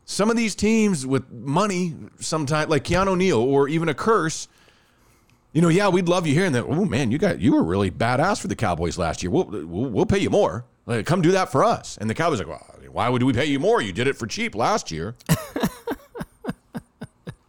some 0.07 0.30
of 0.30 0.36
these 0.36 0.54
teams 0.54 1.04
with 1.04 1.30
money, 1.30 1.94
sometimes 2.20 2.70
like 2.70 2.84
Keanu 2.84 3.18
Neal 3.18 3.40
or 3.40 3.68
even 3.68 3.88
a 3.88 3.94
Kearse, 3.94 4.46
you 5.52 5.61
know, 5.61 5.68
yeah, 5.68 5.88
we'd 5.88 6.09
love 6.09 6.26
you 6.26 6.32
here. 6.32 6.46
And 6.46 6.54
then, 6.54 6.64
oh 6.66 6.84
man, 6.84 7.11
you 7.11 7.18
got 7.18 7.40
you 7.40 7.52
were 7.52 7.62
really 7.62 7.90
badass 7.90 8.40
for 8.40 8.48
the 8.48 8.57
Cowboys 8.57 8.96
last 8.96 9.22
year. 9.22 9.30
We'll 9.30 9.44
we'll, 9.44 9.90
we'll 9.90 10.07
pay 10.07 10.18
you 10.18 10.30
more. 10.30 10.64
Like, 10.86 11.04
come 11.04 11.20
do 11.20 11.32
that 11.32 11.50
for 11.50 11.64
us. 11.64 11.98
And 12.00 12.09
the 12.09 12.14
Cowboys 12.14 12.40
are 12.40 12.46
like, 12.46 12.61
well, 12.61 12.92
why 12.92 13.09
would 13.09 13.22
we 13.24 13.32
pay 13.32 13.46
you 13.46 13.59
more? 13.59 13.82
You 13.82 13.92
did 13.92 14.07
it 14.07 14.16
for 14.16 14.28
cheap 14.28 14.54
last 14.54 14.92
year. 14.92 15.16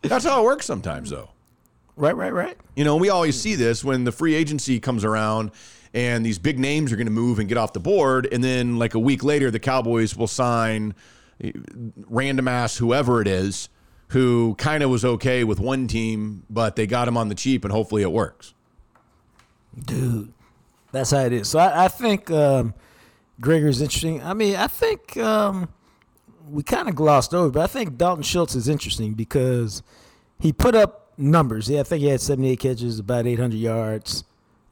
That's 0.02 0.26
how 0.26 0.42
it 0.42 0.46
works 0.46 0.66
sometimes, 0.66 1.12
though. 1.12 1.30
Right, 1.96 2.16
right, 2.16 2.34
right. 2.34 2.58
You 2.76 2.84
know, 2.84 2.96
we 2.96 3.10
always 3.10 3.40
see 3.40 3.54
this 3.56 3.84
when 3.84 4.04
the 4.04 4.12
free 4.12 4.34
agency 4.34 4.80
comes 4.80 5.04
around 5.04 5.52
and 5.94 6.26
these 6.26 6.40
big 6.40 6.58
names 6.58 6.92
are 6.92 6.96
going 6.96 7.08
to 7.08 7.12
move 7.12 7.38
and 7.38 7.48
get 7.48 7.58
off 7.58 7.74
the 7.74 7.80
board. 7.80 8.28
And 8.32 8.44
then, 8.44 8.80
like 8.80 8.96
a 8.96 9.00
week 9.00 9.24
later, 9.24 9.52
the 9.52 9.60
Cowboys 9.60 10.16
will 10.16 10.28
sign 10.28 10.96
random 12.10 12.48
ass 12.48 12.78
whoever 12.78 13.22
it 13.22 13.28
is 13.28 13.70
who 14.10 14.56
kind 14.56 14.84
of 14.84 14.90
was 14.90 15.04
okay 15.04 15.44
with 15.44 15.60
one 15.60 15.88
team, 15.88 16.44
but 16.50 16.76
they 16.76 16.88
got 16.88 17.08
him 17.08 17.18
on 17.18 17.30
the 17.30 17.36
cheap 17.36 17.64
and 17.64 17.72
hopefully 17.72 18.02
it 18.02 18.12
works. 18.12 18.54
Dude, 19.86 20.32
that's 20.92 21.12
how 21.12 21.26
it 21.26 21.34
is. 21.34 21.50
So 21.50 21.60
I, 21.60 21.86
I 21.86 21.88
think 21.88 22.32
um, 22.32 22.74
Gregory's 23.42 23.82
interesting. 23.82 24.24
I 24.24 24.34
mean, 24.34 24.56
I 24.56 24.68
think 24.68 25.18
um, 25.18 25.70
we 26.50 26.64
kind 26.64 26.88
of 26.88 26.96
glossed 26.96 27.34
over, 27.34 27.50
but 27.50 27.62
I 27.62 27.68
think 27.68 27.98
Dalton 27.98 28.24
Schultz 28.24 28.56
is 28.56 28.68
interesting 28.68 29.14
because 29.14 29.84
he 30.40 30.54
put 30.54 30.74
up 30.74 31.12
numbers. 31.18 31.70
Yeah, 31.70 31.82
I 31.82 31.84
think 31.84 32.02
he 32.02 32.08
had 32.08 32.22
78 32.22 32.60
catches, 32.60 33.00
about 33.00 33.28
800 33.28 33.58
yards, 33.58 34.24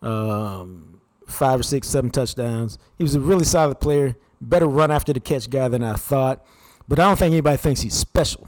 um, 0.01 1.01
five 1.28 1.59
or 1.59 1.63
six, 1.63 1.88
seven 1.88 2.09
touchdowns. 2.09 2.78
He 2.97 3.03
was 3.03 3.16
a 3.16 3.20
really 3.20 3.45
solid 3.45 3.80
player, 3.80 4.16
better 4.39 4.68
run 4.68 4.91
after 4.91 5.11
the 5.11 5.20
catch 5.20 5.49
guy 5.49 5.68
than 5.68 5.84
I 5.84 5.93
thought. 5.93 6.45
But 6.88 6.99
I 6.99 7.03
don't 7.03 7.17
think 7.17 7.31
anybody 7.31 7.57
thinks 7.57 7.81
he's 7.81 7.93
special. 7.93 8.47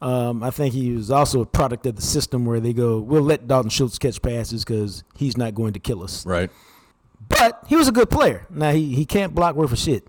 Um, 0.00 0.42
I 0.42 0.50
think 0.50 0.74
he 0.74 0.92
was 0.92 1.10
also 1.10 1.40
a 1.40 1.46
product 1.46 1.84
of 1.86 1.96
the 1.96 2.02
system 2.02 2.44
where 2.44 2.60
they 2.60 2.72
go, 2.72 2.98
we'll 2.98 3.22
let 3.22 3.48
Dalton 3.48 3.70
Schultz 3.70 3.98
catch 3.98 4.22
passes 4.22 4.64
because 4.64 5.02
he's 5.16 5.36
not 5.36 5.54
going 5.54 5.72
to 5.72 5.80
kill 5.80 6.02
us. 6.02 6.24
Right. 6.24 6.50
But 7.28 7.64
he 7.66 7.76
was 7.76 7.88
a 7.88 7.92
good 7.92 8.08
player. 8.08 8.46
Now 8.48 8.70
he, 8.72 8.94
he 8.94 9.04
can't 9.04 9.34
block 9.34 9.56
worth 9.56 9.72
a 9.72 9.76
shit 9.76 10.06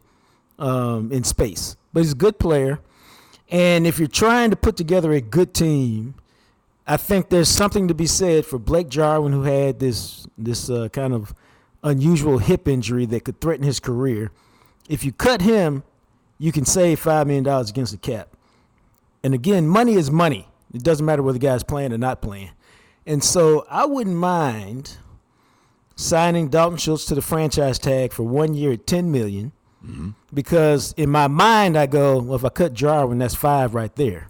um, 0.60 1.12
in 1.12 1.24
space, 1.24 1.76
but 1.92 2.02
he's 2.02 2.12
a 2.12 2.16
good 2.16 2.38
player. 2.38 2.80
And 3.50 3.88
if 3.88 3.98
you're 3.98 4.08
trying 4.08 4.52
to 4.52 4.56
put 4.56 4.78
together 4.78 5.12
a 5.12 5.22
good 5.22 5.56
team, 5.56 6.14
I 6.86 6.98
think 6.98 7.30
there's 7.30 7.50
something 7.50 7.88
to 7.88 7.94
be 7.94 8.06
said 8.06 8.46
for 8.46 8.60
Blake 8.60 8.90
Jarwin, 8.90 9.34
who 9.34 9.44
had 9.44 9.80
this 9.80 10.28
this 10.38 10.70
uh, 10.70 10.90
kind 10.90 11.14
of 11.14 11.34
unusual 11.84 12.38
hip 12.38 12.68
injury 12.68 13.06
that 13.08 13.26
could 13.26 13.42
threaten 13.42 13.66
his 13.66 13.80
career. 13.80 14.32
If 14.88 15.04
you 15.04 15.12
cut 15.12 15.42
him, 15.42 15.84
you 16.40 16.52
can 16.52 16.66
save 16.66 17.00
five 17.00 17.28
million 17.28 17.44
dollars 17.44 17.70
against 17.70 17.92
the 17.92 18.00
cap. 18.00 18.30
And 19.24 19.34
again, 19.36 19.68
money 19.68 19.94
is 19.96 20.10
money. 20.10 20.48
It 20.74 20.84
doesn't 20.84 21.06
matter 21.06 21.22
whether 21.22 21.38
the 21.38 21.46
guy's 21.46 21.64
playing 21.64 21.94
or 21.94 21.98
not 21.98 22.22
playing. 22.22 22.52
And 23.06 23.24
so 23.24 23.66
I 23.70 23.86
wouldn't 23.86 24.16
mind 24.16 24.98
signing 25.96 26.50
Dalton 26.50 26.78
Schultz 26.78 27.06
to 27.06 27.16
the 27.16 27.22
franchise 27.22 27.78
tag 27.80 28.14
for 28.14 28.24
one 28.24 28.54
year 28.54 28.72
at 28.74 28.86
$10 28.88 29.06
million 29.06 29.52
mm-hmm. 29.86 30.12
because 30.34 30.94
in 30.98 31.10
my 31.10 31.28
mind 31.28 31.78
I 31.78 31.88
go, 31.88 32.20
well, 32.20 32.36
if 32.36 32.46
I 32.46 32.50
cut 32.50 32.74
Jarwin, 32.74 33.20
that's 33.20 33.36
five 33.36 33.76
right 33.76 33.94
there. 33.96 34.30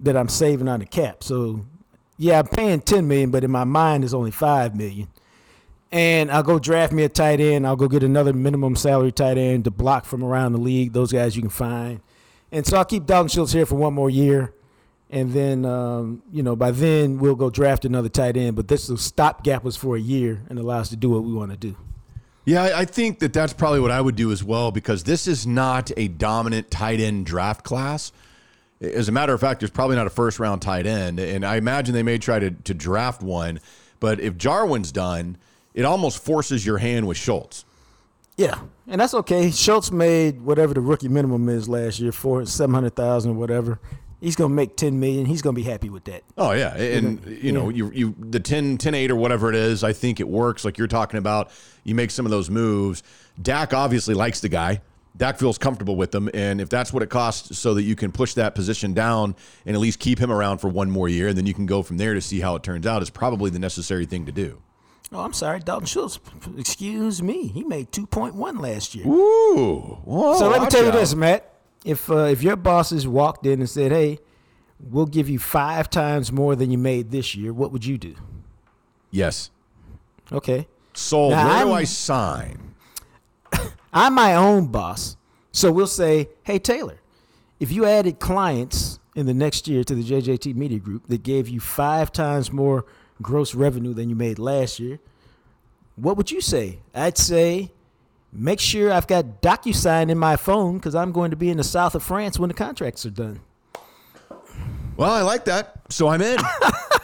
that 0.00 0.16
I'm 0.16 0.28
saving 0.28 0.68
on 0.68 0.80
the 0.80 0.86
cap. 0.86 1.22
So 1.24 1.66
yeah, 2.16 2.38
I'm 2.38 2.46
paying 2.46 2.80
ten 2.80 3.06
million, 3.08 3.30
but 3.30 3.44
in 3.44 3.50
my 3.50 3.64
mind 3.64 4.04
it's 4.04 4.14
only 4.14 4.30
five 4.30 4.76
million. 4.76 5.08
And 5.90 6.30
I'll 6.30 6.42
go 6.42 6.58
draft 6.58 6.92
me 6.92 7.02
a 7.04 7.08
tight 7.08 7.40
end. 7.40 7.66
I'll 7.66 7.76
go 7.76 7.88
get 7.88 8.02
another 8.02 8.32
minimum 8.32 8.76
salary 8.76 9.12
tight 9.12 9.38
end 9.38 9.64
to 9.64 9.70
block 9.70 10.04
from 10.04 10.22
around 10.22 10.52
the 10.52 10.58
league. 10.58 10.92
Those 10.92 11.12
guys 11.12 11.34
you 11.34 11.42
can 11.42 11.50
find. 11.50 12.00
And 12.52 12.66
so 12.66 12.76
I'll 12.76 12.84
keep 12.84 13.06
Dalton 13.06 13.28
Schultz 13.28 13.52
here 13.52 13.66
for 13.66 13.76
one 13.76 13.94
more 13.94 14.10
year. 14.10 14.52
And 15.10 15.32
then, 15.32 15.64
um, 15.64 16.22
you 16.30 16.42
know, 16.42 16.54
by 16.54 16.70
then 16.70 17.18
we'll 17.18 17.34
go 17.34 17.48
draft 17.48 17.86
another 17.86 18.10
tight 18.10 18.36
end. 18.36 18.56
But 18.56 18.68
this 18.68 18.90
is 18.90 19.00
stopgap 19.00 19.64
was 19.64 19.76
for 19.76 19.96
a 19.96 20.00
year 20.00 20.42
and 20.50 20.58
allow 20.58 20.80
us 20.80 20.90
to 20.90 20.96
do 20.96 21.08
what 21.08 21.24
we 21.24 21.32
want 21.32 21.50
to 21.52 21.56
do. 21.56 21.76
Yeah, 22.44 22.62
I 22.62 22.80
I 22.80 22.84
think 22.86 23.18
that 23.18 23.34
that's 23.34 23.52
probably 23.52 23.80
what 23.80 23.90
I 23.90 24.00
would 24.00 24.16
do 24.16 24.32
as 24.32 24.42
well 24.42 24.70
because 24.70 25.04
this 25.04 25.26
is 25.26 25.46
not 25.46 25.90
a 25.98 26.08
dominant 26.08 26.70
tight 26.70 26.98
end 26.98 27.26
draft 27.26 27.62
class. 27.62 28.10
As 28.80 29.08
a 29.08 29.12
matter 29.12 29.34
of 29.34 29.40
fact, 29.40 29.60
there's 29.60 29.70
probably 29.70 29.96
not 29.96 30.06
a 30.06 30.10
first 30.10 30.38
round 30.38 30.62
tight 30.62 30.86
end, 30.86 31.18
and 31.18 31.44
I 31.44 31.56
imagine 31.56 31.92
they 31.94 32.02
may 32.02 32.16
try 32.16 32.38
to, 32.38 32.50
to 32.50 32.72
draft 32.72 33.22
one. 33.22 33.60
But 34.00 34.20
if 34.20 34.38
Jarwin's 34.38 34.92
done, 34.92 35.36
it 35.78 35.84
almost 35.84 36.24
forces 36.24 36.66
your 36.66 36.78
hand 36.78 37.06
with 37.06 37.16
Schultz. 37.16 37.64
Yeah, 38.36 38.58
and 38.88 39.00
that's 39.00 39.14
okay. 39.14 39.52
Schultz 39.52 39.92
made 39.92 40.40
whatever 40.40 40.74
the 40.74 40.80
rookie 40.80 41.06
minimum 41.08 41.48
is 41.48 41.68
last 41.68 42.00
year, 42.00 42.10
for 42.10 42.44
seven 42.46 42.74
hundred 42.74 42.96
thousand 42.96 43.30
or 43.30 43.34
whatever. 43.34 43.78
He's 44.20 44.34
gonna 44.34 44.52
make 44.52 44.74
ten 44.76 44.98
million. 44.98 45.24
He's 45.24 45.40
gonna 45.40 45.54
be 45.54 45.62
happy 45.62 45.88
with 45.88 46.02
that. 46.06 46.24
Oh 46.36 46.50
yeah, 46.50 46.74
and 46.76 47.24
you 47.24 47.52
know 47.52 47.68
you 47.68 47.92
you 47.92 48.16
the 48.18 48.40
10 48.40 48.78
10 48.78 48.92
8 48.92 49.12
or 49.12 49.14
whatever 49.14 49.50
it 49.50 49.54
is, 49.54 49.84
I 49.84 49.92
think 49.92 50.18
it 50.18 50.28
works 50.28 50.64
like 50.64 50.78
you're 50.78 50.88
talking 50.88 51.18
about. 51.18 51.52
You 51.84 51.94
make 51.94 52.10
some 52.10 52.26
of 52.26 52.30
those 52.30 52.50
moves. 52.50 53.04
Dak 53.40 53.72
obviously 53.72 54.14
likes 54.14 54.40
the 54.40 54.48
guy. 54.48 54.80
Dak 55.16 55.38
feels 55.38 55.58
comfortable 55.58 55.94
with 55.94 56.10
them, 56.10 56.28
and 56.34 56.60
if 56.60 56.68
that's 56.68 56.92
what 56.92 57.04
it 57.04 57.08
costs, 57.08 57.56
so 57.56 57.74
that 57.74 57.84
you 57.84 57.94
can 57.94 58.10
push 58.10 58.34
that 58.34 58.56
position 58.56 58.94
down 58.94 59.36
and 59.64 59.76
at 59.76 59.80
least 59.80 60.00
keep 60.00 60.18
him 60.18 60.32
around 60.32 60.58
for 60.58 60.68
one 60.68 60.90
more 60.90 61.08
year, 61.08 61.28
and 61.28 61.38
then 61.38 61.46
you 61.46 61.54
can 61.54 61.66
go 61.66 61.84
from 61.84 61.98
there 61.98 62.14
to 62.14 62.20
see 62.20 62.40
how 62.40 62.56
it 62.56 62.64
turns 62.64 62.84
out, 62.84 63.00
is 63.00 63.10
probably 63.10 63.50
the 63.50 63.60
necessary 63.60 64.06
thing 64.06 64.26
to 64.26 64.32
do. 64.32 64.60
Oh, 65.10 65.20
I'm 65.20 65.32
sorry, 65.32 65.60
Dalton 65.60 65.86
Schultz. 65.86 66.18
Excuse 66.58 67.22
me. 67.22 67.46
He 67.48 67.64
made 67.64 67.90
two 67.92 68.06
point 68.06 68.34
one 68.34 68.58
last 68.58 68.94
year. 68.94 69.06
Ooh, 69.06 69.98
whoa, 70.04 70.38
so 70.38 70.48
let 70.50 70.60
me 70.60 70.68
tell 70.68 70.84
you 70.84 70.92
this, 70.92 71.14
Matt. 71.14 71.50
If 71.84 72.10
uh, 72.10 72.24
if 72.24 72.42
your 72.42 72.56
bosses 72.56 73.08
walked 73.08 73.46
in 73.46 73.60
and 73.60 73.70
said, 73.70 73.90
"Hey, 73.90 74.18
we'll 74.80 75.06
give 75.06 75.28
you 75.30 75.38
five 75.38 75.88
times 75.88 76.30
more 76.30 76.54
than 76.56 76.70
you 76.70 76.76
made 76.78 77.10
this 77.10 77.34
year," 77.34 77.52
what 77.54 77.72
would 77.72 77.86
you 77.86 77.96
do? 77.96 78.14
Yes, 79.10 79.50
Okay, 80.30 80.68
sold. 80.92 81.30
Now, 81.32 81.46
Where 81.48 81.64
do 81.64 81.68
I'm- 81.70 81.76
I 81.78 81.84
sign? 81.84 82.74
I'm 83.94 84.12
my 84.12 84.34
own 84.34 84.66
boss, 84.66 85.16
so 85.52 85.72
we'll 85.72 85.86
say, 85.86 86.28
"Hey, 86.42 86.58
Taylor, 86.58 87.00
if 87.58 87.72
you 87.72 87.86
added 87.86 88.18
clients 88.18 88.98
in 89.14 89.24
the 89.24 89.32
next 89.34 89.66
year 89.66 89.82
to 89.84 89.94
the 89.94 90.02
JJT 90.04 90.54
Media 90.54 90.78
Group 90.78 91.06
that 91.06 91.22
gave 91.22 91.48
you 91.48 91.60
five 91.60 92.12
times 92.12 92.52
more 92.52 92.84
gross 93.22 93.54
revenue 93.54 93.94
than 93.94 94.08
you 94.08 94.16
made 94.16 94.38
last 94.38 94.78
year, 94.80 94.98
what 95.96 96.16
would 96.16 96.30
you 96.30 96.40
say?" 96.40 96.78
I'd 96.94 97.18
say. 97.18 97.72
Make 98.30 98.60
sure 98.60 98.92
I've 98.92 99.06
got 99.06 99.40
DocuSign 99.40 100.10
in 100.10 100.18
my 100.18 100.36
phone 100.36 100.76
because 100.76 100.94
I'm 100.94 101.12
going 101.12 101.30
to 101.30 101.36
be 101.36 101.48
in 101.48 101.56
the 101.56 101.64
south 101.64 101.94
of 101.94 102.02
France 102.02 102.38
when 102.38 102.48
the 102.48 102.54
contracts 102.54 103.06
are 103.06 103.10
done. 103.10 103.40
Well, 104.98 105.10
I 105.10 105.22
like 105.22 105.46
that, 105.46 105.80
so 105.88 106.08
I'm 106.08 106.20
in. 106.20 106.38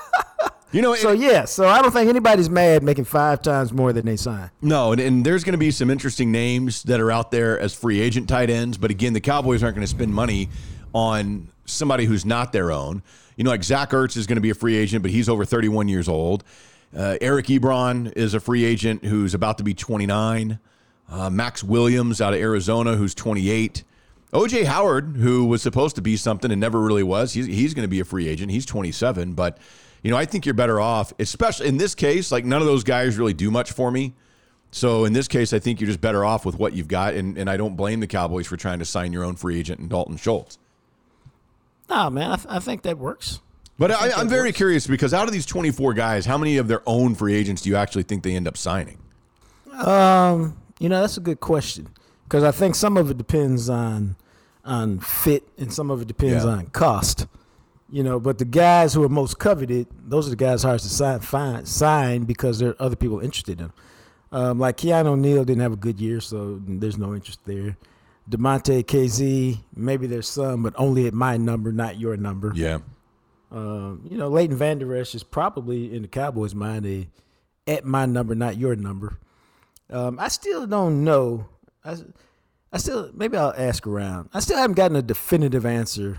you 0.73 0.83
know, 0.83 0.95
So 0.97 1.13
it- 1.13 1.21
yeah, 1.21 1.47
so 1.47 1.67
I 1.67 1.81
don't 1.81 1.93
think 1.93 2.09
anybody's 2.11 2.51
mad 2.51 2.83
making 2.83 3.05
five 3.05 3.41
times 3.41 3.73
more 3.73 3.93
than 3.95 4.05
they 4.05 4.17
sign. 4.17 4.51
No, 4.61 4.93
and, 4.93 5.01
and 5.01 5.25
there's 5.25 5.45
going 5.45 5.53
to 5.53 5.59
be 5.59 5.71
some 5.71 5.91
interesting 5.91 6.31
names 6.31 6.83
that 6.85 7.01
are 7.01 7.11
out 7.11 7.31
there 7.31 7.59
as 7.59 7.73
free 7.75 8.01
agent 8.01 8.29
tight 8.29 8.51
ends. 8.51 8.77
But 8.77 8.91
again, 8.91 9.13
the 9.13 9.21
Cowboys 9.21 9.63
aren't 9.63 9.77
going 9.77 9.87
to 9.87 9.91
spend 9.91 10.13
money 10.13 10.51
on 10.93 11.49
somebody 11.65 12.05
who's 12.05 12.27
not 12.27 12.53
their 12.53 12.71
own. 12.71 13.03
You 13.37 13.45
know, 13.45 13.51
like 13.51 13.65
Zach 13.65 13.91
Ertz 13.91 14.17
is 14.17 14.27
going 14.27 14.37
to 14.37 14.43
be 14.43 14.51
a 14.51 14.55
free 14.55 14.77
agent, 14.77 15.03
but 15.03 15.11
he's 15.11 15.29
over 15.29 15.45
31 15.45 15.89
years 15.89 16.09
old. 16.09 16.45
Uh, 16.97 17.17
Eric 17.21 17.47
Ebron 17.47 18.13
is 18.17 18.35
a 18.35 18.41
free 18.41 18.65
agent 18.65 19.05
who's 19.05 19.35
about 19.35 19.59
to 19.59 19.65
be 19.65 19.75
29. 19.75 20.59
Uh, 21.09 21.31
Maxx 21.31 21.65
Williams 21.65 22.21
out 22.21 22.35
of 22.35 22.41
Arizona, 22.41 22.97
who's 22.97 23.15
28. 23.15 23.83
OJ 24.33 24.65
Howard, 24.65 25.17
who 25.17 25.47
was 25.47 25.63
supposed 25.63 25.97
to 25.97 26.03
be 26.03 26.17
something 26.17 26.51
and 26.51 26.61
never 26.61 26.81
really 26.81 27.03
was, 27.03 27.33
he's, 27.33 27.47
he's 27.47 27.75
going 27.75 27.85
to 27.85 27.89
be 27.89 28.01
a 28.01 28.05
free 28.05 28.29
agent. 28.29 28.51
He's 28.51 28.67
27. 28.67 29.33
But, 29.35 29.59
you 30.03 30.11
know, 30.11 30.17
I 30.17 30.25
think 30.25 30.45
you're 30.45 30.55
better 30.55 30.81
off, 30.81 31.13
especially 31.19 31.69
in 31.69 31.77
this 31.77 31.95
case, 31.95 32.33
like 32.33 32.45
none 32.45 32.61
of 32.61 32.67
those 32.67 32.85
guys 32.85 33.17
really 33.17 33.35
do 33.35 33.51
much 33.51 33.73
for 33.73 33.91
me. 33.91 34.15
So 34.71 35.05
in 35.05 35.13
this 35.13 35.29
case, 35.29 35.53
I 35.53 35.61
think 35.61 35.81
you're 35.81 35.87
just 35.87 36.01
better 36.01 36.25
off 36.25 36.45
with 36.45 36.59
what 36.59 36.73
you've 36.73 36.89
got. 36.89 37.15
And, 37.15 37.39
and 37.39 37.49
I 37.49 37.57
don't 37.57 37.77
blame 37.77 38.01
the 38.01 38.09
Cowboys 38.09 38.49
for 38.49 38.57
trying 38.57 38.81
to 38.81 38.85
sign 38.85 39.13
your 39.13 39.23
own 39.23 39.37
free 39.37 39.59
agent 39.59 39.79
in 39.79 39.89
Dalton 39.89 40.17
Schultz. 40.17 40.59
Nah, 41.89 42.11
man, 42.11 42.31
I, 42.31 42.37
th- 42.37 42.47
I 42.49 42.59
think 42.61 42.83
that 42.83 42.99
works. 42.99 43.41
But 43.79 43.91
I, 43.91 44.13
I'm 44.13 44.29
very 44.29 44.53
curious 44.53 44.87
because 44.87 45.13
out 45.13 45.27
of 45.27 45.33
these 45.33 45.47
24 45.47 45.95
guys, 45.95 46.27
how 46.27 46.39
many 46.39 46.57
of 46.59 46.69
their 46.69 46.83
own 46.87 47.15
free 47.15 47.35
agents 47.35 47.63
do 47.63 47.71
you 47.71 47.77
actually 47.77 48.05
think 48.05 48.23
they 48.23 48.35
end 48.37 48.47
up 48.47 48.57
signing? 48.57 48.99
Um, 49.73 50.57
You 50.79 50.89
know, 50.89 51.01
that's 51.01 51.17
a 51.17 51.21
good 51.21 51.41
question 51.41 51.89
because 52.25 52.45
I 52.45 52.51
think 52.51 52.75
some 52.75 52.97
of 52.97 53.11
it 53.11 53.19
depends 53.19 53.69
on 53.69 54.17
on 54.65 54.99
fit 54.99 55.47
and 55.59 55.73
some 55.73 55.91
of 55.91 56.01
it 56.01 56.09
depends 56.09 56.45
Yeah. 56.45 56.51
on 56.51 56.67
cost. 56.69 57.27
You 57.91 58.03
know, 58.03 58.19
but 58.19 58.39
the 58.39 58.45
guys 58.47 58.95
who 58.95 59.03
are 59.05 59.09
most 59.11 59.39
coveted, 59.39 59.87
those 60.07 60.27
are 60.27 60.31
the 60.31 60.37
guys 60.37 60.63
hard 60.63 60.81
to 60.81 60.89
sign, 60.89 61.21
find, 61.21 61.69
sign 61.69 62.25
because 62.25 62.59
there 62.59 62.71
are 62.71 62.77
other 62.81 62.97
people 62.97 63.21
interested 63.21 63.61
in 63.61 63.67
them. 63.67 63.73
Um, 64.33 64.59
like 64.59 64.79
Keanu 64.79 65.07
O'Neal 65.07 65.45
didn't 65.45 65.61
have 65.63 65.73
a 65.75 65.77
good 65.77 66.01
year, 66.01 66.21
so 66.21 66.61
there's 66.67 66.97
no 66.99 67.15
interest 67.15 67.41
there. 67.45 67.77
Damontae 68.29 68.85
Kazee, 68.85 69.59
maybe 69.75 70.07
there's 70.07 70.29
some, 70.29 70.63
but 70.63 70.73
only 70.77 71.07
at 71.07 71.15
my 71.15 71.37
number, 71.37 71.73
not 71.73 71.99
your 71.99 72.17
number. 72.17 72.53
Yeah. 72.55 72.79
Um, 73.51 74.07
you 74.11 74.17
know, 74.17 74.29
Leighton 74.29 74.57
Vander 74.57 74.97
Esch 74.97 75.15
is 75.15 75.23
probably 75.23 75.95
in 75.95 76.03
the 76.03 76.09
Cowboys' 76.09 76.55
mind 76.55 76.87
a 76.87 77.09
at 77.67 77.85
my 77.85 78.07
number, 78.07 78.35
not 78.35 78.57
your 78.57 78.77
number. 78.77 79.19
Um, 79.91 80.19
I 80.19 80.29
still 80.29 80.67
don't 80.67 81.05
know. 81.05 81.47
I, 81.85 81.97
I 82.73 82.79
still 82.79 83.11
maybe 83.15 83.37
I'll 83.37 83.55
ask 83.57 83.87
around. 83.87 84.31
I 84.33 84.41
still 84.41 84.59
haven't 84.59 84.75
gotten 84.75 84.97
a 84.97 85.03
definitive 85.03 85.65
answer 85.65 86.19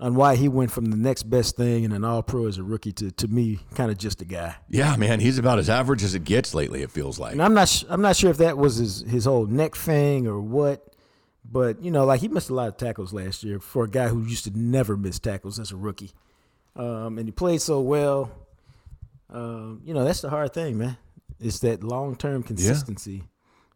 on 0.00 0.14
why 0.14 0.36
he 0.36 0.48
went 0.48 0.70
from 0.70 0.86
the 0.86 0.96
next 0.96 1.24
best 1.24 1.56
thing 1.56 1.84
and 1.84 1.92
an 1.92 2.04
All 2.04 2.22
Pro 2.22 2.46
as 2.46 2.58
a 2.58 2.62
rookie 2.62 2.92
to 2.92 3.10
to 3.10 3.28
me, 3.28 3.60
kind 3.74 3.90
of 3.90 3.98
just 3.98 4.22
a 4.22 4.24
guy. 4.24 4.54
Yeah, 4.68 4.94
man. 4.96 5.20
He's 5.20 5.38
about 5.38 5.58
as 5.58 5.68
average 5.68 6.04
as 6.04 6.14
it 6.14 6.24
gets 6.24 6.54
lately, 6.54 6.82
it 6.82 6.90
feels 6.90 7.18
like. 7.18 7.32
And 7.32 7.42
I'm 7.42 7.54
not 7.54 7.84
I'm 7.88 8.02
not 8.02 8.16
sure 8.16 8.30
if 8.30 8.36
that 8.38 8.56
was 8.56 8.76
his 8.76 9.00
his 9.00 9.24
whole 9.24 9.46
neck 9.46 9.74
thing 9.74 10.26
or 10.26 10.40
what. 10.40 10.84
But 11.50 11.82
you 11.82 11.90
know, 11.90 12.04
like 12.04 12.20
he 12.20 12.28
missed 12.28 12.50
a 12.50 12.54
lot 12.54 12.68
of 12.68 12.76
tackles 12.76 13.12
last 13.12 13.42
year 13.42 13.58
for 13.58 13.84
a 13.84 13.88
guy 13.88 14.08
who 14.08 14.22
used 14.22 14.44
to 14.44 14.58
never 14.58 14.96
miss 14.96 15.18
tackles 15.18 15.58
as 15.58 15.72
a 15.72 15.76
rookie, 15.76 16.12
um, 16.76 17.18
and 17.18 17.26
he 17.26 17.32
played 17.32 17.62
so 17.62 17.80
well. 17.80 18.30
Um, 19.30 19.80
you 19.84 19.94
know, 19.94 20.04
that's 20.04 20.20
the 20.20 20.30
hard 20.30 20.52
thing, 20.52 20.78
man. 20.78 20.98
It's 21.40 21.60
that 21.60 21.82
long 21.82 22.16
term 22.16 22.42
consistency 22.42 23.24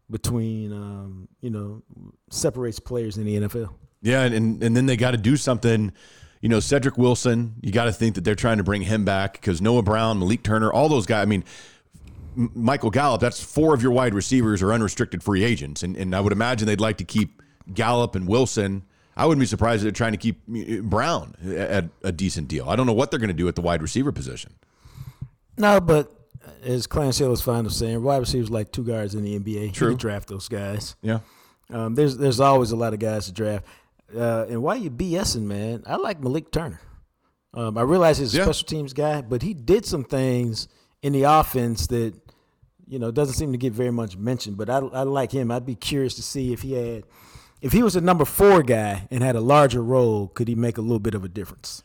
between 0.09 0.71
um, 0.71 1.27
you 1.41 1.49
know 1.49 1.81
separates 2.29 2.79
players 2.79 3.17
in 3.17 3.25
the 3.25 3.35
NFL. 3.37 3.73
Yeah, 4.01 4.23
and, 4.23 4.35
and, 4.35 4.63
and 4.63 4.77
then 4.77 4.85
they 4.85 4.97
got 4.97 5.11
to 5.11 5.17
do 5.17 5.37
something. 5.37 5.91
You 6.41 6.49
know, 6.49 6.59
Cedric 6.59 6.97
Wilson, 6.97 7.55
you 7.61 7.71
got 7.71 7.85
to 7.85 7.93
think 7.93 8.15
that 8.15 8.25
they're 8.25 8.35
trying 8.35 8.57
to 8.57 8.63
bring 8.63 8.81
him 8.81 9.05
back 9.05 9.33
because 9.33 9.61
Noah 9.61 9.81
Brown, 9.81 10.19
Malik 10.19 10.43
Turner, 10.43 10.71
all 10.71 10.89
those 10.89 11.05
guys. 11.05 11.23
I 11.23 11.25
mean, 11.25 11.45
Michael 12.35 12.89
Gallup, 12.89 13.21
that's 13.21 13.41
four 13.41 13.73
of 13.73 13.81
your 13.81 13.91
wide 13.91 14.13
receivers 14.13 14.61
are 14.61 14.73
unrestricted 14.73 15.23
free 15.23 15.43
agents. 15.43 15.83
And, 15.83 15.95
and 15.95 16.13
I 16.13 16.19
would 16.19 16.33
imagine 16.33 16.67
they'd 16.67 16.81
like 16.81 16.97
to 16.97 17.05
keep 17.05 17.41
Gallup 17.71 18.15
and 18.15 18.27
Wilson. 18.27 18.83
I 19.15 19.25
wouldn't 19.27 19.41
be 19.41 19.45
surprised 19.45 19.81
if 19.81 19.83
they're 19.83 19.91
trying 19.91 20.13
to 20.13 20.17
keep 20.17 20.45
Brown 20.89 21.35
at 21.45 21.85
a 22.01 22.11
decent 22.11 22.47
deal. 22.47 22.67
I 22.67 22.75
don't 22.75 22.87
know 22.87 22.93
what 22.93 23.11
they're 23.11 23.19
going 23.19 23.27
to 23.27 23.33
do 23.35 23.47
at 23.47 23.55
the 23.55 23.61
wide 23.61 23.81
receiver 23.83 24.11
position. 24.11 24.53
No, 25.57 25.79
but 25.79 26.11
as 26.63 26.87
Clarence 26.87 27.19
Hill 27.19 27.29
was 27.29 27.41
fond 27.41 27.67
of 27.67 27.73
saying, 27.73 28.01
wide 28.01 28.17
receivers 28.17 28.49
like 28.49 28.71
two 28.71 28.83
guards 28.83 29.13
in 29.13 29.23
the 29.23 29.37
NBA. 29.39 29.73
True. 29.73 29.91
You 29.91 29.97
draft 29.97 30.29
those 30.29 30.47
guys. 30.49 30.95
Yeah. 31.03 31.19
Um, 31.69 31.93
there's 31.95 32.17
there's 32.17 32.39
always 32.39 32.71
a 32.71 32.75
lot 32.75 32.93
of 32.93 32.99
guys 32.99 33.25
to 33.27 33.31
draft. 33.31 33.65
Uh, 34.15 34.45
and 34.49 34.61
why 34.61 34.75
you 34.75 34.89
BSing, 34.91 35.43
man? 35.43 35.83
I 35.85 35.95
like 35.95 36.19
Malik 36.21 36.51
Turner. 36.51 36.81
Um, 37.53 37.77
I 37.77 37.81
realize 37.83 38.17
he's 38.17 38.33
a 38.33 38.37
Yeah. 38.37 38.43
special 38.45 38.65
teams 38.67 38.93
guy, 38.93 39.21
but 39.21 39.41
he 39.43 39.53
did 39.53 39.85
some 39.85 40.03
things 40.03 40.67
in 41.03 41.13
the 41.13 41.23
offense 41.23 41.87
that 41.87 42.13
you 42.87 42.97
know 42.99 43.11
doesn't 43.11 43.35
seem 43.35 43.51
to 43.51 43.57
get 43.57 43.73
very 43.73 43.91
much 43.91 44.17
mentioned. 44.17 44.57
But 44.57 44.69
I, 44.69 44.77
I 44.77 45.03
like 45.03 45.31
him. 45.31 45.51
I'd 45.51 45.65
be 45.65 45.75
curious 45.75 46.15
to 46.15 46.23
see 46.23 46.51
if 46.51 46.61
he 46.63 46.73
had, 46.73 47.03
if 47.63 47.71
he 47.71 47.81
was 47.81 47.95
a 47.95 48.01
number 48.01 48.25
four 48.25 48.61
guy 48.61 49.07
and 49.09 49.23
had 49.23 49.37
a 49.37 49.41
larger 49.41 49.81
role, 49.81 50.27
could 50.27 50.49
he 50.49 50.53
make 50.53 50.77
a 50.77 50.81
little 50.81 50.99
bit 50.99 51.15
of 51.15 51.23
a 51.23 51.29
difference? 51.29 51.81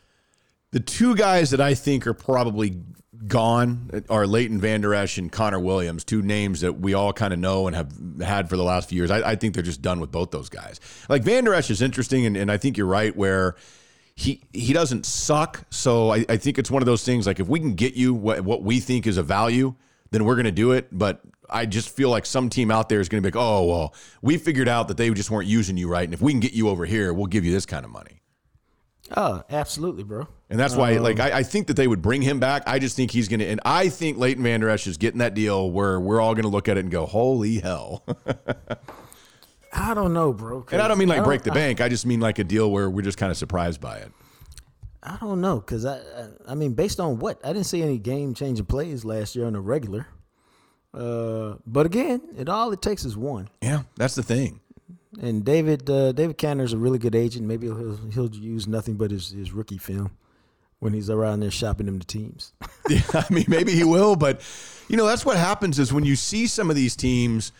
The 0.72 0.80
two 0.80 1.14
guys 1.14 1.50
that 1.50 1.60
I 1.60 1.74
think 1.74 2.06
are 2.06 2.12
probably 2.12 2.82
gone 3.26 4.04
are 4.10 4.26
Leighton 4.26 4.60
Vander 4.60 4.92
Esch 4.92 5.18
and 5.18 5.30
Connor 5.30 5.60
Williams, 5.60 6.04
two 6.04 6.20
names 6.20 6.62
that 6.62 6.80
we 6.80 6.94
all 6.94 7.12
kind 7.12 7.32
of 7.32 7.38
know 7.38 7.68
and 7.68 7.76
have 7.76 7.92
had 8.20 8.48
for 8.48 8.56
the 8.56 8.64
last 8.64 8.88
few 8.88 8.96
years. 8.96 9.10
I, 9.10 9.30
I 9.30 9.36
think 9.36 9.54
they're 9.54 9.62
just 9.62 9.80
done 9.80 10.00
with 10.00 10.10
both 10.10 10.32
those 10.32 10.48
guys. 10.48 10.80
Like 11.08 11.22
Vander 11.22 11.54
Esch 11.54 11.70
is 11.70 11.80
interesting, 11.80 12.26
and, 12.26 12.36
and 12.36 12.50
I 12.50 12.56
think 12.56 12.76
you're 12.76 12.86
right 12.86 13.16
where 13.16 13.54
he 14.16 14.42
he 14.52 14.72
doesn't 14.72 15.06
suck. 15.06 15.64
So 15.70 16.10
I, 16.10 16.26
I 16.28 16.36
think 16.38 16.58
it's 16.58 16.72
one 16.72 16.82
of 16.82 16.86
those 16.86 17.04
things 17.04 17.24
like 17.24 17.38
if 17.38 17.46
we 17.46 17.60
can 17.60 17.74
get 17.74 17.94
you 17.94 18.14
what, 18.14 18.40
what 18.40 18.64
we 18.64 18.80
think 18.80 19.06
is 19.06 19.16
a 19.16 19.22
value, 19.22 19.76
then 20.10 20.24
we're 20.24 20.34
going 20.34 20.44
to 20.44 20.50
do 20.50 20.72
it. 20.72 20.88
But 20.90 21.20
I 21.50 21.66
just 21.66 21.88
feel 21.90 22.10
like 22.10 22.26
some 22.26 22.48
team 22.48 22.70
out 22.70 22.88
there 22.88 23.00
is 23.00 23.08
going 23.08 23.22
to 23.22 23.30
be 23.30 23.36
like, 23.36 23.42
oh, 23.42 23.64
well, 23.64 23.94
we 24.22 24.36
figured 24.38 24.68
out 24.68 24.88
that 24.88 24.96
they 24.96 25.10
just 25.10 25.30
weren't 25.30 25.48
using 25.48 25.76
you 25.76 25.88
right. 25.88 26.04
And 26.04 26.14
if 26.14 26.20
we 26.20 26.32
can 26.32 26.40
get 26.40 26.52
you 26.52 26.68
over 26.68 26.84
here, 26.84 27.12
we'll 27.12 27.26
give 27.26 27.44
you 27.44 27.52
this 27.52 27.66
kind 27.66 27.84
of 27.84 27.90
money. 27.90 28.22
Oh, 29.16 29.42
absolutely, 29.48 30.02
bro. 30.04 30.28
And 30.50 30.60
that's 30.60 30.76
why, 30.76 30.98
like, 30.98 31.18
um, 31.18 31.26
I, 31.26 31.38
I 31.38 31.42
think 31.42 31.68
that 31.68 31.74
they 31.76 31.86
would 31.88 32.02
bring 32.02 32.20
him 32.20 32.40
back. 32.40 32.62
I 32.66 32.78
just 32.78 32.94
think 32.94 33.10
he's 33.10 33.28
going 33.28 33.40
to, 33.40 33.46
and 33.46 33.60
I 33.64 33.88
think 33.88 34.18
Leighton 34.18 34.42
Vander 34.42 34.68
Esch 34.68 34.86
is 34.86 34.98
getting 34.98 35.18
that 35.18 35.34
deal 35.34 35.70
where 35.70 35.98
we're 35.98 36.20
all 36.20 36.34
going 36.34 36.42
to 36.42 36.50
look 36.50 36.68
at 36.68 36.76
it 36.76 36.80
and 36.80 36.90
go, 36.90 37.06
holy 37.06 37.58
hell. 37.60 38.04
I 39.72 39.94
don't 39.94 40.12
know, 40.12 40.32
bro. 40.32 40.66
and 40.72 40.80
I 40.80 40.88
don't 40.88 40.98
mean 40.98 41.08
like 41.08 41.24
break 41.24 41.42
the 41.42 41.52
I- 41.52 41.54
bank. 41.54 41.80
I 41.80 41.88
just 41.88 42.06
mean 42.06 42.20
like 42.20 42.38
a 42.38 42.44
deal 42.44 42.70
where 42.70 42.88
we're 42.90 43.02
just 43.02 43.18
kind 43.18 43.30
of 43.30 43.36
surprised 43.36 43.80
by 43.80 43.98
it. 43.98 44.12
I 45.02 45.16
don't 45.20 45.40
know 45.40 45.60
because 45.60 45.84
I, 45.86 45.98
I, 45.98 46.28
I 46.48 46.54
mean, 46.54 46.74
based 46.74 46.98
on 47.00 47.18
what 47.18 47.40
I 47.44 47.52
didn't 47.52 47.66
see 47.66 47.82
any 47.82 47.98
game 47.98 48.34
changing 48.34 48.66
plays 48.66 49.04
last 49.04 49.36
year 49.36 49.46
on 49.46 49.52
the 49.52 49.60
regular. 49.60 50.06
Uh, 50.94 51.54
but 51.66 51.86
again, 51.86 52.20
it 52.36 52.48
all 52.48 52.72
it 52.72 52.80
takes 52.82 53.04
is 53.04 53.16
one. 53.16 53.48
Yeah, 53.60 53.82
that's 53.96 54.14
the 54.14 54.22
thing. 54.22 54.60
And 55.20 55.44
David 55.44 55.88
uh, 55.88 56.12
David 56.12 56.38
Canter's 56.38 56.72
a 56.72 56.78
really 56.78 56.98
good 56.98 57.14
agent. 57.14 57.46
Maybe 57.46 57.66
he'll 57.66 57.96
he'll 58.12 58.30
use 58.34 58.66
nothing 58.66 58.94
but 58.96 59.10
his, 59.10 59.30
his 59.30 59.52
rookie 59.52 59.78
film 59.78 60.10
when 60.80 60.92
he's 60.92 61.10
around 61.10 61.40
there 61.40 61.50
shopping 61.50 61.86
them 61.86 61.98
to 61.98 62.06
teams. 62.06 62.52
Yeah, 62.88 63.00
I 63.12 63.26
mean, 63.30 63.44
maybe 63.48 63.72
he 63.72 63.84
will, 63.84 64.16
but 64.16 64.40
you 64.88 64.96
know, 64.96 65.04
that's 65.04 65.26
what 65.26 65.36
happens 65.36 65.78
is 65.78 65.92
when 65.92 66.04
you 66.04 66.16
see 66.16 66.46
some 66.46 66.70
of 66.70 66.76
these 66.76 66.96
teams 66.96 67.52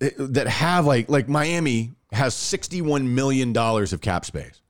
eh, 0.00 0.08
that 0.18 0.46
have 0.46 0.86
like 0.86 1.10
like 1.10 1.28
Miami 1.28 1.92
has 2.12 2.34
sixty-one 2.34 3.14
million 3.14 3.52
dollars 3.52 3.92
of 3.92 4.00
cap 4.00 4.24
space. 4.24 4.62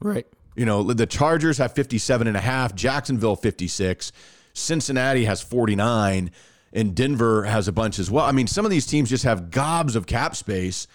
right. 0.00 0.26
You 0.56 0.66
know, 0.66 0.82
the 0.82 1.06
Chargers 1.06 1.56
have 1.58 1.72
57 1.72 2.26
and 2.26 2.36
a 2.36 2.40
half, 2.40 2.74
Jacksonville 2.74 3.36
56, 3.36 4.10
Cincinnati 4.54 5.24
has 5.24 5.40
49, 5.40 6.32
and 6.72 6.94
Denver 6.94 7.44
has 7.44 7.68
a 7.68 7.72
bunch 7.72 7.98
as 7.98 8.10
well. 8.10 8.24
I 8.24 8.32
mean, 8.32 8.46
some 8.46 8.64
of 8.64 8.70
these 8.70 8.86
teams 8.86 9.10
just 9.10 9.24
have 9.24 9.50
gobs 9.50 9.96
of 9.96 10.06
cap 10.06 10.36
space. 10.36 10.86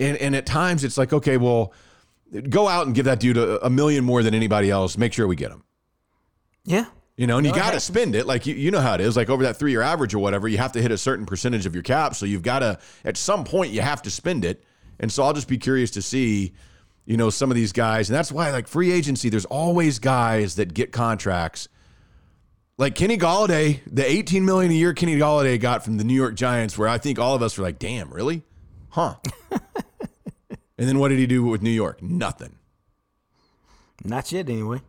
And 0.00 0.16
and 0.18 0.34
at 0.34 0.46
times 0.46 0.84
it's 0.84 0.98
like, 0.98 1.12
okay, 1.12 1.36
well, 1.36 1.72
go 2.48 2.66
out 2.68 2.86
and 2.86 2.94
give 2.94 3.04
that 3.04 3.20
dude 3.20 3.36
a, 3.36 3.64
a 3.64 3.70
million 3.70 4.04
more 4.04 4.22
than 4.22 4.34
anybody 4.34 4.70
else. 4.70 4.98
Make 4.98 5.12
sure 5.12 5.26
we 5.26 5.36
get 5.36 5.50
him. 5.50 5.62
Yeah. 6.64 6.86
You 7.16 7.28
know, 7.28 7.38
and 7.38 7.46
you 7.46 7.52
got 7.52 7.74
to 7.74 7.80
spend 7.80 8.16
it. 8.16 8.26
Like 8.26 8.44
you, 8.44 8.56
you 8.56 8.72
know 8.72 8.80
how 8.80 8.94
it 8.94 9.00
is. 9.00 9.16
Like 9.16 9.30
over 9.30 9.44
that 9.44 9.56
three 9.56 9.70
year 9.70 9.82
average 9.82 10.14
or 10.14 10.18
whatever, 10.18 10.48
you 10.48 10.58
have 10.58 10.72
to 10.72 10.82
hit 10.82 10.90
a 10.90 10.98
certain 10.98 11.26
percentage 11.26 11.64
of 11.64 11.74
your 11.74 11.84
cap. 11.84 12.16
So 12.16 12.26
you've 12.26 12.42
got 12.42 12.58
to, 12.58 12.80
at 13.04 13.16
some 13.16 13.44
point, 13.44 13.72
you 13.72 13.82
have 13.82 14.02
to 14.02 14.10
spend 14.10 14.44
it. 14.44 14.64
And 14.98 15.12
so 15.12 15.22
I'll 15.22 15.32
just 15.32 15.46
be 15.46 15.58
curious 15.58 15.92
to 15.92 16.02
see, 16.02 16.54
you 17.04 17.16
know, 17.16 17.30
some 17.30 17.52
of 17.52 17.54
these 17.54 17.72
guys. 17.72 18.10
And 18.10 18.16
that's 18.16 18.32
why, 18.32 18.50
like 18.50 18.66
free 18.66 18.90
agency, 18.90 19.28
there's 19.28 19.44
always 19.44 20.00
guys 20.00 20.56
that 20.56 20.74
get 20.74 20.90
contracts. 20.90 21.68
Like 22.76 22.96
Kenny 22.96 23.16
Golladay, 23.16 23.80
the 23.86 24.04
18 24.04 24.44
million 24.44 24.72
a 24.72 24.74
year 24.74 24.94
Kenny 24.94 25.16
Golladay 25.16 25.60
got 25.60 25.84
from 25.84 25.96
the 25.96 26.02
New 26.02 26.14
York 26.14 26.34
Giants, 26.34 26.76
where 26.76 26.88
I 26.88 26.98
think 26.98 27.20
all 27.20 27.34
of 27.36 27.42
us 27.42 27.56
were 27.56 27.62
like, 27.62 27.78
damn, 27.78 28.12
really? 28.12 28.42
Huh. 28.88 29.14
and 29.50 30.88
then 30.88 30.98
what 30.98 31.08
did 31.08 31.20
he 31.20 31.26
do 31.26 31.44
with 31.44 31.62
New 31.62 31.70
York? 31.70 32.02
Nothing. 32.02 32.56
Not 34.04 34.32
yet, 34.32 34.48
anyway. 34.48 34.80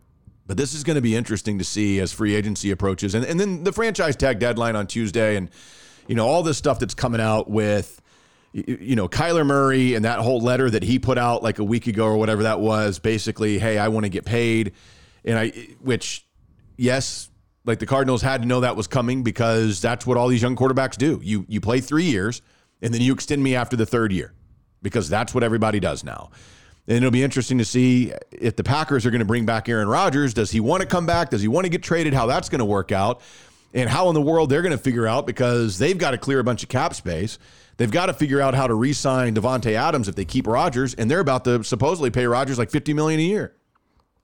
But 0.47 0.57
this 0.57 0.73
is 0.73 0.83
going 0.83 0.95
to 0.95 1.01
be 1.01 1.15
interesting 1.15 1.59
to 1.59 1.63
see 1.63 1.99
as 1.99 2.11
free 2.11 2.33
agency 2.33 2.71
approaches. 2.71 3.13
And, 3.13 3.23
and 3.23 3.39
then 3.39 3.63
the 3.63 3.71
franchise 3.71 4.15
tag 4.15 4.39
deadline 4.39 4.75
on 4.75 4.87
Tuesday 4.87 5.35
and, 5.35 5.51
you 6.07 6.15
know, 6.15 6.27
all 6.27 6.41
this 6.41 6.57
stuff 6.57 6.79
that's 6.79 6.95
coming 6.95 7.21
out 7.21 7.49
with, 7.49 8.01
you 8.53 8.95
know, 8.95 9.07
Kyler 9.07 9.45
Murray 9.45 9.93
and 9.93 10.05
that 10.05 10.19
whole 10.19 10.39
letter 10.39 10.71
that 10.71 10.81
he 10.81 10.97
put 10.97 11.19
out 11.19 11.43
like 11.43 11.59
a 11.59 11.63
week 11.63 11.85
ago 11.85 12.05
or 12.05 12.17
whatever 12.17 12.43
that 12.43 12.59
was, 12.59 12.97
basically, 12.97 13.59
hey, 13.59 13.77
I 13.77 13.89
want 13.89 14.05
to 14.05 14.09
get 14.09 14.25
paid. 14.25 14.73
And 15.23 15.37
I, 15.37 15.49
which, 15.81 16.25
yes, 16.77 17.29
like 17.65 17.79
the 17.79 17.85
Cardinals 17.85 18.21
had 18.21 18.41
to 18.41 18.47
know 18.47 18.61
that 18.61 18.75
was 18.75 18.87
coming 18.87 19.23
because 19.23 19.81
that's 19.81 20.05
what 20.05 20.17
all 20.17 20.27
these 20.27 20.41
young 20.41 20.55
quarterbacks 20.55 20.97
do. 20.97 21.19
You, 21.23 21.45
you 21.47 21.59
play 21.59 21.81
three 21.81 22.05
years 22.05 22.41
and 22.81 22.93
then 22.93 23.01
you 23.01 23.13
extend 23.13 23.43
me 23.43 23.55
after 23.55 23.75
the 23.75 23.85
third 23.85 24.11
year 24.11 24.33
because 24.81 25.09
that's 25.09 25.33
what 25.33 25.43
everybody 25.43 25.79
does 25.79 26.03
now. 26.03 26.29
And 26.87 26.97
it'll 26.97 27.11
be 27.11 27.23
interesting 27.23 27.57
to 27.57 27.65
see 27.65 28.13
if 28.31 28.55
the 28.55 28.63
Packers 28.63 29.05
are 29.05 29.11
going 29.11 29.19
to 29.19 29.25
bring 29.25 29.45
back 29.45 29.67
Aaron 29.67 29.87
Rodgers. 29.87 30.35
Does 30.35 30.51
he 30.51 30.59
want 30.59 30.81
to 30.81 30.87
come 30.87 31.07
back? 31.07 31.31
Does 31.31 31.41
he 31.41 31.47
want 31.47 31.65
to 31.65 31.69
get 31.69 31.81
traded? 31.81 32.13
How 32.13 32.27
that's 32.27 32.49
going 32.49 32.59
to 32.59 32.65
work 32.65 32.91
out? 32.91 33.21
And 33.73 33.89
how 33.89 34.07
in 34.09 34.13
the 34.13 34.21
world 34.21 34.49
they're 34.49 34.61
going 34.61 34.71
to 34.71 34.77
figure 34.77 35.07
out 35.07 35.25
because 35.25 35.79
they've 35.79 35.97
got 35.97 36.11
to 36.11 36.17
clear 36.19 36.39
a 36.39 36.43
bunch 36.43 36.61
of 36.61 36.69
cap 36.69 36.93
space. 36.93 37.39
They've 37.77 37.91
got 37.91 38.05
to 38.05 38.13
figure 38.13 38.39
out 38.39 38.53
how 38.53 38.67
to 38.67 38.73
re-sign 38.73 39.35
Davante 39.35 39.73
Adams 39.73 40.07
if 40.07 40.15
they 40.15 40.23
keep 40.23 40.47
Rodgers, 40.47 40.93
and 40.93 41.11
they're 41.11 41.19
about 41.19 41.43
to 41.43 41.63
supposedly 41.63 42.09
pay 42.09 42.25
Rodgers 42.25 42.57
like 42.57 42.71
fifty 42.71 42.93
million 42.93 43.19
a 43.19 43.23
year. 43.23 43.55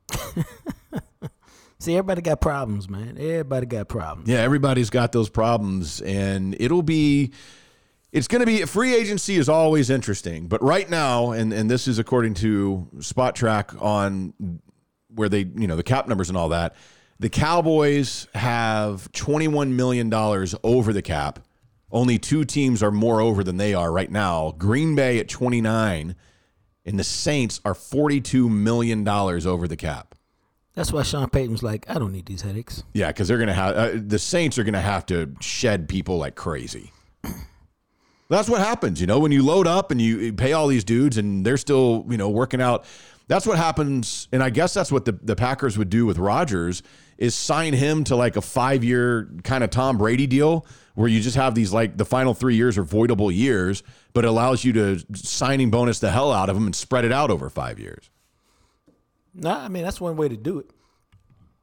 See, 1.82 1.96
everybody 1.98 2.22
got 2.22 2.42
problems, 2.42 2.88
man. 2.88 3.18
Everybody 3.18 3.66
got 3.66 3.88
problems. 3.88 4.30
Yeah, 4.30 4.38
everybody's 4.42 4.92
got 4.92 5.12
those 5.12 5.30
problems, 5.30 6.00
and 6.00 6.56
it'll 6.60 6.84
be. 6.84 7.32
It's 8.12 8.28
going 8.28 8.42
to 8.42 8.46
be 8.46 8.64
free 8.66 8.94
agency 8.94 9.36
is 9.36 9.50
always 9.50 9.90
interesting, 9.90 10.48
but 10.48 10.62
right 10.62 10.88
now, 10.88 11.32
and 11.32 11.52
and 11.52 11.72
this 11.72 11.88
is 11.88 11.98
according 11.98 12.36
to 12.36 12.88
Spotrac 12.98 13.82
on 13.82 14.62
where 15.08 15.28
they 15.28 15.40
you 15.40 15.66
know 15.66 15.76
the 15.76 15.82
cap 15.82 16.08
numbers 16.08 16.30
and 16.30 16.38
all 16.38 16.50
that. 16.50 16.76
The 17.20 17.30
Cowboys 17.30 18.28
have 18.36 19.12
twenty 19.12 19.48
one 19.48 19.76
million 19.76 20.08
dollars 20.08 20.54
over 20.64 20.94
the 20.94 21.02
cap. 21.02 21.40
Only 21.92 22.20
two 22.20 22.46
teams 22.46 22.84
are 22.84 22.92
more 22.92 23.22
over 23.22 23.44
than 23.44 23.58
they 23.58 23.74
are 23.74 23.92
right 23.92 24.12
now. 24.12 24.54
Green 24.56 24.94
Bay 24.94 25.18
at 25.18 25.30
twenty 25.30 25.62
nine, 25.62 26.16
and 26.86 27.00
the 27.00 27.04
Saints 27.04 27.60
are 27.66 27.74
forty 27.74 28.22
two 28.22 28.50
million 28.50 29.04
dollars 29.04 29.48
over 29.48 29.68
the 29.68 29.78
cap. 29.78 30.14
That's 30.74 30.94
why 30.94 31.04
Sean 31.04 31.30
Payton 31.30 31.52
was 31.52 31.64
like, 31.64 31.90
I 31.90 31.96
don't 31.96 32.14
need 32.14 32.26
these 32.26 32.42
headaches. 32.42 32.84
Yeah, 32.94 33.08
because 33.08 33.28
they're 33.28 33.38
gonna 33.38 33.54
have 33.54 33.76
uh, 33.76 33.92
the 33.96 34.20
Saints 34.20 34.58
are 34.58 34.64
gonna 34.64 34.82
have 34.82 35.06
to 35.08 35.34
shed 35.42 35.90
people 35.90 36.18
like 36.18 36.36
crazy. 36.36 36.92
That's 38.30 38.48
what 38.48 38.62
happens, 38.62 39.02
you 39.02 39.08
know, 39.08 39.20
when 39.20 39.34
you 39.34 39.44
load 39.44 39.68
up 39.68 39.92
and 39.92 40.02
you 40.02 40.32
pay 40.32 40.54
all 40.54 40.68
these 40.68 40.86
dudes 40.86 41.18
and 41.18 41.46
they're 41.46 41.58
still, 41.58 42.06
you 42.10 42.16
know, 42.16 42.30
working 42.30 42.62
out. 42.62 42.86
That's 43.28 43.46
what 43.46 43.58
happens, 43.58 44.30
and 44.32 44.42
I 44.42 44.50
guess 44.50 44.74
that's 44.74 44.92
what 44.92 45.04
the, 45.04 45.12
the 45.12 45.36
Packers 45.36 45.78
would 45.78 45.90
do 45.90 46.06
with 46.06 46.18
Rodgers 46.18 46.82
is 47.18 47.36
sign 47.36 47.74
him 47.74 48.04
to 48.06 48.16
like 48.16 48.38
a 48.38 48.42
five 48.42 48.84
year 48.86 49.30
kind 49.44 49.64
of 49.64 49.70
Tom 49.70 49.98
Brady 49.98 50.28
deal 50.28 50.66
where 50.96 51.10
you 51.10 51.20
just 51.20 51.36
have 51.36 51.56
these 51.56 51.74
like 51.74 51.98
the 51.98 52.06
final 52.06 52.34
three 52.34 52.56
years 52.56 52.78
are 52.78 52.86
voidable 52.86 53.36
years, 53.36 53.84
but 54.14 54.24
it 54.24 54.28
allows 54.28 54.64
you 54.64 54.72
to 54.74 55.00
signing 55.14 55.70
bonus 55.70 56.00
the 56.00 56.12
hell 56.12 56.32
out 56.32 56.50
of 56.50 56.56
him 56.56 56.66
and 56.66 56.76
spread 56.76 57.04
it 57.04 57.12
out 57.12 57.32
over 57.32 57.50
five 57.50 57.80
years. 57.80 58.10
Nah, 59.34 59.64
I 59.64 59.68
mean 59.68 59.84
that's 59.84 60.02
one 60.02 60.16
way 60.18 60.28
to 60.30 60.38
do 60.38 60.60
it. 60.60 60.70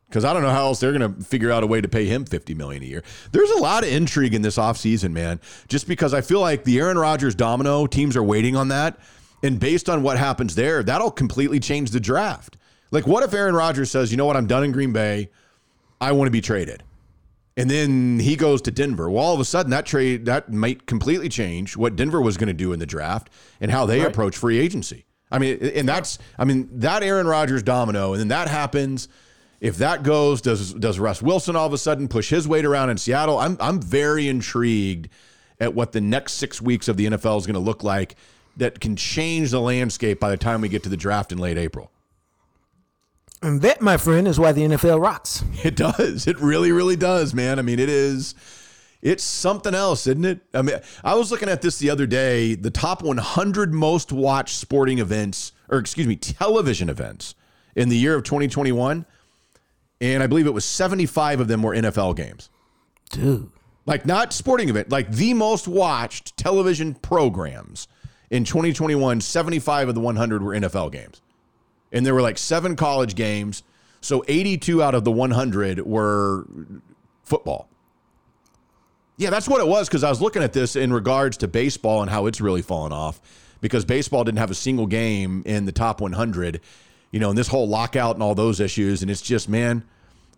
because 0.08 0.24
I 0.24 0.32
don't 0.32 0.42
know 0.42 0.50
how 0.50 0.64
else 0.64 0.80
they're 0.80 0.96
going 0.96 1.14
to 1.14 1.22
figure 1.22 1.50
out 1.52 1.62
a 1.62 1.66
way 1.66 1.80
to 1.80 1.88
pay 1.88 2.06
him 2.06 2.24
50 2.24 2.54
million 2.54 2.82
a 2.82 2.86
year. 2.86 3.02
There's 3.32 3.50
a 3.50 3.58
lot 3.58 3.84
of 3.84 3.90
intrigue 3.90 4.34
in 4.34 4.42
this 4.42 4.56
offseason, 4.56 5.12
man, 5.12 5.40
just 5.68 5.86
because 5.86 6.14
I 6.14 6.22
feel 6.22 6.40
like 6.40 6.64
the 6.64 6.78
Aaron 6.78 6.98
Rodgers 6.98 7.34
domino 7.34 7.86
teams 7.86 8.16
are 8.16 8.22
waiting 8.22 8.56
on 8.56 8.68
that. 8.68 8.98
And 9.42 9.60
based 9.60 9.88
on 9.88 10.02
what 10.02 10.16
happens 10.18 10.54
there, 10.54 10.82
that'll 10.82 11.10
completely 11.10 11.60
change 11.60 11.90
the 11.90 12.00
draft. 12.00 12.56
Like, 12.90 13.06
what 13.06 13.22
if 13.22 13.34
Aaron 13.34 13.54
Rodgers 13.54 13.90
says, 13.90 14.10
you 14.10 14.16
know 14.16 14.24
what, 14.24 14.36
I'm 14.36 14.46
done 14.46 14.64
in 14.64 14.72
Green 14.72 14.92
Bay. 14.92 15.30
I 16.00 16.12
want 16.12 16.26
to 16.26 16.32
be 16.32 16.40
traded. 16.40 16.82
And 17.56 17.70
then 17.70 18.18
he 18.20 18.34
goes 18.36 18.62
to 18.62 18.70
Denver. 18.70 19.10
Well, 19.10 19.22
all 19.22 19.34
of 19.34 19.40
a 19.40 19.44
sudden, 19.44 19.70
that 19.72 19.84
trade 19.84 20.24
that 20.26 20.50
might 20.50 20.86
completely 20.86 21.28
change 21.28 21.76
what 21.76 21.96
Denver 21.96 22.20
was 22.20 22.36
going 22.36 22.46
to 22.46 22.54
do 22.54 22.72
in 22.72 22.78
the 22.78 22.86
draft 22.86 23.30
and 23.60 23.70
how 23.70 23.84
they 23.84 24.00
approach 24.04 24.36
free 24.36 24.58
agency. 24.58 25.04
I 25.30 25.38
mean, 25.38 25.58
and 25.58 25.88
that's 25.88 26.18
I 26.38 26.44
mean 26.44 26.68
that 26.80 27.02
Aaron 27.02 27.26
Rodgers 27.26 27.62
domino, 27.62 28.12
and 28.12 28.20
then 28.20 28.28
that 28.28 28.48
happens. 28.48 29.08
If 29.60 29.78
that 29.78 30.02
goes, 30.02 30.40
does 30.40 30.74
does 30.74 30.98
Russ 30.98 31.20
Wilson 31.20 31.56
all 31.56 31.66
of 31.66 31.72
a 31.72 31.78
sudden 31.78 32.08
push 32.08 32.30
his 32.30 32.46
weight 32.46 32.64
around 32.64 32.90
in 32.90 32.98
Seattle? 32.98 33.38
I'm 33.38 33.56
I'm 33.60 33.80
very 33.80 34.28
intrigued 34.28 35.08
at 35.60 35.74
what 35.74 35.92
the 35.92 36.00
next 36.00 36.34
six 36.34 36.62
weeks 36.62 36.88
of 36.88 36.96
the 36.96 37.06
NFL 37.06 37.38
is 37.38 37.46
going 37.46 37.54
to 37.54 37.60
look 37.60 37.82
like. 37.82 38.16
That 38.56 38.80
can 38.80 38.96
change 38.96 39.52
the 39.52 39.60
landscape 39.60 40.18
by 40.18 40.30
the 40.30 40.36
time 40.36 40.60
we 40.60 40.68
get 40.68 40.82
to 40.82 40.88
the 40.88 40.96
draft 40.96 41.30
in 41.30 41.38
late 41.38 41.56
April. 41.56 41.92
And 43.40 43.62
that, 43.62 43.80
my 43.80 43.96
friend, 43.96 44.26
is 44.26 44.40
why 44.40 44.50
the 44.50 44.62
NFL 44.62 45.00
rocks. 45.00 45.44
It 45.64 45.76
does. 45.76 46.26
It 46.26 46.40
really, 46.40 46.72
really 46.72 46.96
does, 46.96 47.34
man. 47.34 47.60
I 47.60 47.62
mean, 47.62 47.78
it 47.78 47.88
is. 47.88 48.34
It's 49.00 49.22
something 49.22 49.74
else, 49.74 50.06
isn't 50.06 50.24
it? 50.24 50.40
I 50.52 50.62
mean, 50.62 50.76
I 51.04 51.14
was 51.14 51.30
looking 51.30 51.48
at 51.48 51.62
this 51.62 51.78
the 51.78 51.90
other 51.90 52.06
day. 52.06 52.54
The 52.54 52.70
top 52.70 53.02
100 53.02 53.72
most 53.72 54.10
watched 54.10 54.56
sporting 54.56 54.98
events, 54.98 55.52
or 55.68 55.78
excuse 55.78 56.06
me, 56.06 56.16
television 56.16 56.88
events 56.88 57.36
in 57.76 57.88
the 57.90 57.96
year 57.96 58.16
of 58.16 58.24
2021, 58.24 59.06
and 60.00 60.22
I 60.22 60.26
believe 60.26 60.46
it 60.46 60.54
was 60.54 60.64
75 60.64 61.40
of 61.40 61.48
them 61.48 61.62
were 61.62 61.74
NFL 61.74 62.16
games. 62.16 62.50
Dude. 63.10 63.50
Like 63.86 64.04
not 64.04 64.32
sporting 64.32 64.68
event, 64.68 64.90
like 64.90 65.10
the 65.10 65.32
most 65.32 65.66
watched 65.66 66.36
television 66.36 66.94
programs 66.94 67.88
in 68.30 68.44
2021. 68.44 69.20
75 69.20 69.88
of 69.88 69.94
the 69.94 70.00
100 70.00 70.42
were 70.42 70.52
NFL 70.52 70.92
games, 70.92 71.22
and 71.92 72.04
there 72.04 72.14
were 72.14 72.20
like 72.20 72.36
seven 72.36 72.76
college 72.76 73.14
games. 73.14 73.62
So 74.00 74.24
82 74.28 74.82
out 74.82 74.94
of 74.94 75.04
the 75.04 75.10
100 75.10 75.80
were 75.86 76.46
football. 77.22 77.70
Yeah, 79.18 79.30
that's 79.30 79.48
what 79.48 79.60
it 79.60 79.66
was 79.66 79.88
because 79.88 80.04
I 80.04 80.10
was 80.10 80.22
looking 80.22 80.42
at 80.44 80.52
this 80.52 80.76
in 80.76 80.92
regards 80.92 81.36
to 81.38 81.48
baseball 81.48 82.02
and 82.02 82.10
how 82.10 82.26
it's 82.26 82.40
really 82.40 82.62
fallen 82.62 82.92
off 82.92 83.20
because 83.60 83.84
baseball 83.84 84.22
didn't 84.22 84.38
have 84.38 84.52
a 84.52 84.54
single 84.54 84.86
game 84.86 85.42
in 85.44 85.66
the 85.66 85.72
top 85.72 86.00
100, 86.00 86.60
you 87.10 87.18
know, 87.18 87.28
and 87.28 87.36
this 87.36 87.48
whole 87.48 87.68
lockout 87.68 88.14
and 88.14 88.22
all 88.22 88.36
those 88.36 88.60
issues. 88.60 89.02
And 89.02 89.10
it's 89.10 89.20
just, 89.20 89.48
man, 89.48 89.82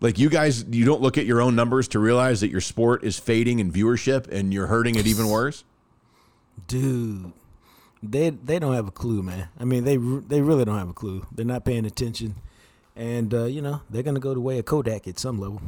like 0.01 0.17
you 0.17 0.29
guys, 0.31 0.65
you 0.65 0.83
don't 0.83 0.99
look 0.99 1.19
at 1.19 1.27
your 1.27 1.41
own 1.41 1.55
numbers 1.55 1.87
to 1.89 1.99
realize 1.99 2.41
that 2.41 2.49
your 2.49 2.59
sport 2.59 3.03
is 3.03 3.19
fading 3.19 3.59
in 3.59 3.71
viewership 3.71 4.27
and 4.27 4.51
you're 4.51 4.65
hurting 4.67 4.95
it 4.95 5.05
even 5.05 5.27
worse. 5.27 5.63
Dude. 6.67 7.31
They 8.03 8.31
they 8.31 8.57
don't 8.57 8.73
have 8.73 8.87
a 8.87 8.91
clue, 8.91 9.21
man. 9.21 9.49
I 9.59 9.63
mean, 9.63 9.83
they 9.83 9.97
they 9.97 10.41
really 10.41 10.65
don't 10.65 10.79
have 10.79 10.89
a 10.89 10.93
clue. 10.93 11.27
They're 11.31 11.45
not 11.45 11.65
paying 11.65 11.85
attention. 11.85 12.33
and 12.95 13.31
uh, 13.31 13.43
you 13.45 13.61
know 13.61 13.81
they're 13.91 14.01
gonna 14.01 14.19
go 14.19 14.33
the 14.33 14.41
way 14.41 14.57
of 14.57 14.65
Kodak 14.65 15.07
at 15.07 15.19
some 15.19 15.39
level. 15.39 15.61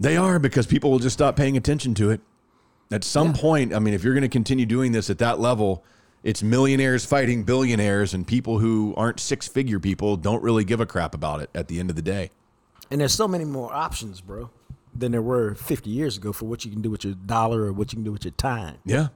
They 0.00 0.16
are 0.16 0.40
because 0.40 0.66
people 0.66 0.90
will 0.90 0.98
just 0.98 1.12
stop 1.14 1.36
paying 1.36 1.56
attention 1.56 1.94
to 1.94 2.10
it. 2.10 2.20
At 2.90 3.04
some 3.04 3.32
point, 3.32 3.72
I 3.72 3.78
mean, 3.78 3.94
if 3.94 4.02
you're 4.02 4.14
going 4.14 4.22
to 4.22 4.28
continue 4.28 4.66
doing 4.66 4.92
this 4.92 5.10
at 5.10 5.18
that 5.18 5.38
level, 5.38 5.84
it's 6.22 6.42
millionaires 6.42 7.04
fighting 7.04 7.44
billionaires, 7.44 8.14
and 8.14 8.26
people 8.26 8.58
who 8.58 8.94
aren't 8.96 9.20
six 9.20 9.46
figure 9.46 9.78
people 9.78 10.16
don't 10.16 10.42
really 10.42 10.64
give 10.64 10.80
a 10.80 10.86
crap 10.86 11.14
about 11.14 11.40
it 11.40 11.50
at 11.54 11.68
the 11.68 11.78
end 11.78 11.88
of 11.88 11.96
the 11.96 12.02
day. 12.02 12.30
And 12.90 13.00
there's 13.00 13.14
so 13.14 13.28
many 13.28 13.44
more 13.44 13.72
options, 13.72 14.20
bro, 14.20 14.50
than 14.94 15.12
there 15.12 15.22
were 15.22 15.54
50 15.54 15.88
years 15.88 16.16
ago 16.16 16.32
for 16.32 16.46
what 16.46 16.64
you 16.64 16.70
can 16.70 16.82
do 16.82 16.90
with 16.90 17.04
your 17.04 17.14
dollar 17.14 17.62
or 17.62 17.72
what 17.72 17.92
you 17.92 17.96
can 17.96 18.04
do 18.04 18.12
with 18.12 18.24
your 18.24 18.32
time. 18.32 18.78
Yeah. 18.84 19.08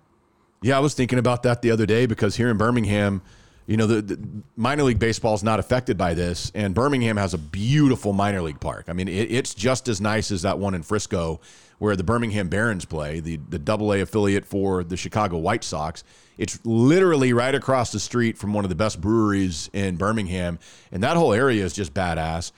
Yeah, 0.63 0.77
I 0.77 0.81
was 0.81 0.95
thinking 0.95 1.19
about 1.19 1.43
that 1.43 1.61
the 1.61 1.73
other 1.73 1.85
day 1.85 2.07
because 2.07 2.37
here 2.37 2.49
in 2.49 2.57
Birmingham, 2.57 3.21
you 3.67 3.77
know, 3.77 3.87
the, 3.87 4.01
the 4.01 4.19
minor 4.57 4.85
league 4.85 4.99
baseball 4.99 5.35
is 5.35 5.43
not 5.43 5.59
affected 5.59 5.99
by 5.99 6.15
this, 6.15 6.53
and 6.55 6.75
Birmingham 6.75 7.17
has 7.17 7.35
a 7.35 7.39
beautiful 7.39 8.13
minor 8.13 8.41
league 8.41 8.61
park. 8.61 8.87
I 8.89 8.93
mean, 8.93 9.09
it, 9.09 9.31
it's 9.31 9.55
just 9.55 9.89
as 9.89 10.01
nice 10.01 10.31
as 10.31 10.43
that 10.43 10.59
one 10.59 10.75
in 10.75 10.83
Frisco 10.83 11.41
where 11.79 11.97
the 11.97 12.05
Birmingham 12.05 12.49
Barons 12.49 12.85
play, 12.85 13.21
the 13.21 13.39
the 13.49 13.59
Double 13.59 13.93
A 13.93 14.01
affiliate 14.01 14.45
for 14.45 14.85
the 14.85 14.97
Chicago 14.97 15.39
White 15.39 15.65
Sox. 15.65 16.05
It's 16.37 16.59
literally 16.65 17.33
right 17.33 17.55
across 17.55 17.93
the 17.93 18.01
street 18.01 18.37
from 18.37 18.53
one 18.53 18.65
of 18.65 18.69
the 18.69 18.75
best 18.75 19.01
breweries 19.01 19.71
in 19.73 19.97
Birmingham, 19.97 20.59
and 20.91 21.03
that 21.03 21.17
whole 21.17 21.33
area 21.33 21.65
is 21.65 21.73
just 21.73 21.95
badass. 21.95 22.53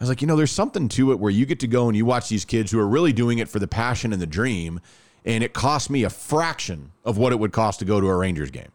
I 0.00 0.04
was 0.04 0.08
like, 0.08 0.22
you 0.22 0.26
know, 0.26 0.36
there's 0.36 0.50
something 0.50 0.88
to 0.88 1.12
it 1.12 1.18
where 1.18 1.30
you 1.30 1.44
get 1.44 1.60
to 1.60 1.66
go 1.66 1.88
and 1.88 1.96
you 1.96 2.06
watch 2.06 2.28
these 2.30 2.46
kids 2.46 2.72
who 2.72 2.80
are 2.80 2.88
really 2.88 3.12
doing 3.12 3.38
it 3.38 3.48
for 3.48 3.58
the 3.58 3.68
passion 3.68 4.12
and 4.12 4.20
the 4.20 4.26
dream, 4.26 4.80
and 5.24 5.44
it 5.44 5.52
cost 5.52 5.90
me 5.90 6.04
a 6.04 6.10
fraction 6.10 6.92
of 7.04 7.18
what 7.18 7.32
it 7.32 7.38
would 7.38 7.52
cost 7.52 7.80
to 7.80 7.84
go 7.84 8.00
to 8.00 8.06
a 8.08 8.16
Rangers 8.16 8.50
game. 8.50 8.72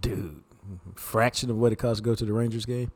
Dude, 0.00 0.40
fraction 0.94 1.50
of 1.50 1.58
what 1.58 1.72
it 1.72 1.76
costs 1.76 2.00
to 2.00 2.04
go 2.04 2.14
to 2.14 2.24
the 2.24 2.32
Rangers 2.32 2.64
game. 2.64 2.92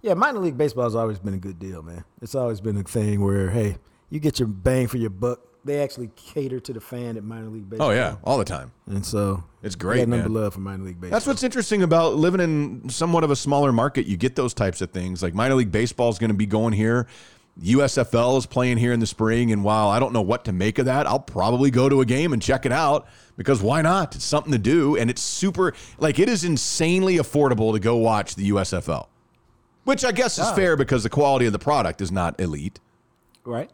Yeah, 0.00 0.14
minor 0.14 0.38
league 0.38 0.56
baseball 0.56 0.84
has 0.84 0.94
always 0.94 1.18
been 1.18 1.34
a 1.34 1.38
good 1.38 1.58
deal, 1.58 1.82
man. 1.82 2.04
It's 2.20 2.34
always 2.34 2.60
been 2.60 2.76
a 2.76 2.82
thing 2.84 3.20
where, 3.20 3.50
hey, 3.50 3.78
you 4.12 4.20
get 4.20 4.38
your 4.38 4.46
bang 4.46 4.86
for 4.88 4.98
your 4.98 5.08
buck. 5.10 5.40
They 5.64 5.80
actually 5.80 6.10
cater 6.16 6.60
to 6.60 6.72
the 6.72 6.80
fan 6.80 7.16
at 7.16 7.24
minor 7.24 7.48
league 7.48 7.70
baseball. 7.70 7.88
Oh 7.88 7.92
yeah, 7.92 8.16
all 8.24 8.36
the 8.36 8.44
time. 8.44 8.72
and 8.86 9.06
so 9.06 9.42
It's 9.62 9.74
I 9.74 9.78
great, 9.78 9.98
got 10.00 10.08
nothing 10.08 10.24
man. 10.24 10.32
but 10.32 10.40
love 10.40 10.54
for 10.54 10.60
minor 10.60 10.84
league 10.84 11.00
baseball. 11.00 11.16
That's 11.16 11.26
what's 11.26 11.42
interesting 11.42 11.82
about 11.82 12.16
living 12.16 12.40
in 12.40 12.88
somewhat 12.90 13.24
of 13.24 13.30
a 13.30 13.36
smaller 13.36 13.72
market. 13.72 14.04
You 14.06 14.16
get 14.18 14.36
those 14.36 14.52
types 14.54 14.82
of 14.82 14.90
things. 14.90 15.22
Like 15.22 15.34
minor 15.34 15.54
league 15.54 15.72
baseball 15.72 16.10
is 16.10 16.18
going 16.18 16.28
to 16.30 16.36
be 16.36 16.46
going 16.46 16.74
here. 16.74 17.06
USFL 17.62 18.36
is 18.38 18.44
playing 18.46 18.78
here 18.78 18.92
in 18.92 19.00
the 19.00 19.06
spring, 19.06 19.52
and 19.52 19.62
while 19.62 19.88
I 19.88 19.98
don't 19.98 20.12
know 20.12 20.22
what 20.22 20.44
to 20.46 20.52
make 20.52 20.78
of 20.78 20.86
that, 20.86 21.06
I'll 21.06 21.20
probably 21.20 21.70
go 21.70 21.88
to 21.88 22.00
a 22.00 22.06
game 22.06 22.32
and 22.32 22.40
check 22.42 22.66
it 22.66 22.72
out 22.72 23.06
because 23.36 23.62
why 23.62 23.82
not? 23.82 24.14
It's 24.14 24.24
something 24.24 24.52
to 24.52 24.58
do, 24.58 24.96
and 24.96 25.08
it's 25.10 25.22
super. 25.22 25.74
Like 25.98 26.18
it 26.18 26.28
is 26.28 26.44
insanely 26.44 27.16
affordable 27.16 27.72
to 27.72 27.78
go 27.78 27.96
watch 27.96 28.34
the 28.34 28.50
USFL, 28.50 29.06
which 29.84 30.04
I 30.04 30.12
guess 30.12 30.38
is 30.38 30.46
ah. 30.46 30.54
fair 30.54 30.76
because 30.76 31.02
the 31.02 31.10
quality 31.10 31.46
of 31.46 31.52
the 31.52 31.58
product 31.58 32.00
is 32.00 32.10
not 32.10 32.38
elite. 32.40 32.80
right. 33.44 33.70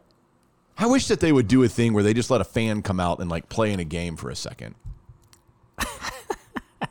I 0.78 0.86
wish 0.86 1.09
that 1.09 1.20
they 1.20 1.32
would 1.32 1.48
do 1.48 1.62
a 1.64 1.68
thing 1.68 1.92
where 1.92 2.05
they 2.05 2.14
just 2.14 2.30
let 2.30 2.40
a 2.40 2.44
fan 2.44 2.82
come 2.82 3.00
out 3.00 3.18
and 3.18 3.28
like 3.28 3.48
play 3.48 3.72
in 3.72 3.80
a 3.80 3.84
game 3.84 4.16
for 4.16 4.30
a 4.30 4.36
second. 4.36 4.76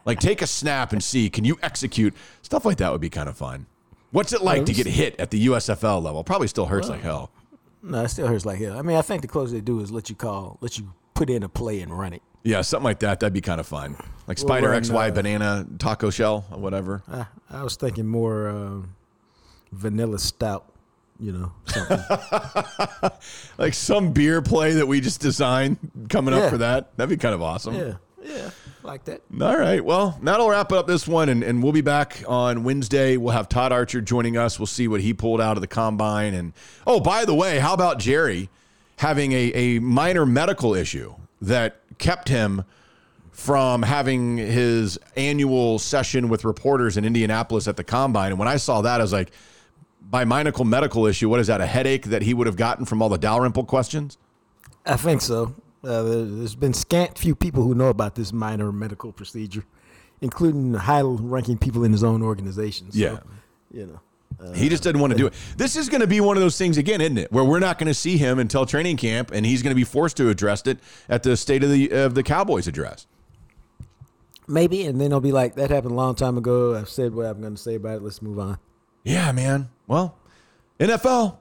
like 0.06 0.20
take 0.20 0.42
a 0.42 0.48
snap 0.48 0.92
and 0.92 1.02
see 1.02 1.30
can 1.30 1.46
you 1.46 1.58
execute 1.62 2.14
stuff 2.42 2.66
like 2.66 2.78
that 2.78 2.92
would 2.92 3.02
be 3.02 3.10
kind 3.10 3.30
of 3.30 3.38
fun. 3.38 3.66
What's 4.12 4.34
it 4.34 4.42
like 4.42 4.66
to 4.66 4.74
get 4.74 4.88
hit 4.88 5.20
at 5.20 5.32
the 5.32 5.48
USFL 5.48 6.02
level? 6.02 6.24
Probably 6.24 6.48
still 6.48 6.66
hurts 6.66 6.90
like 6.90 7.02
hell. 7.02 7.32
No, 7.84 8.04
it 8.04 8.10
still 8.10 8.28
hurts 8.28 8.46
like 8.46 8.60
hell. 8.60 8.78
I 8.78 8.82
mean, 8.82 8.98
I 8.98 9.02
think 9.02 9.22
the 9.22 9.28
closest 9.28 9.54
they 9.54 9.62
do 9.62 9.80
is 9.80 9.92
let 9.92 10.10
you 10.10 10.16
call, 10.16 10.58
let 10.62 10.78
you 10.78 10.94
put 11.14 11.30
in 11.30 11.44
a 11.44 11.50
play 11.50 11.82
and 11.82 11.98
run 11.98 12.14
it. 12.14 12.22
Yeah, 12.44 12.62
something 12.62 12.86
like 12.86 13.00
that. 13.00 13.20
That'd 13.20 13.34
be 13.34 13.42
kind 13.42 13.60
of 13.60 13.68
fun. 13.68 13.96
Like 14.28 14.38
We'll 14.38 14.48
Spider 14.48 14.70
XY 14.70 15.10
uh, 15.10 15.12
banana 15.12 15.68
taco 15.80 16.10
shell 16.10 16.46
or 16.52 16.60
whatever. 16.60 17.04
I, 17.10 17.26
I 17.50 17.64
was 17.64 17.76
thinking 17.76 18.08
more 18.08 18.50
um, 18.50 18.96
vanilla 19.72 20.20
stout, 20.20 20.72
you 21.20 21.32
know, 21.32 21.52
something. 21.66 23.12
Like 23.58 23.74
some 23.74 24.14
beer 24.14 24.42
play 24.42 24.74
that 24.74 24.88
we 24.88 25.02
just 25.02 25.22
designed 25.22 25.78
coming 26.10 26.34
up 26.34 26.50
for 26.50 26.60
that. 26.60 26.96
That'd 26.98 27.10
be 27.10 27.22
kind 27.22 27.34
of 27.34 27.42
awesome. 27.42 27.74
yeah, 27.76 27.94
yeah, 28.24 28.50
like 28.84 29.06
that. 29.06 29.22
All 29.42 29.58
right. 29.58 29.84
Well, 29.84 30.20
that'll 30.22 30.50
wrap 30.50 30.72
up 30.72 30.86
this 30.88 31.08
one, 31.08 31.30
and, 31.30 31.44
and 31.44 31.64
we'll 31.64 31.74
be 31.74 31.82
back 31.82 32.24
on 32.28 32.64
Wednesday. 32.64 33.18
We'll 33.18 33.34
have 33.34 33.50
Todd 33.50 33.72
Archer 33.72 34.02
joining 34.02 34.38
us. 34.38 34.60
We'll 34.60 34.68
see 34.68 34.88
what 34.88 35.02
he 35.02 35.14
pulled 35.14 35.42
out 35.42 35.58
of 35.58 35.62
the 35.62 35.68
combine. 35.68 36.34
And 36.34 36.54
oh, 36.86 37.00
by 37.00 37.26
the 37.26 37.34
way, 37.34 37.60
how 37.60 37.74
about 37.74 38.00
Jerry 38.00 38.50
having 38.98 39.32
a, 39.32 39.52
a 39.54 39.80
minor 39.80 40.26
medical 40.26 40.76
issue 40.76 41.16
that 41.42 41.82
kept 41.98 42.30
him 42.30 42.64
from 43.32 43.84
having 43.84 44.38
his 44.38 44.98
annual 45.16 45.78
session 45.78 46.28
with 46.28 46.44
reporters 46.44 46.98
in 46.98 47.06
Indianapolis 47.06 47.68
at 47.68 47.78
the 47.78 47.84
combine? 47.84 48.32
And 48.32 48.40
when 48.40 48.48
I 48.48 48.58
saw 48.58 48.82
that, 48.82 49.00
I 49.00 49.04
was 49.04 49.14
like, 49.14 49.32
by 50.10 50.24
minor 50.26 50.52
medical 50.64 51.06
issue, 51.06 51.30
what 51.30 51.40
is 51.40 51.48
that? 51.48 51.62
A 51.62 51.66
headache 51.66 52.06
that 52.08 52.22
he 52.22 52.34
would 52.34 52.48
have 52.48 52.56
gotten 52.56 52.86
from 52.86 53.02
all 53.02 53.10
the 53.10 53.18
Dalrymple 53.18 53.66
questions? 53.66 54.18
I 54.86 54.96
think 54.96 55.22
so. 55.22 55.54
Uh, 55.84 56.04
there- 56.04 56.26
there's 56.26 56.56
been 56.56 56.74
scant 56.74 57.18
few 57.18 57.36
people 57.36 57.64
who 57.64 57.76
know 57.76 57.90
about 57.90 58.16
this 58.16 58.32
minor 58.34 58.72
medical 58.72 59.12
procedure, 59.12 59.64
including 60.22 60.74
high-ranking 60.74 61.58
people 61.58 61.84
in 61.84 61.92
his 61.92 62.04
own 62.04 62.22
organization. 62.24 62.92
So, 62.92 62.98
Yeah. 63.00 63.18
you 63.72 63.86
know. 63.88 64.00
He 64.54 64.70
just 64.70 64.84
doesn't 64.84 65.00
want 65.00 65.14
to 65.14 65.18
do 65.18 65.26
it. 65.28 65.34
This 65.56 65.76
is 65.76 65.90
going 65.90 66.02
to 66.02 66.08
be 66.08 66.22
one 66.22 66.38
of 66.38 66.42
those 66.44 66.58
things 66.58 66.78
again, 66.78 67.02
isn't 67.02 67.18
it? 67.18 67.32
Where 67.32 67.44
we're 67.44 67.60
not 67.60 67.80
going 67.80 67.88
to 67.88 67.94
see 67.94 68.18
him 68.18 68.38
until 68.38 68.66
training 68.68 68.98
camp, 68.98 69.32
and 69.34 69.46
he's 69.46 69.64
going 69.64 69.72
to 69.72 69.76
be 69.76 69.84
forced 69.86 70.16
to 70.18 70.30
address 70.30 70.62
it 70.68 70.78
at 71.10 71.24
the 71.24 71.36
state 71.36 71.64
of 71.64 71.72
the 71.72 71.90
of 71.90 72.14
the 72.14 72.22
Cowboys 72.24 72.68
address. 72.68 73.08
Maybe, 74.48 74.84
and 74.86 75.02
then 75.02 75.10
they'll 75.10 75.20
be 75.22 75.32
like, 75.32 75.56
"That 75.56 75.70
happened 75.72 75.94
a 75.94 75.96
long 75.96 76.14
time 76.16 76.38
ago. 76.38 76.76
I've 76.76 76.90
said 76.90 77.16
what 77.16 77.26
I'm 77.26 77.42
going 77.42 77.56
to 77.56 77.62
say 77.62 77.76
about 77.76 77.98
it. 77.98 78.04
Let's 78.04 78.22
move 78.22 78.38
on." 78.38 78.60
Yeah, 79.04 79.32
man. 79.32 79.70
Well, 79.88 80.18
NFL, 80.80 81.38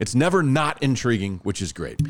it's 0.00 0.14
never 0.14 0.42
not 0.42 0.82
intriguing, 0.82 1.40
which 1.42 1.60
is 1.60 1.72
great. 1.72 2.00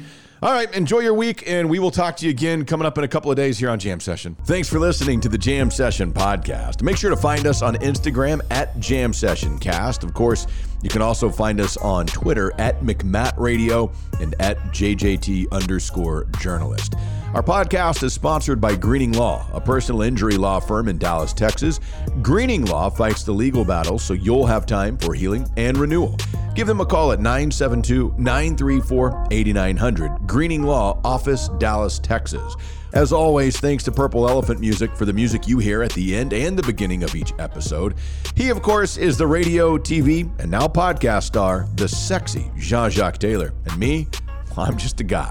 All 0.43 0.53
right, 0.53 0.73
enjoy 0.75 1.01
your 1.01 1.13
week, 1.13 1.45
and 1.47 1.69
we 1.69 1.79
will 1.79 1.91
talk 1.91 2.17
to 2.19 2.25
you 2.25 2.31
again 2.31 2.65
coming 2.65 2.87
up 2.87 2.97
in 2.97 3.05
a 3.05 3.09
couple 3.09 3.31
of 3.31 3.37
days 3.37 3.59
here 3.59 3.69
on 3.69 3.79
Jam 3.79 4.01
Session. 4.01 4.37
Thanks 4.47 4.69
for 4.71 4.79
listening 4.79 5.21
to 5.21 5.29
the 5.29 5.37
Jam 5.37 5.71
Session 5.71 6.13
podcast. 6.13 6.81
Make 6.81 6.97
sure 6.97 7.11
to 7.11 7.17
find 7.17 7.47
us 7.47 7.61
on 7.61 7.75
Instagram 7.77 8.41
at 8.51 8.79
Jam 8.81 9.13
Session 9.13 9.59
Cast. 9.59 10.03
Of 10.05 10.15
course, 10.15 10.47
you 10.81 10.89
can 10.89 11.03
also 11.03 11.29
find 11.29 11.61
us 11.61 11.77
on 11.77 12.07
Twitter 12.07 12.53
at 12.59 12.81
McMatt 12.81 13.37
Radio 13.37 13.93
and 14.21 14.35
at 14.41 14.57
JJT 14.69 15.51
underscore 15.53 16.25
journalist. 16.41 16.95
Our 17.33 17.45
podcast 17.45 18.03
is 18.03 18.13
sponsored 18.13 18.61
by 18.61 18.75
Greening 18.75 19.13
Law, 19.13 19.49
a 19.53 19.61
personal 19.61 20.03
injury 20.03 20.37
law 20.37 20.59
firm 20.59 20.89
in 20.89 20.99
Dallas, 20.99 21.33
Texas. 21.33 21.79
Greening 22.23 22.65
Law 22.65 22.91
fights 22.91 23.23
the 23.23 23.31
legal 23.33 23.65
battle 23.65 24.01
so 24.01 24.15
you'll 24.15 24.47
have 24.47 24.67
time 24.67 24.99
for 24.99 25.15
healing 25.15 25.47
and 25.57 25.79
renewal. 25.79 26.17
Give 26.57 26.67
them 26.67 26.81
a 26.81 26.87
call 26.87 27.13
at 27.13 27.21
972 27.21 28.17
934 28.19 29.29
8900. 29.31 30.27
Greening 30.27 30.65
Law 30.65 31.01
Office, 31.05 31.49
Dallas, 31.59 32.01
Texas. 32.01 32.57
As 32.95 33.13
always, 33.13 33.61
thanks 33.61 33.85
to 33.85 33.93
Purple 33.93 34.29
Elephant 34.29 34.59
Music 34.59 34.97
for 34.97 35.05
the 35.05 35.13
music 35.13 35.47
you 35.47 35.59
hear 35.59 35.83
at 35.83 35.93
the 35.93 36.17
end 36.17 36.33
and 36.33 36.59
the 36.59 36.65
beginning 36.65 37.05
of 37.05 37.15
each 37.15 37.33
episode. 37.39 37.95
He, 38.35 38.49
of 38.49 38.61
course, 38.61 38.97
is 38.97 39.17
the 39.17 39.29
radio, 39.29 39.79
TV, 39.79 40.29
and 40.41 40.51
now 40.51 40.67
podcast 40.67 41.23
star, 41.23 41.69
the 41.77 41.87
sexy 41.89 42.51
Jean 42.57 42.91
Jacques 42.91 43.19
Taylor. 43.19 43.55
And 43.67 43.79
me, 43.79 44.09
well, 44.57 44.67
I'm 44.69 44.77
just 44.77 44.99
a 44.99 45.05
guy, 45.05 45.31